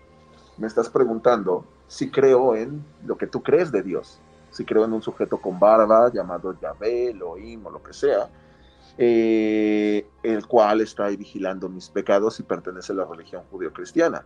me 0.57 0.67
estás 0.67 0.89
preguntando 0.89 1.65
si 1.87 2.11
creo 2.11 2.55
en 2.55 2.85
lo 3.05 3.17
que 3.17 3.25
tú 3.25 3.41
crees 3.41 3.71
de 3.71 3.81
Dios, 3.81 4.19
si 4.51 4.65
creo 4.65 4.85
en 4.85 4.93
un 4.93 5.01
sujeto 5.01 5.37
con 5.37 5.59
barba 5.59 6.11
llamado 6.11 6.55
Yahvé, 6.59 7.09
Elohim 7.09 7.65
o 7.65 7.71
lo 7.71 7.81
que 7.81 7.93
sea, 7.93 8.29
eh, 9.01 10.05
el 10.23 10.45
cual 10.45 10.81
está 10.81 11.05
ahí 11.05 11.15
vigilando 11.15 11.69
mis 11.69 11.87
pecados 11.87 12.37
y 12.41 12.43
pertenece 12.43 12.91
a 12.91 12.97
la 12.97 13.05
religión 13.05 13.43
judío-cristiana. 13.49 14.25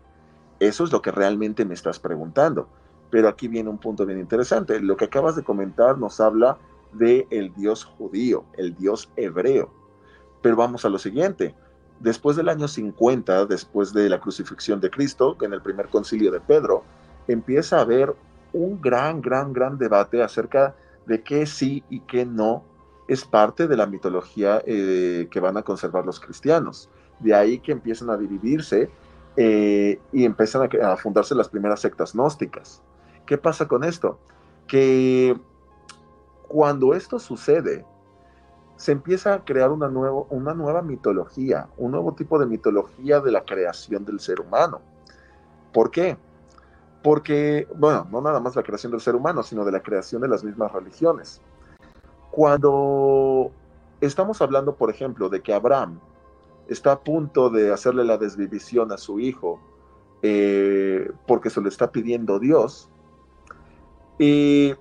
Eso 0.60 0.84
es 0.84 0.92
lo 0.92 1.00
que 1.00 1.12
realmente 1.12 1.64
me 1.64 1.76
estás 1.76 2.00
preguntando. 2.00 2.68
Pero 3.12 3.30
aquí 3.30 3.48
viene 3.48 3.70
un 3.70 3.78
punto 3.78 4.04
bien 4.04 4.20
interesante. 4.20 4.80
Lo 4.80 4.98
que 4.98 5.06
acabas 5.06 5.36
de 5.36 5.44
comentar 5.44 6.00
nos 6.00 6.20
habla 6.20 6.58
de 6.92 7.28
el 7.30 7.54
Dios 7.54 7.86
judío, 7.86 8.46
el 8.58 8.76
Dios 8.76 9.12
hebreo. 9.16 9.72
Pero 10.42 10.56
vamos 10.56 10.86
a 10.86 10.90
lo 10.90 10.98
siguiente. 10.98 11.54
Después 12.00 12.36
del 12.36 12.50
año 12.50 12.68
50, 12.68 13.46
después 13.46 13.94
de 13.94 14.10
la 14.10 14.20
crucifixión 14.20 14.80
de 14.80 14.90
Cristo, 14.90 15.38
en 15.42 15.54
el 15.54 15.62
primer 15.62 15.90
concilio 15.90 16.32
de 16.32 16.42
Pedro, 16.42 16.84
empieza 17.28 17.78
a 17.78 17.82
haber 17.82 18.16
un 18.54 18.82
gran, 18.82 19.22
gran, 19.22 19.54
gran 19.54 19.78
debate 19.78 20.24
acerca 20.24 20.76
de 21.06 21.22
qué 21.22 21.46
sí 21.46 21.84
y 21.92 22.00
qué 22.00 22.26
no 22.26 22.64
es 23.08 23.26
parte 23.26 23.68
de 23.68 23.78
la 23.78 23.86
mitología 23.86 24.62
eh, 24.66 25.28
que 25.30 25.40
van 25.40 25.58
a 25.58 25.64
conservar 25.64 26.06
los 26.06 26.20
cristianos. 26.20 26.90
De 27.20 27.34
ahí 27.34 27.60
que 27.60 27.72
empiezan 27.72 28.10
a 28.10 28.18
dividirse 28.18 28.90
eh, 29.36 30.00
y 30.12 30.26
empiezan 30.26 30.70
a, 30.82 30.98
fundarse 30.98 31.36
las 31.36 31.50
primeras 31.50 31.82
sectas 31.82 32.14
gnósticas. 32.14 32.82
¿Qué 33.26 33.38
pasa 33.38 33.68
con 33.68 33.84
esto? 33.84 34.20
Que 34.68 35.38
cuando 36.48 36.94
esto 36.94 37.20
sucede, 37.20 37.86
se 38.76 38.92
empieza 38.92 39.34
a 39.34 39.46
crear 39.46 39.72
una, 39.72 39.88
nuevo, 39.88 40.28
una 40.30 40.54
nueva 40.54 40.82
mitología, 40.82 41.68
un 41.78 41.92
nuevo 41.92 42.14
tipo 42.14 42.40
de 42.40 42.46
mitología 42.46 43.20
de 43.20 43.32
la 43.32 43.44
creación 43.44 44.06
del 44.06 44.20
ser 44.20 44.40
humano. 44.42 44.82
¿Por 45.72 45.90
qué? 45.92 46.18
Porque, 47.02 47.68
bueno, 47.76 48.08
no 48.12 48.22
nada 48.22 48.40
más 48.40 48.56
la 48.56 48.64
creación 48.64 48.92
del 48.92 49.02
ser 49.02 49.16
humano, 49.16 49.44
sino 49.44 49.66
de 49.66 49.72
la 49.72 49.82
creación 49.82 50.22
de 50.22 50.28
las 50.28 50.44
mismas 50.44 50.72
religiones. 50.72 51.42
Cuando 52.34 53.52
estamos 54.02 54.42
hablando, 54.42 54.74
por 54.76 54.90
ejemplo, 54.90 55.30
de 55.30 55.44
que 55.44 55.54
Abraham 55.54 56.00
está 56.68 56.94
a 56.94 57.00
punto 57.00 57.52
de 57.52 57.72
hacerle 57.72 58.04
la 58.04 58.18
desvivisión 58.18 58.92
a 58.92 58.98
su 58.98 59.20
hijo 59.20 59.60
eh, 60.24 61.12
porque 61.28 61.52
se 61.52 61.62
lo 61.62 61.70
está 61.70 61.92
pidiendo 61.92 62.40
Dios, 62.40 62.90
y 64.18 64.74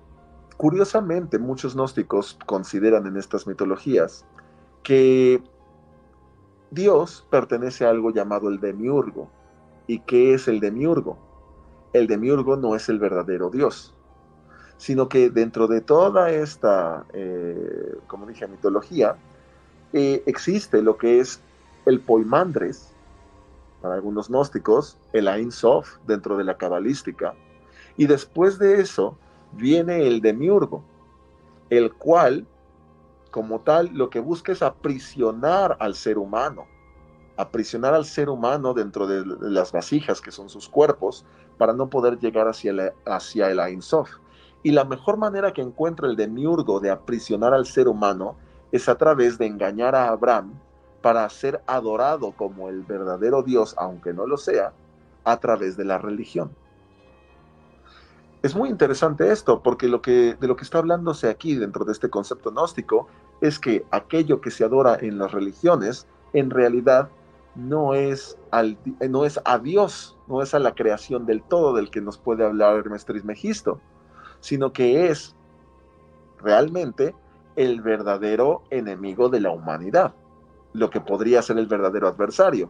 curiosamente 0.57 1.37
muchos 1.37 1.75
gnósticos 1.75 2.39
consideran 2.47 3.05
en 3.05 3.17
estas 3.17 3.45
mitologías 3.45 4.25
que 4.81 5.39
Dios 6.71 7.23
pertenece 7.29 7.85
a 7.85 7.91
algo 7.91 8.09
llamado 8.09 8.49
el 8.49 8.59
demiurgo. 8.59 9.29
¿Y 9.85 9.99
qué 9.99 10.33
es 10.33 10.47
el 10.47 10.59
demiurgo? 10.59 11.19
El 11.93 12.07
demiurgo 12.07 12.55
no 12.55 12.75
es 12.75 12.89
el 12.89 12.97
verdadero 12.97 13.51
Dios 13.51 13.93
sino 14.83 15.07
que 15.07 15.29
dentro 15.29 15.69
de 15.69 15.79
toda 15.79 16.29
esta, 16.29 17.05
eh, 17.13 17.95
como 18.05 18.25
dije, 18.25 18.45
mitología, 18.49 19.15
eh, 19.93 20.21
existe 20.25 20.81
lo 20.81 20.97
que 20.97 21.21
es 21.21 21.39
el 21.85 22.01
poimandres, 22.01 22.91
para 23.81 23.95
algunos 23.95 24.27
gnósticos, 24.27 24.97
el 25.13 25.29
Ein 25.29 25.53
Sof 25.53 25.99
dentro 26.05 26.35
de 26.35 26.43
la 26.43 26.57
cabalística, 26.57 27.33
y 27.95 28.07
después 28.07 28.59
de 28.59 28.81
eso 28.81 29.17
viene 29.53 30.05
el 30.05 30.19
demiurgo, 30.19 30.83
el 31.69 31.93
cual, 31.93 32.45
como 33.31 33.61
tal, 33.61 33.89
lo 33.93 34.09
que 34.09 34.19
busca 34.19 34.51
es 34.51 34.61
aprisionar 34.61 35.77
al 35.79 35.95
ser 35.95 36.17
humano, 36.17 36.65
aprisionar 37.37 37.93
al 37.93 38.03
ser 38.03 38.27
humano 38.27 38.73
dentro 38.73 39.07
de 39.07 39.23
las 39.49 39.71
vasijas 39.71 40.19
que 40.19 40.31
son 40.31 40.49
sus 40.49 40.67
cuerpos, 40.67 41.23
para 41.57 41.71
no 41.71 41.89
poder 41.89 42.19
llegar 42.19 42.49
hacia, 42.49 42.93
hacia 43.05 43.49
el 43.49 43.61
Ein 43.61 43.81
Sof. 43.81 44.09
Y 44.63 44.71
la 44.71 44.85
mejor 44.85 45.17
manera 45.17 45.51
que 45.51 45.61
encuentra 45.61 46.07
el 46.07 46.15
demiurgo 46.15 46.79
de 46.79 46.89
aprisionar 46.89 47.53
al 47.53 47.65
ser 47.65 47.87
humano 47.87 48.35
es 48.71 48.89
a 48.89 48.95
través 48.95 49.37
de 49.37 49.45
engañar 49.45 49.93
a 49.93 50.07
Abraham 50.07 50.53
para 51.01 51.29
ser 51.29 51.61
adorado 51.67 52.31
como 52.31 52.69
el 52.69 52.81
verdadero 52.83 53.43
Dios, 53.43 53.75
aunque 53.77 54.13
no 54.13 54.25
lo 54.25 54.37
sea, 54.37 54.71
a 55.25 55.37
través 55.37 55.75
de 55.75 55.83
la 55.83 55.97
religión. 55.97 56.51
Es 58.41 58.55
muy 58.55 58.69
interesante 58.69 59.31
esto, 59.31 59.61
porque 59.61 59.87
lo 59.87 60.01
que, 60.01 60.35
de 60.39 60.47
lo 60.47 60.55
que 60.55 60.63
está 60.63 60.79
hablándose 60.79 61.29
aquí 61.29 61.55
dentro 61.55 61.85
de 61.85 61.91
este 61.91 62.09
concepto 62.09 62.51
gnóstico 62.51 63.07
es 63.41 63.59
que 63.59 63.85
aquello 63.91 64.41
que 64.41 64.51
se 64.51 64.63
adora 64.63 64.97
en 64.99 65.17
las 65.17 65.31
religiones, 65.31 66.07
en 66.33 66.49
realidad 66.49 67.09
no 67.55 67.93
es, 67.93 68.37
al, 68.51 68.77
no 69.09 69.25
es 69.25 69.39
a 69.45 69.59
Dios, 69.59 70.17
no 70.27 70.41
es 70.41 70.53
a 70.53 70.59
la 70.59 70.73
creación 70.73 71.25
del 71.25 71.43
todo 71.43 71.73
del 71.73 71.89
que 71.89 72.01
nos 72.01 72.17
puede 72.17 72.45
hablar 72.45 72.77
Hermes 72.77 73.05
Trismegisto, 73.05 73.79
sino 74.43 74.73
que 74.73 75.07
es 75.07 75.37
realmente 76.39 77.15
el 77.55 77.81
verdadero 77.81 78.63
enemigo 78.71 79.29
de 79.29 79.39
la 79.39 79.51
humanidad, 79.51 80.13
lo 80.73 80.89
que 80.89 80.99
podría 80.99 81.41
ser 81.41 81.57
el 81.57 81.65
verdadero 81.65 82.09
adversario. 82.09 82.69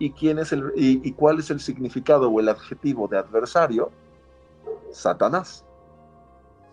¿Y, 0.00 0.10
quién 0.10 0.40
es 0.40 0.52
el, 0.52 0.72
y, 0.74 1.12
cuál 1.12 1.38
es 1.38 1.50
el 1.50 1.60
significado 1.60 2.28
o 2.28 2.40
el 2.40 2.48
adjetivo 2.48 3.06
de 3.06 3.18
adversario? 3.18 3.92
Satanás. 4.90 5.64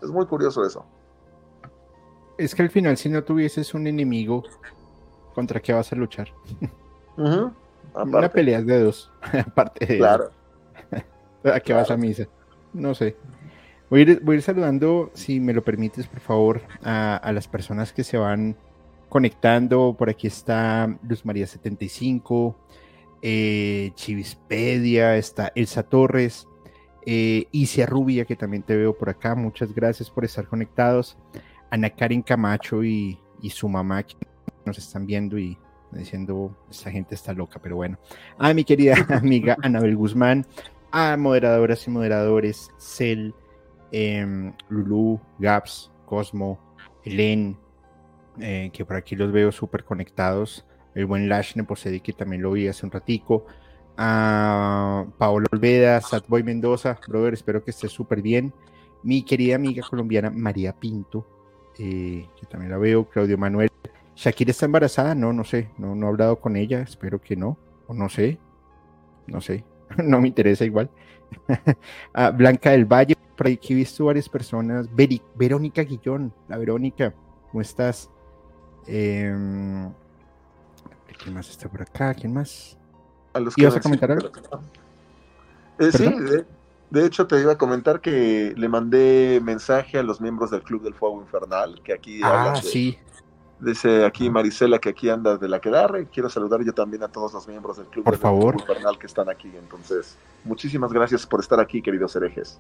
Es 0.02 0.10
muy 0.10 0.26
curioso 0.26 0.66
eso. 0.66 0.84
Es 2.40 2.56
que 2.56 2.64
al 2.64 2.72
final, 2.72 2.98
si 2.98 3.10
no 3.10 3.24
tuvieses 3.24 3.76
un 3.76 3.86
enemigo, 3.86 4.44
¿contra 5.36 5.62
qué 5.62 5.74
vas 5.74 5.94
a 5.94 5.96
luchar? 5.96 6.30
Una 7.94 8.30
pelea 8.30 8.64
de 8.64 8.84
dos, 8.84 9.12
aparte 9.46 9.86
de 9.86 9.98
Claro. 10.00 10.32
¿A 11.44 11.60
qué 11.60 11.74
vas 11.74 11.92
a 11.92 11.98
misa? 11.98 12.28
No 12.74 12.96
sé. 12.96 13.16
Voy 13.94 14.02
a, 14.02 14.34
ir, 14.34 14.42
saludando, 14.42 15.12
si 15.14 15.40
me 15.40 15.54
lo 15.54 15.64
permites, 15.64 16.08
por 16.08 16.20
favor, 16.20 16.62
a, 16.82 17.32
las 17.32 17.48
personas 17.48 17.94
que 17.94 18.04
se 18.04 18.18
van 18.18 18.56
conectando. 19.08 19.96
Por 19.96 20.10
aquí 20.10 20.26
está 20.26 20.98
Luz 21.08 21.24
María 21.24 21.46
75, 21.46 22.56
eh, 23.22 23.92
Chivispedia, 23.94 25.16
está 25.16 25.52
Elsa 25.54 25.84
Torres, 25.84 26.48
eh, 27.06 27.46
Isia 27.52 27.86
Rubia, 27.86 28.26
que 28.26 28.36
también 28.36 28.64
te 28.64 28.76
veo 28.76 28.98
por 28.98 29.10
acá. 29.10 29.36
Muchas 29.36 29.76
gracias 29.76 30.10
por 30.10 30.26
estar 30.26 30.48
conectados. 30.48 31.16
Ana 31.70 31.92
Karen 31.92 32.24
Camacho 32.24 32.84
y, 32.84 33.20
su 33.52 33.70
mamá 33.70 34.02
que 34.02 34.16
nos 34.66 34.80
están 34.80 35.06
viendo 35.06 35.38
y 35.38 35.56
diciendo, 35.92 36.58
esta 36.68 36.90
gente 36.90 37.14
está 37.14 37.32
loca, 37.32 37.60
pero 37.62 37.76
bueno. 37.76 38.00
A 38.40 38.56
mi 38.56 38.64
querida 38.64 38.96
amiga 39.10 39.56
Anabel 39.62 39.96
Guzmán, 39.96 40.48
a 40.90 41.16
moderadoras 41.16 41.86
y 41.86 41.92
moderadores, 41.92 42.72
Cel, 42.80 43.36
eh, 43.94 44.52
Lulu, 44.70 45.22
Gaps, 45.40 45.92
Cosmo, 46.06 46.60
Helen, 47.06 47.58
eh, 48.40 48.72
que 48.74 48.84
por 48.84 48.98
aquí 48.98 49.16
los 49.16 49.32
veo 49.32 49.52
súper 49.52 49.86
conectados. 49.86 50.66
El 50.96 51.06
buen 51.06 51.30
Lashne 51.30 51.64
Posedi, 51.64 52.02
que 52.02 52.14
también 52.14 52.42
lo 52.42 52.52
vi 52.52 52.68
hace 52.68 52.86
un 52.86 52.92
ratico. 52.92 53.46
A 53.96 55.06
Paolo 55.18 55.46
Olveda, 55.52 56.02
Satboy 56.02 56.44
Mendoza, 56.44 57.00
brother, 57.08 57.34
espero 57.34 57.64
que 57.64 57.72
estés 57.72 57.92
súper 57.92 58.22
bien. 58.22 58.54
Mi 59.04 59.24
querida 59.24 59.56
amiga 59.56 59.86
colombiana 59.88 60.32
María 60.32 60.74
Pinto, 60.74 61.28
eh, 61.78 62.28
que 62.40 62.46
también 62.48 62.72
la 62.72 62.78
veo. 62.78 63.08
Claudio 63.08 63.38
Manuel. 63.38 63.70
Shakira 64.16 64.52
está 64.52 64.66
embarazada, 64.66 65.16
no, 65.16 65.34
no 65.34 65.44
sé, 65.44 65.70
no, 65.78 65.96
no 65.96 66.06
he 66.06 66.10
hablado 66.10 66.40
con 66.40 66.56
ella, 66.56 66.82
espero 66.82 67.20
que 67.20 67.36
no, 67.36 67.58
o 67.88 67.96
no 67.96 68.10
sé, 68.10 68.38
no 69.26 69.42
sé, 69.42 69.64
no 70.04 70.22
me 70.22 70.28
interesa 70.28 70.66
igual. 70.66 70.90
Blanca 72.36 72.72
del 72.72 72.86
Valle, 72.86 73.16
por 73.36 73.48
aquí 73.48 73.74
he 73.74 73.76
visto 73.76 74.06
varias 74.06 74.30
personas. 74.30 74.88
Verónica 75.36 75.84
Guillón, 75.84 76.34
la 76.48 76.58
Verónica, 76.58 77.14
¿cómo 77.52 77.62
estás? 77.62 78.10
Em, 78.88 79.92
¿Quién 81.24 81.36
más 81.36 81.50
está 81.50 81.70
por 81.70 81.82
acá? 81.82 82.14
¿Quién 82.14 82.34
más? 82.34 82.78
A 83.34 83.40
los 83.40 83.58
¿Ibas 83.58 83.78
a 83.78 83.80
comentar 83.80 84.12
algo? 84.12 84.30
Eh, 85.80 85.92
sí, 85.92 86.06
de, 86.92 87.06
hecho 87.06 87.26
te 87.26 87.40
iba 87.40 87.54
a 87.54 87.58
comentar 87.58 88.00
que 88.02 88.54
le 88.56 88.70
mandé 88.70 89.40
mensaje 89.44 89.98
a 89.98 90.04
los 90.04 90.22
miembros 90.22 90.52
del 90.52 90.62
Club 90.62 90.84
del 90.84 90.94
Fuego 90.94 91.22
Infernal, 91.22 91.82
que 91.84 91.94
aquí 91.94 92.22
ah, 92.24 92.56
sí. 92.62 93.00
Dice 93.64 94.04
aquí 94.04 94.30
Marisela 94.30 94.78
que 94.78 94.90
aquí 94.90 95.10
anda 95.10 95.38
de 95.38 95.48
la 95.48 95.62
quedarre. 95.62 96.08
Quiero 96.08 96.30
saludar 96.30 96.64
yo 96.66 96.74
también 96.74 97.02
a 97.04 97.08
todos 97.08 97.34
los 97.34 97.48
miembros 97.48 97.78
del 97.78 97.86
Club 97.88 98.04
por 98.04 98.18
favor. 98.18 98.56
Infernal 98.60 99.00
que 99.00 99.08
están 99.08 99.30
aquí. 99.30 99.50
Entonces, 99.58 100.18
muchísimas 100.44 100.92
gracias 100.92 101.26
por 101.26 101.40
estar 101.40 101.60
aquí, 101.62 101.82
queridos 101.82 102.14
herejes. 102.18 102.60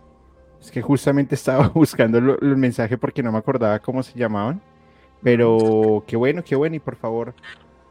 Es 0.62 0.72
que 0.72 0.82
justamente 0.82 1.36
estaba 1.36 1.68
buscando 1.74 2.18
el 2.18 2.56
mensaje 2.56 2.98
porque 2.98 3.22
no 3.22 3.34
me 3.34 3.38
acordaba 3.38 3.80
cómo 3.80 4.02
se 4.02 4.18
llamaban. 4.18 4.62
Pero 5.22 6.04
qué 6.08 6.16
bueno, 6.16 6.42
qué 6.42 6.56
bueno. 6.56 6.78
Y 6.78 6.80
por 6.80 6.96
favor, 6.96 7.34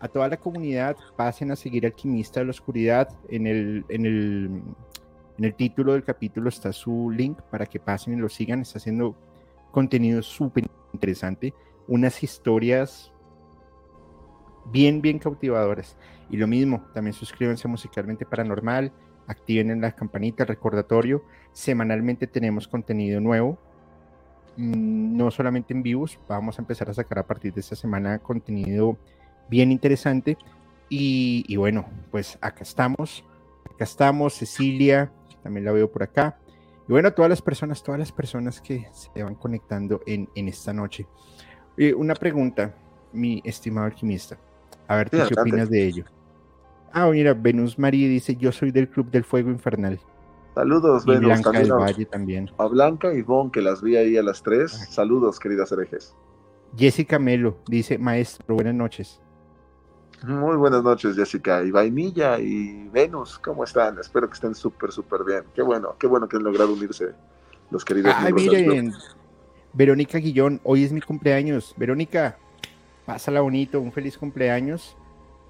a 0.01 0.09
toda 0.09 0.29
la 0.29 0.39
comunidad, 0.39 0.97
pasen 1.15 1.51
a 1.51 1.57
seguir 1.57 1.85
Alquimista 1.85 2.41
de 2.41 2.47
la 2.47 2.53
Oscuridad. 2.53 3.11
En 3.29 3.47
el, 3.47 3.85
en 3.91 4.07
el, 4.07 4.63
en 5.37 5.45
el 5.45 5.55
título 5.55 5.93
del 5.93 6.03
capítulo 6.03 6.49
está 6.49 6.73
su 6.73 7.11
link 7.11 7.39
para 7.51 7.67
que 7.67 7.79
pasen 7.79 8.15
y 8.15 8.17
lo 8.17 8.31
sigan. 8.31 8.63
Está 8.63 8.79
haciendo 8.79 9.15
contenido 9.71 10.23
súper 10.23 10.65
interesante. 10.95 11.53
Unas 11.93 12.23
historias 12.23 13.13
bien, 14.73 15.03
bien 15.03 15.19
cautivadoras. 15.19 15.97
Y 16.31 16.39
lo 16.39 16.47
mismo, 16.47 16.87
también 16.95 17.13
suscríbanse 17.13 17.69
a 17.69 17.71
Musicalmente 17.71 18.25
Paranormal, 18.25 18.91
activen 19.27 19.81
la 19.81 19.93
campanita, 19.93 20.45
el 20.45 20.49
recordatorio. 20.49 21.23
Semanalmente 21.53 22.27
tenemos 22.27 22.67
contenido 22.67 23.21
nuevo 23.21 23.59
Mm, 24.57 25.17
no 25.17 25.31
solamente 25.31 25.73
en 25.73 25.83
vivos, 25.83 26.19
vamos 26.29 26.59
a 26.59 26.63
empezar 26.63 26.91
a 26.91 26.95
sacar 26.95 27.21
a 27.21 27.27
partir 27.27 27.55
de 27.55 27.61
esta 27.61 27.77
semana 27.77 28.19
contenido 28.19 28.99
bien 29.49 29.73
interesante. 29.73 30.37
Y, 30.95 31.57
bueno, 31.57 31.87
pues 32.11 32.37
acá 32.43 32.63
estamos, 32.65 33.25
acá 33.73 33.85
estamos, 33.85 34.35
Cecilia, 34.35 35.11
también 35.43 35.65
la 35.65 35.73
veo 35.73 35.91
por 35.91 36.03
acá. 36.03 36.39
Y 36.87 36.93
bueno, 36.93 37.15
todas 37.15 37.31
las 37.31 37.41
personas, 37.41 37.83
todas 37.83 37.99
las 37.99 38.13
personas 38.13 38.61
que 38.61 38.87
se 38.93 39.23
van 39.23 39.35
conectando 39.35 40.03
en, 40.07 40.29
esta 40.35 40.75
noche. 40.75 41.07
Una 41.97 42.15
pregunta, 42.15 42.75
mi 43.13 43.41
estimado 43.45 43.87
alquimista. 43.87 44.39
A 44.89 44.97
ver, 44.97 45.11
qué 45.11 45.23
opinas 45.39 45.71
de 45.71 45.87
ello? 45.87 46.05
Ah, 46.93 47.09
mira, 47.11 47.33
Venus 47.33 47.79
María 47.79 48.09
dice, 48.09 48.37
yo 48.37 48.53
soy 48.53 48.71
del 48.71 48.89
Club 48.89 49.11
del 49.11 49.25
Fuego 49.25 49.51
Infernal. 49.51 49.99
Saludos, 50.55 51.05
y 51.07 51.17
Blanca 51.17 51.51
del 51.51 51.73
Valle 51.73 52.05
también. 52.05 52.51
A 52.59 52.67
Blanca 52.67 53.15
y 53.15 53.23
Bon, 53.23 53.51
que 53.51 53.63
las 53.63 53.81
vi 53.81 53.97
ahí 53.97 54.19
a 54.19 54.23
las 54.23 54.43
tres. 54.43 54.73
Saludos, 54.91 55.41
queridas 55.41 55.73
herejes. 55.73 56.15
Jessica 56.77 57.19
Melo 57.19 57.57
dice, 57.67 57.97
maestro, 57.97 58.55
buenas 58.55 58.75
noches. 58.75 59.21
Muy 60.27 60.57
buenas 60.57 60.83
noches, 60.83 61.17
Jessica. 61.17 61.65
Y 61.65 61.71
Vainilla 61.71 62.39
y 62.39 62.89
Venus, 62.89 63.39
¿cómo 63.39 63.65
están? 63.65 63.99
Espero 63.99 64.29
que 64.29 64.35
estén 64.35 64.55
súper, 64.55 64.93
súper 64.93 65.25
bien. 65.25 65.45
Qué 65.55 65.63
bueno, 65.63 65.97
qué 65.99 66.07
bueno 66.07 66.29
que 66.29 66.37
han 66.37 66.45
logrado 66.45 66.75
unirse 66.75 67.13
los 67.71 67.85
queridos. 67.85 68.15
Ay, 68.17 68.33
miren, 68.33 68.93
Verónica 69.75 70.19
Guillón, 70.19 70.61
hoy 70.65 70.85
es 70.85 70.93
mi 70.93 71.01
cumpleaños. 71.01 71.75
Verónica, 71.77 72.37
pásala 73.07 73.41
bonito, 73.41 73.81
un 73.81 73.93
feliz 73.93 74.19
cumpleaños. 74.19 74.97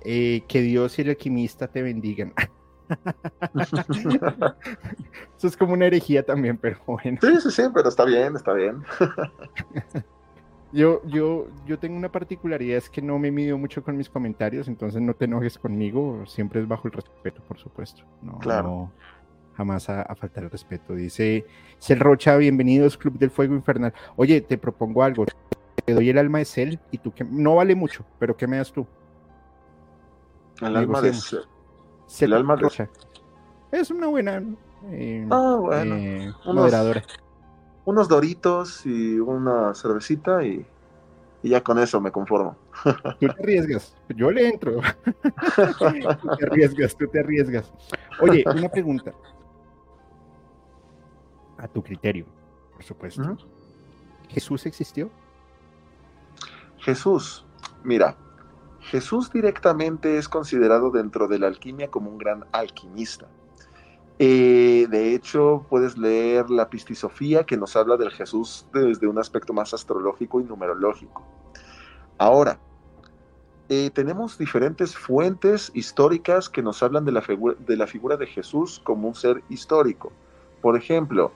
Eh, 0.05 0.43
que 0.49 0.63
Dios 0.63 0.99
y 0.99 1.03
el 1.03 1.11
alquimista 1.11 1.69
te 1.69 1.83
bendigan. 1.83 2.33
Eso 5.37 5.47
es 5.47 5.57
como 5.57 5.75
una 5.75 5.87
herejía 5.87 6.25
también, 6.25 6.57
pero 6.57 6.79
bueno. 6.87 7.19
Sí, 7.21 7.41
sí, 7.41 7.51
sí, 7.51 7.63
pero 7.73 7.89
está 7.89 8.05
bien, 8.05 8.35
está 8.37 8.53
bien. 8.53 8.83
yo, 10.73 11.03
yo, 11.07 11.47
yo 11.67 11.79
tengo 11.79 11.97
una 11.97 12.11
particularidad, 12.11 12.79
es 12.79 12.91
que 12.91 13.01
no 13.01 13.19
me 13.19 13.31
mido 13.31 13.57
mucho 13.59 13.83
con 13.83 13.97
mis 13.97 14.09
comentarios, 14.09 14.67
entonces 14.69 15.01
no 15.01 15.15
te 15.15 15.27
enojes 15.27 15.57
conmigo, 15.57 16.25
siempre 16.27 16.61
es 16.61 16.69
bajo 16.69 16.89
el 16.89 16.93
respeto, 16.95 17.41
por 17.47 17.59
supuesto. 17.59 18.03
No, 18.23 18.39
claro. 18.39 18.91
Jamás 19.63 19.89
a, 19.89 20.13
faltar 20.17 20.43
el 20.43 20.51
respeto. 20.51 20.95
Dice 20.95 21.47
Cel 21.79 22.01
Rocha, 22.01 22.37
bienvenidos, 22.37 22.99
Club 22.99 23.17
del 23.17 23.31
Fuego 23.31 23.55
Infernal. 23.55 23.95
Oye, 24.17 24.41
te 24.41 24.59
propongo 24.59 25.05
algo. 25.05 25.25
Te 25.85 25.95
doy 25.95 26.11
el 26.11 26.19
alma 26.19 26.39
de 26.39 26.45
Cel 26.45 26.81
y 26.91 26.99
tú 26.99 27.13
que 27.13 27.23
no 27.23 27.55
vale 27.57 27.77
mucho, 27.77 28.05
pero 28.19 28.37
¿qué 28.37 28.49
me 28.49 28.57
das 28.57 28.73
tú? 28.73 28.85
El 30.61 30.77
alma 30.77 31.01
de 31.01 31.13
Cel. 31.13 32.31
El 32.31 32.33
alma 32.33 32.57
rocha. 32.57 32.91
Es 33.71 33.93
una 33.93 34.09
buena 34.09 34.43
eh, 34.91 35.25
ah, 35.31 35.57
bueno. 35.61 35.95
Eh, 35.95 36.33
moderadora. 36.45 37.05
Unos 37.85 38.09
doritos 38.09 38.85
y 38.85 39.21
una 39.21 39.75
cervecita 39.75 40.45
y, 40.45 40.67
ya 41.45 41.63
con 41.63 41.79
eso 41.79 42.01
me 42.01 42.11
conformo. 42.11 42.57
Tú 43.21 43.27
te 43.29 43.43
arriesgas, 43.43 43.97
yo 44.09 44.33
le 44.33 44.49
entro. 44.49 44.81
tú 46.21 46.37
te 46.37 46.47
arriesgas, 46.47 46.97
tú 46.97 47.07
te 47.07 47.21
arriesgas. 47.21 47.73
Oye, 48.21 48.45
una 48.47 48.69
pregunta. 48.69 49.13
A 51.63 51.69
tu 51.69 51.83
criterio, 51.83 52.27
por 52.75 52.83
supuesto. 52.83 53.37
¿Jesús 54.29 54.67
existió? 54.67 55.11
Jesús, 56.79 57.47
mira, 57.85 58.17
Jesús 58.81 59.31
directamente 59.31 60.19
es 60.19 60.29
considerado 60.29 60.91
dentro 60.91 61.29
de 61.29 61.39
la 61.39 61.47
alquimia 61.47 61.89
como 61.89 62.11
un 62.11 62.19
gran 62.19 62.45
alquimista. 62.51 63.29
Eh, 64.19 64.89
de 64.91 65.15
hecho, 65.15 65.65
puedes 65.71 65.97
leer 65.97 66.51
la 66.51 66.69
Pistisofía 66.69 67.45
que 67.45 67.57
nos 67.57 67.77
habla 67.77 67.97
del 67.97 68.11
Jesús 68.11 68.67
desde 68.73 69.07
un 69.07 69.19
aspecto 69.19 69.53
más 69.53 69.73
astrológico 69.73 70.41
y 70.41 70.45
numerológico. 70.45 71.23
Ahora, 72.19 72.59
eh, 73.69 73.91
tenemos 73.91 74.37
diferentes 74.37 74.97
fuentes 74.97 75.71
históricas 75.75 76.49
que 76.49 76.63
nos 76.63 76.83
hablan 76.83 77.05
de 77.05 77.13
la, 77.13 77.23
de 77.67 77.77
la, 77.77 77.87
figura 77.87 78.17
de 78.17 78.27
Jesús 78.27 78.81
como 78.83 79.07
un 79.07 79.15
ser 79.15 79.43
histórico. 79.49 80.13
Por 80.61 80.77
ejemplo, 80.77 81.33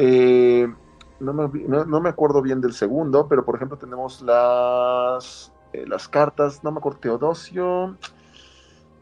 eh, 0.00 0.72
no, 1.18 1.32
me, 1.34 2.08
acuerdo 2.08 2.40
bien 2.40 2.60
del 2.60 2.72
segundo, 2.72 3.26
pero 3.26 3.44
por 3.44 3.56
ejemplo 3.56 3.76
tenemos 3.76 4.22
las 4.22 5.52
eh, 5.72 5.84
las 5.88 6.08
cartas, 6.08 6.62
no 6.62 6.70
me 6.70 6.78
acuerdo, 6.78 7.00
Teodosio, 7.00 7.96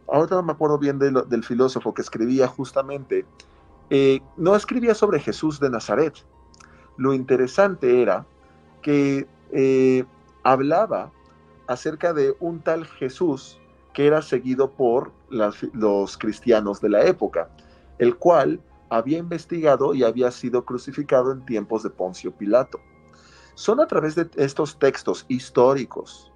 ahorita 0.09 0.37
no 0.37 0.43
me 0.43 0.53
acuerdo 0.53 0.79
bien 0.79 0.99
del 0.99 1.45
filósofo 1.45 1.93
que 1.93 2.01
escribía 2.01 2.49
justamente, 2.49 3.27
eh, 3.91 4.21
no 4.39 4.57
escribía 4.57 4.95
sobre 4.95 5.21
Jesús 5.21 5.61
de 5.61 5.69
Nazaret. 5.69 6.15
Lo 6.97 7.13
interesante 7.13 8.01
era 8.01 8.25
que 8.81 9.29
hablaba 10.45 11.13
acerca 11.67 12.15
de 12.15 12.35
un 12.41 12.61
tal 12.61 12.87
Jesús 12.87 13.61
que 13.93 14.07
era 14.07 14.23
seguido 14.23 14.71
por 14.71 15.13
los 15.29 16.17
cristianos 16.17 16.81
de 16.81 16.89
la 16.89 17.05
época, 17.05 17.51
el 17.99 18.17
cual 18.17 18.61
había 18.89 19.19
investigado 19.19 19.95
y 19.95 20.05
había 20.05 20.31
sido 20.31 20.65
crucificado 20.65 21.33
en 21.33 21.45
tiempos 21.45 21.83
de 21.83 21.91
Poncio 21.91 22.33
Pilato. 22.33 22.81
Son 23.55 23.81
a 23.81 23.87
través 23.87 24.15
de 24.15 24.29
estos 24.37 24.79
textos 24.79 25.25
históricos 25.29 26.33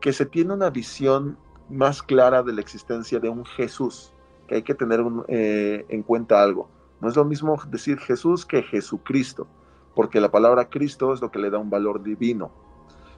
que 0.00 0.12
se 0.12 0.26
tiene 0.26 0.52
una 0.52 0.70
visión 0.70 1.38
más 1.70 2.02
clara 2.02 2.42
de 2.42 2.52
la 2.52 2.60
existencia 2.60 3.18
de 3.20 3.28
un 3.28 3.44
Jesús, 3.44 4.12
que 4.46 4.56
hay 4.56 4.62
que 4.62 4.74
tener 4.74 5.00
eh, 5.28 5.86
en 5.88 6.02
cuenta 6.02 6.42
algo. 6.42 6.68
No 7.00 7.08
es 7.08 7.16
lo 7.16 7.24
mismo 7.24 7.60
decir 7.68 7.98
Jesús 7.98 8.44
que 8.44 8.62
Jesucristo, 8.62 9.46
porque 9.94 10.20
la 10.20 10.30
palabra 10.30 10.68
Cristo 10.68 11.12
es 11.12 11.20
lo 11.20 11.30
que 11.30 11.38
le 11.38 11.50
da 11.50 11.58
un 11.58 11.70
valor 11.70 12.02
divino, 12.02 12.50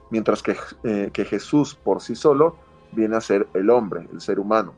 mientras 0.09 0.41
que, 0.41 0.55
eh, 0.83 1.09
que 1.11 1.25
Jesús 1.25 1.75
por 1.75 2.01
sí 2.01 2.15
solo 2.15 2.55
viene 2.91 3.15
a 3.15 3.21
ser 3.21 3.47
el 3.53 3.69
hombre, 3.69 4.07
el 4.13 4.21
ser 4.21 4.39
humano. 4.39 4.73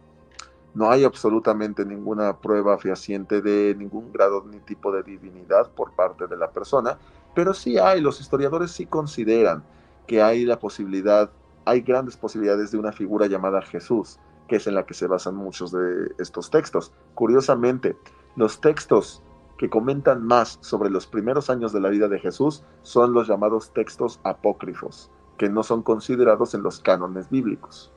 No 0.78 0.92
hay 0.92 1.06
absolutamente 1.06 1.84
ninguna 1.84 2.38
prueba 2.38 2.78
fehaciente 2.78 3.42
de 3.42 3.74
ningún 3.76 4.14
grado 4.14 4.44
ni 4.46 4.60
tipo 4.60 4.92
de 4.92 5.02
divinidad 5.02 5.72
por 5.72 5.94
parte 5.94 6.28
de 6.28 6.38
la 6.38 6.52
persona, 6.52 7.00
pero 7.34 7.56
sí 7.56 7.80
hay, 7.80 8.00
los 8.00 8.22
historiadores 8.22 8.70
sí 8.70 8.86
consideran 8.86 9.64
que 10.06 10.22
hay 10.22 10.46
la 10.46 10.60
posibilidad 10.60 11.32
hay 11.66 11.82
grandes 11.82 12.16
posibilidades 12.16 12.70
de 12.70 12.78
una 12.78 12.92
figura 12.92 13.26
llamada 13.26 13.64
Jesús, 13.64 14.20
que 14.48 14.58
es 14.58 14.68
en 14.68 14.76
la 14.76 14.86
que 14.86 14.94
se 14.94 15.08
basan 15.08 15.36
muchos 15.36 15.72
de 15.72 16.12
estos 16.20 16.52
textos. 16.52 16.94
Curiosamente, 17.16 17.98
los 18.36 18.62
textos 18.62 19.24
que 19.58 19.72
comentan 19.72 20.28
más 20.28 20.60
sobre 20.62 20.92
los 20.92 21.08
primeros 21.08 21.50
años 21.50 21.74
de 21.74 21.82
la 21.82 21.90
vida 21.90 22.08
de 22.08 22.20
Jesús 22.20 22.64
son 22.84 23.14
los 23.14 23.28
llamados 23.28 23.74
textos 23.74 24.20
apócrifos, 24.24 25.10
que 25.40 25.50
no 25.50 25.64
son 25.64 25.82
considerados 25.82 26.54
en 26.54 26.62
los 26.62 26.80
cánones 26.80 27.32
bíblicos. 27.32 27.92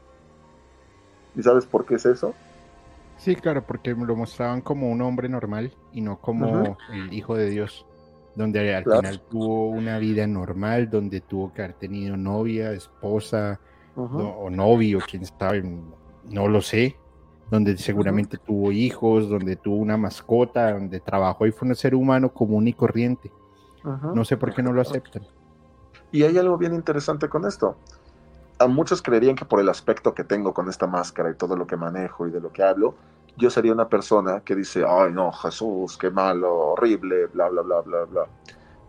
¿Y 1.37 1.43
sabes 1.43 1.67
por 1.67 1.85
qué 1.85 1.97
es 1.97 2.07
eso? 2.07 2.35
Sí, 3.21 3.37
claro, 3.37 3.65
porque 3.67 3.95
lo 3.95 4.17
mostraban 4.17 4.61
como 4.61 4.91
un 4.91 5.01
hombre 5.03 5.29
normal 5.29 5.73
y 5.93 6.01
no 6.01 6.19
como 6.21 6.77
el 6.93 7.13
Hijo 7.13 7.37
de 7.37 7.51
Dios 7.51 7.87
donde 8.35 8.75
al 8.75 8.85
final 8.85 9.21
tuvo 9.29 9.69
una 9.69 9.99
vida 9.99 10.27
normal, 10.27 10.89
donde 10.89 11.21
tuvo 11.21 11.53
que 11.53 11.63
haber 11.63 11.75
tenido 11.75 12.17
novia, 12.17 12.73
esposa 12.73 13.61
o 13.97 14.49
novio, 14.51 15.01
quién 15.09 15.25
sabe, 15.27 15.63
no 16.31 16.49
lo 16.49 16.63
sé, 16.63 16.97
donde 17.51 17.77
seguramente 17.77 18.39
tuvo 18.39 18.73
hijos, 18.73 19.29
donde 19.29 19.57
tuvo 19.57 19.77
una 19.77 19.97
mascota, 19.97 20.73
donde 20.73 21.01
trabajó 21.01 21.47
y 21.47 21.53
fue 21.53 21.69
un 21.69 21.75
ser 21.75 21.95
humano 21.95 22.33
común 22.33 22.69
y 22.69 22.73
corriente. 22.73 23.31
No 24.15 24.25
sé 24.25 24.37
por 24.37 24.55
qué 24.55 24.63
no 24.63 24.73
lo 24.73 24.81
aceptan. 24.81 25.27
Y 26.13 26.23
hay 26.23 26.39
algo 26.39 26.57
bien 26.59 26.75
interesante 26.75 27.29
con 27.29 27.47
esto. 27.47 27.77
A 28.61 28.67
muchos 28.67 29.01
creerían 29.01 29.37
que 29.37 29.47
por 29.47 29.59
el 29.59 29.71
aspecto 29.71 30.13
que 30.13 30.23
tengo 30.23 30.53
con 30.53 30.69
esta 30.69 30.87
máscara 30.87 31.31
y 31.31 31.35
todo 31.35 31.57
lo 31.57 31.67
que 31.67 31.79
manejo 31.79 32.29
y 32.29 32.31
de 32.31 32.43
lo 32.43 32.53
que 32.53 32.63
hablo, 32.63 32.95
yo 33.39 33.49
sería 33.49 33.73
una 33.73 33.89
persona 33.89 34.41
que 34.41 34.55
dice, 34.55 34.85
ay 34.87 35.15
no, 35.15 35.33
Jesús, 35.33 35.97
qué 35.97 36.11
malo, 36.11 36.55
horrible, 36.73 37.25
bla, 37.29 37.49
bla, 37.49 37.63
bla, 37.63 37.81
bla, 37.81 38.05
bla. 38.05 38.27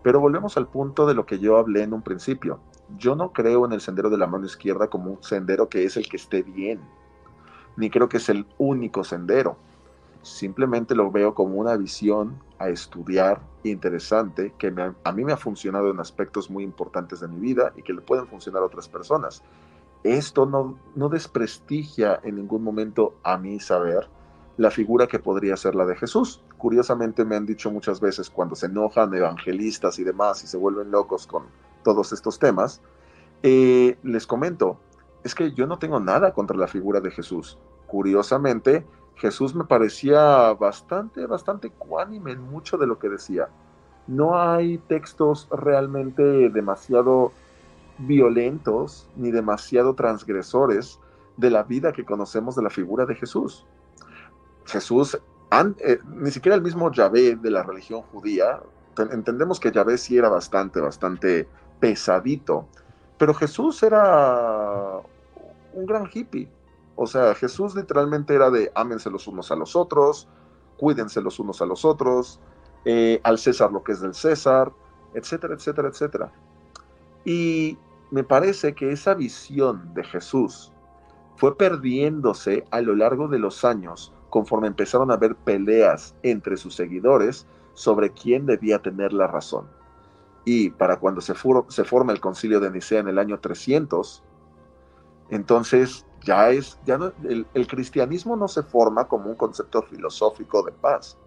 Pero 0.03 0.19
volvemos 0.19 0.57
al 0.57 0.67
punto 0.67 1.07
de 1.07 1.13
lo 1.13 1.25
que 1.25 1.39
yo 1.39 1.57
hablé 1.57 1.83
en 1.83 1.93
un 1.93 2.01
principio. 2.01 2.59
Yo 2.97 3.15
no 3.15 3.31
creo 3.31 3.65
en 3.65 3.71
el 3.71 3.79
sendero 3.79 4.09
de 4.09 4.17
la 4.17 4.27
mano 4.27 4.45
izquierda 4.45 4.89
como 4.89 5.11
un 5.11 5.23
sendero 5.23 5.69
que 5.69 5.85
es 5.85 5.95
el 5.95 6.09
que 6.09 6.17
esté 6.17 6.43
bien, 6.43 6.81
ni 7.77 7.89
creo 7.89 8.09
que 8.09 8.17
es 8.17 8.27
el 8.27 8.45
único 8.57 9.05
sendero. 9.05 9.55
simplemente 10.21 10.95
lo 10.95 11.11
veo 11.11 11.33
como 11.33 11.55
una 11.55 11.77
visión 11.77 12.43
a 12.59 12.69
estudiar 12.69 13.41
interesante 13.69 14.53
que 14.57 14.73
a 15.03 15.11
mí 15.11 15.23
me 15.23 15.33
ha 15.33 15.37
funcionado 15.37 15.91
en 15.91 15.99
aspectos 15.99 16.49
muy 16.49 16.63
importantes 16.63 17.19
de 17.19 17.27
mi 17.27 17.39
vida 17.39 17.73
y 17.75 17.83
que 17.83 17.93
le 17.93 18.01
pueden 18.01 18.27
funcionar 18.27 18.63
a 18.63 18.65
otras 18.65 18.87
personas. 18.87 19.43
Esto 20.03 20.45
no, 20.45 20.77
no 20.95 21.09
desprestigia 21.09 22.19
en 22.23 22.37
ningún 22.37 22.63
momento 22.63 23.15
a 23.23 23.37
mi 23.37 23.59
saber 23.59 24.09
la 24.57 24.71
figura 24.71 25.07
que 25.07 25.19
podría 25.19 25.55
ser 25.57 25.75
la 25.75 25.85
de 25.85 25.95
Jesús. 25.95 26.43
Curiosamente 26.57 27.25
me 27.25 27.35
han 27.35 27.45
dicho 27.45 27.71
muchas 27.71 27.99
veces 27.99 28.29
cuando 28.29 28.55
se 28.55 28.65
enojan 28.65 29.13
evangelistas 29.13 29.99
y 29.99 30.03
demás 30.03 30.43
y 30.43 30.47
se 30.47 30.57
vuelven 30.57 30.91
locos 30.91 31.27
con 31.27 31.45
todos 31.83 32.11
estos 32.13 32.39
temas, 32.39 32.81
eh, 33.43 33.97
les 34.03 34.27
comento, 34.27 34.79
es 35.23 35.35
que 35.35 35.51
yo 35.53 35.67
no 35.67 35.79
tengo 35.79 35.99
nada 35.99 36.33
contra 36.33 36.57
la 36.57 36.67
figura 36.67 36.99
de 36.99 37.11
Jesús. 37.11 37.57
Curiosamente, 37.87 38.85
Jesús 39.21 39.53
me 39.53 39.65
parecía 39.65 40.51
bastante, 40.53 41.27
bastante 41.27 41.69
cuánime 41.69 42.31
en 42.31 42.41
mucho 42.41 42.75
de 42.79 42.87
lo 42.87 42.97
que 42.97 43.07
decía. 43.07 43.49
No 44.07 44.41
hay 44.41 44.79
textos 44.79 45.47
realmente 45.51 46.49
demasiado 46.49 47.31
violentos 47.99 49.07
ni 49.15 49.29
demasiado 49.29 49.93
transgresores 49.93 50.99
de 51.37 51.51
la 51.51 51.61
vida 51.61 51.93
que 51.93 52.03
conocemos 52.03 52.55
de 52.55 52.63
la 52.63 52.71
figura 52.71 53.05
de 53.05 53.13
Jesús. 53.13 53.63
Jesús, 54.65 55.15
eh, 55.51 55.99
ni 56.15 56.31
siquiera 56.31 56.55
el 56.55 56.63
mismo 56.63 56.91
Yahvé 56.91 57.35
de 57.35 57.51
la 57.51 57.61
religión 57.61 58.01
judía, 58.01 58.59
entendemos 58.97 59.59
que 59.59 59.71
Yahvé 59.71 59.99
sí 59.99 60.17
era 60.17 60.29
bastante, 60.29 60.81
bastante 60.81 61.47
pesadito, 61.79 62.67
pero 63.19 63.35
Jesús 63.35 63.83
era 63.83 64.99
un 65.73 65.85
gran 65.85 66.09
hippie, 66.11 66.49
o 67.01 67.07
sea, 67.07 67.33
Jesús 67.33 67.73
literalmente 67.73 68.35
era 68.35 68.51
de 68.51 68.71
ámense 68.75 69.09
los 69.09 69.27
unos 69.27 69.51
a 69.51 69.55
los 69.55 69.75
otros, 69.75 70.27
cuídense 70.77 71.19
los 71.19 71.39
unos 71.39 71.59
a 71.59 71.65
los 71.65 71.83
otros, 71.83 72.39
eh, 72.85 73.19
al 73.23 73.39
César 73.39 73.71
lo 73.71 73.83
que 73.83 73.93
es 73.93 74.01
del 74.01 74.13
César, 74.13 74.71
etcétera, 75.15 75.55
etcétera, 75.55 75.87
etcétera. 75.87 76.31
Y 77.25 77.79
me 78.11 78.23
parece 78.23 78.75
que 78.75 78.91
esa 78.91 79.15
visión 79.15 79.95
de 79.95 80.03
Jesús 80.03 80.71
fue 81.37 81.57
perdiéndose 81.57 82.65
a 82.69 82.81
lo 82.81 82.95
largo 82.95 83.27
de 83.27 83.39
los 83.39 83.65
años 83.65 84.13
conforme 84.29 84.67
empezaron 84.67 85.09
a 85.09 85.15
haber 85.15 85.35
peleas 85.35 86.13
entre 86.21 86.55
sus 86.55 86.75
seguidores 86.75 87.47
sobre 87.73 88.11
quién 88.11 88.45
debía 88.45 88.79
tener 88.79 89.11
la 89.11 89.25
razón. 89.25 89.65
Y 90.45 90.69
para 90.69 90.99
cuando 90.99 91.19
se, 91.19 91.33
se 91.69 91.83
forma 91.83 92.13
el 92.13 92.19
concilio 92.19 92.59
de 92.59 92.69
Nicea 92.69 92.99
en 92.99 93.07
el 93.07 93.17
año 93.17 93.39
300, 93.39 94.23
entonces 95.31 96.05
ya 96.23 96.49
es, 96.49 96.77
ya 96.85 96.97
no, 96.97 97.11
el, 97.23 97.67
cristianismo 97.67 98.35
no 98.35 98.47
se 98.47 98.63
forma 98.63 99.07
como 99.07 99.29
un 99.29 99.35
concepto 99.35 99.81
filosófico 99.81 100.63
de 100.63 100.71
paz, 100.71 101.17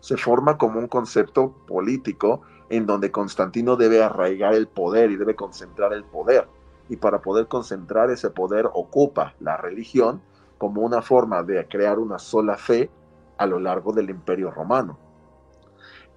se 0.00 0.16
forma 0.16 0.56
como 0.58 0.78
un 0.78 0.88
concepto 0.88 1.52
político 1.66 2.42
en 2.68 2.86
donde 2.86 3.10
Constantino 3.10 3.76
debe 3.76 4.02
arraigar 4.02 4.54
el 4.54 4.68
poder 4.68 5.10
y 5.10 5.16
debe 5.16 5.34
concentrar 5.34 5.92
el 5.92 6.04
poder. 6.04 6.48
Y 6.88 6.96
para 6.96 7.20
poder 7.20 7.48
concentrar 7.48 8.10
ese 8.10 8.30
poder 8.30 8.68
ocupa 8.72 9.34
la 9.40 9.56
religión 9.56 10.22
como 10.58 10.82
una 10.82 11.02
forma 11.02 11.42
de 11.42 11.66
crear 11.68 11.98
una 11.98 12.18
sola 12.18 12.56
fe 12.56 12.90
a 13.38 13.46
lo 13.46 13.58
largo 13.58 13.92
del 13.92 14.10
imperio 14.10 14.50
romano. 14.50 14.98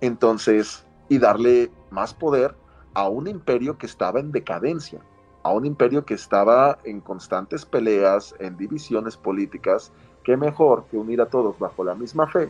Entonces, 0.01 0.85
y 1.09 1.17
darle 1.17 1.71
más 1.89 2.13
poder 2.13 2.55
a 2.93 3.07
un 3.09 3.27
imperio 3.27 3.77
que 3.77 3.85
estaba 3.85 4.19
en 4.19 4.31
decadencia 4.31 5.01
a 5.43 5.51
un 5.51 5.65
imperio 5.65 6.05
que 6.05 6.13
estaba 6.13 6.79
en 6.85 7.01
constantes 7.01 7.65
peleas, 7.65 8.33
en 8.39 8.57
divisiones 8.57 9.17
políticas, 9.17 9.91
qué 10.23 10.37
mejor 10.37 10.85
que 10.89 10.97
unir 10.97 11.21
a 11.21 11.27
todos 11.27 11.59
bajo 11.59 11.83
la 11.83 11.95
misma 11.95 12.27
fe 12.27 12.49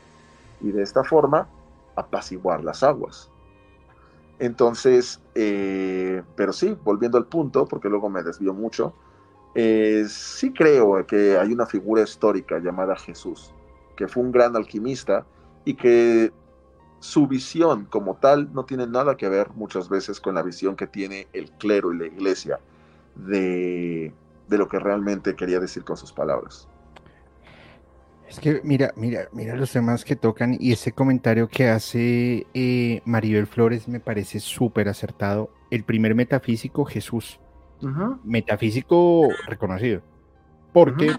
y 0.61 0.71
de 0.71 0.83
esta 0.83 1.03
forma 1.03 1.47
apaciguar 1.95 2.63
las 2.63 2.83
aguas. 2.83 3.29
Entonces, 4.39 5.19
eh, 5.33 6.21
pero 6.35 6.53
sí, 6.53 6.77
volviendo 6.83 7.17
al 7.17 7.25
punto, 7.25 7.65
porque 7.65 7.89
luego 7.89 8.09
me 8.09 8.23
desvío 8.23 8.53
mucho, 8.53 8.93
eh, 9.55 10.05
sí 10.07 10.53
creo 10.53 11.05
que 11.05 11.37
hay 11.37 11.51
una 11.51 11.65
figura 11.65 12.03
histórica 12.03 12.59
llamada 12.59 12.95
Jesús, 12.95 13.53
que 13.95 14.07
fue 14.07 14.23
un 14.23 14.31
gran 14.31 14.55
alquimista 14.55 15.25
y 15.65 15.73
que 15.75 16.31
su 16.99 17.27
visión 17.27 17.85
como 17.85 18.15
tal 18.15 18.53
no 18.53 18.65
tiene 18.65 18.87
nada 18.87 19.17
que 19.17 19.29
ver 19.29 19.49
muchas 19.55 19.89
veces 19.89 20.21
con 20.21 20.35
la 20.35 20.43
visión 20.43 20.75
que 20.75 20.87
tiene 20.87 21.27
el 21.33 21.51
clero 21.51 21.91
y 21.91 21.97
la 21.97 22.05
iglesia 22.05 22.59
de, 23.15 24.13
lo 24.49 24.67
que 24.67 24.79
realmente 24.79 25.35
quería 25.35 25.59
decir 25.59 25.83
con 25.83 25.97
sus 25.97 26.11
palabras. 26.11 26.67
Es 28.27 28.39
que 28.39 28.61
mira, 28.63 28.93
mira, 28.95 29.27
mira 29.31 29.55
los 29.55 29.71
temas 29.71 30.05
que 30.05 30.15
tocan 30.15 30.57
y 30.59 30.71
ese 30.71 30.91
comentario 30.91 31.47
que 31.47 31.69
hace 31.69 32.47
eh, 32.53 33.01
Maribel 33.05 33.47
Flores 33.47 33.87
me 33.87 33.99
parece 33.99 34.39
súper 34.39 34.89
acertado. 34.89 35.49
El 35.69 35.83
primer 35.83 36.15
metafísico, 36.15 36.85
Jesús. 36.85 37.39
Metafísico 38.23 39.27
reconocido. 39.45 40.01
Porque 40.71 41.11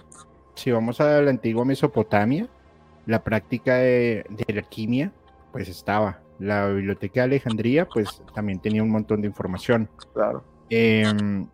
si 0.54 0.70
vamos 0.70 1.00
a 1.00 1.20
la 1.20 1.30
antigua 1.30 1.64
Mesopotamia, 1.64 2.48
la 3.06 3.22
práctica 3.22 3.76
de, 3.76 4.24
la 4.48 4.60
alquimia, 4.60 5.12
pues 5.52 5.68
estaba. 5.68 6.20
La 6.38 6.68
biblioteca 6.68 7.20
de 7.20 7.24
Alejandría, 7.24 7.86
pues 7.86 8.22
también 8.34 8.60
tenía 8.60 8.82
un 8.82 8.90
montón 8.90 9.20
de 9.20 9.28
información. 9.28 9.88
Claro. 10.12 10.42
Em, 10.70 11.46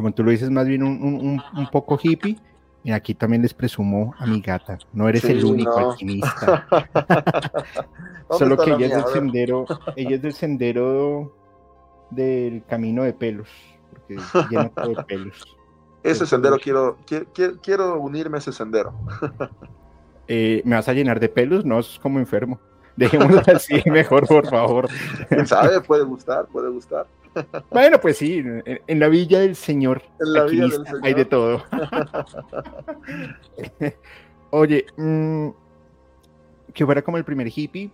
como 0.00 0.14
tú 0.14 0.24
lo 0.24 0.30
dices, 0.30 0.48
más 0.48 0.66
bien 0.66 0.82
un, 0.82 1.42
poco 1.70 1.98
hippie. 2.02 2.38
Y 2.82 2.90
aquí 2.90 3.14
también 3.14 3.42
les 3.42 3.52
presumo 3.52 4.14
a 4.18 4.26
mi 4.26 4.40
gata. 4.40 4.78
No 4.94 5.06
eres 5.06 5.24
el 5.24 5.44
único 5.44 5.76
alquimista. 5.76 6.66
Solo 8.30 8.56
que 8.56 8.70
ella 8.70 8.86
es 8.86 8.94
del 8.94 9.04
sendero, 9.12 9.66
ella 9.96 10.16
es 10.16 10.22
del 10.22 10.32
sendero 10.32 11.36
del 12.08 12.64
camino 12.64 13.02
de 13.02 13.12
pelos, 13.12 13.50
porque 13.90 14.16
lleno 14.48 14.72
de 14.74 15.04
pelos. 15.04 15.58
Ese 16.02 16.24
sendero 16.24 16.56
quiero, 16.56 16.96
quiero, 17.04 17.60
quiero 17.60 18.00
unirme 18.00 18.38
a 18.38 18.40
ese 18.40 18.52
sendero. 18.52 18.94
Eh, 20.32 20.62
¿Me 20.64 20.76
vas 20.76 20.88
a 20.88 20.92
llenar 20.92 21.18
de 21.18 21.28
pelos? 21.28 21.64
No, 21.64 21.80
es 21.80 21.98
como 21.98 22.20
enfermo. 22.20 22.60
Dejémoslo 22.94 23.42
así 23.52 23.82
mejor, 23.90 24.28
por 24.28 24.48
favor. 24.48 24.88
¿Quién 25.28 25.44
sabe? 25.44 25.80
Puede 25.80 26.04
gustar, 26.04 26.46
puede 26.46 26.70
gustar. 26.70 27.08
Bueno, 27.70 28.00
pues 28.00 28.18
sí, 28.18 28.42
en, 28.64 28.98
la 28.98 29.08
Villa 29.08 29.40
del 29.40 29.56
Señor. 29.56 30.02
Hay 31.02 31.14
de 31.14 31.24
todo. 31.24 31.64
Oye, 34.50 34.86
mm, 34.96 35.48
que 36.74 36.84
fuera 36.84 37.02
como 37.02 37.16
el 37.16 37.24
primer 37.24 37.50
hippie, 37.54 37.90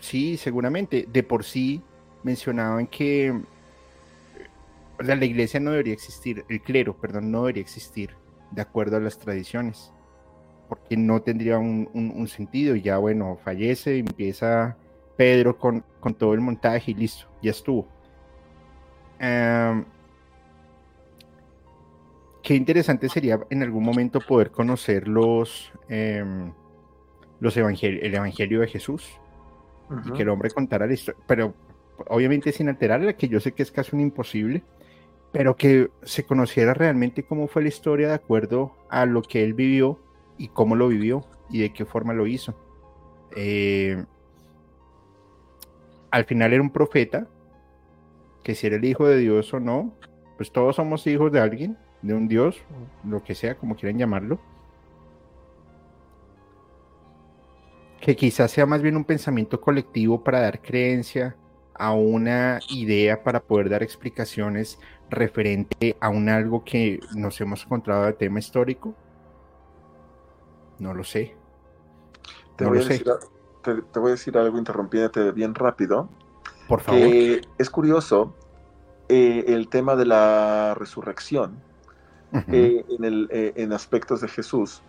sí, 0.00 0.36
seguramente. 0.36 1.06
De 1.12 1.22
por 1.22 1.44
sí 1.44 1.82
mencionaban 2.22 2.86
que 2.86 3.40
la 4.98 5.24
iglesia 5.24 5.60
no 5.60 5.70
debería 5.70 5.94
existir, 5.94 6.44
el 6.48 6.60
clero, 6.60 6.96
perdón, 6.96 7.30
no 7.30 7.42
debería 7.42 7.62
existir 7.62 8.10
de 8.50 8.62
acuerdo 8.62 8.96
a 8.96 9.00
las 9.00 9.18
tradiciones, 9.18 9.92
porque 10.68 10.96
no 10.96 11.22
tendría 11.22 11.58
un, 11.58 12.28
sentido. 12.28 12.76
Y 12.76 12.82
ya, 12.82 12.98
bueno, 12.98 13.38
fallece, 13.44 13.98
empieza 13.98 14.76
Pedro 15.16 15.56
con, 15.56 15.84
con 16.00 16.14
todo 16.14 16.34
el 16.34 16.40
montaje 16.40 16.90
y 16.90 16.94
listo, 16.94 17.26
ya 17.42 17.52
estuvo 17.52 17.86
Em, 19.22 19.84
qué 22.42 22.56
interesante 22.56 23.08
sería 23.08 23.38
en 23.50 23.62
algún 23.62 23.84
momento 23.84 24.20
poder 24.20 24.50
conocer 24.50 25.06
los, 25.06 25.72
em, 25.88 26.52
los 27.38 27.56
evangelios, 27.56 28.02
el 28.02 28.14
evangelio 28.16 28.60
de 28.60 28.66
Jesús 28.66 29.08
y 30.06 30.10
que 30.10 30.22
el 30.22 30.28
hombre 30.28 30.50
contara 30.50 30.88
la 30.88 30.94
historia, 30.94 31.20
pero 31.28 31.54
obviamente 32.08 32.50
sin 32.50 32.68
alterarla, 32.68 33.12
que 33.12 33.28
yo 33.28 33.38
sé 33.38 33.52
que 33.52 33.62
es 33.62 33.70
casi 33.70 33.94
un 33.94 34.00
imposible, 34.00 34.64
pero 35.30 35.54
que 35.54 35.90
se 36.02 36.24
conociera 36.24 36.74
realmente 36.74 37.22
cómo 37.22 37.46
fue 37.46 37.62
la 37.62 37.68
historia 37.68 38.08
de 38.08 38.14
acuerdo 38.14 38.72
a 38.90 39.06
lo 39.06 39.22
que 39.22 39.44
él 39.44 39.54
vivió 39.54 40.00
y 40.36 40.48
cómo 40.48 40.74
lo 40.74 40.88
vivió 40.88 41.24
y 41.48 41.60
de 41.60 41.72
qué 41.72 41.84
forma 41.84 42.12
lo 42.12 42.26
hizo. 42.26 42.56
Eh, 43.36 44.04
al 46.10 46.24
final 46.24 46.52
era 46.52 46.62
un 46.62 46.70
profeta, 46.70 47.28
que 48.42 48.54
si 48.54 48.66
era 48.66 48.76
el 48.76 48.84
hijo 48.84 49.06
de 49.06 49.18
Dios 49.18 49.52
o 49.54 49.60
no, 49.60 49.92
pues 50.36 50.50
todos 50.52 50.76
somos 50.76 51.06
hijos 51.06 51.30
de 51.32 51.40
alguien, 51.40 51.78
de 52.02 52.14
un 52.14 52.28
Dios, 52.28 52.60
lo 53.04 53.22
que 53.22 53.34
sea, 53.34 53.56
como 53.56 53.76
quieran 53.76 53.98
llamarlo. 53.98 54.40
Que 58.00 58.16
quizás 58.16 58.50
sea 58.50 58.66
más 58.66 58.82
bien 58.82 58.96
un 58.96 59.04
pensamiento 59.04 59.60
colectivo 59.60 60.24
para 60.24 60.40
dar 60.40 60.60
creencia 60.60 61.36
a 61.74 61.92
una 61.92 62.58
idea 62.68 63.22
para 63.22 63.40
poder 63.40 63.68
dar 63.68 63.82
explicaciones 63.82 64.78
referente 65.08 65.96
a 66.00 66.08
un 66.08 66.28
algo 66.28 66.64
que 66.64 67.00
nos 67.14 67.40
hemos 67.40 67.64
encontrado 67.64 68.04
de 68.06 68.12
tema 68.14 68.38
histórico. 68.38 68.94
No 70.78 70.94
lo 70.94 71.04
sé. 71.04 71.36
Te, 72.56 72.64
voy, 72.64 72.78
a 72.78 72.80
Decir, 72.80 73.06
te 73.62 73.98
voy 74.00 74.08
a 74.08 74.12
decir 74.12 74.36
algo 74.36 74.58
interrumpiéndote 74.58 75.30
bien 75.32 75.54
rápido. 75.54 76.08
Por 76.72 76.80
favor. 76.80 77.02
es 77.58 77.68
curioso 77.70 78.34
eh, 79.10 79.44
el 79.48 79.68
tema 79.68 79.94
de 79.94 80.06
la 80.06 80.74
resurrección 80.74 81.62
eh, 82.48 82.82
en, 82.88 83.04
el, 83.04 83.28
eh, 83.30 83.52
en, 83.56 83.74
aspectos 83.74 84.22
de 84.22 84.28
Jesús, 84.28 84.80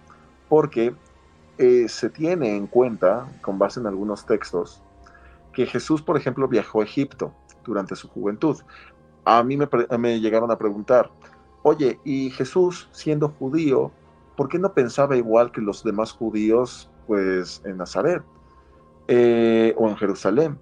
porque 0.47 0.95
se 1.57 2.09
tiene 2.09 2.55
en 2.55 2.67
cuenta, 2.67 3.27
con 3.41 3.59
base 3.59 3.81
en 3.81 3.87
algunos 3.87 4.25
textos, 4.25 4.81
que 5.51 5.65
Jesús, 5.65 6.01
por 6.01 6.15
ejemplo, 6.15 6.47
viajó 6.47 6.79
a 6.79 6.85
Egipto 6.85 7.33
durante 7.65 7.97
su 7.97 8.07
juventud. 8.07 8.61
A 9.25 9.43
mí 9.43 9.57
me, 9.57 9.67
me 9.99 10.21
llegaron 10.21 10.51
a 10.51 10.57
preguntar, 10.57 11.11
oye, 11.63 11.99
¿y 12.05 12.29
Jesús, 12.29 12.87
siendo 12.93 13.27
judío, 13.27 13.91
por 14.37 14.47
qué 14.47 14.57
no 14.57 14.73
pensaba 14.73 15.17
igual 15.17 15.51
que 15.51 15.59
los 15.59 15.83
demás 15.83 16.13
judíos, 16.13 16.89
pues, 17.07 17.61
en 17.65 17.75
Nazaret 17.75 18.23
o 19.09 19.89
en 19.89 19.97
Jerusalén? 19.97 20.57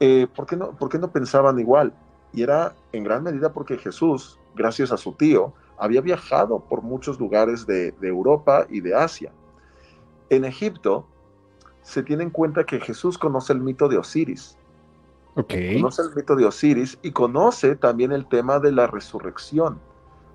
Eh, 0.00 0.26
¿por, 0.34 0.46
qué 0.46 0.56
no, 0.56 0.72
¿Por 0.72 0.88
qué 0.88 0.98
no 0.98 1.10
pensaban 1.10 1.58
igual? 1.58 1.92
Y 2.32 2.42
era 2.42 2.74
en 2.92 3.04
gran 3.04 3.22
medida 3.22 3.52
porque 3.52 3.78
Jesús, 3.78 4.38
gracias 4.54 4.92
a 4.92 4.96
su 4.96 5.12
tío, 5.12 5.54
había 5.78 6.00
viajado 6.00 6.60
por 6.60 6.82
muchos 6.82 7.18
lugares 7.18 7.66
de, 7.66 7.94
Europa 8.02 8.66
y 8.68 8.80
de 8.80 8.94
Asia. 8.94 9.32
En 10.30 10.44
Egipto 10.44 11.06
se 11.82 12.02
tiene 12.02 12.24
en 12.24 12.30
cuenta 12.30 12.64
que 12.64 12.80
Jesús 12.80 13.16
conoce 13.18 13.52
el 13.52 13.60
mito 13.60 13.88
de 13.88 13.98
Osiris. 13.98 14.56
Conoce 15.34 16.02
el 16.02 16.14
mito 16.14 16.34
de 16.34 16.46
Osiris 16.46 16.98
y 17.02 17.12
conoce 17.12 17.76
también 17.76 18.12
el 18.12 18.26
tema 18.26 18.58
de 18.58 18.72
la 18.72 18.86
resurrección. 18.86 19.78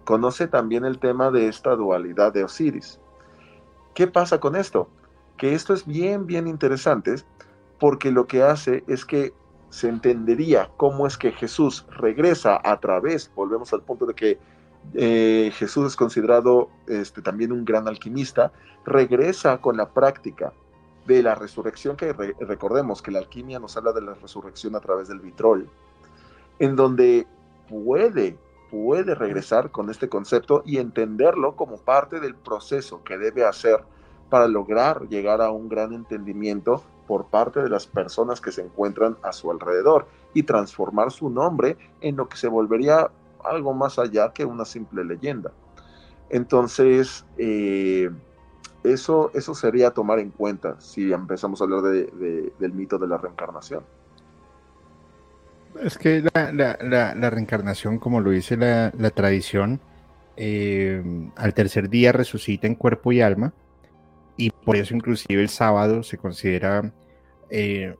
Conoce 0.05 0.47
también 0.47 0.85
el 0.85 0.99
tema 0.99 1.31
de 1.31 1.47
esta 1.47 1.75
dualidad 1.75 2.33
de 2.33 2.43
Osiris. 2.43 2.99
¿Qué 3.93 4.07
pasa 4.07 4.39
con 4.39 4.55
esto? 4.55 4.88
Que 5.38 5.53
esto 5.53 5.73
es 5.73 5.85
bien, 5.85 6.27
bien 6.27 6.47
interesante 6.47 7.15
porque 7.79 8.11
lo 8.11 8.27
que 8.27 8.43
hace 8.43 8.83
es 8.88 9.05
que 9.05 9.33
se 9.72 9.88
entendería 9.88 10.69
cómo 10.76 11.07
es 11.07 11.18
que 11.18 11.31
Jesús 11.31 11.85
regresa 11.89 12.60
a 12.61 12.80
través, 12.80 13.31
volvemos 13.34 13.72
al 13.72 13.81
punto 13.81 14.06
de 14.06 14.14
que 14.14 14.38
eh, 14.93 15.49
Jesús 15.56 15.88
es 15.88 15.95
considerado 15.95 16.69
este, 16.88 17.22
también 17.22 17.53
un 17.53 17.64
gran 17.64 17.88
alquimista, 17.88 18.52
regresa 18.85 19.61
con 19.61 19.77
la 19.77 19.89
práctica 19.89 20.52
de 21.07 21.23
la 21.23 21.35
resurrección, 21.35 21.95
que 21.95 22.11
recordemos 22.11 23.02
que 23.02 23.11
la 23.11 23.19
alquimia 23.19 23.60
nos 23.60 23.77
habla 23.77 23.93
de 23.93 24.02
la 24.02 24.14
resurrección 24.15 24.76
a 24.76 24.81
través 24.81 25.07
del 25.07 25.22
vitrol, 25.22 25.69
en 26.60 26.76
donde 26.76 27.26
puede, 27.69 28.38
puede 28.69 29.15
regresar 29.15 29.72
con 29.72 29.89
este 29.89 30.10
concepto 30.10 30.64
y 30.65 30.80
entenderlo 30.80 31.56
como 31.56 31.77
parte 31.77 32.19
del 32.19 32.35
proceso 32.35 33.03
que 33.06 33.18
debe 33.18 33.45
hacer 33.45 33.80
para 34.30 34.49
lograr 34.49 35.07
llegar 35.07 35.41
a 35.41 35.49
un 35.49 35.69
gran 35.69 35.93
entendimiento 35.93 36.84
por 37.11 37.25
parte 37.25 37.61
de 37.61 37.67
las 37.67 37.88
personas 37.88 38.39
que 38.39 38.53
se 38.53 38.61
encuentran 38.61 39.17
a 39.21 39.33
su 39.33 39.51
alrededor 39.51 40.07
y 40.33 40.43
transformar 40.43 41.11
su 41.11 41.29
nombre 41.29 41.75
en 41.99 42.15
lo 42.15 42.29
que 42.29 42.38
se 42.38 42.47
volvería 42.47 43.11
algo 43.43 43.73
más 43.73 43.99
allá 43.99 44.31
que 44.31 44.45
una 44.45 44.63
simple 44.63 45.03
leyenda. 45.03 45.51
Entonces, 46.29 47.25
eh, 47.38 48.09
eso, 48.85 49.29
eso 49.33 49.53
sería 49.53 49.91
tomar 49.91 50.19
en 50.19 50.29
cuenta 50.29 50.79
si 50.79 51.11
empezamos 51.11 51.59
a 51.59 51.65
hablar 51.65 51.81
del 51.81 52.71
mito 52.71 52.97
de 52.97 53.07
la 53.07 53.17
reencarnación. 53.17 53.83
Es 55.81 55.97
que 55.97 56.23
la, 56.33 57.29
reencarnación, 57.29 57.99
como 57.99 58.21
lo 58.21 58.29
dice 58.29 58.55
la, 58.55 59.09
tradición, 59.09 59.81
eh, 60.38 61.29
al 61.35 61.53
tercer 61.53 61.89
día 61.89 62.13
resucita 62.13 62.67
en 62.67 62.75
cuerpo 62.75 63.11
y 63.11 63.19
alma, 63.19 63.51
y 64.37 64.49
por 64.49 64.75
eso 64.75 64.95
inclusive 64.95 65.41
el 65.41 65.49
sábado 65.49 66.03
se 66.03 66.17
considera, 66.17 66.93
eh, 67.49 67.95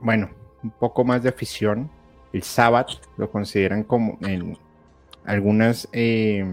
bueno, 0.00 0.30
un 0.62 0.70
poco 0.70 1.04
más 1.04 1.22
de 1.22 1.28
afición 1.28 1.90
el 2.32 2.42
sábado 2.42 2.94
lo 3.16 3.30
consideran 3.30 3.84
como 3.84 4.18
en 4.20 4.58
algunas 5.24 5.88
eh, 5.92 6.44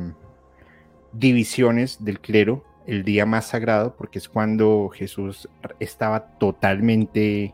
divisiones 1.12 2.04
del 2.04 2.20
clero 2.20 2.64
el 2.88 3.04
día 3.04 3.26
más 3.26 3.48
sagrado 3.48 3.96
porque 3.96 4.20
es 4.20 4.30
cuando 4.30 4.90
Jesús 4.94 5.50
estaba 5.80 6.38
totalmente 6.38 7.54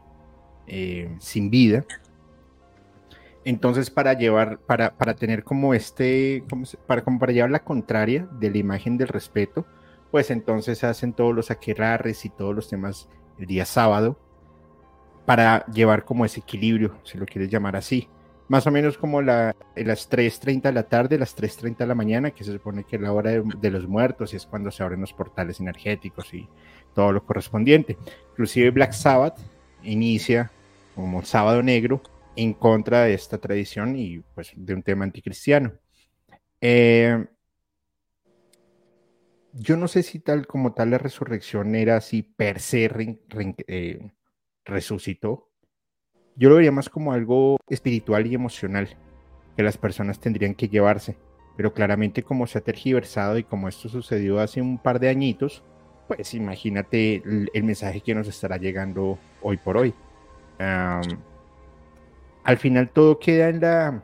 eh, 0.67 1.15
sin 1.19 1.49
vida. 1.49 1.85
Entonces 3.43 3.89
para 3.89 4.13
llevar, 4.13 4.59
para, 4.59 4.95
para 4.95 5.15
tener 5.15 5.43
como 5.43 5.73
este, 5.73 6.43
para, 6.85 7.03
como 7.03 7.17
para 7.17 7.31
llevar 7.31 7.49
la 7.49 7.63
contraria 7.63 8.27
de 8.39 8.51
la 8.51 8.57
imagen 8.57 8.97
del 8.97 9.07
respeto, 9.07 9.65
pues 10.11 10.29
entonces 10.29 10.83
hacen 10.83 11.13
todos 11.13 11.33
los 11.33 11.49
aquerrares 11.49 12.25
y 12.25 12.29
todos 12.29 12.53
los 12.53 12.67
temas 12.67 13.09
el 13.39 13.45
día 13.47 13.65
sábado 13.65 14.19
para 15.25 15.65
llevar 15.67 16.03
como 16.03 16.25
ese 16.25 16.41
equilibrio, 16.41 16.99
si 17.03 17.17
lo 17.17 17.25
quieres 17.25 17.49
llamar 17.49 17.75
así. 17.75 18.09
Más 18.49 18.67
o 18.67 18.71
menos 18.71 18.97
como 18.97 19.21
la, 19.21 19.55
las 19.77 20.09
3.30 20.11 20.63
de 20.63 20.73
la 20.73 20.83
tarde, 20.83 21.17
las 21.17 21.37
3.30 21.37 21.77
de 21.77 21.85
la 21.87 21.95
mañana, 21.95 22.31
que 22.31 22.43
se 22.43 22.51
supone 22.51 22.83
que 22.83 22.97
es 22.97 23.01
la 23.01 23.13
hora 23.13 23.31
de, 23.31 23.71
los 23.71 23.87
muertos 23.87 24.33
y 24.33 24.35
es 24.35 24.45
cuando 24.45 24.71
se 24.71 24.83
abren 24.83 24.99
los 24.99 25.13
portales 25.13 25.61
energéticos 25.61 26.33
y 26.33 26.49
todo 26.93 27.13
lo 27.13 27.25
correspondiente. 27.25 27.97
Inclusive 28.31 28.71
Black 28.71 28.91
Sabbath 28.91 29.39
inicia 29.83 30.51
como 30.95 31.23
sábado 31.23 31.63
negro 31.63 32.01
en 32.35 32.53
contra 32.53 33.03
de 33.03 33.13
esta 33.13 33.37
tradición 33.37 33.95
y 33.95 34.19
pues 34.35 34.51
de 34.53 34.73
un 34.73 34.83
tema 34.83 35.05
anticristiano. 35.05 35.71
Eh, 36.59 37.25
yo 39.53 39.77
no 39.77 39.87
sé 39.87 40.03
si 40.03 40.19
tal 40.19 40.47
como 40.47 40.73
tal 40.73 40.91
la 40.91 40.97
resurrección 40.97 41.75
era 41.75 41.97
así 41.97 42.23
per 42.23 42.59
se 42.59 42.89
eh, 43.67 44.11
resucitó. 44.65 45.49
Yo 46.35 46.49
lo 46.49 46.55
vería 46.55 46.71
más 46.71 46.89
como 46.89 47.13
algo 47.13 47.57
espiritual 47.67 48.27
y 48.27 48.35
emocional 48.35 48.89
que 49.55 49.63
las 49.63 49.77
personas 49.77 50.19
tendrían 50.19 50.55
que 50.55 50.69
llevarse. 50.69 51.17
Pero 51.57 51.73
claramente 51.73 52.23
como 52.23 52.47
se 52.47 52.57
ha 52.57 52.61
tergiversado 52.61 53.37
y 53.37 53.43
como 53.43 53.67
esto 53.67 53.89
sucedió 53.89 54.39
hace 54.39 54.61
un 54.61 54.77
par 54.77 54.99
de 54.99 55.09
añitos, 55.09 55.63
pues 56.07 56.33
imagínate 56.33 57.21
el, 57.53 57.63
mensaje 57.63 58.01
que 58.01 58.15
nos 58.15 58.27
estará 58.27 58.57
llegando 58.57 59.19
hoy 59.41 59.57
por 59.57 59.77
hoy. 59.77 59.93
al 60.57 62.57
final 62.57 62.89
todo 62.89 63.19
queda 63.19 63.49
en 63.49 63.59
la, 63.59 64.01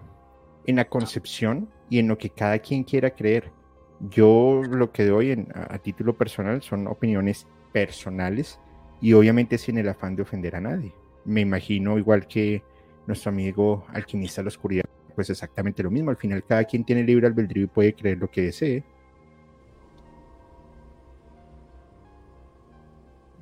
en 0.66 0.76
la 0.76 0.86
concepción 0.86 1.70
y 1.90 2.00
en 2.00 2.08
lo 2.08 2.18
que 2.18 2.30
cada 2.30 2.60
quien 2.60 2.84
quiera 2.84 3.12
creer. 3.12 3.52
Yo 4.00 4.62
lo 4.70 4.92
que 4.92 5.06
doy 5.06 5.48
a 5.54 5.78
título 5.80 6.16
personal 6.16 6.62
son 6.62 6.88
opiniones 6.88 7.48
personales 7.72 8.60
y 9.02 9.14
obviamente 9.14 9.58
sin 9.58 9.78
el 9.78 9.90
afán 9.90 10.16
de 10.16 10.22
ofender 10.22 10.56
a 10.56 10.62
nadie. 10.62 10.94
Me 11.26 11.42
imagino 11.42 11.98
igual 11.98 12.28
que 12.28 12.64
nuestro 13.08 13.32
amigo 13.32 13.86
alquimista 13.94 14.42
de 14.42 14.46
la 14.46 14.50
oscuridad, 14.50 14.86
pues 15.16 15.30
exactamente 15.30 15.82
lo 15.82 15.90
mismo. 15.90 16.12
Al 16.12 16.18
final 16.18 16.44
cada 16.44 16.64
quien 16.64 16.84
tiene 16.84 17.04
libre 17.04 17.28
albedrío 17.28 17.64
y 17.64 17.68
puede 17.68 17.94
creer 17.94 18.20
lo 18.20 18.30
que 18.30 18.42
desee. 18.44 18.84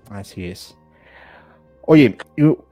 Así 0.10 0.46
es. 0.46 0.78
Oye, 1.82 2.18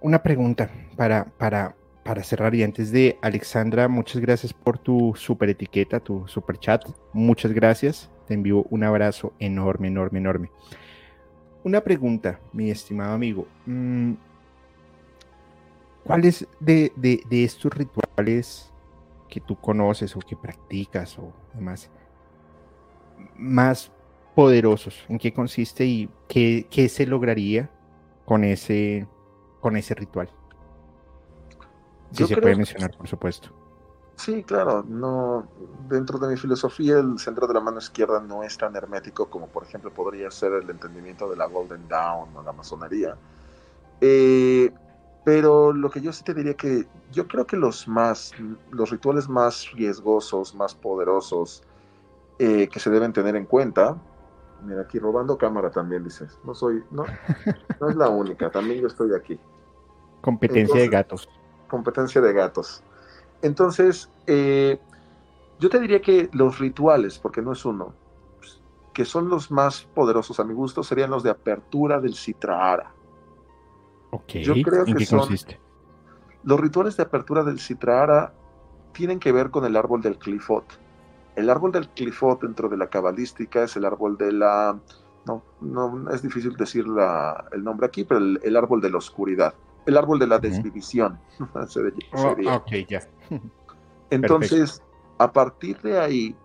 una 0.02 0.24
pregunta 0.24 0.70
para, 0.96 1.26
para, 1.26 1.76
para 2.04 2.24
cerrar 2.24 2.54
y 2.54 2.64
antes 2.64 2.92
de 2.92 3.18
Alexandra, 3.22 3.88
muchas 3.88 4.22
gracias 4.22 4.54
por 4.54 4.78
tu 4.78 5.14
super 5.16 5.50
etiqueta, 5.50 6.00
tu 6.00 6.28
super 6.28 6.58
chat. 6.60 6.84
Muchas 7.14 7.54
gracias. 7.54 8.10
Te 8.28 8.34
envío 8.34 8.64
un 8.70 8.84
abrazo 8.84 9.34
enorme, 9.40 9.88
enorme, 9.88 10.20
enorme. 10.20 10.52
Una 11.64 11.82
pregunta, 11.82 12.42
mi 12.52 12.70
estimado 12.70 13.14
amigo. 13.14 13.48
Mm, 13.66 14.14
¿Cuáles 16.04 16.46
de, 16.60 16.92
de, 16.98 17.44
estos 17.44 17.74
rituales 17.74 18.70
que 19.30 19.40
tú 19.40 19.56
conoces 19.56 20.14
o 20.18 20.20
que 20.20 20.36
practicas 20.36 21.18
o 21.18 21.32
demás 21.54 21.90
más 23.38 23.92
poderosos? 24.36 25.06
¿En 25.08 25.18
qué 25.18 25.34
consiste 25.34 25.86
y 25.86 26.10
qué, 26.28 26.68
qué 26.70 26.90
se 26.90 27.06
lograría 27.06 27.70
con 28.26 28.44
ese, 28.44 29.08
con 29.62 29.78
ese 29.78 29.96
ritual? 29.96 30.30
Si 32.14 32.28
se 32.28 32.38
puede 32.38 32.56
mencionar, 32.56 32.96
por 32.96 33.08
supuesto. 33.08 33.50
Sí, 34.16 34.44
claro, 34.44 34.86
no 34.88 35.48
dentro 35.90 36.20
de 36.20 36.28
mi 36.28 36.38
filosofía 36.38 37.00
el 37.00 37.18
centro 37.18 37.48
de 37.48 37.54
la 37.56 37.60
mano 37.60 37.80
izquierda 37.80 38.22
no 38.22 38.44
es 38.44 38.58
tan 38.58 38.76
hermético 38.76 39.28
como 39.28 39.48
por 39.48 39.64
ejemplo 39.64 39.92
podría 39.92 40.30
ser 40.30 40.54
el 40.54 40.70
entendimiento 40.70 41.30
de 41.30 41.36
la 41.36 41.48
Golden 41.48 41.88
Dawn 41.88 42.30
o 42.38 42.44
la 42.44 42.52
masonería. 42.52 43.18
Eh, 44.02 44.72
pero 45.26 45.74
lo 45.74 45.90
que 45.90 46.02
yo 46.02 46.14
sí 46.14 46.24
te 46.24 46.34
diría 46.34 46.54
que 46.54 46.86
yo 47.12 47.28
creo 47.28 47.48
que 47.48 47.58
los 47.58 47.88
más, 47.88 48.34
los 48.72 48.92
rituales 48.92 49.28
más 49.28 49.72
riesgosos, 49.72 50.54
más 50.54 50.76
poderosos 50.76 51.64
eh, 52.40 52.68
que 52.68 52.80
se 52.80 52.90
deben 52.90 53.14
tener 53.14 53.36
en 53.36 53.46
cuenta, 53.46 53.98
mira 54.64 54.82
aquí 54.82 55.00
robando 55.00 55.38
cámara 55.38 55.72
también 55.72 56.04
dices, 56.04 56.38
no 56.44 56.54
soy, 56.54 56.84
no, 56.92 57.06
no 57.80 57.90
es 57.90 57.96
la 57.96 58.10
única, 58.10 58.52
también 58.52 58.82
yo 58.82 58.88
estoy 58.88 59.14
aquí. 59.16 59.40
Competencia 60.22 60.80
de 60.80 60.88
gatos 60.88 61.28
competencia 61.74 62.22
de 62.22 62.34
gatos. 62.34 62.84
Entonces, 63.42 64.08
eh, 64.28 64.80
yo 65.60 65.70
te 65.70 65.80
diría 65.80 66.04
que 66.04 66.30
los 66.32 66.60
rituales, 66.60 67.18
porque 67.18 67.42
no 67.42 67.54
es 67.54 67.66
uno, 67.66 67.96
que 68.94 69.06
son 69.06 69.28
los 69.28 69.50
más 69.50 69.82
poderosos 69.96 70.40
a 70.40 70.44
mi 70.44 70.54
gusto, 70.54 70.84
serían 70.84 71.10
los 71.10 71.24
de 71.24 71.32
apertura 71.32 72.00
del 72.00 72.14
Citrahara. 72.14 72.94
Ok, 74.12 74.34
yo 74.34 74.54
creo 74.62 74.86
¿en 74.86 74.94
que 74.94 75.04
qué 75.04 75.18
consiste? 75.18 75.60
Los 76.44 76.60
rituales 76.60 76.96
de 76.96 77.02
apertura 77.02 77.44
del 77.44 77.60
Citrahara 77.60 78.36
tienen 78.92 79.20
que 79.20 79.32
ver 79.32 79.50
con 79.50 79.66
el 79.66 79.76
árbol 79.76 80.04
del 80.04 80.20
Clifot. 80.20 80.66
El 81.36 81.50
árbol 81.50 81.72
del 81.72 81.90
Clifot 81.90 82.40
dentro 82.40 82.70
de 82.70 82.78
la 82.78 82.86
cabalística 82.86 83.64
es 83.64 83.76
el 83.76 83.86
árbol 83.86 84.16
de 84.16 84.32
la 84.32 84.80
no, 85.26 85.42
no 85.62 86.12
es 86.12 86.22
difícil 86.22 86.56
decir 86.56 86.86
el 87.52 87.64
nombre 87.64 87.88
aquí, 87.88 88.04
pero 88.04 88.20
el, 88.20 88.56
árbol 88.56 88.82
de 88.82 88.92
la 88.92 88.98
oscuridad, 88.98 89.56
el 89.86 89.98
árbol 89.98 90.20
de 90.20 90.28
la 90.28 90.40
desvivisión. 90.40 91.20
Oh, 92.14 92.36
ok, 92.56 92.72
ya. 92.88 93.02
Entonces, 94.10 94.82
a 95.18 95.32
partir 95.32 95.80
de 95.82 96.00
ahí, 96.00 96.36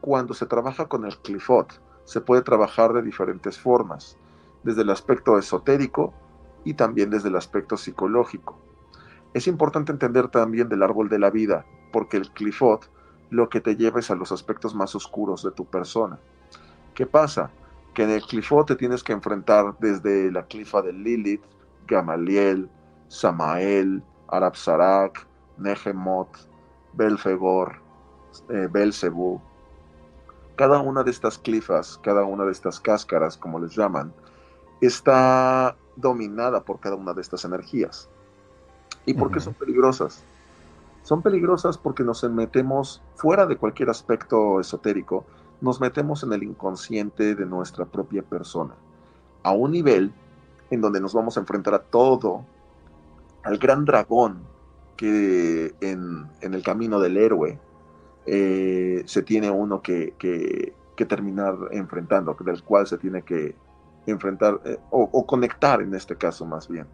cuando 0.00 0.34
se 0.34 0.46
trabaja 0.46 0.86
con 0.86 1.04
el 1.04 1.16
clifot, 1.18 1.80
se 2.04 2.20
puede 2.20 2.42
trabajar 2.42 2.92
de 2.92 3.02
diferentes 3.02 3.58
formas, 3.58 4.18
desde 4.62 4.82
el 4.82 4.90
aspecto 4.90 5.38
esotérico 5.38 6.12
y 6.64 6.74
también 6.74 7.10
desde 7.10 7.28
el 7.28 7.36
aspecto 7.36 7.76
psicológico. 7.76 8.58
Es 9.32 9.46
importante 9.46 9.92
entender 9.92 10.28
también 10.28 10.68
del 10.68 10.82
árbol 10.82 11.08
de 11.08 11.18
la 11.18 11.30
vida, 11.30 11.64
porque 11.92 12.16
el 12.16 12.30
clifot 12.30 12.90
lo 13.30 13.48
que 13.48 13.60
te 13.60 13.76
lleva 13.76 14.00
es 14.00 14.10
a 14.10 14.14
los 14.14 14.32
aspectos 14.32 14.74
más 14.74 14.94
oscuros 14.94 15.42
de 15.42 15.50
tu 15.50 15.64
persona. 15.64 16.18
¿Qué 16.94 17.06
pasa? 17.06 17.50
Que 17.94 18.04
en 18.04 18.10
el 18.10 18.22
clifot 18.22 18.66
te 18.66 18.76
tienes 18.76 19.02
que 19.02 19.12
enfrentar 19.12 19.76
desde 19.80 20.30
la 20.30 20.46
clifa 20.46 20.82
de 20.82 20.92
Lilith, 20.92 21.42
Gamaliel, 21.86 22.68
Samael, 23.08 24.02
Arabsarak, 24.28 25.26
Nehemot, 25.58 26.28
Belfegor, 26.94 27.80
eh, 28.48 28.68
Belzebú. 28.70 29.40
Cada 30.56 30.80
una 30.80 31.02
de 31.02 31.10
estas 31.10 31.38
clifas, 31.38 31.98
cada 32.02 32.24
una 32.24 32.44
de 32.44 32.52
estas 32.52 32.80
cáscaras, 32.80 33.36
como 33.36 33.58
les 33.58 33.74
llaman, 33.74 34.12
está 34.80 35.76
dominada 35.96 36.62
por 36.62 36.80
cada 36.80 36.96
una 36.96 37.12
de 37.12 37.20
estas 37.20 37.44
energías. 37.44 38.08
¿Y 39.06 39.14
por 39.14 39.30
qué 39.30 39.40
son 39.40 39.54
peligrosas? 39.54 40.24
Son 41.02 41.22
peligrosas 41.22 41.76
porque 41.76 42.02
nos 42.02 42.24
metemos 42.24 43.02
fuera 43.14 43.46
de 43.46 43.56
cualquier 43.56 43.90
aspecto 43.90 44.60
esotérico, 44.60 45.24
nos 45.60 45.80
metemos 45.80 46.22
en 46.22 46.32
el 46.32 46.42
inconsciente 46.42 47.34
de 47.34 47.46
nuestra 47.46 47.84
propia 47.84 48.22
persona, 48.22 48.74
a 49.42 49.52
un 49.52 49.72
nivel 49.72 50.12
en 50.70 50.80
donde 50.80 51.00
nos 51.00 51.14
vamos 51.14 51.36
a 51.36 51.40
enfrentar 51.40 51.74
a 51.74 51.78
todo, 51.82 52.44
al 53.42 53.58
gran 53.58 53.84
dragón 53.84 54.42
que 54.96 55.74
en, 55.80 56.26
el 56.40 56.62
camino 56.62 57.00
del 57.00 57.16
héroe 57.16 57.58
eh, 58.26 59.02
se 59.06 59.22
tiene 59.22 59.50
uno 59.50 59.82
que, 59.82 60.14
terminar 61.08 61.56
enfrentando, 61.72 62.36
del 62.40 62.62
cual 62.62 62.86
se 62.86 62.98
tiene 62.98 63.22
que 63.22 63.54
enfrentar 64.06 64.60
eh, 64.64 64.78
o, 64.90 65.26
conectar 65.26 65.82
en 65.82 65.94
este 65.94 66.16
caso 66.16 66.46
más 66.46 66.68
bien. 66.68 66.86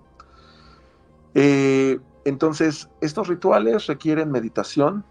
Eh, 1.34 1.98
entonces, 2.24 2.88
estos 3.01 3.28
rituales 3.28 3.86
requieren 3.86 4.30
meditación, 4.30 5.05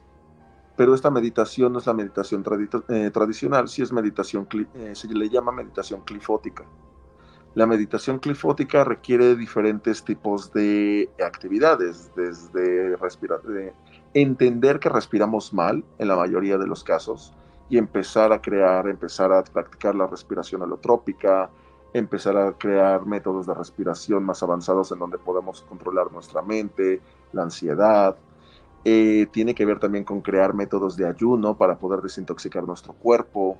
pero 0.75 0.93
esta 0.93 1.09
meditación 1.09 1.73
no 1.73 1.79
es 1.79 1.87
la 1.87 1.93
meditación 1.93 2.43
tradicional, 2.43 3.67
sí 3.67 3.81
es 3.81 3.91
meditación, 3.91 4.47
se 4.93 5.07
le 5.07 5.29
llama 5.29 5.51
meditación 5.51 6.01
clifótica. 6.01 6.65
La 7.55 7.65
meditación 7.65 8.19
clifótica 8.19 8.83
requiere 8.83 9.35
diferentes 9.35 10.03
tipos 10.03 10.53
de 10.53 11.09
actividades, 11.25 12.11
desde 12.15 12.95
respirar, 12.97 13.41
entender 14.13 14.79
que 14.79 14.89
respiramos 14.89 15.51
mal 15.51 15.83
en 15.97 16.07
la 16.07 16.15
mayoría 16.15 16.57
de 16.57 16.67
los 16.67 16.83
casos 16.83 17.33
y 17.67 17.77
empezar 17.77 18.31
a 18.33 18.41
crear, 18.41 18.87
empezar 18.87 19.31
a 19.31 19.43
practicar 19.43 19.95
la 19.95 20.05
respiración 20.05 20.61
alotrópica, 20.61 21.49
empezar 21.93 22.37
a 22.37 22.53
crear 22.53 23.05
métodos 23.07 23.47
de 23.47 23.53
respiración 23.55 24.23
más 24.23 24.43
avanzados 24.43 24.91
en 24.91 24.99
donde 24.99 25.17
podemos 25.17 25.61
controlar 25.61 26.11
nuestra 26.11 26.43
mente, 26.43 27.01
la 27.31 27.43
ansiedad. 27.43 28.15
Eh, 28.85 29.27
tiene 29.31 29.53
que 29.55 29.65
ver 29.65 29.79
también 29.79 30.03
con 30.03 30.21
crear 30.21 30.53
métodos 30.53 30.95
de 30.95 31.07
ayuno 31.07 31.57
para 31.57 31.77
poder 31.77 32.01
desintoxicar 32.01 32.63
nuestro 32.63 32.93
cuerpo 32.93 33.57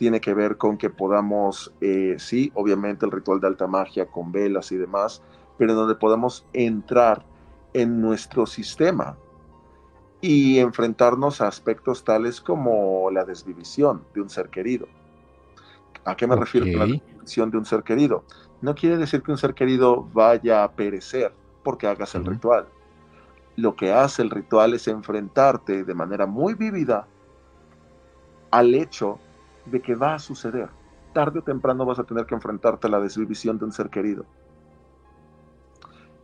tiene 0.00 0.18
que 0.18 0.32
ver 0.32 0.56
con 0.56 0.78
que 0.78 0.88
podamos, 0.88 1.74
eh, 1.82 2.16
sí, 2.18 2.50
obviamente 2.54 3.04
el 3.04 3.12
ritual 3.12 3.38
de 3.38 3.48
alta 3.48 3.66
magia 3.66 4.06
con 4.06 4.32
velas 4.32 4.72
y 4.72 4.78
demás, 4.78 5.20
pero 5.58 5.74
donde 5.74 5.94
podamos 5.94 6.46
entrar 6.54 7.22
en 7.74 8.00
nuestro 8.00 8.46
sistema 8.46 9.18
y 10.22 10.58
enfrentarnos 10.58 11.42
a 11.42 11.48
aspectos 11.48 12.02
tales 12.02 12.40
como 12.40 13.10
la 13.10 13.26
desvivisión 13.26 14.02
de 14.14 14.22
un 14.22 14.30
ser 14.30 14.48
querido. 14.48 14.88
¿A 16.06 16.16
qué 16.16 16.26
me 16.26 16.34
refiero 16.34 16.64
con 16.64 16.78
la 16.78 16.86
desvivisión 16.86 17.50
de 17.50 17.58
un 17.58 17.66
ser 17.66 17.82
querido? 17.82 18.24
No 18.62 18.74
quiere 18.74 18.96
decir 18.96 19.20
que 19.20 19.32
un 19.32 19.36
ser 19.36 19.52
querido 19.52 20.08
vaya 20.14 20.64
a 20.64 20.72
perecer 20.72 21.34
porque 21.62 21.86
hagas 21.86 22.14
el 22.14 22.24
ritual. 22.24 22.66
Lo 23.54 23.76
que 23.76 23.92
hace 23.92 24.22
el 24.22 24.30
ritual 24.30 24.72
es 24.72 24.88
enfrentarte 24.88 25.84
de 25.84 25.94
manera 25.94 26.24
muy 26.24 26.54
vívida 26.54 27.06
al 28.50 28.74
hecho 28.74 29.18
de 29.70 29.80
que 29.80 29.94
va 29.94 30.14
a 30.14 30.18
suceder. 30.18 30.68
Tarde 31.12 31.40
o 31.40 31.42
temprano 31.42 31.84
vas 31.84 31.98
a 31.98 32.04
tener 32.04 32.26
que 32.26 32.34
enfrentarte 32.34 32.86
a 32.86 32.90
la 32.90 33.00
desvivisión 33.00 33.58
de 33.58 33.64
un 33.64 33.72
ser 33.72 33.90
querido. 33.90 34.24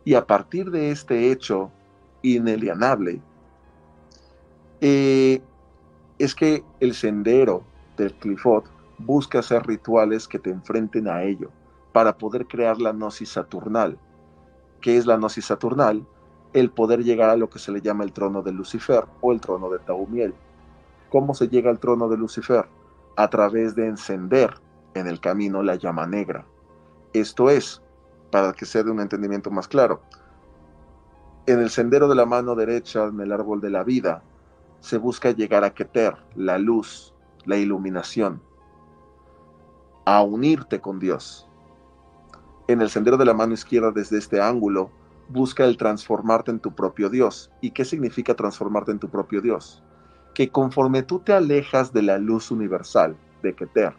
Y 0.05 0.13
a 0.13 0.25
partir 0.25 0.71
de 0.71 0.91
este 0.91 1.31
hecho 1.31 1.71
inelianable, 2.21 3.21
eh, 4.79 5.41
es 6.19 6.33
que 6.33 6.63
el 6.79 6.93
sendero 6.93 7.63
del 7.97 8.13
Clifot 8.13 8.65
busca 8.97 9.39
hacer 9.39 9.65
rituales 9.65 10.27
que 10.27 10.39
te 10.39 10.49
enfrenten 10.49 11.07
a 11.07 11.23
ello, 11.23 11.51
para 11.91 12.17
poder 12.17 12.47
crear 12.47 12.79
la 12.79 12.91
gnosis 12.91 13.29
saturnal. 13.29 13.97
¿Qué 14.81 14.97
es 14.97 15.05
la 15.05 15.17
gnosis 15.17 15.45
saturnal? 15.45 16.05
El 16.53 16.71
poder 16.71 17.03
llegar 17.03 17.29
a 17.29 17.35
lo 17.35 17.49
que 17.49 17.59
se 17.59 17.71
le 17.71 17.81
llama 17.81 18.03
el 18.03 18.13
trono 18.13 18.41
de 18.41 18.51
Lucifer 18.51 19.05
o 19.21 19.31
el 19.33 19.41
trono 19.41 19.69
de 19.69 19.79
Taumiel. 19.79 20.33
¿Cómo 21.09 21.33
se 21.33 21.47
llega 21.47 21.69
al 21.69 21.79
trono 21.79 22.07
de 22.07 22.17
Lucifer? 22.17 22.65
A 23.17 23.29
través 23.29 23.75
de 23.75 23.87
encender 23.87 24.53
en 24.93 25.07
el 25.07 25.19
camino 25.19 25.63
la 25.63 25.75
llama 25.75 26.07
negra. 26.07 26.45
Esto 27.13 27.49
es, 27.49 27.81
para 28.31 28.53
que 28.53 28.65
sea 28.65 28.83
de 28.83 28.91
un 28.91 29.01
entendimiento 29.01 29.51
más 29.51 29.67
claro, 29.67 30.01
en 31.47 31.59
el 31.59 31.69
sendero 31.69 32.07
de 32.07 32.15
la 32.15 32.25
mano 32.25 32.55
derecha, 32.55 33.05
en 33.05 33.19
el 33.19 33.31
árbol 33.31 33.59
de 33.59 33.71
la 33.71 33.83
vida, 33.83 34.21
se 34.79 34.97
busca 34.97 35.31
llegar 35.31 35.63
a 35.63 35.73
Keter, 35.73 36.15
la 36.35 36.57
luz, 36.57 37.13
la 37.45 37.57
iluminación, 37.57 38.41
a 40.05 40.21
unirte 40.21 40.79
con 40.79 40.99
Dios. 40.99 41.49
En 42.67 42.81
el 42.81 42.89
sendero 42.89 43.17
de 43.17 43.25
la 43.25 43.33
mano 43.33 43.53
izquierda, 43.53 43.91
desde 43.91 44.17
este 44.17 44.41
ángulo, 44.41 44.91
busca 45.29 45.65
el 45.65 45.77
transformarte 45.77 46.51
en 46.51 46.59
tu 46.59 46.75
propio 46.75 47.09
Dios. 47.09 47.49
¿Y 47.61 47.71
qué 47.71 47.83
significa 47.85 48.35
transformarte 48.35 48.91
en 48.91 48.99
tu 48.99 49.09
propio 49.09 49.41
Dios? 49.41 49.83
Que 50.37 50.51
conforme 50.51 51.01
tú 51.01 51.17
te 51.17 51.33
alejas 51.33 51.91
de 51.91 52.03
la 52.03 52.19
luz 52.19 52.51
universal 52.51 53.17
de 53.41 53.55
Keter, 53.55 53.95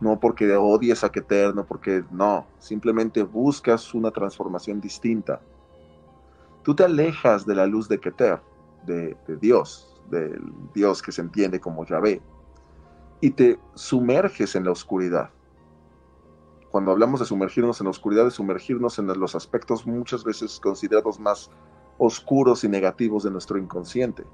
no 0.00 0.18
porque 0.18 0.50
odies 0.56 1.04
a 1.04 1.12
Keter, 1.12 1.54
no 1.54 1.66
porque 1.66 2.02
no, 2.10 2.46
simplemente 2.58 3.22
buscas 3.22 3.92
una 3.92 4.10
transformación 4.10 4.80
distinta. 4.80 5.42
Tú 6.62 6.74
te 6.74 6.84
alejas 6.84 7.44
de 7.44 7.54
la 7.54 7.66
luz 7.66 7.86
de 7.86 8.00
Keter, 8.00 8.40
de, 8.86 9.14
Dios, 9.38 10.00
del 10.10 10.40
Dios 10.72 11.02
que 11.02 11.12
se 11.12 11.20
entiende 11.20 11.60
como 11.60 11.84
Yahvé, 11.84 12.22
y 13.20 13.28
te 13.28 13.58
sumerges 13.74 14.56
en 14.56 14.64
la 14.64 14.70
oscuridad. 14.70 15.28
Cuando 16.70 16.92
hablamos 16.92 17.20
de 17.20 17.26
sumergirnos 17.26 17.78
en 17.78 17.84
la 17.84 17.90
oscuridad, 17.90 18.24
de 18.24 18.30
sumergirnos 18.30 18.98
en 18.98 19.08
los 19.08 19.34
aspectos 19.34 19.86
muchas 19.86 20.24
veces 20.24 20.58
considerados 20.58 21.20
más 21.20 21.50
oscuros 21.98 22.64
y 22.64 22.70
negativos 22.70 23.22
de 23.24 23.30
nuestro 23.30 23.58
inconsciente. 23.58 24.24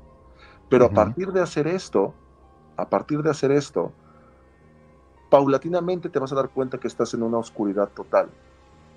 Pero 0.69 0.87
a 0.87 0.91
partir 0.91 1.33
de 1.33 1.41
hacer 1.41 1.67
esto, 1.67 2.15
a 2.77 2.89
partir 2.89 3.23
de 3.23 3.31
hacer 3.31 3.51
esto, 3.53 3.93
paulatinamente 5.31 6.09
te 6.09 6.19
vas 6.19 6.33
a 6.33 6.35
dar 6.35 6.51
cuenta 6.51 6.79
que 6.79 6.89
estás 6.89 7.15
en 7.15 7.23
una 7.23 7.39
oscuridad 7.39 7.89
total, 7.89 8.29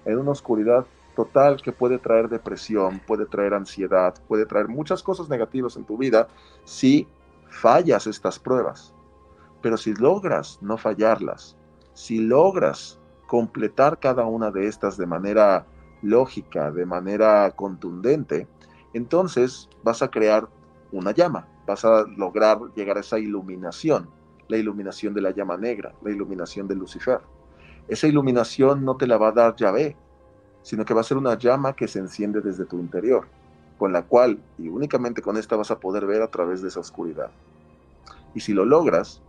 en 0.05 0.17
una 0.17 0.31
oscuridad 0.31 0.85
total 1.15 1.61
que 1.61 1.71
puede 1.71 1.97
traer 1.97 2.27
depresión, 2.27 2.99
puede 3.07 3.25
traer 3.25 3.53
ansiedad, 3.53 4.13
puede 4.27 4.45
traer 4.45 4.67
muchas 4.67 5.01
cosas 5.01 5.29
negativas 5.29 5.77
en 5.77 5.85
tu 5.85 5.97
vida 5.97 6.27
si 6.65 7.07
fallas 7.49 8.05
estas 8.05 8.37
pruebas. 8.37 8.93
Pero 9.61 9.77
si 9.77 9.93
logras 9.95 10.59
no 10.61 10.77
fallarlas, 10.77 11.55
si 11.93 12.19
logras 12.19 12.99
completar 13.27 13.99
cada 13.99 14.25
una 14.25 14.51
de 14.51 14.67
estas 14.67 14.97
de 14.97 15.05
manera 15.05 15.65
lógica, 16.01 16.69
de 16.69 16.85
manera 16.85 17.49
contundente, 17.51 18.47
entonces 18.93 19.69
vas 19.83 20.01
a 20.01 20.09
crear 20.09 20.47
una 20.91 21.11
llama 21.11 21.47
vas 21.65 21.85
a 21.85 22.05
lograr 22.17 22.59
llegar 22.75 22.97
a 22.97 23.01
esa 23.01 23.19
iluminación, 23.19 24.09
la 24.47 24.57
iluminación 24.57 25.13
de 25.13 25.21
la 25.21 25.31
llama 25.31 25.57
negra, 25.57 25.93
la 26.03 26.11
iluminación 26.11 26.67
de 26.67 26.75
Lucifer. 26.75 27.19
Esa 27.87 28.07
iluminación 28.07 28.83
no 28.83 28.97
te 28.97 29.07
la 29.07 29.17
va 29.17 29.29
a 29.29 29.31
dar 29.31 29.55
Yahvé, 29.55 29.95
sino 30.61 30.85
que 30.85 30.93
va 30.93 31.01
a 31.01 31.03
ser 31.03 31.17
una 31.17 31.37
llama 31.37 31.73
que 31.73 31.87
se 31.87 31.99
enciende 31.99 32.41
desde 32.41 32.65
tu 32.65 32.79
interior, 32.79 33.27
con 33.77 33.93
la 33.93 34.03
cual 34.03 34.39
y 34.57 34.67
únicamente 34.67 35.21
con 35.21 35.37
esta 35.37 35.55
vas 35.55 35.71
a 35.71 35.79
poder 35.79 36.05
ver 36.05 36.21
a 36.21 36.31
través 36.31 36.61
de 36.61 36.69
esa 36.69 36.79
oscuridad. 36.79 37.29
Y 38.33 38.39
si 38.39 38.53
lo 38.53 38.65
logras, 38.65 39.21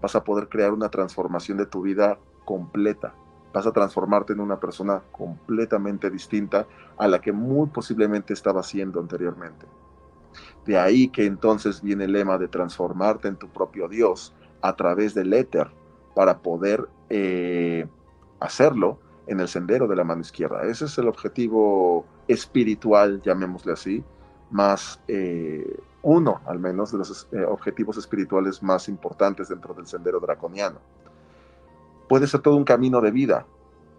vas 0.00 0.14
a 0.16 0.24
poder 0.24 0.48
crear 0.48 0.72
una 0.72 0.90
transformación 0.90 1.58
de 1.58 1.66
tu 1.66 1.82
vida 1.82 2.18
completa. 2.44 3.14
Vas 3.52 3.66
a 3.66 3.72
transformarte 3.72 4.32
en 4.32 4.40
una 4.40 4.58
persona 4.58 5.02
completamente 5.12 6.10
distinta 6.10 6.66
a 6.98 7.08
la 7.08 7.20
que 7.20 7.32
muy 7.32 7.68
posiblemente 7.68 8.32
estaba 8.32 8.62
siendo 8.62 9.00
anteriormente. 9.00 9.66
De 10.66 10.78
ahí 10.78 11.08
que 11.08 11.26
entonces 11.26 11.82
viene 11.82 12.04
el 12.04 12.12
lema 12.12 12.38
de 12.38 12.48
transformarte 12.48 13.28
en 13.28 13.36
tu 13.36 13.48
propio 13.48 13.88
Dios 13.88 14.34
a 14.60 14.76
través 14.76 15.14
del 15.14 15.32
éter 15.32 15.68
para 16.14 16.38
poder 16.38 16.88
eh, 17.10 17.86
hacerlo 18.38 18.98
en 19.26 19.40
el 19.40 19.48
sendero 19.48 19.88
de 19.88 19.96
la 19.96 20.04
mano 20.04 20.20
izquierda. 20.20 20.64
Ese 20.64 20.84
es 20.84 20.98
el 20.98 21.08
objetivo 21.08 22.04
espiritual, 22.28 23.20
llamémosle 23.22 23.72
así, 23.72 24.04
más 24.50 25.00
eh, 25.08 25.80
uno 26.02 26.40
al 26.46 26.58
menos 26.58 26.92
de 26.92 26.98
los 26.98 27.28
eh, 27.32 27.44
objetivos 27.44 27.96
espirituales 27.96 28.62
más 28.62 28.88
importantes 28.88 29.48
dentro 29.48 29.74
del 29.74 29.86
sendero 29.86 30.20
draconiano. 30.20 30.78
Puede 32.08 32.26
ser 32.26 32.40
todo 32.40 32.56
un 32.56 32.64
camino 32.64 33.00
de 33.00 33.10
vida 33.10 33.46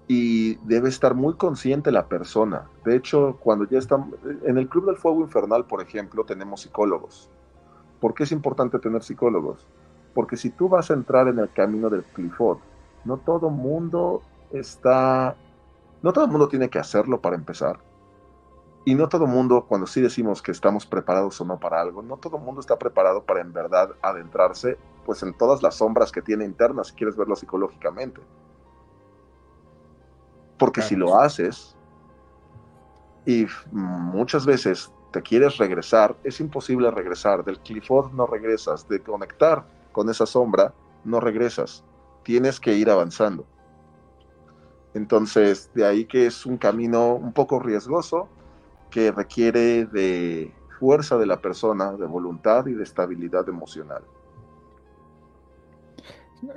y 0.07 0.55
debe 0.67 0.89
estar 0.89 1.15
muy 1.15 1.35
consciente 1.35 1.91
la 1.91 2.07
persona. 2.07 2.67
De 2.84 2.95
hecho, 2.95 3.38
cuando 3.39 3.65
ya 3.65 3.77
estamos 3.80 4.09
en 4.43 4.57
el 4.57 4.67
Club 4.67 4.88
del 4.88 4.97
Fuego 4.97 5.21
Infernal, 5.21 5.65
por 5.65 5.81
ejemplo, 5.81 6.25
tenemos 6.25 6.61
psicólogos. 6.61 7.30
¿Por 7.99 8.13
qué 8.13 8.23
es 8.23 8.31
importante 8.31 8.80
tener 8.80 9.01
psicólogos? 9.01 9.65
Porque 10.13 10.35
si 10.35 10.49
tú 10.49 10.67
vas 10.67 10.91
a 10.91 10.93
entrar 10.93 11.27
en 11.27 11.39
el 11.39 11.49
camino 11.51 11.89
del 11.89 12.03
Clifford, 12.03 12.59
no 13.05 13.17
todo 13.17 13.49
mundo 13.49 14.21
está, 14.51 15.35
no 16.01 16.13
todo 16.13 16.27
mundo 16.27 16.47
tiene 16.47 16.69
que 16.69 16.80
hacerlo 16.80 17.21
para 17.21 17.35
empezar. 17.35 17.80
Y 18.85 18.95
no 18.95 19.07
todo 19.07 19.25
mundo, 19.25 19.65
cuando 19.67 19.88
sí 19.88 20.01
decimos 20.01 20.41
que 20.41 20.51
estamos 20.51 20.85
preparados 20.85 21.39
o 21.39 21.45
no 21.45 21.57
para 21.57 21.80
algo, 21.80 22.01
no 22.01 22.17
todo 22.17 22.38
mundo 22.38 22.59
está 22.59 22.77
preparado 22.77 23.23
para 23.23 23.39
en 23.39 23.53
verdad 23.53 23.91
adentrarse 24.01 24.77
pues 25.05 25.23
en 25.23 25.34
todas 25.34 25.63
las 25.63 25.75
sombras 25.75 26.11
que 26.11 26.21
tiene 26.21 26.43
internas, 26.43 26.88
si 26.88 26.95
quieres 26.95 27.15
verlo 27.15 27.35
psicológicamente. 27.35 28.21
Porque 30.64 30.81
si 30.81 30.95
lo 30.95 31.19
haces 31.19 31.76
y 33.26 33.45
muchas 33.73 34.45
veces 34.45 34.94
te 35.11 35.22
quieres 35.22 35.57
regresar, 35.57 36.15
es 36.23 36.40
imposible 36.40 36.90
regresar. 36.90 37.44
Del 37.44 37.60
Clifford 37.60 38.14
no 38.14 38.27
regresas, 38.27 38.88
de 38.88 39.02
conectar 39.02 39.65
con 39.91 40.10
esa 40.10 40.26
sombra 40.26 40.73
no 41.03 41.19
regresas. 41.19 41.84
Tienes 42.23 42.61
que 42.61 42.77
ir 42.77 42.90
avanzando. 42.90 43.45
Entonces, 44.94 45.69
de 45.73 45.85
ahí 45.85 46.06
que 46.06 46.27
es 46.27 46.45
un 46.45 46.57
camino 46.57 47.14
un 47.14 47.34
poco 47.34 47.60
riesgoso 47.60 48.30
que 48.90 49.11
requiere 49.11 49.85
de 49.85 50.53
fuerza 50.80 51.18
de 51.18 51.26
la 51.26 51.41
persona, 51.41 51.91
de 51.91 52.06
voluntad 52.06 52.68
y 52.68 52.73
de 52.73 52.84
estabilidad 52.84 53.49
emocional. 53.49 54.03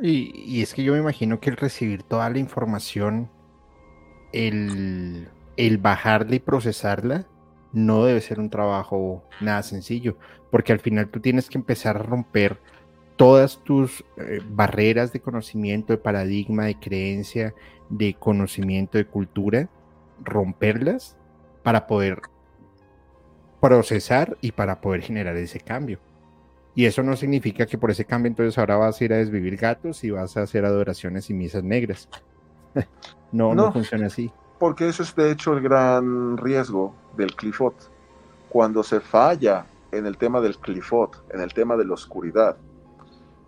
Y, 0.00 0.62
es 0.62 0.74
que 0.74 0.84
yo 0.84 0.92
me 0.92 1.00
imagino 1.00 1.40
que 1.40 1.50
el 1.50 1.56
recibir 1.56 2.04
toda 2.04 2.30
la 2.30 2.38
información, 2.38 3.30
el, 4.36 5.28
el 5.56 5.78
bajarla 5.78 6.36
y 6.36 6.40
procesarla, 6.40 7.26
no 7.72 8.04
debe 8.04 8.20
ser 8.20 8.38
un 8.38 8.50
trabajo 8.50 9.24
nada 9.40 9.62
sencillo, 9.62 10.16
porque 10.50 10.72
al 10.72 10.80
final 10.80 11.08
tú 11.08 11.20
tienes 11.20 11.48
que 11.48 11.58
empezar 11.58 11.96
a 11.96 12.02
romper 12.02 12.58
todas 13.16 13.62
tus 13.64 14.04
eh, 14.18 14.40
barreras 14.48 15.12
de 15.12 15.20
conocimiento, 15.20 15.92
de 15.92 15.98
paradigma, 15.98 16.66
de 16.66 16.78
creencia, 16.78 17.54
de 17.88 18.14
conocimiento, 18.14 18.98
de 18.98 19.06
cultura, 19.06 19.68
romperlas 20.22 21.16
para 21.62 21.86
poder 21.86 22.20
procesar 23.60 24.36
y 24.40 24.52
para 24.52 24.80
poder 24.80 25.02
generar 25.02 25.36
ese 25.36 25.60
cambio. 25.60 25.98
Y 26.74 26.84
eso 26.84 27.02
no 27.02 27.16
significa 27.16 27.64
que 27.64 27.78
por 27.78 27.90
ese 27.90 28.04
cambio 28.04 28.28
entonces 28.28 28.58
ahora 28.58 28.76
vas 28.76 29.00
a 29.00 29.04
ir 29.04 29.12
a 29.14 29.16
desvivir 29.16 29.56
gatos 29.56 30.04
y 30.04 30.10
vas 30.10 30.36
a 30.36 30.42
hacer 30.42 30.66
adoraciones 30.66 31.30
y 31.30 31.34
misas 31.34 31.64
negras. 31.64 32.08
no, 33.32 33.54
no, 33.54 33.72
funciona 33.72 34.06
así. 34.06 34.32
Porque 34.58 34.88
ese 34.88 35.02
es 35.02 35.14
de 35.14 35.30
hecho 35.30 35.52
el 35.52 35.60
gran 35.60 36.36
riesgo 36.36 36.94
del 37.16 37.34
clifot. 37.34 37.74
Cuando 38.48 38.82
se 38.82 39.00
falla 39.00 39.66
en 39.92 40.06
el 40.06 40.16
tema 40.16 40.40
del 40.40 40.56
clifot, 40.58 41.24
en 41.32 41.40
el 41.40 41.52
tema 41.52 41.76
de 41.76 41.84
la 41.84 41.94
oscuridad, 41.94 42.56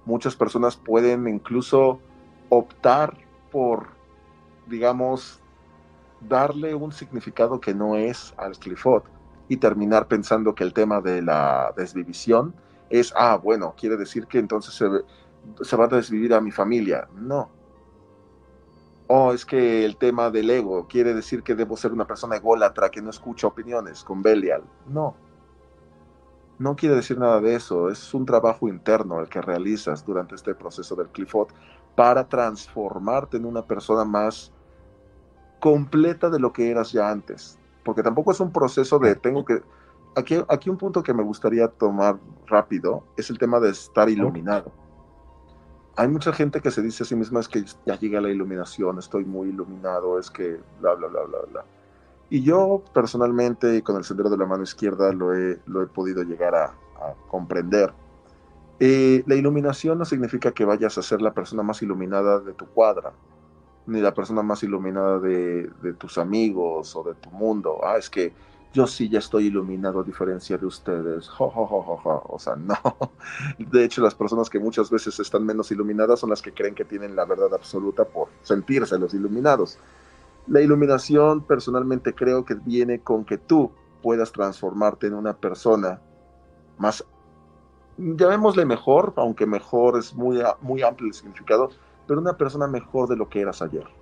muchas 0.05 0.37
personas 0.37 0.77
pueden 0.77 1.29
incluso 1.29 2.01
optar 2.49 3.17
por, 3.51 3.89
digamos, 4.67 5.41
darle 6.21 6.75
un 6.75 6.93
significado 6.93 7.61
que 7.61 7.75
no 7.75 7.97
es 7.97 8.35
al 8.37 8.59
clifot 8.59 9.05
y 9.49 9.57
terminar 9.57 10.09
pensando 10.09 10.55
que 10.55 10.65
el 10.65 10.73
tema 10.73 11.01
de 11.01 11.23
la 11.23 11.73
desvivisión 11.77 12.55
es, 12.91 13.13
ah, 13.17 13.39
bueno, 13.43 13.75
quiere 13.79 13.97
decir 13.97 14.27
que 14.27 14.39
entonces 14.39 14.75
se, 14.75 15.65
se 15.65 15.77
va 15.77 15.85
a 15.85 15.89
desvivir 15.89 16.35
a 16.35 16.41
mi 16.41 16.51
familia. 16.51 17.09
No. 17.15 17.51
O 19.09 19.33
es 19.33 19.45
que 19.47 19.85
el 19.85 19.97
tema 19.97 20.31
del 20.31 20.51
ego 20.51 20.87
quiere 20.87 21.15
decir 21.15 21.43
que 21.43 21.55
debo 21.55 21.77
ser 21.77 21.93
una 21.93 22.07
persona 22.07 22.37
ególatra 22.37 22.91
que 22.91 23.01
no 23.01 23.11
escucha 23.11 23.47
opiniones 23.47 24.05
con 24.05 24.23
Belial. 24.23 24.63
No. 24.87 25.17
No 26.59 26.77
quiere 26.77 26.95
decir 26.95 27.19
nada 27.19 27.41
de 27.41 27.55
eso. 27.55 27.89
Es 27.89 28.13
un 28.13 28.27
trabajo 28.27 28.69
interno 28.69 29.21
el 29.21 29.29
que 29.29 29.41
realizas 29.41 30.05
durante 30.05 30.35
este 30.35 30.55
proceso 30.55 30.95
del 30.95 31.09
Clifford 31.09 31.49
para 31.97 32.29
transformarte 32.29 33.39
en 33.39 33.47
una 33.47 33.63
persona 33.63 34.05
más 34.05 34.53
completa 35.59 36.29
de 36.29 36.39
lo 36.39 36.53
que 36.53 36.71
eras 36.71 36.93
ya 36.93 37.11
antes. 37.11 37.59
Porque 37.85 38.03
tampoco 38.03 38.33
es 38.33 38.41
un 38.41 38.53
proceso 38.53 38.99
de 38.99 39.15
tengo 39.15 39.45
que 39.45 39.63
aquí, 40.15 40.71
un 40.71 40.77
punto 40.77 41.03
que 41.03 41.15
me 41.15 41.23
gustaría 41.23 41.69
tomar 41.69 42.19
rápido 42.47 43.05
es 43.17 43.31
el 43.31 43.39
tema 43.39 43.61
de 43.61 43.71
estar 43.71 44.09
iluminado. 44.09 44.73
Hay 45.99 46.07
mucha 46.07 46.33
gente 46.33 46.61
que 46.61 46.71
se 46.71 46.81
dice 46.81 47.03
a 47.03 47.07
sí 47.07 47.17
misma 47.17 47.41
es 47.41 47.49
que 47.49 47.65
ya 47.85 47.99
llega 47.99 48.21
la 48.21 48.31
iluminación, 48.31 49.01
estoy 49.01 49.25
muy 49.25 49.49
iluminado, 49.49 50.21
es 50.21 50.31
que 50.31 50.61
bla, 50.81 50.95
bla, 50.95 51.09
bla, 51.09 51.23
bla, 51.25 51.39
bla. 51.51 51.65
Y 52.31 52.45
yo 52.45 52.85
personalmente 52.95 53.83
con 53.83 53.97
el 53.97 54.05
sendero 54.05 54.31
de 54.31 54.37
la 54.37 54.47
mano 54.47 54.63
izquierda 54.63 55.13
lo 55.13 55.35
he, 55.35 55.59
lo 55.67 55.83
he 55.83 55.89
podido 55.89 56.23
llegar 56.23 56.55
a, 56.55 56.73
comprender. 57.27 57.93
Eh, 58.79 59.25
la 59.27 59.35
iluminación 59.35 59.99
no 59.99 60.05
significa 60.05 60.53
que 60.53 60.65
vayas 60.65 60.99
a 60.99 61.03
ser 61.03 61.21
la 61.21 61.35
persona 61.35 61.65
más 61.65 61.83
iluminada 61.83 62.39
de 62.39 62.53
tu 62.53 62.67
cuadra, 62.67 63.13
ni 63.87 64.01
la 64.01 64.15
persona 64.15 64.43
más 64.43 64.63
iluminada 64.63 65.19
de, 65.19 65.69
de 65.83 65.95
tus 65.95 66.17
amigos 66.17 66.95
o 66.95 67.03
de 67.03 67.15
tu 67.15 67.31
mundo. 67.31 67.81
Ah, 67.83 67.97
es 67.99 68.09
que 68.09 68.33
yo 68.73 68.87
sí 68.87 69.09
ya 69.09 69.19
estoy 69.19 69.47
iluminado 69.47 70.01
a 70.01 70.05
diferencia 70.05 70.59
de 70.59 70.67
ustedes. 70.67 71.31
O 71.39 72.37
sea, 72.39 72.57
no. 72.57 72.77
De 73.59 73.85
hecho, 73.85 74.03
las 74.03 74.15
personas 74.15 74.51
que 74.51 74.59
muchas 74.59 74.91
veces 74.91 75.19
están 75.19 75.45
menos 75.45 75.71
iluminadas 75.71 76.21
son 76.21 76.31
las 76.31 76.43
que 76.43 76.53
creen 76.53 76.75
que 76.75 76.85
tienen 76.85 77.17
la 77.17 77.25
verdad 77.25 77.53
absoluta 77.55 78.05
por 78.05 78.29
sentirse 78.43 78.99
los 78.99 79.15
iluminados. 79.15 79.79
La 80.47 80.61
iluminación 80.61 81.43
personalmente 81.43 82.15
creo 82.15 82.45
que 82.45 82.55
viene 82.55 83.01
con 83.01 83.25
que 83.25 83.39
tú 83.39 83.71
puedas 84.03 84.33
transformarte 84.33 85.07
en 85.09 85.15
una 85.15 85.35
persona 85.35 86.01
más, 86.79 87.05
llamémosle 87.97 88.65
mejor, 88.65 89.13
aunque 89.17 89.47
mejor 89.47 89.99
es 89.99 90.15
muy, 90.15 90.41
muy 90.61 90.83
amplio 90.83 91.09
el 91.09 91.15
significado, 91.15 91.71
pero 92.07 92.21
una 92.21 92.37
persona 92.37 92.67
mejor 92.67 93.09
de 93.09 93.17
lo 93.17 93.29
que 93.29 93.41
eras 93.41 93.61
ayer. 93.61 93.98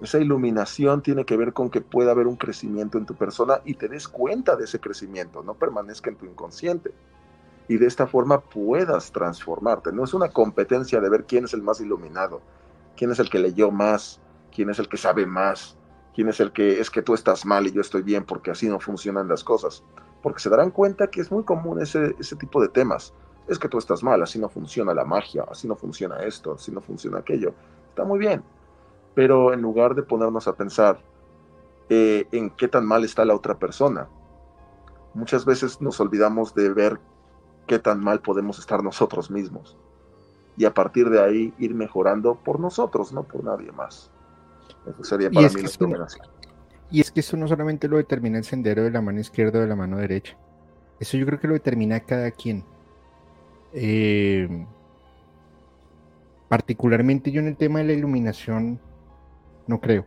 Esa 0.00 0.18
iluminación 0.18 1.02
tiene 1.02 1.24
que 1.24 1.36
ver 1.36 1.52
con 1.52 1.70
que 1.70 1.80
pueda 1.80 2.12
haber 2.12 2.28
un 2.28 2.36
crecimiento 2.36 2.98
en 2.98 3.06
tu 3.06 3.14
persona 3.14 3.60
y 3.64 3.74
te 3.74 3.88
des 3.88 4.06
cuenta 4.06 4.54
de 4.54 4.64
ese 4.64 4.78
crecimiento, 4.78 5.42
no 5.42 5.54
permanezca 5.54 6.08
en 6.08 6.16
tu 6.16 6.26
inconsciente. 6.26 6.92
Y 7.66 7.78
de 7.78 7.86
esta 7.86 8.06
forma 8.06 8.40
puedas 8.40 9.10
transformarte. 9.10 9.92
No 9.92 10.04
es 10.04 10.14
una 10.14 10.28
competencia 10.28 11.00
de 11.00 11.10
ver 11.10 11.24
quién 11.24 11.44
es 11.44 11.52
el 11.52 11.62
más 11.62 11.80
iluminado, 11.80 12.40
quién 12.96 13.10
es 13.10 13.18
el 13.18 13.28
que 13.28 13.40
leyó 13.40 13.70
más, 13.70 14.20
quién 14.54 14.70
es 14.70 14.78
el 14.78 14.88
que 14.88 14.96
sabe 14.96 15.26
más, 15.26 15.76
quién 16.14 16.28
es 16.28 16.38
el 16.40 16.52
que 16.52 16.80
es 16.80 16.90
que 16.90 17.02
tú 17.02 17.14
estás 17.14 17.44
mal 17.44 17.66
y 17.66 17.72
yo 17.72 17.80
estoy 17.80 18.02
bien 18.02 18.24
porque 18.24 18.52
así 18.52 18.68
no 18.68 18.78
funcionan 18.78 19.28
las 19.28 19.42
cosas. 19.42 19.82
Porque 20.22 20.40
se 20.40 20.48
darán 20.48 20.70
cuenta 20.70 21.08
que 21.08 21.20
es 21.20 21.30
muy 21.30 21.42
común 21.42 21.82
ese, 21.82 22.14
ese 22.20 22.36
tipo 22.36 22.62
de 22.62 22.68
temas. 22.68 23.12
Es 23.48 23.58
que 23.58 23.68
tú 23.68 23.78
estás 23.78 24.02
mal, 24.04 24.22
así 24.22 24.38
no 24.38 24.48
funciona 24.48 24.94
la 24.94 25.04
magia, 25.04 25.44
así 25.50 25.66
no 25.66 25.74
funciona 25.74 26.22
esto, 26.22 26.54
así 26.54 26.70
no 26.70 26.80
funciona 26.80 27.18
aquello. 27.18 27.52
Está 27.90 28.04
muy 28.04 28.18
bien, 28.18 28.42
pero 29.18 29.52
en 29.52 29.62
lugar 29.62 29.96
de 29.96 30.04
ponernos 30.04 30.46
a 30.46 30.54
pensar 30.54 31.00
eh, 31.88 32.28
en 32.30 32.50
qué 32.50 32.68
tan 32.68 32.86
mal 32.86 33.02
está 33.02 33.24
la 33.24 33.34
otra 33.34 33.58
persona, 33.58 34.06
muchas 35.12 35.44
veces 35.44 35.80
nos 35.80 35.98
olvidamos 35.98 36.54
de 36.54 36.72
ver 36.72 37.00
qué 37.66 37.80
tan 37.80 37.98
mal 37.98 38.20
podemos 38.20 38.60
estar 38.60 38.80
nosotros 38.84 39.28
mismos. 39.28 39.76
Y 40.56 40.66
a 40.66 40.72
partir 40.72 41.10
de 41.10 41.20
ahí 41.20 41.52
ir 41.58 41.74
mejorando 41.74 42.36
por 42.36 42.60
nosotros, 42.60 43.12
no 43.12 43.24
por 43.24 43.42
nadie 43.42 43.72
más. 43.72 44.08
Eso 44.86 45.02
sería 45.02 45.32
para 45.32 45.48
mí 45.48 45.62
la 45.62 46.06
Y 46.88 47.00
es 47.00 47.10
que 47.10 47.18
eso 47.18 47.36
no 47.36 47.48
solamente 47.48 47.88
lo 47.88 47.96
determina 47.96 48.38
el 48.38 48.44
sendero 48.44 48.84
de 48.84 48.92
la 48.92 49.02
mano 49.02 49.18
izquierda 49.18 49.58
o 49.58 49.62
de 49.62 49.66
la 49.66 49.74
mano 49.74 49.96
derecha. 49.96 50.36
Eso 51.00 51.16
yo 51.16 51.26
creo 51.26 51.40
que 51.40 51.48
lo 51.48 51.54
determina 51.54 51.98
cada 51.98 52.30
quien. 52.30 52.64
Eh, 53.72 54.64
particularmente 56.48 57.32
yo 57.32 57.40
en 57.40 57.48
el 57.48 57.56
tema 57.56 57.80
de 57.80 57.86
la 57.86 57.92
iluminación, 57.94 58.78
no 59.68 59.80
creo. 59.80 60.04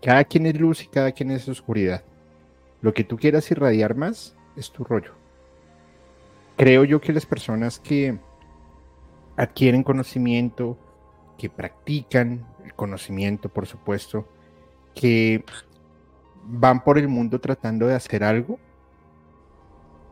cada 0.00 0.24
quien 0.24 0.46
es 0.46 0.60
luz 0.60 0.82
y 0.82 0.86
cada 0.86 1.12
quien 1.12 1.30
es 1.30 1.48
oscuridad. 1.48 2.04
Lo 2.80 2.92
que 2.92 3.04
tú 3.04 3.16
quieras 3.16 3.50
irradiar 3.50 3.96
más 3.96 4.36
es 4.56 4.70
tu 4.70 4.84
rollo. 4.84 5.12
Creo 6.56 6.84
yo 6.84 7.00
que 7.00 7.12
las 7.12 7.24
personas 7.24 7.80
que 7.80 8.18
adquieren 9.36 9.82
conocimiento, 9.82 10.76
que 11.38 11.48
practican 11.48 12.46
el 12.64 12.74
conocimiento, 12.74 13.48
por 13.48 13.66
supuesto, 13.66 14.28
que 14.94 15.44
van 16.44 16.84
por 16.84 16.98
el 16.98 17.08
mundo 17.08 17.40
tratando 17.40 17.86
de 17.86 17.94
hacer 17.94 18.24
algo, 18.24 18.58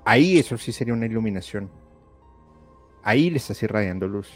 ahí 0.05 0.39
eso 0.39 0.57
sí 0.57 0.73
sería 0.73 0.95
una 0.95 1.07
iluminación. 1.07 1.69
Ahí 3.03 3.31
le 3.31 3.39
estás 3.39 3.63
irradiando 3.63 4.07
luz. 4.09 4.29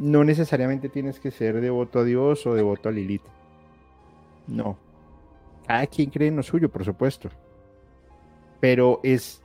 No 0.00 0.24
necesariamente 0.24 0.88
tienes 0.88 1.20
que 1.20 1.30
ser 1.30 1.60
devoto 1.60 2.00
a 2.00 2.04
Dios 2.04 2.46
o 2.46 2.54
devoto 2.54 2.88
a 2.88 2.92
Lilith. 2.92 3.22
No. 4.46 4.78
Cada 5.66 5.86
quien 5.86 6.08
cree 6.08 6.28
en 6.28 6.36
lo 6.36 6.42
suyo, 6.42 6.70
por 6.70 6.84
supuesto. 6.84 7.28
Pero 8.60 9.00
es. 9.02 9.42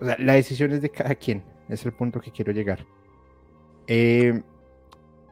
la 0.00 0.34
decisión 0.34 0.72
es 0.72 0.82
de 0.82 0.90
cada 0.90 1.14
quien. 1.14 1.42
Es 1.68 1.84
el 1.86 1.92
punto 1.92 2.20
que 2.20 2.30
quiero 2.30 2.52
llegar. 2.52 2.84
Eh, 3.86 4.42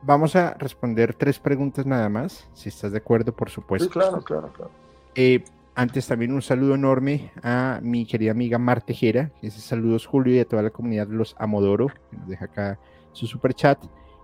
vamos 0.02 0.34
a 0.34 0.54
responder 0.54 1.12
tres 1.12 1.38
preguntas 1.38 1.84
nada 1.84 2.08
más. 2.08 2.48
Si 2.54 2.70
estás 2.70 2.92
de 2.92 2.98
acuerdo, 2.98 3.36
por 3.36 3.50
supuesto. 3.50 3.84
Sí, 3.84 3.90
claro, 3.92 4.22
claro, 4.22 4.50
claro. 4.54 4.70
Eh, 5.14 5.44
antes 5.74 6.06
también 6.06 6.32
un 6.32 6.40
saludo 6.40 6.74
enorme 6.74 7.32
a 7.42 7.80
mi 7.82 8.06
querida 8.06 8.30
amiga 8.30 8.56
Martejera. 8.56 9.30
Ese 9.42 9.60
saludos 9.60 10.06
Julio 10.06 10.34
y 10.34 10.38
a 10.38 10.48
toda 10.48 10.62
la 10.62 10.70
comunidad 10.70 11.06
de 11.06 11.16
los 11.16 11.36
Amodoro, 11.38 11.88
que 12.10 12.16
nos 12.16 12.28
deja 12.28 12.46
acá 12.46 12.78
su 13.12 13.26
super 13.26 13.52
chat 13.52 13.78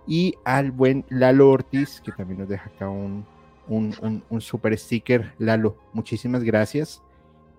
y 0.07 0.35
al 0.43 0.71
buen 0.71 1.05
Lalo 1.09 1.49
Ortiz, 1.49 2.01
que 2.01 2.11
también 2.11 2.39
nos 2.39 2.49
deja 2.49 2.69
acá 2.69 2.89
un, 2.89 3.25
un, 3.67 4.41
super 4.41 4.77
sticker. 4.77 5.33
Lalo, 5.37 5.77
muchísimas 5.93 6.43
gracias 6.43 7.01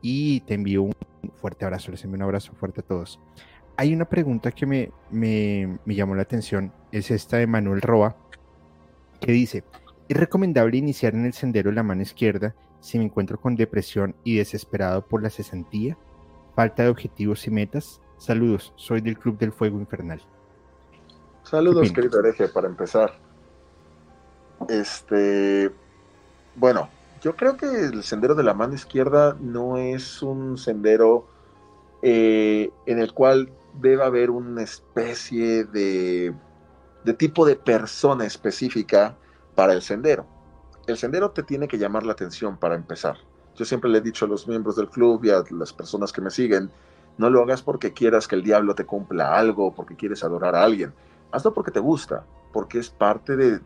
y 0.03 0.41
te 0.41 0.55
envío 0.55 0.83
un 0.83 0.95
fuerte 1.41 1.65
abrazo, 1.65 1.91
les 1.91 2.05
envío 2.05 2.17
un 2.17 2.23
abrazo 2.23 2.53
fuerte 2.55 2.81
a 2.81 2.85
todos. 2.85 3.21
Hay 3.77 3.93
una 3.93 4.07
pregunta 4.07 4.53
que 4.53 4.65
me, 4.65 4.91
me, 5.11 5.79
me 5.85 5.95
llamó 5.95 6.15
la 6.15 6.23
atención, 6.23 6.73
es 6.93 7.11
esta 7.11 7.37
de 7.37 7.47
Manuel 7.47 7.83
Roa, 7.83 8.17
que 9.21 9.33
dice, 9.33 9.65
¿es 10.09 10.17
recomendable 10.17 10.77
iniciar 10.79 11.15
en 11.15 11.27
el 11.27 11.35
sendero 11.35 11.71
de 11.71 11.77
la 11.77 11.83
mano 11.83 12.03
izquierda 12.03 12.55
si 12.81 12.99
me 12.99 13.05
encuentro 13.05 13.41
con 13.41 13.57
depresión 13.57 14.15
y 14.25 14.37
desesperado 14.37 15.07
por 15.07 15.23
la 15.23 15.31
cesantía? 15.31 15.99
¿Falta 16.55 16.85
de 16.85 16.89
objetivos 16.89 17.47
y 17.47 17.51
metas? 17.51 18.01
Saludos, 18.17 18.73
soy 18.77 19.03
del 19.03 19.19
Club 19.19 19.37
del 19.37 19.53
Fuego 19.53 19.79
Infernal. 19.79 20.23
Saludos, 21.49 21.93
querido 21.93 22.19
hereje, 22.19 22.49
para 22.49 22.67
empezar. 22.67 23.13
Este, 24.69 25.71
bueno, 26.57 26.89
yo 27.23 27.37
creo 27.37 27.57
que 27.57 27.67
el 27.67 28.03
sendero 28.03 28.35
de 28.35 28.43
la 28.43 28.53
mano 28.53 28.75
izquierda 28.75 29.37
no 29.41 29.77
es 29.77 30.23
un 30.23 30.59
sendero 30.59 31.29
eh, 32.03 32.71
en 32.87 32.99
el 32.99 33.13
cual 33.13 33.49
debe 33.81 34.03
haber 34.03 34.31
una 34.31 34.65
especie 34.65 35.63
de, 35.67 36.35
de 37.05 37.15
tipo 37.15 37.47
de 37.47 37.55
persona 37.55 38.27
específica 38.27 39.17
para 39.55 39.73
el 39.73 39.83
sendero. 39.83 40.27
El 40.89 40.97
sendero 40.97 41.31
te 41.31 41.45
tiene 41.45 41.69
que 41.69 41.79
llamar 41.79 42.05
la 42.05 42.15
atención 42.15 42.57
para 42.57 42.75
empezar. 42.75 43.19
Yo 43.55 43.65
siempre 43.65 43.89
le 43.89 43.99
he 43.99 44.01
dicho 44.01 44.25
a 44.25 44.29
los 44.29 44.49
miembros 44.49 44.75
del 44.75 44.89
club 44.89 45.25
y 45.25 45.31
a 45.31 45.45
las 45.51 45.73
personas 45.73 46.13
que 46.13 46.21
me 46.21 46.31
siguen, 46.31 46.73
no 47.19 47.31
lo 47.31 47.41
hagas 47.41 47.63
porque 47.63 47.93
quieras 47.93 48.27
que 48.27 48.35
el 48.35 48.43
diablo 48.43 48.75
te 48.75 48.85
cumpla 48.85 49.37
algo, 49.37 49.73
porque 49.73 49.95
quieres 49.95 50.25
adorar 50.25 50.57
a 50.57 50.65
alguien 50.65 50.93
hazlo 51.33 51.53
porque 51.53 51.71
te 51.71 51.81
gusta, 51.81 52.25
porque 52.53 52.79
es 52.79 52.91
parte 52.91 53.37
de... 53.37 53.61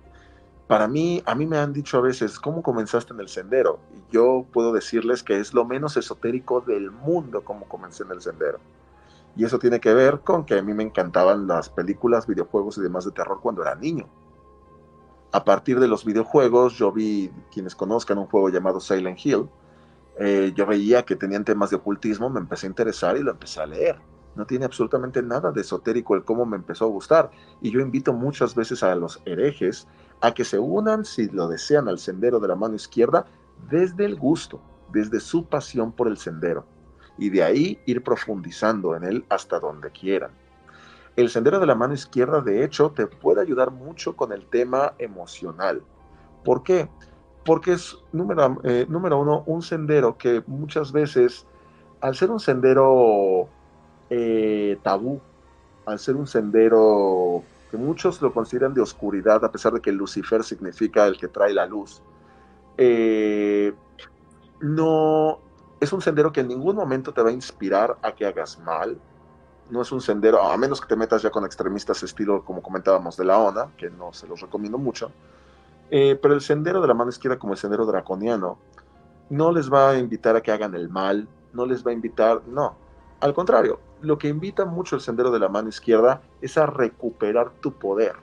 Para 0.66 0.86
mí, 0.86 1.20
a 1.26 1.34
mí 1.34 1.46
me 1.46 1.58
han 1.58 1.72
dicho 1.72 1.98
a 1.98 2.00
veces, 2.00 2.38
¿cómo 2.38 2.62
comenzaste 2.62 3.12
en 3.12 3.18
el 3.18 3.28
sendero? 3.28 3.80
Y 3.92 4.12
yo 4.12 4.46
puedo 4.52 4.72
decirles 4.72 5.24
que 5.24 5.40
es 5.40 5.52
lo 5.52 5.64
menos 5.64 5.96
esotérico 5.96 6.60
del 6.60 6.92
mundo 6.92 7.42
como 7.42 7.66
comencé 7.66 8.04
en 8.04 8.12
el 8.12 8.20
sendero. 8.20 8.60
Y 9.34 9.44
eso 9.44 9.58
tiene 9.58 9.80
que 9.80 9.92
ver 9.92 10.20
con 10.20 10.44
que 10.44 10.58
a 10.58 10.62
mí 10.62 10.72
me 10.72 10.84
encantaban 10.84 11.48
las 11.48 11.68
películas, 11.68 12.28
videojuegos 12.28 12.78
y 12.78 12.82
demás 12.82 13.04
de 13.04 13.10
terror 13.10 13.40
cuando 13.42 13.62
era 13.62 13.74
niño. 13.74 14.08
A 15.32 15.44
partir 15.44 15.80
de 15.80 15.88
los 15.88 16.04
videojuegos, 16.04 16.74
yo 16.74 16.92
vi, 16.92 17.32
quienes 17.52 17.74
conozcan 17.74 18.18
un 18.18 18.26
juego 18.26 18.48
llamado 18.48 18.78
Silent 18.78 19.18
Hill, 19.24 19.48
eh, 20.18 20.52
yo 20.54 20.66
veía 20.66 21.04
que 21.04 21.16
tenían 21.16 21.44
temas 21.44 21.70
de 21.70 21.76
ocultismo, 21.76 22.30
me 22.30 22.38
empecé 22.38 22.66
a 22.66 22.70
interesar 22.70 23.16
y 23.16 23.22
lo 23.24 23.32
empecé 23.32 23.60
a 23.60 23.66
leer 23.66 23.98
no 24.40 24.46
tiene 24.46 24.64
absolutamente 24.64 25.22
nada 25.22 25.52
de 25.52 25.60
esotérico 25.60 26.14
el 26.14 26.24
cómo 26.24 26.46
me 26.46 26.56
empezó 26.56 26.86
a 26.86 26.88
gustar. 26.88 27.30
Y 27.60 27.70
yo 27.70 27.80
invito 27.80 28.14
muchas 28.14 28.54
veces 28.54 28.82
a 28.82 28.94
los 28.94 29.20
herejes 29.26 29.86
a 30.22 30.32
que 30.32 30.46
se 30.46 30.58
unan, 30.58 31.04
si 31.04 31.28
lo 31.28 31.46
desean, 31.46 31.88
al 31.88 31.98
sendero 31.98 32.40
de 32.40 32.48
la 32.48 32.56
mano 32.56 32.74
izquierda 32.74 33.26
desde 33.68 34.06
el 34.06 34.16
gusto, 34.16 34.58
desde 34.90 35.20
su 35.20 35.44
pasión 35.44 35.92
por 35.92 36.08
el 36.08 36.16
sendero. 36.16 36.64
Y 37.18 37.28
de 37.28 37.42
ahí 37.42 37.78
ir 37.84 38.02
profundizando 38.02 38.96
en 38.96 39.04
él 39.04 39.26
hasta 39.28 39.60
donde 39.60 39.90
quieran. 39.90 40.30
El 41.16 41.28
sendero 41.28 41.60
de 41.60 41.66
la 41.66 41.74
mano 41.74 41.92
izquierda, 41.92 42.40
de 42.40 42.64
hecho, 42.64 42.92
te 42.92 43.06
puede 43.06 43.42
ayudar 43.42 43.70
mucho 43.70 44.16
con 44.16 44.32
el 44.32 44.46
tema 44.46 44.94
emocional. 44.98 45.82
¿Por 46.46 46.62
qué? 46.62 46.88
Porque 47.44 47.74
es, 47.74 47.94
número, 48.10 48.58
eh, 48.64 48.86
número 48.88 49.20
uno, 49.20 49.42
un 49.44 49.60
sendero 49.60 50.16
que 50.16 50.42
muchas 50.46 50.92
veces, 50.92 51.46
al 52.00 52.16
ser 52.16 52.30
un 52.30 52.40
sendero 52.40 53.50
eh, 54.10 54.78
tabú, 54.82 55.20
al 55.86 55.98
ser 55.98 56.16
un 56.16 56.26
sendero 56.26 57.42
que 57.70 57.76
muchos 57.76 58.20
lo 58.20 58.32
consideran 58.32 58.74
de 58.74 58.80
oscuridad, 58.80 59.44
a 59.44 59.52
pesar 59.52 59.72
de 59.72 59.80
que 59.80 59.92
Lucifer 59.92 60.42
significa 60.42 61.06
el 61.06 61.16
que 61.16 61.28
trae 61.28 61.54
la 61.54 61.66
luz. 61.66 62.02
Eh, 62.76 63.72
no 64.60 65.38
es 65.80 65.92
un 65.92 66.02
sendero 66.02 66.32
que 66.32 66.40
en 66.40 66.48
ningún 66.48 66.76
momento 66.76 67.12
te 67.12 67.22
va 67.22 67.30
a 67.30 67.32
inspirar 67.32 67.96
a 68.02 68.12
que 68.12 68.26
hagas 68.26 68.58
mal. 68.58 68.98
No 69.70 69.82
es 69.82 69.92
un 69.92 70.00
sendero, 70.00 70.42
a 70.42 70.56
menos 70.56 70.80
que 70.80 70.88
te 70.88 70.96
metas 70.96 71.22
ya 71.22 71.30
con 71.30 71.44
extremistas 71.44 72.02
estilo, 72.02 72.44
como 72.44 72.60
comentábamos, 72.60 73.16
de 73.16 73.24
la 73.24 73.38
ONA, 73.38 73.70
que 73.76 73.88
no 73.88 74.12
se 74.12 74.26
los 74.26 74.40
recomiendo 74.40 74.76
mucho. 74.76 75.12
Eh, 75.90 76.18
pero 76.20 76.34
el 76.34 76.40
sendero 76.40 76.80
de 76.80 76.88
la 76.88 76.94
mano 76.94 77.10
izquierda, 77.10 77.38
como 77.38 77.52
el 77.52 77.58
sendero 77.58 77.86
draconiano, 77.86 78.58
no 79.30 79.52
les 79.52 79.72
va 79.72 79.90
a 79.90 79.98
invitar 79.98 80.34
a 80.34 80.40
que 80.40 80.50
hagan 80.50 80.74
el 80.74 80.88
mal, 80.88 81.28
no 81.52 81.66
les 81.66 81.86
va 81.86 81.92
a 81.92 81.94
invitar, 81.94 82.42
no. 82.48 82.74
Al 83.20 83.32
contrario, 83.32 83.78
lo 84.02 84.18
que 84.18 84.28
invita 84.28 84.64
mucho 84.64 84.96
el 84.96 85.02
sendero 85.02 85.30
de 85.30 85.38
la 85.38 85.48
mano 85.48 85.68
izquierda 85.68 86.22
es 86.40 86.56
a 86.58 86.66
recuperar 86.66 87.50
tu 87.60 87.72
poder. 87.72 88.16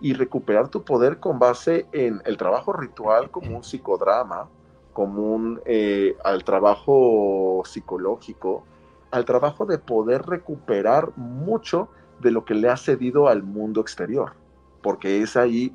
Y 0.00 0.12
recuperar 0.14 0.68
tu 0.68 0.84
poder 0.84 1.18
con 1.18 1.38
base 1.38 1.86
en 1.92 2.22
el 2.24 2.36
trabajo 2.36 2.72
ritual 2.72 3.30
como 3.30 3.56
un 3.56 3.64
psicodrama, 3.64 4.48
como 4.92 5.34
un, 5.34 5.60
eh, 5.64 6.16
al 6.24 6.44
trabajo 6.44 7.62
psicológico, 7.64 8.64
al 9.10 9.24
trabajo 9.24 9.66
de 9.66 9.78
poder 9.78 10.22
recuperar 10.26 11.10
mucho 11.16 11.88
de 12.20 12.30
lo 12.30 12.44
que 12.44 12.54
le 12.54 12.68
ha 12.68 12.76
cedido 12.76 13.28
al 13.28 13.42
mundo 13.42 13.80
exterior. 13.80 14.32
Porque 14.82 15.22
es 15.22 15.36
ahí, 15.36 15.74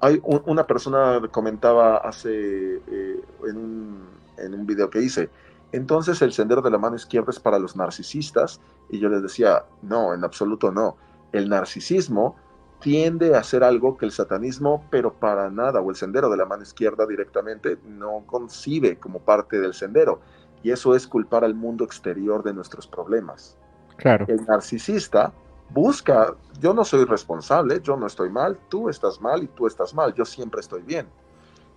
hay 0.00 0.20
una 0.22 0.66
persona 0.66 1.20
comentaba 1.30 1.96
hace 1.96 2.76
eh, 2.76 3.24
un, 3.40 4.06
en 4.36 4.54
un 4.54 4.66
video 4.66 4.90
que 4.90 5.00
hice, 5.00 5.30
entonces 5.72 6.22
el 6.22 6.32
sendero 6.32 6.62
de 6.62 6.70
la 6.70 6.78
mano 6.78 6.96
izquierda 6.96 7.30
es 7.30 7.40
para 7.40 7.58
los 7.58 7.76
narcisistas 7.76 8.60
y 8.88 8.98
yo 8.98 9.08
les 9.08 9.22
decía, 9.22 9.64
no, 9.82 10.14
en 10.14 10.24
absoluto 10.24 10.70
no. 10.70 10.96
El 11.32 11.48
narcisismo 11.48 12.36
tiende 12.80 13.34
a 13.34 13.42
ser 13.42 13.64
algo 13.64 13.96
que 13.96 14.04
el 14.04 14.12
satanismo, 14.12 14.84
pero 14.90 15.12
para 15.12 15.50
nada, 15.50 15.80
o 15.80 15.90
el 15.90 15.96
sendero 15.96 16.30
de 16.30 16.36
la 16.36 16.46
mano 16.46 16.62
izquierda 16.62 17.06
directamente, 17.06 17.78
no 17.84 18.22
concibe 18.26 18.98
como 18.98 19.20
parte 19.20 19.60
del 19.60 19.74
sendero. 19.74 20.20
Y 20.62 20.70
eso 20.70 20.94
es 20.94 21.06
culpar 21.06 21.44
al 21.44 21.54
mundo 21.54 21.84
exterior 21.84 22.42
de 22.42 22.54
nuestros 22.54 22.86
problemas. 22.86 23.56
Claro. 23.96 24.26
El 24.28 24.44
narcisista 24.46 25.32
busca, 25.70 26.34
yo 26.60 26.74
no 26.74 26.84
soy 26.84 27.04
responsable, 27.04 27.80
yo 27.82 27.96
no 27.96 28.06
estoy 28.06 28.30
mal, 28.30 28.58
tú 28.68 28.88
estás 28.88 29.20
mal 29.20 29.42
y 29.42 29.48
tú 29.48 29.66
estás 29.66 29.94
mal, 29.94 30.14
yo 30.14 30.24
siempre 30.24 30.60
estoy 30.60 30.82
bien. 30.82 31.08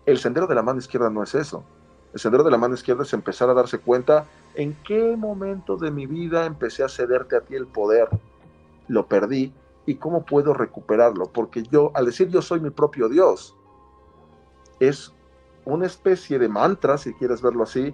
El 0.05 0.17
sendero 0.17 0.47
de 0.47 0.55
la 0.55 0.63
mano 0.63 0.79
izquierda 0.79 1.09
no 1.09 1.23
es 1.23 1.35
eso. 1.35 1.63
El 2.13 2.19
sendero 2.19 2.43
de 2.43 2.51
la 2.51 2.57
mano 2.57 2.73
izquierda 2.73 3.03
es 3.03 3.13
empezar 3.13 3.49
a 3.49 3.53
darse 3.53 3.79
cuenta 3.79 4.25
en 4.55 4.75
qué 4.83 5.15
momento 5.15 5.77
de 5.77 5.91
mi 5.91 6.07
vida 6.07 6.45
empecé 6.45 6.83
a 6.83 6.89
cederte 6.89 7.35
a 7.35 7.41
ti 7.41 7.55
el 7.55 7.67
poder, 7.67 8.09
lo 8.87 9.05
perdí 9.05 9.53
y 9.85 9.95
cómo 9.95 10.25
puedo 10.25 10.53
recuperarlo. 10.53 11.25
Porque 11.25 11.63
yo, 11.63 11.91
al 11.93 12.05
decir 12.05 12.29
yo 12.29 12.41
soy 12.41 12.59
mi 12.59 12.71
propio 12.71 13.09
Dios, 13.09 13.55
es 14.79 15.13
una 15.65 15.85
especie 15.85 16.39
de 16.39 16.49
mantra, 16.49 16.97
si 16.97 17.13
quieres 17.13 17.41
verlo 17.41 17.63
así, 17.63 17.93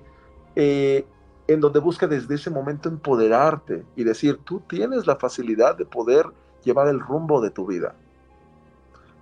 eh, 0.55 1.05
en 1.47 1.59
donde 1.59 1.79
busca 1.79 2.07
desde 2.07 2.35
ese 2.35 2.49
momento 2.49 2.89
empoderarte 2.89 3.85
y 3.95 4.03
decir, 4.03 4.39
tú 4.43 4.61
tienes 4.61 5.05
la 5.05 5.17
facilidad 5.17 5.75
de 5.75 5.85
poder 5.85 6.27
llevar 6.63 6.87
el 6.87 6.99
rumbo 6.99 7.41
de 7.41 7.51
tu 7.51 7.67
vida. 7.67 7.95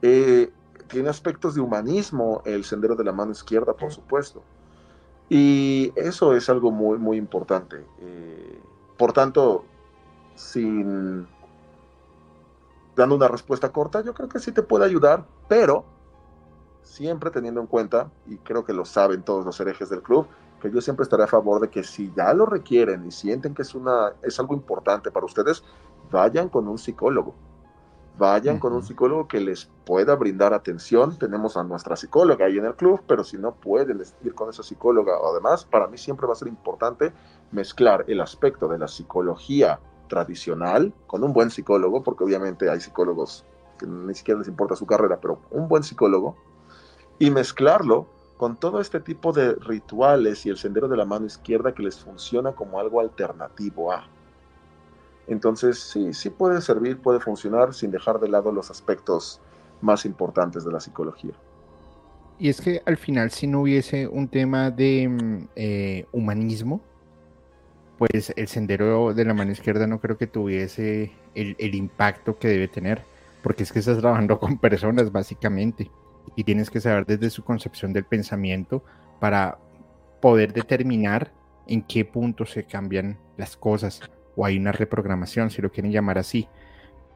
Eh, 0.02 0.52
tiene 0.88 1.10
aspectos 1.10 1.56
de 1.56 1.62
humanismo 1.62 2.42
el 2.46 2.64
sendero 2.64 2.96
de 2.96 3.04
la 3.04 3.12
mano 3.12 3.32
izquierda, 3.32 3.74
por 3.74 3.92
supuesto. 3.92 4.44
Y 5.30 5.92
eso 5.96 6.36
es 6.36 6.50
algo 6.50 6.72
muy, 6.72 6.98
muy 6.98 7.18
importante. 7.18 7.86
Eh, 8.00 8.60
por 8.98 9.14
tanto, 9.14 9.66
sin 10.36 11.28
dando 12.96 13.16
una 13.16 13.28
respuesta 13.28 13.72
corta, 13.72 14.02
yo 14.02 14.14
creo 14.14 14.30
que 14.30 14.40
sí 14.40 14.52
te 14.52 14.62
puede 14.62 14.86
ayudar, 14.86 15.26
pero 15.48 15.84
siempre 16.84 17.32
teniendo 17.32 17.60
en 17.62 17.68
cuenta, 17.68 18.12
y 18.28 18.38
creo 18.38 18.64
que 18.64 18.74
lo 18.74 18.86
saben 18.86 19.24
todos 19.24 19.46
los 19.46 19.60
herejes 19.60 19.90
del 19.90 20.04
club, 20.04 20.28
que 20.62 20.70
yo 20.72 20.80
siempre 20.80 21.04
estaré 21.04 21.24
a 21.24 21.28
favor 21.28 21.60
de 21.60 21.70
que 21.70 21.84
si 21.84 22.14
ya 22.16 22.34
lo 22.34 22.46
requieren 22.46 23.06
y 23.06 23.12
sienten 23.12 23.56
que 23.56 23.64
es, 23.64 23.74
una, 23.74 24.14
es 24.22 24.40
algo 24.40 24.54
importante 24.54 25.10
para 25.10 25.26
ustedes, 25.26 25.64
vayan 26.12 26.50
con 26.50 26.68
un 26.68 26.78
psicólogo 26.78 27.34
vayan 28.18 28.60
con 28.60 28.74
un 28.74 28.84
psicólogo 28.84 29.28
que 29.28 29.40
les 29.40 29.70
pueda 29.86 30.16
brindar 30.16 30.54
atención. 30.54 31.18
Tenemos 31.18 31.58
a 31.58 31.64
nuestra 31.64 31.96
psicóloga 31.96 32.46
ahí 32.46 32.58
en 32.58 32.66
el 32.66 32.76
club, 32.76 33.02
pero 33.08 33.24
si 33.24 33.38
no 33.38 33.56
pueden 33.56 34.02
ir 34.24 34.36
con 34.36 34.50
esa 34.50 34.64
psicóloga, 34.64 35.14
además, 35.32 35.66
para 35.66 35.88
mí 35.88 35.98
siempre 35.98 36.28
va 36.28 36.34
a 36.34 36.38
ser 36.38 36.48
importante 36.48 37.14
mezclar 37.52 38.06
el 38.08 38.22
aspecto 38.22 38.68
de 38.68 38.78
la 38.78 38.88
psicología 38.88 39.80
tradicional 40.08 40.94
con 41.08 41.24
un 41.24 41.34
buen 41.34 41.50
psicólogo, 41.50 42.04
porque 42.04 42.24
obviamente 42.24 42.70
hay 42.70 42.80
psicólogos 42.80 43.46
que 43.80 43.88
ni 43.88 44.14
siquiera 44.14 44.40
les 44.40 44.48
importa 44.48 44.76
su 44.76 44.86
carrera, 44.86 45.20
pero 45.20 45.40
un 45.52 45.68
buen 45.68 45.84
psicólogo, 45.84 46.36
y 47.20 47.32
mezclarlo 47.32 48.08
con 48.38 48.58
todo 48.58 48.82
este 48.82 49.00
tipo 49.00 49.32
de 49.32 49.54
rituales 49.56 50.46
y 50.46 50.50
el 50.50 50.58
sendero 50.58 50.88
de 50.88 50.98
la 50.98 51.06
mano 51.06 51.26
izquierda 51.26 51.74
que 51.74 51.84
les 51.84 52.00
funciona 52.00 52.52
como 52.54 52.80
algo 52.80 53.00
alternativo 53.00 53.92
a. 53.92 54.08
Entonces, 55.28 55.80
sí, 55.80 56.14
sí 56.14 56.30
puede 56.30 56.62
servir, 56.62 57.00
puede 57.00 57.20
funcionar 57.20 57.74
sin 57.74 57.92
dejar 57.92 58.20
de 58.20 58.28
lado 58.28 58.52
los 58.52 58.70
aspectos 58.70 59.40
más 59.82 60.06
importantes 60.06 60.66
de 60.66 60.72
la 60.72 60.80
psicología. 60.80 61.34
Y 62.40 62.50
es 62.50 62.60
que 62.60 62.82
al 62.86 62.98
final, 62.98 63.32
si 63.32 63.48
no 63.48 63.62
hubiese 63.62 64.08
un 64.08 64.28
tema 64.28 64.72
de 64.72 65.08
mm, 65.08 65.48
eh, 65.56 66.06
humanismo, 66.12 66.82
pues 67.98 68.34
el 68.36 68.48
sendero 68.48 69.14
de 69.14 69.24
la 69.24 69.34
mano 69.34 69.52
izquierda 69.52 69.88
no 69.88 70.00
creo 70.00 70.18
que 70.18 70.28
tuviese 70.28 71.14
el, 71.36 71.56
el, 71.60 71.76
impacto 71.76 72.38
que 72.38 72.48
debe 72.48 72.68
tener, 72.68 73.04
porque 73.44 73.64
es 73.64 73.72
que 73.72 73.80
estás 73.80 74.00
trabajando 74.00 74.40
con 74.40 74.58
personas 74.58 75.12
básicamente 75.12 75.90
y 76.36 76.44
tienes 76.44 76.70
que 76.70 76.82
saber 76.82 77.06
desde 77.06 77.30
su 77.30 77.44
concepción 77.44 77.94
del 77.94 78.04
pensamiento 78.04 78.84
para 79.20 79.58
poder 80.22 80.54
determinar 80.54 81.32
en 81.68 81.82
qué 81.84 82.04
punto 82.04 82.46
se 82.46 82.66
cambian 82.66 83.18
las 83.38 83.56
cosas 83.56 84.02
o 84.36 84.46
hay 84.46 84.58
una 84.58 84.72
reprogramación, 84.72 85.50
si 85.50 85.62
lo 85.62 85.72
quieren 85.72 85.92
llamar 85.92 86.18
así. 86.18 86.48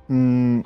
Mm, 0.08 0.62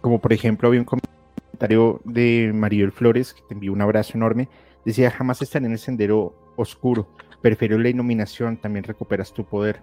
como 0.00 0.20
por 0.20 0.32
ejemplo, 0.32 0.68
había 0.68 0.80
un 0.80 0.86
comentario 0.86 2.00
de 2.04 2.52
Maribel 2.54 2.92
Flores, 2.92 3.34
que 3.34 3.42
te 3.42 3.54
envió 3.54 3.72
un 3.72 3.80
abrazo 3.80 4.12
enorme, 4.16 4.48
decía, 4.84 5.10
jamás 5.10 5.42
estar 5.42 5.64
en 5.64 5.72
el 5.72 5.78
sendero 5.78 6.34
oscuro, 6.56 7.08
prefiero 7.42 7.78
la 7.78 7.88
iluminación, 7.88 8.56
también 8.56 8.84
recuperas 8.84 9.32
tu 9.32 9.44
poder. 9.44 9.80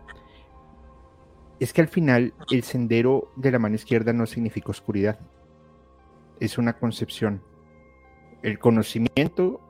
Es 1.60 1.74
que 1.74 1.82
al 1.82 1.88
final 1.88 2.34
el 2.52 2.64
sendero 2.64 3.32
de 3.36 3.52
la 3.52 3.60
mano 3.60 3.76
izquierda 3.76 4.14
no 4.14 4.26
significa 4.26 4.72
oscuridad, 4.72 5.20
es 6.40 6.58
una 6.58 6.74
concepción. 6.74 7.42
El 8.42 8.60
conocimiento 8.60 9.62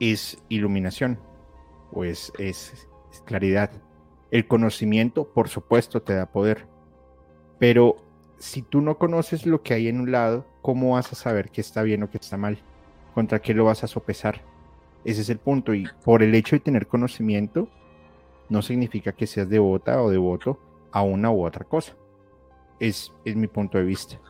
es 0.00 0.42
iluminación, 0.48 1.18
o 1.92 2.04
es 2.04 2.32
claridad. 3.24 3.70
El 4.30 4.46
conocimiento, 4.46 5.28
por 5.28 5.48
supuesto, 5.48 6.02
te 6.02 6.14
da 6.14 6.26
poder, 6.26 6.66
pero 7.58 7.96
si 8.38 8.62
tú 8.62 8.80
no 8.80 8.98
conoces 8.98 9.46
lo 9.46 9.62
que 9.62 9.74
hay 9.74 9.88
en 9.88 10.00
un 10.00 10.12
lado, 10.12 10.44
¿cómo 10.62 10.92
vas 10.92 11.12
a 11.12 11.16
saber 11.16 11.50
qué 11.50 11.60
está 11.60 11.82
bien 11.82 12.02
o 12.02 12.10
qué 12.10 12.18
está 12.18 12.36
mal? 12.36 12.58
¿Contra 13.14 13.40
qué 13.40 13.54
lo 13.54 13.64
vas 13.64 13.82
a 13.84 13.86
sopesar? 13.86 14.42
Ese 15.04 15.22
es 15.22 15.30
el 15.30 15.38
punto. 15.38 15.72
Y 15.74 15.86
por 16.04 16.22
el 16.22 16.34
hecho 16.34 16.56
de 16.56 16.60
tener 16.60 16.86
conocimiento, 16.86 17.68
no 18.48 18.62
significa 18.62 19.12
que 19.12 19.26
seas 19.26 19.48
devota 19.48 20.02
o 20.02 20.10
devoto 20.10 20.58
a 20.92 21.02
una 21.02 21.30
u 21.30 21.44
otra 21.44 21.64
cosa. 21.64 21.94
Es, 22.78 23.12
es 23.24 23.36
mi 23.36 23.46
punto 23.46 23.78
de 23.78 23.84
vista. 23.84 24.20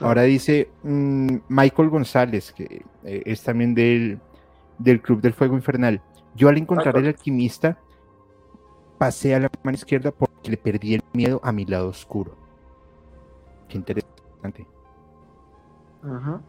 Ahora 0.00 0.22
dice 0.22 0.70
mm, 0.82 1.36
Michael 1.48 1.90
González, 1.90 2.52
que 2.52 2.82
eh, 3.04 3.22
es 3.24 3.42
también 3.42 3.74
del, 3.74 4.18
del 4.78 5.00
Club 5.00 5.20
del 5.20 5.34
Fuego 5.34 5.54
Infernal. 5.54 6.00
Yo 6.34 6.48
al 6.48 6.58
encontrar 6.58 6.96
el 6.96 7.06
alquimista, 7.06 7.78
pasé 9.02 9.34
a 9.34 9.40
la 9.40 9.50
mano 9.64 9.74
izquierda 9.74 10.12
porque 10.12 10.48
le 10.48 10.56
perdí 10.56 10.94
el 10.94 11.02
miedo 11.12 11.40
a 11.42 11.50
mi 11.50 11.64
lado 11.66 11.88
oscuro 11.88 12.36
interesante. 13.76 14.66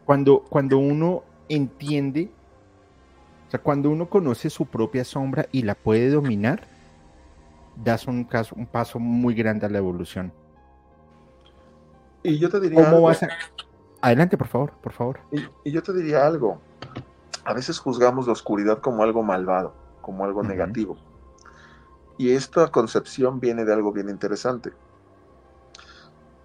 Cuando, 0.05 0.43
cuando 0.49 0.77
uno 0.77 1.23
entiende, 1.49 2.29
o 3.47 3.51
sea, 3.51 3.59
cuando 3.59 3.89
uno 3.89 4.07
conoce 4.07 4.51
su 4.51 4.67
propia 4.67 5.03
sombra 5.03 5.47
y 5.51 5.63
la 5.63 5.73
puede 5.73 6.11
dominar, 6.11 6.67
das 7.75 8.05
un, 8.05 8.23
caso, 8.23 8.53
un 8.55 8.67
paso 8.67 8.99
muy 8.99 9.33
grande 9.33 9.65
a 9.65 9.69
la 9.69 9.79
evolución. 9.79 10.31
Y 12.21 12.37
yo 12.37 12.49
te 12.49 12.59
diría. 12.59 12.83
¿Cómo 12.83 13.01
vas 13.01 13.23
a... 13.23 13.29
Adelante, 14.01 14.37
por 14.37 14.47
favor, 14.47 14.73
por 14.73 14.93
favor. 14.93 15.19
Y, 15.63 15.71
yo 15.71 15.81
te 15.81 15.91
diría 15.93 16.27
algo. 16.27 16.59
A 17.45 17.53
veces 17.53 17.79
juzgamos 17.79 18.27
la 18.27 18.33
oscuridad 18.33 18.77
como 18.79 19.01
algo 19.01 19.23
malvado, 19.23 19.73
como 20.01 20.23
algo 20.23 20.43
negativo. 20.43 20.97
Y 22.23 22.31
esta 22.31 22.69
concepción 22.69 23.41
viene 23.41 23.65
de 23.65 23.73
algo 23.73 23.91
bien 23.91 24.07
interesante. 24.07 24.71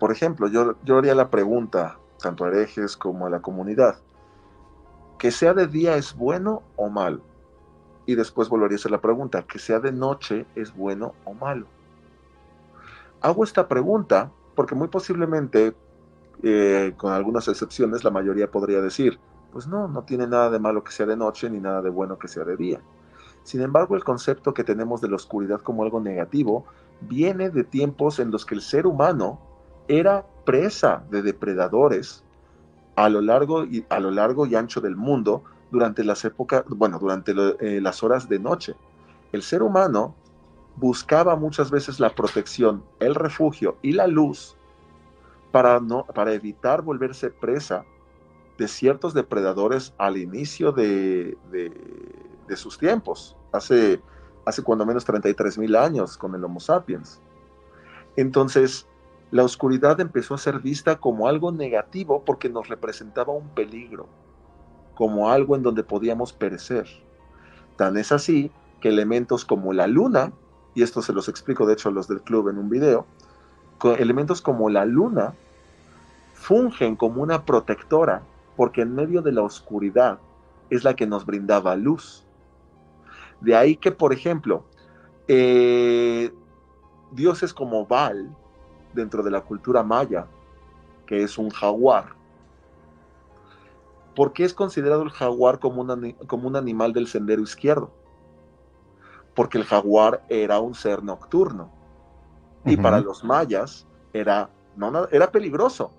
Por 0.00 0.10
ejemplo, 0.10 0.48
yo, 0.48 0.74
haría 0.98 1.14
la 1.14 1.30
pregunta, 1.30 2.00
tanto 2.20 2.44
a 2.44 2.48
herejes 2.48 2.96
como 2.96 3.26
a 3.26 3.30
la 3.30 3.40
comunidad, 3.40 4.00
¿que 5.20 5.30
sea 5.30 5.54
de 5.54 5.68
día 5.68 5.94
es 5.94 6.16
bueno 6.16 6.64
o 6.74 6.88
malo? 6.88 7.20
Y 8.06 8.16
después 8.16 8.48
volvería 8.48 8.74
a 8.74 8.80
hacer 8.80 8.90
la 8.90 9.00
pregunta, 9.00 9.44
¿que 9.46 9.60
sea 9.60 9.78
de 9.78 9.92
noche 9.92 10.46
es 10.56 10.74
bueno 10.74 11.14
o 11.24 11.32
malo? 11.32 11.66
Hago 13.20 13.44
esta 13.44 13.68
pregunta 13.68 14.32
porque 14.56 14.74
muy 14.74 14.88
posiblemente, 14.88 15.76
eh, 16.42 16.92
con 16.96 17.12
algunas 17.12 17.46
excepciones, 17.46 18.02
la 18.02 18.10
mayoría 18.10 18.50
podría 18.50 18.80
decir, 18.80 19.20
pues 19.52 19.68
no, 19.68 19.86
no 19.86 20.02
tiene 20.02 20.26
nada 20.26 20.50
de 20.50 20.58
malo 20.58 20.82
que 20.82 20.90
sea 20.90 21.06
de 21.06 21.16
noche 21.16 21.48
ni 21.48 21.60
nada 21.60 21.82
de 21.82 21.90
bueno 21.90 22.18
que 22.18 22.26
sea 22.26 22.42
de 22.42 22.56
día. 22.56 22.80
Sin 23.48 23.62
embargo, 23.62 23.96
el 23.96 24.04
concepto 24.04 24.52
que 24.52 24.62
tenemos 24.62 25.00
de 25.00 25.08
la 25.08 25.16
oscuridad 25.16 25.62
como 25.62 25.82
algo 25.82 26.00
negativo 26.00 26.66
viene 27.00 27.48
de 27.48 27.64
tiempos 27.64 28.18
en 28.18 28.30
los 28.30 28.44
que 28.44 28.54
el 28.54 28.60
ser 28.60 28.86
humano 28.86 29.40
era 29.88 30.26
presa 30.44 31.02
de 31.10 31.22
depredadores 31.22 32.22
a 32.94 33.08
lo 33.08 33.22
largo 33.22 33.64
y, 33.64 33.86
a 33.88 34.00
lo 34.00 34.10
largo 34.10 34.44
y 34.44 34.54
ancho 34.54 34.82
del 34.82 34.96
mundo 34.96 35.44
durante 35.70 36.04
las 36.04 36.26
épocas, 36.26 36.62
bueno, 36.68 36.98
durante 36.98 37.32
eh, 37.60 37.80
las 37.80 38.02
horas 38.02 38.28
de 38.28 38.38
noche. 38.38 38.74
El 39.32 39.40
ser 39.40 39.62
humano 39.62 40.14
buscaba 40.76 41.34
muchas 41.34 41.70
veces 41.70 42.00
la 42.00 42.14
protección, 42.14 42.84
el 43.00 43.14
refugio 43.14 43.78
y 43.80 43.92
la 43.92 44.08
luz 44.08 44.58
para, 45.52 45.80
no, 45.80 46.04
para 46.04 46.34
evitar 46.34 46.82
volverse 46.82 47.30
presa 47.30 47.86
de 48.58 48.68
ciertos 48.68 49.14
depredadores 49.14 49.94
al 49.96 50.18
inicio 50.18 50.70
de, 50.70 51.38
de, 51.50 52.56
sus 52.56 52.76
tiempos, 52.76 53.37
hace, 53.52 54.00
hace 54.44 54.62
cuando 54.62 54.86
menos 54.86 55.04
33 55.04 55.58
mil 55.58 55.76
años 55.76 56.16
con 56.16 56.34
el 56.34 56.44
Homo 56.44 56.60
sapiens. 56.60 57.20
Entonces, 58.16 58.86
la 59.30 59.44
oscuridad 59.44 60.00
empezó 60.00 60.34
a 60.34 60.38
ser 60.38 60.60
vista 60.60 60.96
como 60.96 61.28
algo 61.28 61.52
negativo 61.52 62.24
porque 62.24 62.48
nos 62.48 62.68
representaba 62.68 63.32
un 63.32 63.48
peligro, 63.50 64.06
como 64.94 65.30
algo 65.30 65.54
en 65.54 65.62
donde 65.62 65.84
podíamos 65.84 66.32
perecer. 66.32 66.86
Tan 67.76 67.96
es 67.96 68.10
así 68.10 68.50
que 68.80 68.88
elementos 68.88 69.44
como 69.44 69.72
la 69.72 69.86
luna, 69.86 70.32
y 70.74 70.82
esto 70.82 71.02
se 71.02 71.12
los 71.12 71.28
explico 71.28 71.66
de 71.66 71.74
hecho 71.74 71.90
a 71.90 71.92
los 71.92 72.08
del 72.08 72.22
club 72.22 72.48
en 72.48 72.58
un 72.58 72.68
video, 72.68 73.06
elementos 73.98 74.42
como 74.42 74.70
la 74.70 74.84
luna 74.84 75.34
fungen 76.34 76.96
como 76.96 77.22
una 77.22 77.44
protectora 77.44 78.22
porque 78.56 78.82
en 78.82 78.94
medio 78.94 79.22
de 79.22 79.32
la 79.32 79.42
oscuridad 79.42 80.18
es 80.70 80.84
la 80.84 80.94
que 80.94 81.06
nos 81.06 81.26
brindaba 81.26 81.76
luz. 81.76 82.24
De 83.40 83.54
ahí 83.54 83.76
que, 83.76 83.92
por 83.92 84.12
ejemplo, 84.12 84.64
eh, 85.28 86.32
dioses 87.12 87.52
como 87.54 87.86
Baal, 87.86 88.34
dentro 88.94 89.22
de 89.22 89.30
la 89.30 89.42
cultura 89.42 89.82
maya, 89.82 90.26
que 91.06 91.22
es 91.22 91.38
un 91.38 91.50
jaguar. 91.50 92.16
¿Por 94.14 94.32
qué 94.32 94.44
es 94.44 94.52
considerado 94.52 95.02
el 95.02 95.10
jaguar 95.10 95.58
como, 95.58 95.86
como 96.26 96.48
un 96.48 96.56
animal 96.56 96.92
del 96.92 97.06
sendero 97.06 97.42
izquierdo? 97.42 97.92
Porque 99.34 99.58
el 99.58 99.64
jaguar 99.64 100.24
era 100.28 100.58
un 100.58 100.74
ser 100.74 101.04
nocturno. 101.04 101.70
Y 102.64 102.76
para 102.76 103.00
los 103.00 103.22
mayas 103.22 103.86
era, 104.12 104.50
no, 104.76 105.06
era 105.10 105.30
peligroso. 105.30 105.92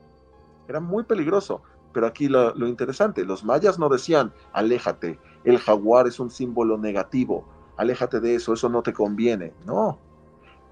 Era 0.68 0.80
muy 0.80 1.04
peligroso. 1.04 1.62
Pero 1.94 2.06
aquí 2.06 2.28
lo, 2.28 2.54
lo 2.54 2.68
interesante, 2.68 3.26
los 3.26 3.44
mayas 3.44 3.80
no 3.80 3.90
decían, 3.90 4.32
aléjate, 4.54 5.20
el 5.44 5.58
jaguar 5.58 6.08
es 6.08 6.20
un 6.20 6.30
símbolo 6.30 6.78
negativo, 6.78 7.46
aléjate 7.78 8.20
de 8.20 8.36
eso, 8.36 8.54
eso 8.54 8.70
no 8.70 8.82
te 8.82 8.94
conviene. 8.94 9.54
No, 9.66 9.98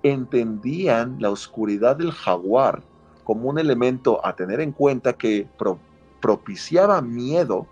entendían 0.03 1.17
la 1.19 1.29
oscuridad 1.29 1.95
del 1.95 2.11
jaguar 2.11 2.83
como 3.23 3.49
un 3.49 3.59
elemento 3.59 4.25
a 4.25 4.35
tener 4.35 4.61
en 4.61 4.71
cuenta 4.71 5.13
que 5.13 5.47
propiciaba 6.21 7.01
miedo 7.01 7.67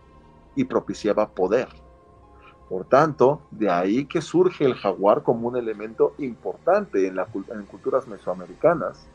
y 0.56 0.64
propiciaba 0.66 1.30
poder. 1.30 1.68
Por 2.70 2.86
tanto, 2.86 3.42
de 3.52 3.70
ahí 3.70 4.06
que 4.06 4.22
surge 4.22 4.66
el 4.66 4.74
jaguar 4.74 5.22
como 5.22 5.48
un 5.48 5.56
elemento 5.56 6.16
importante 6.18 7.08
en, 7.08 7.16
la, 7.16 7.28
en 7.54 7.66
culturas 7.66 8.08
mesoamericanas, 8.08 9.08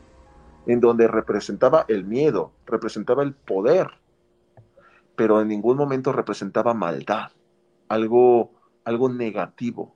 en 0.65 0.79
donde 0.79 1.07
representaba 1.07 1.85
el 1.87 2.05
miedo, 2.05 2.51
representaba 2.65 3.23
el 3.23 3.33
poder, 3.33 3.89
pero 5.15 5.41
en 5.41 5.49
ningún 5.49 5.77
momento 5.77 6.11
representaba 6.11 6.73
maldad, 6.73 7.31
algo, 7.91 8.51
algo 8.85 9.09
negativo. 9.09 9.93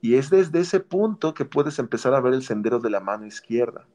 Y 0.00 0.16
es 0.16 0.28
desde 0.28 0.58
ese 0.58 0.80
punto 0.80 1.34
que 1.34 1.44
puedes 1.44 1.78
empezar 1.78 2.14
a 2.14 2.20
ver 2.20 2.34
el 2.34 2.42
sendero 2.42 2.80
de 2.80 2.90
la 2.90 2.98
mano 2.98 3.26
izquierda, 3.26 3.86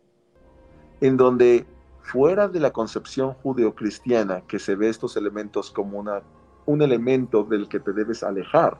en 1.02 1.18
donde 1.18 1.65
fuera 1.99 2.48
de 2.48 2.61
la 2.61 2.72
concepción 2.72 3.34
judeocristiana 3.34 4.41
que 4.48 4.60
se 4.60 4.76
ve 4.76 4.88
estos 4.88 5.18
elementos 5.18 5.72
como 5.72 5.99
una, 5.99 6.22
un 6.65 6.82
elemento 6.82 7.44
del 7.44 7.68
que 7.68 7.82
te 7.82 7.91
debes 7.91 8.24
alejar, 8.24 8.80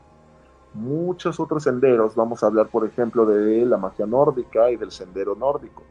muchos 0.72 1.38
otros 1.38 1.64
senderos, 1.64 2.14
vamos 2.14 2.42
a 2.42 2.46
hablar 2.46 2.68
por 2.68 2.86
ejemplo 2.86 3.26
de 3.26 3.66
la 3.66 3.76
magia 3.76 4.06
nórdica 4.06 4.70
y 4.70 4.76
del 4.76 4.90
sendero 4.90 5.34
nórdico. 5.34 5.82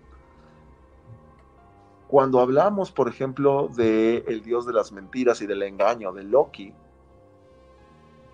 Cuando 2.08 2.40
hablamos, 2.40 2.92
por 2.92 3.08
ejemplo, 3.08 3.70
de 3.76 4.24
el 4.28 4.42
dios 4.42 4.66
de 4.66 4.74
las 4.74 4.92
mentiras 4.92 5.42
y 5.42 5.46
del 5.46 5.62
engaño, 5.62 6.14
de 6.14 6.24
Loki, 6.24 6.74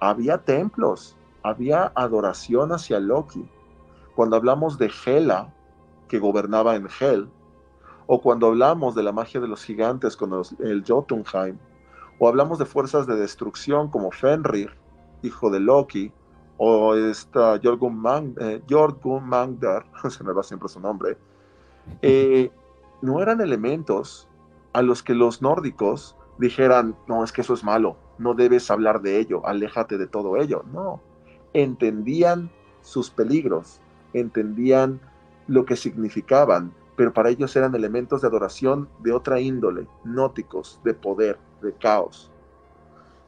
había 0.10 0.38
templos, 0.40 1.16
había 1.44 1.92
adoración 1.96 2.72
hacia 2.72 3.00
Loki. 3.00 3.50
Cuando 4.16 4.36
hablamos 4.36 4.78
de 4.78 4.92
Hela, 5.06 5.54
que 6.08 6.20
gobernaba 6.20 6.76
en 6.76 6.88
Hel, 7.00 7.30
o 8.06 8.22
cuando 8.22 8.48
hablamos 8.48 8.96
de 8.96 9.04
la 9.04 9.12
magia 9.12 9.40
de 9.40 9.48
los 9.48 9.64
gigantes 9.64 10.18
con 10.18 10.34
el 10.60 10.84
Jotunheim, 10.86 11.58
o 12.20 12.28
hablamos 12.28 12.60
de 12.60 12.66
fuerzas 12.66 13.08
de 13.08 13.16
destrucción 13.16 13.90
como 13.90 14.12
Fenrir, 14.12 14.72
hijo 15.22 15.50
de 15.50 15.60
Loki, 15.60 16.12
o 16.58 16.96
esta 16.96 17.60
Jorgun, 17.64 17.98
Mang, 17.98 18.36
eh, 18.40 18.62
Mangdar, 19.22 19.86
se 20.10 20.24
me 20.24 20.34
va 20.34 20.44
siempre 20.44 20.70
su 20.70 20.80
nombre, 20.80 21.18
eh, 22.02 22.52
no 23.02 23.22
eran 23.22 23.42
elementos 23.42 24.28
a 24.74 24.82
los 24.82 25.02
que 25.02 25.14
los 25.14 25.42
nórdicos 25.42 26.16
dijeran, 26.38 26.96
no, 27.08 27.24
es 27.24 27.32
que 27.32 27.42
eso 27.42 27.54
es 27.54 27.64
malo, 27.64 27.98
no 28.18 28.34
debes 28.34 28.70
hablar 28.72 29.02
de 29.02 29.20
ello, 29.20 29.46
aléjate 29.46 29.98
de 29.98 30.08
todo 30.08 30.38
ello. 30.38 30.64
No, 30.72 31.02
entendían 31.54 32.52
sus 32.82 33.10
peligros, 33.10 33.80
entendían 34.14 35.00
lo 35.48 35.66
que 35.66 35.76
significaban, 35.76 36.74
pero 36.96 37.14
para 37.14 37.30
ellos 37.30 37.56
eran 37.56 37.76
elementos 37.76 38.22
de 38.22 38.28
adoración 38.28 38.88
de 39.00 39.14
otra 39.14 39.40
índole, 39.40 39.88
nóticos, 40.04 40.80
de 40.84 40.94
poder, 40.94 41.40
de 41.62 41.74
caos. 41.74 42.32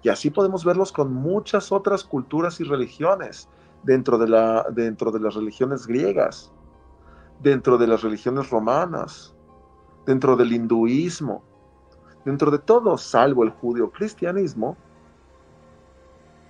Y 0.03 0.09
así 0.09 0.29
podemos 0.29 0.63
verlos 0.63 0.91
con 0.91 1.13
muchas 1.13 1.71
otras 1.71 2.03
culturas 2.03 2.59
y 2.59 2.63
religiones 2.63 3.49
dentro 3.83 4.17
de, 4.17 4.27
la, 4.27 4.65
dentro 4.71 5.11
de 5.11 5.19
las 5.19 5.33
religiones 5.33 5.87
griegas, 5.87 6.51
dentro 7.41 7.77
de 7.77 7.87
las 7.87 8.03
religiones 8.03 8.49
romanas, 8.49 9.35
dentro 10.05 10.35
del 10.35 10.53
hinduismo, 10.53 11.43
dentro 12.25 12.51
de 12.51 12.59
todo, 12.59 12.97
salvo 12.97 13.43
el 13.43 13.51
judío-cristianismo, 13.51 14.75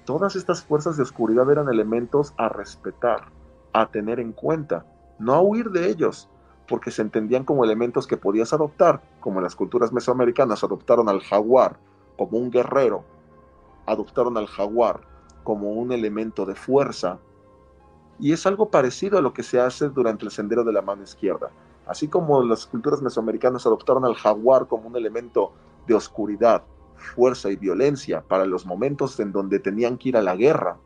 todas 0.06 0.35
estas 0.35 0.64
fuerzas 0.64 0.97
de 0.97 1.03
oscuridad 1.03 1.52
eran 1.52 1.69
elementos 1.69 2.34
a 2.38 2.49
respetar, 2.49 3.26
a 3.73 3.88
tener 3.88 4.19
en 4.19 4.31
cuenta, 4.31 4.85
no 5.19 5.34
a 5.34 5.41
huir 5.41 5.69
de 5.69 5.89
ellos, 5.89 6.30
porque 6.68 6.91
se 6.91 7.02
entendían 7.02 7.43
como 7.43 7.64
elementos 7.64 8.07
que 8.07 8.18
podías 8.18 8.53
adoptar, 8.53 9.03
como 9.19 9.41
las 9.41 9.56
culturas 9.56 9.91
mesoamericanas 9.91 10.64
adoptaron 10.64 11.10
al 11.10 11.22
jaguar 11.22 11.77
como 12.18 12.38
un 12.38 12.49
guerrero, 12.49 13.03
adoptaron 13.85 14.38
al 14.38 14.47
jaguar 14.47 15.02
como 15.43 15.73
un 15.73 15.91
elemento 15.91 16.45
de 16.45 16.56
fuerza, 16.56 17.19
y 18.18 18.31
es 18.31 18.45
algo 18.45 18.69
parecido 18.69 19.18
a 19.18 19.22
lo 19.22 19.34
que 19.34 19.43
se 19.43 19.60
hace 19.60 19.89
durante 19.89 20.26
el 20.26 20.31
sendero 20.31 20.64
de 20.64 20.72
la 20.72 20.81
mano 20.81 21.03
izquierda. 21.03 21.52
Así 21.88 22.07
como 22.07 22.44
las 22.44 22.66
culturas 22.66 23.02
mesoamericanas 23.02 23.66
adoptaron 23.66 24.06
al 24.06 24.16
jaguar 24.16 24.68
como 24.68 24.88
un 24.88 24.95
elemento 24.95 25.53
de 25.88 25.94
oscuridad, 25.94 26.64
fuerza 26.95 27.52
y 27.52 27.56
violencia 27.56 28.22
para 28.22 28.45
los 28.45 28.66
momentos 28.66 29.20
en 29.20 29.32
donde 29.32 29.60
tenían 29.60 29.98
que 29.98 30.10
ir 30.10 30.18
a 30.18 30.22
la 30.22 30.36
guerra, 30.36 30.78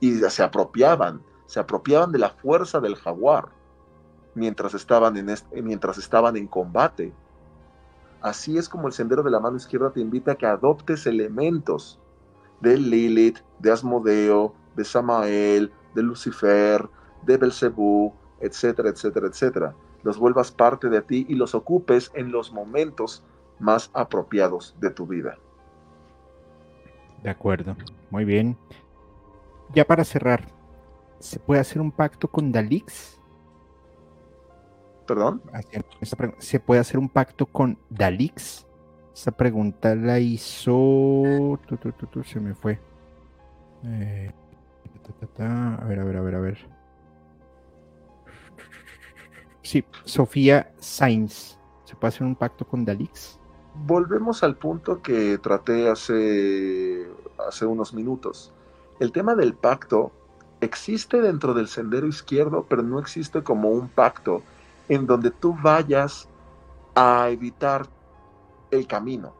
y 0.00 0.14
se 0.14 0.42
apropiaban, 0.42 1.22
se 1.46 1.60
apropiaban 1.60 2.12
de 2.12 2.18
la 2.18 2.30
fuerza 2.30 2.80
del 2.80 2.94
jaguar 2.94 3.48
mientras 4.34 4.74
estaban 4.74 5.16
en, 5.16 5.34
mientras 5.64 5.98
estaban 5.98 6.36
en 6.36 6.46
combate. 6.46 7.12
Así 8.20 8.58
es 8.58 8.68
como 8.68 8.86
el 8.86 8.92
sendero 8.92 9.22
de 9.22 9.30
la 9.30 9.40
mano 9.40 9.56
izquierda 9.56 9.90
te 9.90 10.00
invita 10.00 10.32
a 10.32 10.34
que 10.36 10.46
adoptes 10.46 11.06
elementos 11.06 11.98
de 12.60 12.76
Lilith, 12.76 13.38
de 13.58 13.72
Asmodeo, 13.72 14.54
de 14.76 14.84
Samael, 14.84 15.72
de 15.94 16.02
Lucifer, 16.02 16.88
de 17.22 17.36
Belcebú, 17.36 18.12
etcétera, 18.40 18.90
etcétera, 18.90 19.26
etcétera. 19.28 19.74
Los 20.02 20.18
vuelvas 20.18 20.52
parte 20.52 20.88
de 20.88 21.02
ti 21.02 21.26
y 21.28 21.34
los 21.34 21.54
ocupes 21.54 22.10
en 22.14 22.30
los 22.30 22.52
momentos 22.52 23.22
más 23.58 23.90
apropiados 23.94 24.76
de 24.80 24.90
tu 24.90 25.06
vida. 25.06 25.38
De 27.22 27.30
acuerdo, 27.30 27.76
muy 28.10 28.24
bien. 28.24 28.56
Ya 29.74 29.84
para 29.84 30.04
cerrar, 30.04 30.48
¿se 31.18 31.38
puede 31.38 31.60
hacer 31.60 31.80
un 31.80 31.90
pacto 31.90 32.28
con 32.28 32.52
Dalix? 32.52 33.20
¿Perdón? 35.06 35.42
¿Se 36.38 36.60
puede 36.60 36.80
hacer 36.80 36.98
un 36.98 37.08
pacto 37.08 37.46
con 37.46 37.78
Dalix? 37.88 38.66
Esa 39.14 39.32
pregunta 39.32 39.94
la 39.96 40.20
hizo. 40.20 41.58
se 42.24 42.40
me 42.40 42.54
fue. 42.54 42.78
Eh, 43.84 44.30
a 45.38 45.84
ver, 45.84 46.00
a 46.00 46.04
ver, 46.04 46.16
a 46.16 46.20
ver, 46.20 46.34
a 46.34 46.40
ver. 46.40 46.77
Sí, 49.62 49.84
Sofía 50.04 50.72
Sainz. 50.78 51.58
¿Se 51.84 51.94
puede 51.96 52.08
hacer 52.08 52.26
un 52.26 52.36
pacto 52.36 52.66
con 52.66 52.84
Dalix? 52.84 53.38
Volvemos 53.86 54.42
al 54.42 54.56
punto 54.56 55.00
que 55.02 55.38
traté 55.38 55.88
hace, 55.88 57.08
hace 57.46 57.64
unos 57.64 57.94
minutos. 57.94 58.52
El 59.00 59.12
tema 59.12 59.34
del 59.34 59.54
pacto 59.54 60.12
existe 60.60 61.20
dentro 61.20 61.54
del 61.54 61.68
sendero 61.68 62.06
izquierdo, 62.06 62.66
pero 62.68 62.82
no 62.82 62.98
existe 62.98 63.42
como 63.42 63.70
un 63.70 63.88
pacto 63.88 64.42
en 64.88 65.06
donde 65.06 65.30
tú 65.30 65.56
vayas 65.62 66.28
a 66.94 67.28
evitar 67.30 67.86
el 68.70 68.86
camino. 68.86 69.34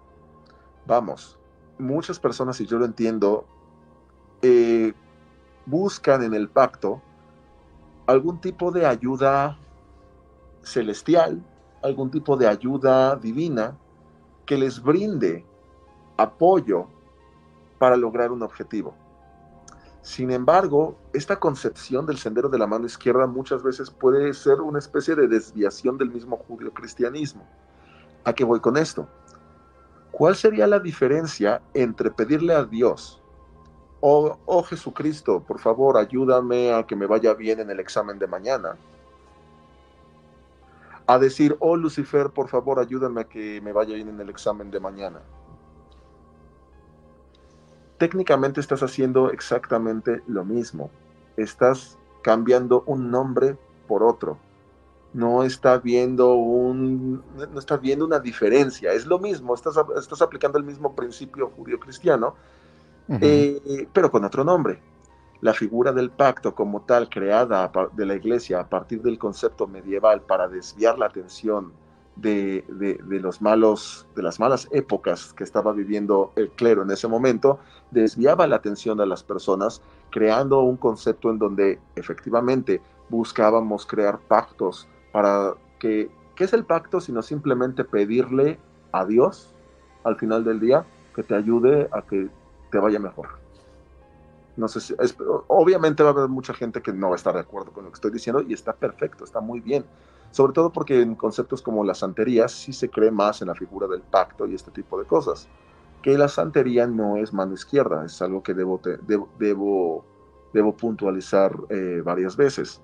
Vamos, 0.87 1.39
muchas 1.79 2.19
personas, 2.19 2.61
y 2.61 2.67
yo 2.67 2.79
lo 2.79 2.85
entiendo, 2.85 3.47
eh, 4.43 4.93
buscan 5.67 6.23
en 6.23 6.35
el 6.35 6.49
pacto 6.49 7.03
algún 8.07 8.41
tipo 8.41 8.71
de 8.71 8.87
ayuda 8.87 9.59
celestial, 10.69 11.43
algún 11.83 12.11
tipo 12.11 12.37
de 12.37 12.47
ayuda 12.47 13.17
divina 13.17 13.77
que 14.47 14.57
les 14.57 14.83
brinde 14.83 15.45
apoyo 16.17 16.87
para 17.79 17.97
lograr 17.97 18.33
un 18.33 18.43
objetivo. 18.43 18.95
Sin 20.03 20.31
embargo, 20.31 20.97
esta 21.13 21.39
concepción 21.39 22.07
del 22.07 22.19
sendero 22.19 22.49
de 22.49 22.59
la 22.59 22.67
mano 22.67 22.87
izquierda 22.87 23.27
muchas 23.27 23.63
veces 23.63 23.91
puede 23.91 24.33
ser 24.33 24.61
una 24.61 24.79
especie 24.79 25.15
de 25.15 25.29
desviación 25.29 25.99
del 25.99 26.11
mismo 26.11 26.37
judío-cristianismo. 26.37 27.47
¿A 28.25 28.33
qué 28.33 28.45
voy 28.45 28.61
con 28.61 28.77
esto? 28.77 29.07
¿Cuál 30.11 30.35
sería 30.35 30.67
la 30.67 30.79
diferencia 30.79 31.61
entre 31.75 32.11
pedirle 32.11 32.55
a 32.55 32.65
Dios, 32.65 33.21
oh, 34.01 34.39
oh 34.47 34.63
Jesucristo, 34.63 35.41
por 35.41 35.59
favor, 35.59 35.97
ayúdame 35.97 36.73
a 36.73 36.87
que 36.87 36.97
me 36.97 37.07
vaya 37.07 37.35
bien 37.35 37.61
en 37.61 37.71
el 37.71 37.79
examen 37.79 38.19
de 38.19 38.27
mañana? 38.27 38.77
A 41.09 41.19
decir, 41.19 41.57
oh 41.59 41.75
Lucifer, 41.75 42.31
por 42.31 42.49
favor, 42.49 42.79
ayúdame 42.79 43.23
a 43.23 43.25
que 43.25 43.61
me 43.61 43.73
vaya 43.73 43.95
bien 43.95 44.09
en 44.09 44.21
el 44.21 44.29
examen 44.31 44.71
de 44.71 44.79
mañana 44.79 45.21
técnicamente 47.99 48.61
estás 48.61 48.83
haciendo 48.83 49.31
exactamente 49.31 50.23
lo 50.27 50.45
mismo. 50.45 50.91
Estás 51.37 51.99
cambiando 52.23 52.85
un 52.87 53.11
nombre 53.11 53.59
por 53.87 54.03
otro. 54.03 54.39
No 55.13 55.43
está 55.43 55.79
viendo 55.79 56.35
un, 56.35 57.23
no 57.53 57.59
estás 57.59 57.81
viendo 57.81 58.07
una 58.07 58.21
diferencia. 58.21 58.93
Es 58.93 59.07
lo 59.07 59.19
mismo. 59.19 59.55
Estás, 59.55 59.77
estás 59.97 60.23
aplicando 60.23 60.59
el 60.59 60.65
mismo 60.65 60.95
principio 60.95 61.51
judío-cristiano, 61.51 62.35
eh, 63.21 63.89
pero 63.93 64.11
con 64.11 64.25
otro 64.25 64.45
nombre. 64.45 64.81
La 65.41 65.55
figura 65.55 65.93
del 65.93 66.11
pacto 66.11 66.55
como 66.55 66.83
tal 66.83 67.09
creada 67.09 67.71
de 67.93 68.07
la 68.07 68.15
iglesia 68.15 68.61
a 68.61 68.69
partir 68.69 69.03
del 69.03 69.19
concepto 69.19 69.67
medieval 69.67 70.23
para 70.23 70.49
desviar 70.49 70.99
la 70.99 71.07
atención 71.07 71.73
de, 72.17 72.65
los 73.23 73.41
malos, 73.41 74.07
de 74.17 74.23
las 74.23 74.41
malas 74.41 74.69
épocas 74.73 75.33
que 75.35 75.45
estaba 75.45 75.73
viviendo 75.73 76.33
el 76.37 76.51
clero 76.51 76.83
en 76.83 76.91
ese 76.91 77.07
momento, 77.07 77.61
desviaba 77.91 78.47
la 78.47 78.57
atención 78.57 78.99
de 78.99 79.07
las 79.07 79.23
personas, 79.23 79.81
creando 80.11 80.61
un 80.61 80.77
concepto 80.77 81.31
en 81.31 81.39
donde 81.39 81.79
efectivamente 81.95 82.81
buscábamos 83.09 83.87
crear 83.87 84.19
pactos 84.19 84.89
para 85.13 85.55
que, 85.79 86.11
¿qué 86.35 86.45
es 86.45 86.53
el 86.53 86.65
pacto? 86.65 87.01
Sino 87.01 87.23
simplemente 87.23 87.85
pedirle 87.85 88.59
a 88.93 89.05
Dios 89.05 89.55
al 90.05 90.17
final 90.17 90.45
del 90.45 90.61
día 90.61 90.85
que 91.15 91.23
te 91.23 91.35
ayude 91.35 91.89
a 91.93 92.03
que 92.03 92.29
te 92.71 92.79
vaya 92.79 92.99
mejor. 92.99 93.48
No 94.59 94.69
sé 94.69 94.81
si, 94.81 94.95
obviamente 95.47 96.03
va 96.03 96.11
a 96.11 96.13
haber 96.13 96.29
mucha 96.29 96.53
gente 96.53 96.83
que 96.83 96.93
no 96.93 97.09
va 97.09 97.15
a 97.15 97.17
estar 97.17 97.33
de 97.33 97.41
acuerdo 97.41 97.73
con 97.73 97.85
lo 97.85 97.91
que 97.91 97.95
estoy 97.95 98.11
diciendo 98.11 98.43
y 98.43 98.53
está 98.53 98.75
perfecto, 98.75 99.25
está 99.25 99.41
muy 99.41 99.61
bien 99.61 99.85
sobre 100.31 100.53
todo 100.53 100.71
porque 100.71 101.01
en 101.01 101.15
conceptos 101.15 101.63
como 101.63 101.85
la 101.85 101.95
santería 101.95 102.49
sí 102.49 102.73
se 102.73 102.91
cree 102.91 103.11
más 103.11 103.41
en 103.41 103.49
la 103.49 103.55
figura 103.55 103.87
del 103.87 104.03
pacto 104.03 104.47
y 104.47 104.55
este 104.55 104.71
tipo 104.71 104.99
de 104.99 105.07
cosas, 105.07 105.49
que 106.03 106.17
la 106.19 106.29
santería 106.29 106.87
no 106.87 107.17
es 107.17 107.33
mano 107.33 107.55
izquierda, 107.55 108.05
es 108.05 108.21
algo 108.23 108.43
que 108.43 108.55
debo, 108.55 108.81
debo, 109.39 110.05
debo, 110.53 110.77
puntualizar 110.77 111.57
eh, 111.71 112.03
varias 112.05 112.37
veces. 112.37 112.81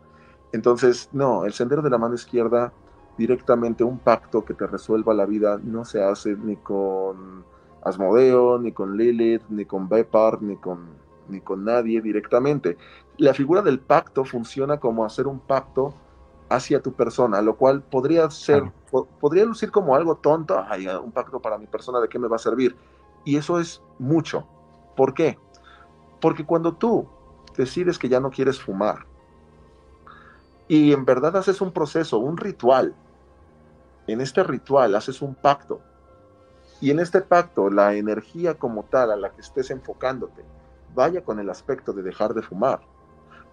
Entonces, 0.52 1.08
no, 1.12 1.44
el 1.44 1.52
sendero 1.52 1.82
de 1.82 1.90
la 1.90 1.98
mano 1.98 2.14
izquierda, 2.14 2.72
directamente 3.18 3.84
un 3.84 3.98
pacto 3.98 4.44
que 4.44 4.54
te 4.54 4.66
resuelva 4.66 5.14
la 5.14 5.26
vida, 5.26 5.60
no 5.62 5.84
se 5.84 6.02
hace 6.02 6.36
ni 6.36 6.56
con 6.56 7.44
Asmodeo, 7.82 8.58
ni 8.58 8.72
con 8.72 8.96
Lilith, 8.96 9.42
ni 9.48 9.64
con 9.64 9.88
Bepar, 9.88 10.42
ni 10.42 10.56
con, 10.56 10.86
ni 11.28 11.40
con 11.40 11.64
nadie 11.64 12.00
directamente. 12.00 12.76
La 13.18 13.34
figura 13.34 13.62
del 13.62 13.80
pacto 13.80 14.24
funciona 14.24 14.78
como 14.78 15.04
hacer 15.04 15.26
un 15.26 15.40
pacto 15.40 15.94
hacia 16.48 16.80
tu 16.80 16.92
persona, 16.92 17.40
lo 17.42 17.56
cual 17.56 17.82
podría 17.82 18.30
ser, 18.30 18.70
podría 19.20 19.44
lucir 19.44 19.70
como 19.70 19.94
algo 19.94 20.16
tonto, 20.16 20.62
hay 20.68 20.86
un 20.86 21.12
pacto 21.12 21.40
para 21.40 21.58
mi 21.58 21.66
persona, 21.66 22.00
¿de 22.00 22.08
qué 22.08 22.18
me 22.18 22.28
va 22.28 22.36
a 22.36 22.40
servir? 22.40 22.76
Y 23.24 23.36
eso 23.36 23.58
es 23.58 23.82
mucho. 23.98 24.46
¿Por 24.96 25.14
qué? 25.14 25.38
Porque 26.20 26.44
cuando 26.44 26.74
tú 26.74 27.08
decides 27.56 27.98
que 27.98 28.08
ya 28.08 28.20
no 28.20 28.30
quieres 28.30 28.60
fumar 28.60 29.06
y 30.68 30.92
en 30.92 31.04
verdad 31.04 31.36
haces 31.36 31.60
un 31.60 31.72
proceso, 31.72 32.18
un 32.18 32.36
ritual, 32.36 32.94
en 34.06 34.20
este 34.20 34.42
ritual 34.42 34.94
haces 34.94 35.22
un 35.22 35.34
pacto 35.34 35.80
y 36.80 36.90
en 36.90 37.00
este 37.00 37.20
pacto 37.20 37.70
la 37.70 37.94
energía 37.94 38.54
como 38.54 38.84
tal 38.84 39.10
a 39.10 39.16
la 39.16 39.30
que 39.30 39.40
estés 39.40 39.70
enfocándote 39.70 40.44
vaya 40.94 41.22
con 41.22 41.38
el 41.38 41.50
aspecto 41.50 41.92
de 41.92 42.02
dejar 42.02 42.34
de 42.34 42.42
fumar, 42.42 42.80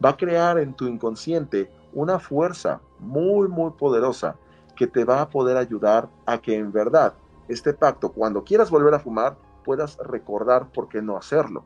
va 0.03 0.09
a 0.09 0.17
crear 0.17 0.57
en 0.57 0.73
tu 0.73 0.87
inconsciente 0.87 1.71
una 1.93 2.19
fuerza 2.19 2.81
muy, 2.99 3.47
muy 3.47 3.71
poderosa 3.71 4.35
que 4.75 4.87
te 4.87 5.05
va 5.05 5.21
a 5.21 5.29
poder 5.29 5.57
ayudar 5.57 6.09
a 6.25 6.39
que 6.39 6.55
en 6.55 6.71
verdad 6.71 7.13
este 7.47 7.73
pacto, 7.73 8.11
cuando 8.11 8.43
quieras 8.43 8.69
volver 8.69 8.93
a 8.93 8.99
fumar, 8.99 9.35
puedas 9.63 9.97
recordar 9.97 10.71
por 10.71 10.87
qué 10.87 11.01
no 11.01 11.17
hacerlo. 11.17 11.63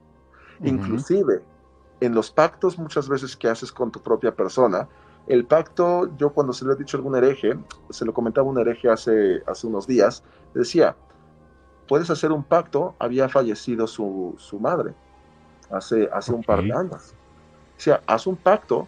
Inclusive, 0.63 1.43
en 1.99 2.15
los 2.15 2.31
pactos 2.31 2.77
muchas 2.77 3.07
veces 3.07 3.35
que 3.35 3.47
haces 3.47 3.71
con 3.71 3.91
tu 3.91 4.01
propia 4.01 4.35
persona, 4.35 4.87
el 5.27 5.45
pacto, 5.45 6.15
yo 6.17 6.31
cuando 6.31 6.53
se 6.53 6.65
lo 6.65 6.73
he 6.73 6.75
dicho 6.75 6.97
a 6.97 6.99
algún 6.99 7.15
hereje, 7.15 7.57
se 7.89 8.05
lo 8.05 8.13
comentaba 8.13 8.47
un 8.47 8.59
hereje 8.59 8.89
hace, 8.89 9.41
hace 9.47 9.67
unos 9.67 9.87
días, 9.87 10.23
decía, 10.53 10.95
puedes 11.87 12.09
hacer 12.09 12.31
un 12.31 12.43
pacto, 12.43 12.95
había 12.99 13.29
fallecido 13.29 13.87
su, 13.87 14.35
madre 14.59 14.93
hace, 15.71 16.09
hace 16.11 16.33
un 16.33 16.43
par 16.43 16.61
de 16.63 16.73
años. 16.73 17.13
O 17.77 17.79
sea, 17.79 18.01
haz 18.07 18.27
un 18.27 18.35
pacto 18.35 18.87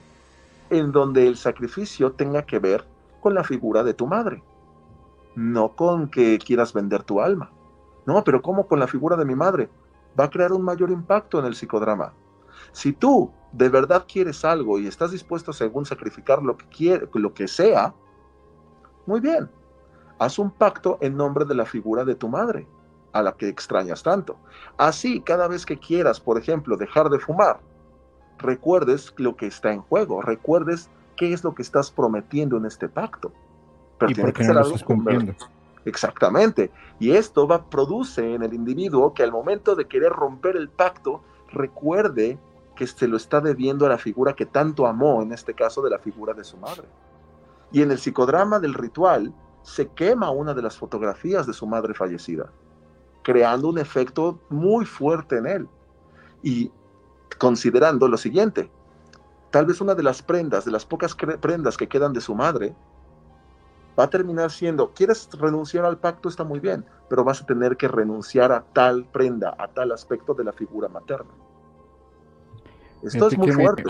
en 0.69 0.91
donde 0.91 1.27
el 1.27 1.37
sacrificio 1.37 2.11
tenga 2.11 2.43
que 2.45 2.59
ver 2.59 2.85
con 3.21 3.33
la 3.33 3.43
figura 3.43 3.83
de 3.83 3.93
tu 3.93 4.07
madre, 4.07 4.43
no 5.35 5.75
con 5.75 6.09
que 6.09 6.39
quieras 6.39 6.73
vender 6.73 7.03
tu 7.03 7.21
alma. 7.21 7.51
No, 8.05 8.23
pero 8.23 8.41
¿cómo 8.41 8.67
con 8.67 8.79
la 8.79 8.87
figura 8.87 9.17
de 9.17 9.25
mi 9.25 9.35
madre? 9.35 9.69
Va 10.19 10.25
a 10.25 10.29
crear 10.29 10.53
un 10.53 10.61
mayor 10.61 10.91
impacto 10.91 11.39
en 11.39 11.45
el 11.45 11.55
psicodrama. 11.55 12.13
Si 12.71 12.93
tú 12.93 13.31
de 13.51 13.69
verdad 13.69 14.05
quieres 14.07 14.43
algo 14.45 14.79
y 14.79 14.87
estás 14.87 15.11
dispuesto 15.11 15.53
según 15.53 15.85
sacrificar 15.85 16.41
lo 16.41 16.57
que, 16.57 16.65
quiere, 16.67 17.07
lo 17.13 17.33
que 17.33 17.47
sea, 17.47 17.93
muy 19.05 19.19
bien, 19.19 19.49
haz 20.19 20.39
un 20.39 20.51
pacto 20.51 20.97
en 21.01 21.15
nombre 21.15 21.45
de 21.45 21.55
la 21.55 21.65
figura 21.65 22.03
de 22.05 22.15
tu 22.15 22.27
madre, 22.27 22.67
a 23.13 23.21
la 23.21 23.34
que 23.34 23.47
extrañas 23.47 24.03
tanto. 24.03 24.38
Así, 24.77 25.21
cada 25.21 25.47
vez 25.47 25.65
que 25.65 25.77
quieras, 25.77 26.19
por 26.19 26.38
ejemplo, 26.38 26.77
dejar 26.77 27.09
de 27.09 27.19
fumar, 27.19 27.59
recuerdes 28.38 29.13
lo 29.17 29.35
que 29.35 29.47
está 29.47 29.71
en 29.71 29.81
juego, 29.81 30.21
recuerdes 30.21 30.89
qué 31.15 31.34
es 31.34 31.43
lo 31.43 31.55
que 31.55 31.61
estás 31.61 31.91
prometiendo 31.91 32.57
en 32.57 32.65
este 32.65 32.88
pacto. 32.88 33.31
Pero 33.97 34.11
¿Y 34.11 34.15
por 34.15 34.34
qué 34.34 34.43
no 34.43 34.61
estás 34.61 34.84
cumpliendo? 34.84 35.34
Exactamente. 35.85 36.69
Y 36.99 37.11
esto 37.11 37.47
va, 37.47 37.69
produce 37.69 38.35
en 38.35 38.43
el 38.43 38.53
individuo 38.53 39.13
que 39.13 39.23
al 39.23 39.31
momento 39.31 39.75
de 39.75 39.85
querer 39.85 40.11
romper 40.11 40.55
el 40.57 40.69
pacto, 40.69 41.21
recuerde 41.51 42.38
que 42.75 42.85
se 42.85 43.07
lo 43.07 43.17
está 43.17 43.41
debiendo 43.41 43.85
a 43.85 43.89
la 43.89 43.97
figura 43.97 44.34
que 44.34 44.45
tanto 44.45 44.85
amó, 44.85 45.21
en 45.21 45.34
este 45.34 45.53
caso 45.53 45.81
de 45.81 45.89
la 45.89 45.97
figura 45.97 46.34
de 46.34 46.43
su 46.43 46.57
madre. 46.57 46.88
Y 47.71 47.81
en 47.81 47.91
el 47.91 47.97
psicodrama 47.97 48.59
del 48.59 48.73
ritual 48.73 49.34
se 49.63 49.88
quema 49.89 50.29
una 50.29 50.53
de 50.53 50.61
las 50.61 50.77
fotografías 50.77 51.47
de 51.47 51.53
su 51.53 51.65
madre 51.65 51.93
fallecida, 51.93 52.51
creando 53.27 53.67
un 53.67 53.77
efecto 53.77 54.39
muy 54.47 54.85
fuerte 54.85 55.35
en 55.35 55.47
él. 55.47 55.67
Y 56.41 56.71
considerando 57.37 58.07
lo 58.07 58.15
siguiente, 58.15 58.71
tal 59.51 59.65
vez 59.65 59.81
una 59.81 59.95
de 59.95 60.01
las 60.01 60.21
prendas, 60.21 60.63
de 60.63 60.71
las 60.71 60.85
pocas 60.85 61.13
prendas 61.13 61.75
que 61.75 61.89
quedan 61.89 62.13
de 62.13 62.21
su 62.21 62.33
madre, 62.33 62.73
va 63.99 64.05
a 64.05 64.09
terminar 64.09 64.49
siendo, 64.49 64.93
quieres 64.93 65.27
renunciar 65.33 65.83
al 65.83 65.97
pacto, 65.97 66.29
está 66.29 66.45
muy 66.45 66.61
bien, 66.61 66.85
pero 67.09 67.25
vas 67.25 67.41
a 67.41 67.45
tener 67.45 67.75
que 67.75 67.89
renunciar 67.89 68.53
a 68.53 68.61
tal 68.61 69.03
prenda, 69.03 69.53
a 69.59 69.67
tal 69.67 69.91
aspecto 69.91 70.33
de 70.33 70.45
la 70.45 70.53
figura 70.53 70.87
materna. 70.87 71.31
Esto 73.03 73.27
es 73.27 73.37
muy 73.37 73.51
fuerte. 73.51 73.83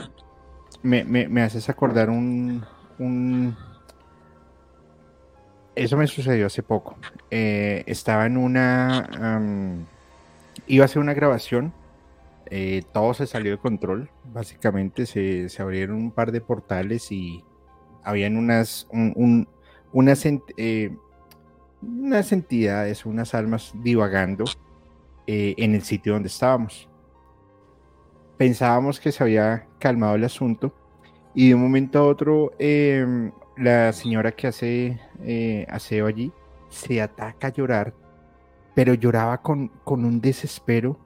Me, 0.82 1.04
me, 1.04 1.44
haces 1.44 1.70
acordar 1.70 2.10
un, 2.10 2.66
Eso 5.78 5.96
me 5.96 6.08
sucedió 6.08 6.48
hace 6.48 6.64
poco. 6.64 6.98
Eh, 7.30 7.84
estaba 7.86 8.26
en 8.26 8.38
una... 8.38 9.08
iba 10.66 10.84
a 10.84 10.86
hacer 10.86 11.00
una 11.00 11.14
grabación. 11.14 11.72
Eh, 12.48 12.82
todo 12.92 13.14
se 13.14 13.28
salió 13.28 13.52
de 13.52 13.58
control. 13.60 14.10
Básicamente 14.34 15.06
se, 15.06 15.48
abrieron 15.62 15.98
un 15.98 16.12
par 16.12 16.32
de 16.32 16.42
portales 16.42 17.12
y 17.12 17.44
habían 18.04 18.38
unas, 18.38 18.88
un, 18.92 19.48
unas, 19.94 20.26
eh, 20.26 20.96
unas 21.84 22.32
entidades, 22.32 23.06
unas 23.06 23.36
almas 23.36 23.72
divagando 23.76 24.46
en 25.28 25.76
el 25.76 25.84
sitio 25.84 26.14
donde 26.14 26.30
estábamos. 26.30 26.90
Pensábamos 28.38 29.00
que 29.00 29.12
se 29.12 29.24
había 29.24 29.68
calmado 29.78 30.16
el 30.16 30.24
asunto 30.24 30.74
y 31.36 31.50
de 31.50 31.56
un 31.56 31.62
momento 31.62 32.00
a 32.00 32.04
otro 32.04 32.52
em, 32.58 33.32
la 33.58 33.92
señora 33.94 34.32
que 34.32 34.48
hace 34.48 35.00
eh, 35.24 35.66
aseo 35.70 36.08
allí 36.08 36.32
se 36.70 37.02
ataca 37.02 37.48
a 37.48 37.54
llorar, 37.54 37.94
pero 38.76 38.94
lloraba 38.94 39.42
con, 39.42 39.70
con 39.84 40.06
un 40.06 40.22
desespero. 40.22 41.00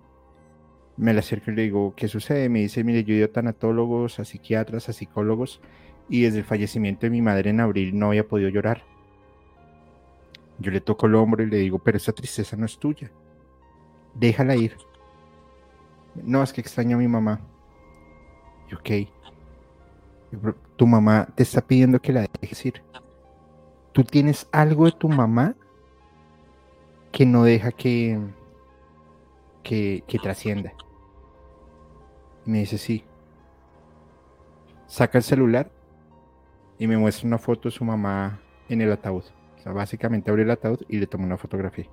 Me 0.98 1.14
la 1.14 1.20
acerco 1.20 1.52
y 1.52 1.56
le 1.56 1.62
digo, 1.64 1.94
¿qué 1.96 2.08
sucede? 2.08 2.50
Me 2.50 2.60
dice, 2.60 2.84
mire, 2.84 3.04
yo 3.04 3.14
he 3.14 3.18
ido 3.18 3.26
a 3.28 3.32
tanatólogos, 3.32 4.20
a 4.20 4.26
psiquiatras, 4.26 4.90
a 4.90 4.94
psicólogos, 4.94 5.62
y 6.10 6.24
desde 6.24 6.40
el 6.40 6.44
fallecimiento 6.44 7.06
de 7.06 7.12
mi 7.12 7.22
madre 7.22 7.52
en 7.52 7.62
abril 7.62 7.98
no 7.98 8.08
había 8.08 8.28
podido 8.28 8.50
llorar. 8.50 8.84
Yo 10.60 10.72
le 10.72 10.82
toco 10.82 11.08
el 11.08 11.16
hombro 11.16 11.44
y 11.44 11.48
le 11.48 11.58
digo, 11.58 11.80
pero 11.80 11.98
esa 11.98 12.12
tristeza 12.12 12.56
no 12.58 12.66
es 12.66 12.78
tuya. 12.78 13.10
Déjala 14.14 14.56
ir. 14.56 14.76
No, 16.16 16.44
es 16.44 16.52
que 16.54 16.62
extraño 16.62 16.98
a 16.98 17.00
mi 17.00 17.08
mamá. 17.08 17.40
Y 18.70 18.76
ok. 18.76 19.10
Tu 20.76 20.88
mamá 20.88 21.28
te 21.36 21.44
está 21.44 21.62
pidiendo 21.62 22.02
que 22.02 22.14
la 22.14 22.28
dejes 22.42 22.66
ir. 22.66 22.84
Tú 23.92 24.04
tienes 24.04 24.48
algo 24.52 24.86
de 24.86 24.94
tu 24.94 25.10
mamá 25.10 25.56
que 27.12 27.26
no 27.26 27.44
deja 27.44 27.72
que, 27.72 28.20
que, 29.64 30.04
que 30.08 30.20
trascienda. 30.20 30.74
Y 32.46 32.52
me 32.52 32.60
dice, 32.60 32.78
sí. 32.78 33.04
Saca 34.88 35.18
el 35.18 35.24
celular 35.24 35.72
y 36.78 36.88
me 36.88 36.98
muestra 36.98 37.28
una 37.28 37.38
foto 37.38 37.70
de 37.70 37.76
su 37.76 37.86
mamá 37.86 38.42
en 38.70 38.82
el 38.82 38.92
ataúd. 38.92 39.24
O 39.58 39.62
sea, 39.62 39.72
básicamente 39.74 40.32
abrió 40.32 40.46
el 40.46 40.52
ataúd 40.52 40.80
y 40.88 40.98
le 40.98 41.08
tomó 41.08 41.26
una 41.26 41.38
fotografía. 41.38 41.86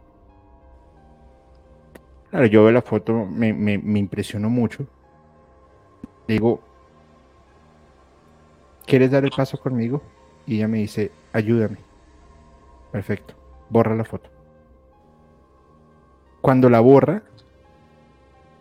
Claro, 2.31 2.47
yo 2.47 2.63
veo 2.63 2.73
la 2.73 2.83
foto, 2.83 3.27
me, 3.27 3.53
me, 3.53 3.99
impresionó 3.99 4.51
mucho. 4.51 4.87
Digo, 6.27 6.61
¿quieres 8.89 9.11
dar 9.11 9.25
el 9.25 9.31
paso 9.31 9.59
conmigo? 9.59 10.03
Y 10.47 10.57
ella 10.57 10.67
me 10.67 10.79
dice, 10.79 11.13
ayúdame. 11.33 11.79
Perfecto, 12.91 13.35
borra 13.69 13.95
la 13.95 14.05
foto. 14.05 14.31
Cuando 16.41 16.71
la 16.71 16.81
borra, 16.81 17.23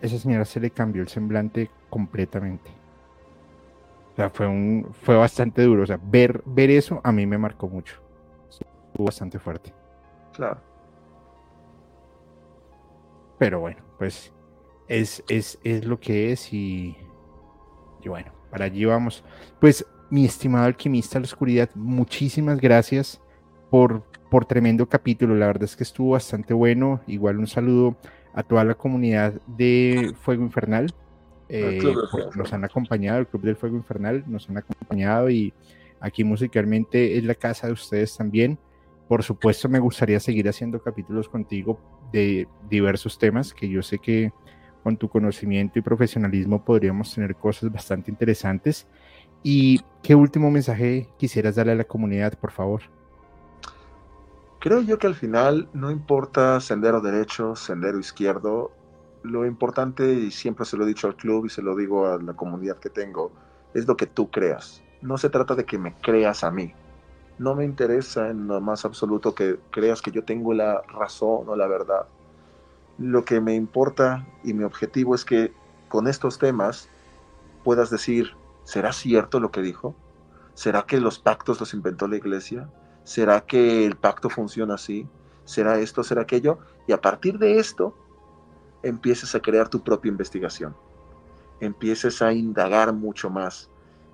esa 0.01 0.19
señora 0.19 0.45
se 0.45 0.59
le 0.59 0.69
cambió 0.69 1.01
el 1.01 1.07
semblante 1.07 1.71
completamente. 1.89 2.69
O 4.11 4.15
sea, 4.17 4.29
fue, 4.29 4.47
un, 4.47 4.89
fue 5.01 5.15
bastante 5.15 5.61
duro. 5.61 5.83
O 5.83 5.85
sea, 5.85 5.99
ver, 6.01 6.43
ver 6.45 6.71
eso 6.71 6.99
a 7.03 7.11
mí 7.11 7.25
me 7.25 7.37
marcó 7.37 7.69
mucho. 7.69 8.01
Estuvo 8.49 9.05
bastante 9.05 9.39
fuerte. 9.39 9.73
Claro. 10.33 10.59
Pero 13.37 13.59
bueno, 13.59 13.81
pues 13.97 14.33
es, 14.87 15.23
es, 15.29 15.59
es 15.63 15.85
lo 15.85 15.99
que 15.99 16.31
es 16.31 16.51
y, 16.51 16.97
y, 18.01 18.09
bueno, 18.09 18.31
para 18.49 18.65
allí 18.65 18.83
vamos. 18.85 19.23
Pues 19.59 19.85
mi 20.09 20.25
estimado 20.25 20.65
alquimista 20.65 21.15
de 21.15 21.21
la 21.21 21.25
oscuridad, 21.25 21.69
muchísimas 21.75 22.59
gracias 22.59 23.21
por, 23.69 24.03
por 24.29 24.45
tremendo 24.45 24.88
capítulo. 24.88 25.35
La 25.35 25.47
verdad 25.47 25.63
es 25.63 25.75
que 25.75 25.84
estuvo 25.84 26.11
bastante 26.11 26.53
bueno. 26.53 27.01
Igual 27.07 27.39
un 27.39 27.47
saludo 27.47 27.97
a 28.34 28.43
toda 28.43 28.63
la 28.63 28.75
comunidad 28.75 29.34
de 29.47 30.13
Fuego 30.21 30.43
Infernal. 30.43 30.93
Eh, 31.49 31.81
nos 32.35 32.51
han 32.53 32.63
acompañado, 32.63 33.19
el 33.19 33.27
Club 33.27 33.43
del 33.43 33.55
Fuego 33.55 33.77
Infernal 33.77 34.23
nos 34.27 34.49
han 34.49 34.57
acompañado 34.57 35.29
y 35.29 35.53
aquí 35.99 36.23
musicalmente 36.23 37.17
es 37.17 37.23
la 37.23 37.35
casa 37.35 37.67
de 37.67 37.73
ustedes 37.73 38.15
también. 38.15 38.57
Por 39.07 39.23
supuesto, 39.23 39.69
me 39.69 39.79
gustaría 39.79 40.19
seguir 40.19 40.49
haciendo 40.49 40.81
capítulos 40.81 41.29
contigo 41.29 41.79
de 42.11 42.47
diversos 42.69 43.17
temas 43.17 43.53
que 43.53 43.69
yo 43.69 43.81
sé 43.81 43.99
que 43.99 44.31
con 44.84 44.97
tu 44.97 45.09
conocimiento 45.09 45.79
y 45.79 45.81
profesionalismo 45.81 46.63
podríamos 46.63 47.13
tener 47.13 47.35
cosas 47.35 47.71
bastante 47.71 48.11
interesantes. 48.11 48.88
¿Y 49.43 49.81
qué 50.03 50.15
último 50.15 50.51
mensaje 50.51 51.09
quisieras 51.18 51.55
darle 51.55 51.73
a 51.73 51.76
la 51.76 51.84
comunidad, 51.84 52.38
por 52.39 52.51
favor? 52.51 52.81
Creo 54.59 54.81
yo 54.81 54.97
que 54.97 55.07
al 55.07 55.15
final 55.15 55.69
no 55.73 55.91
importa 55.91 56.59
sendero 56.59 56.99
derecho, 56.99 57.55
sendero 57.55 57.99
izquierdo, 57.99 58.72
lo 59.23 59.45
importante, 59.45 60.14
y 60.14 60.31
siempre 60.31 60.65
se 60.65 60.77
lo 60.77 60.84
he 60.84 60.88
dicho 60.88 61.07
al 61.07 61.15
club 61.15 61.45
y 61.45 61.49
se 61.49 61.61
lo 61.61 61.76
digo 61.76 62.07
a 62.07 62.18
la 62.18 62.34
comunidad 62.34 62.77
que 62.77 62.89
tengo, 62.89 63.31
es 63.73 63.88
lo 63.88 63.95
que 63.95 64.07
tú 64.07 64.30
creas. 64.31 64.81
No 65.01 65.18
se 65.18 65.30
trata 65.30 65.55
de 65.55 65.65
que 65.65 65.77
me 65.77 65.93
creas 65.93 66.43
a 66.43 66.51
mí. 66.51 66.73
No 67.38 67.53
me 67.53 67.65
interesa 67.65 68.30
en 68.30 68.47
lo 68.47 68.59
más 68.59 68.84
absoluto 68.84 69.35
que 69.35 69.59
creas 69.69 70.01
que 70.01 70.11
yo 70.11 70.23
tengo 70.23 70.53
la 70.53 70.81
razón 70.88 71.47
o 71.47 71.55
la 71.55 71.68
verdad. 71.68 72.07
Lo 72.97 73.23
que 73.26 73.39
me 73.39 73.53
importa 73.53 74.26
y 74.43 74.53
mi 74.53 74.64
objetivo 74.64 75.14
es 75.14 75.23
que 75.23 75.53
con 75.88 76.07
estos 76.07 76.39
temas 76.39 76.89
puedas 77.64 77.91
decir, 77.91 78.34
¿será 78.68 78.91
cierto 78.91 79.39
lo 79.39 79.49
que 79.49 79.61
dijo? 79.61 79.95
¿Será 80.53 80.84
que 80.85 80.99
los 80.99 81.19
pactos 81.19 81.57
los 81.61 81.73
inventó 81.73 82.06
la 82.06 82.18
iglesia? 82.18 82.69
¿Será 83.06 83.39
que 83.39 83.85
el 83.85 83.95
pacto 83.95 84.30
funciona 84.30 84.73
así? 84.73 85.07
¿Será 85.45 85.80
esto? 85.80 86.03
¿Será 86.03 86.23
aquello? 86.23 86.60
Y 86.85 86.91
a 86.91 86.99
partir 86.99 87.39
de 87.39 87.60
esto, 87.60 87.95
empieces 88.84 89.34
a 89.35 89.39
crear 89.39 89.69
tu 89.69 89.81
propia 89.81 90.10
investigación. 90.10 90.76
Empieces 91.61 92.22
a 92.22 92.34
indagar 92.34 92.91
mucho 92.91 93.30
más 93.30 93.69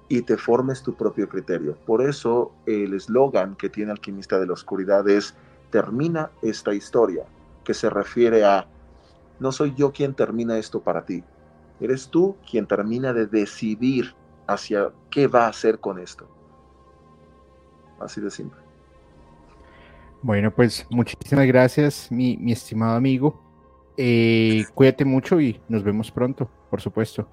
y 0.08 0.22
te 0.22 0.38
formes 0.38 0.84
tu 0.84 0.94
propio 0.94 1.28
criterio. 1.28 1.76
Por 1.88 2.04
eso 2.04 2.52
el 2.68 2.94
eslogan 2.94 3.56
que 3.56 3.70
tiene 3.70 3.92
Alquimista 3.92 4.40
de 4.40 4.46
la 4.46 4.54
Oscuridad 4.54 5.10
es 5.10 5.34
termina 5.72 6.30
esta 6.44 6.76
historia, 6.76 7.26
que 7.64 7.74
se 7.74 7.90
refiere 7.90 8.46
a 8.46 8.68
no 9.40 9.52
soy 9.52 9.74
yo 9.74 9.92
quien 9.92 10.14
termina 10.14 10.60
esto 10.60 10.80
para 10.80 11.06
ti, 11.06 11.24
eres 11.80 12.10
tú 12.10 12.38
quien 12.48 12.68
termina 12.68 13.14
de 13.14 13.26
decidir 13.26 14.14
hacia 14.48 14.92
qué 15.10 15.28
va 15.28 15.46
a 15.46 15.50
hacer 15.50 15.80
con 15.80 16.00
esto. 16.00 16.28
Así 18.00 18.22
de 18.22 18.30
simple. 18.30 18.60
Bueno, 20.22 20.52
pues 20.52 20.88
muchísimas 20.90 21.46
gracias, 21.48 22.10
mi, 22.10 22.40
estimado 22.52 22.96
amigo. 22.96 23.40
Eh, 23.98 24.64
cuídate 24.74 25.06
mucho 25.06 25.40
y 25.40 25.62
nos 25.68 25.84
vemos 25.84 26.12
pronto, 26.12 26.50
por 26.70 26.82
supuesto. 26.82 27.28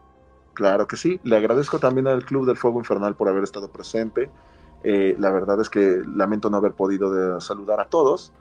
Claro 0.55 0.87
que 0.89 0.97
sí. 0.97 1.21
Le 1.23 1.37
agradezco 1.37 1.79
también 1.79 2.09
al 2.09 2.25
Club 2.25 2.47
del 2.47 2.57
Fuego 2.57 2.81
Infernal 2.81 3.15
por 3.15 3.29
haber 3.29 3.45
estado 3.45 3.71
presente. 3.71 4.29
Eh, 4.83 5.15
la 5.19 5.31
verdad 5.31 5.61
es 5.61 5.71
que 5.71 6.03
lamento 6.15 6.51
no 6.51 6.57
haber 6.57 6.73
podido 6.73 7.41
saludar 7.41 7.81
a 7.81 7.85
todos, 7.85 8.33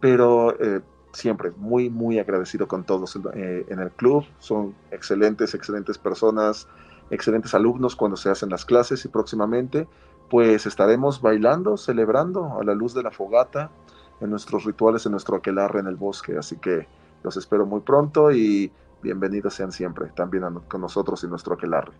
pero 0.00 0.58
eh, 0.58 0.80
siempre 1.12 1.52
muy, 1.56 1.90
muy 1.90 2.18
agradecido 2.18 2.66
con 2.66 2.84
todos 2.84 3.14
en 3.14 3.78
el 3.78 3.90
club. 3.90 4.24
Son 4.38 4.74
excelentes, 4.90 5.54
excelentes 5.54 5.98
personas, 5.98 6.66
excelentes 7.10 7.54
alumnos 7.54 7.96
cuando 7.96 8.16
se 8.16 8.30
hacen 8.30 8.50
las 8.50 8.64
clases 8.64 9.04
y 9.04 9.08
próximamente 9.08 9.88
pues 10.28 10.66
estaremos 10.66 11.22
bailando, 11.22 11.76
celebrando 11.76 12.58
a 12.60 12.64
la 12.64 12.74
luz 12.74 12.94
de 12.94 13.02
la 13.02 13.10
fogata 13.10 13.70
en 14.20 14.30
nuestros 14.30 14.64
rituales, 14.64 15.06
en 15.06 15.12
nuestro 15.12 15.36
aquelarre 15.36 15.80
en 15.80 15.86
el 15.86 15.96
bosque. 15.96 16.36
Así 16.36 16.56
que 16.56 16.86
los 17.22 17.36
espero 17.36 17.66
muy 17.66 17.80
pronto 17.80 18.30
y 18.30 18.70
bienvenidos 19.02 19.54
sean 19.54 19.72
siempre 19.72 20.08
también 20.14 20.44
con 20.68 20.80
nosotros 20.80 21.22
y 21.24 21.28
nuestro 21.28 21.54
aquelarre. 21.54 21.92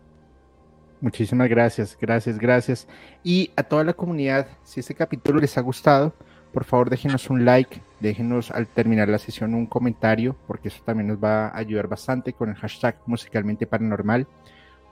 Muchísimas 1.01 1.48
gracias, 1.48 1.97
gracias, 2.01 2.39
gracias. 2.39 2.89
Y 3.22 3.52
a 3.56 3.62
toda 3.62 3.85
la 3.85 3.94
comunidad, 3.94 4.48
si 4.64 4.80
este 4.80 4.94
capítulo 4.94 5.39
les 5.39 5.56
ha 5.56 5.60
gustado, 5.60 6.12
por 6.52 6.64
favor 6.64 6.90
déjenos 6.90 7.30
un 7.30 7.44
like, 7.44 7.80
déjenos 8.01 8.51
al 8.51 8.66
terminar 8.66 9.09
la 9.09 9.18
sesión 9.18 9.55
un 9.55 9.66
comentario, 9.66 10.35
porque 10.47 10.68
eso 10.68 10.82
también 10.85 11.09
nos 11.09 11.22
va 11.22 11.48
a 11.48 11.56
ayudar 11.56 11.86
bastante 11.86 12.32
con 12.32 12.48
el 12.48 12.56
hashtag 12.56 12.97
musicalmente 13.06 13.66
paranormal. 13.66 14.26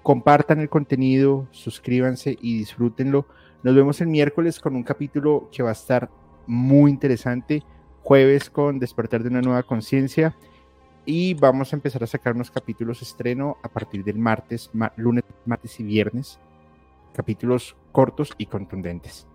Compartan 0.07 0.61
el 0.61 0.69
contenido, 0.69 1.49
suscríbanse 1.51 2.39
y 2.41 2.59
disfrútenlo. 2.59 3.27
Nos 3.65 3.75
vemos 3.75 4.01
el 4.01 4.07
miércoles 4.07 4.61
con 4.61 4.77
un 4.77 4.85
capítulo 4.85 5.49
que 5.51 5.65
va 5.65 5.71
a 5.71 5.73
estar 5.73 6.09
muy 6.47 6.93
interesante. 6.93 7.65
Jueves 8.05 8.49
con 8.49 8.79
Despertar 8.79 9.25
de 9.25 9.31
una 9.31 9.41
nueva 9.41 9.65
conciencia. 9.65 10.37
Y 11.05 11.35
vamos 11.35 11.73
a 11.73 11.77
empezar 11.77 12.05
a 12.05 12.07
sacar 12.07 12.37
unos 12.37 12.53
capítulos 12.53 13.03
estreno 13.03 13.57
a 13.65 13.69
partir 13.69 14.05
del 14.05 14.17
martes, 14.17 14.71
lunes, 14.95 15.25
martes 15.45 15.81
y 15.81 15.83
viernes. 15.83 16.39
Capítulos 17.13 17.75
cortos 17.91 18.33
y 18.39 18.47
contundentes. 18.47 19.27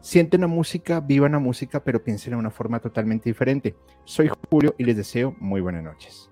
Sienten 0.00 0.42
la 0.42 0.46
música, 0.46 1.00
vivan 1.00 1.32
la 1.32 1.40
música, 1.40 1.82
pero 1.82 2.04
piensen 2.04 2.34
de 2.34 2.36
una 2.36 2.52
forma 2.52 2.78
totalmente 2.78 3.28
diferente. 3.28 3.74
Soy 4.04 4.30
Julio 4.48 4.76
y 4.78 4.84
les 4.84 4.96
deseo 4.96 5.34
muy 5.40 5.60
buenas 5.60 5.82
noches. 5.82 6.30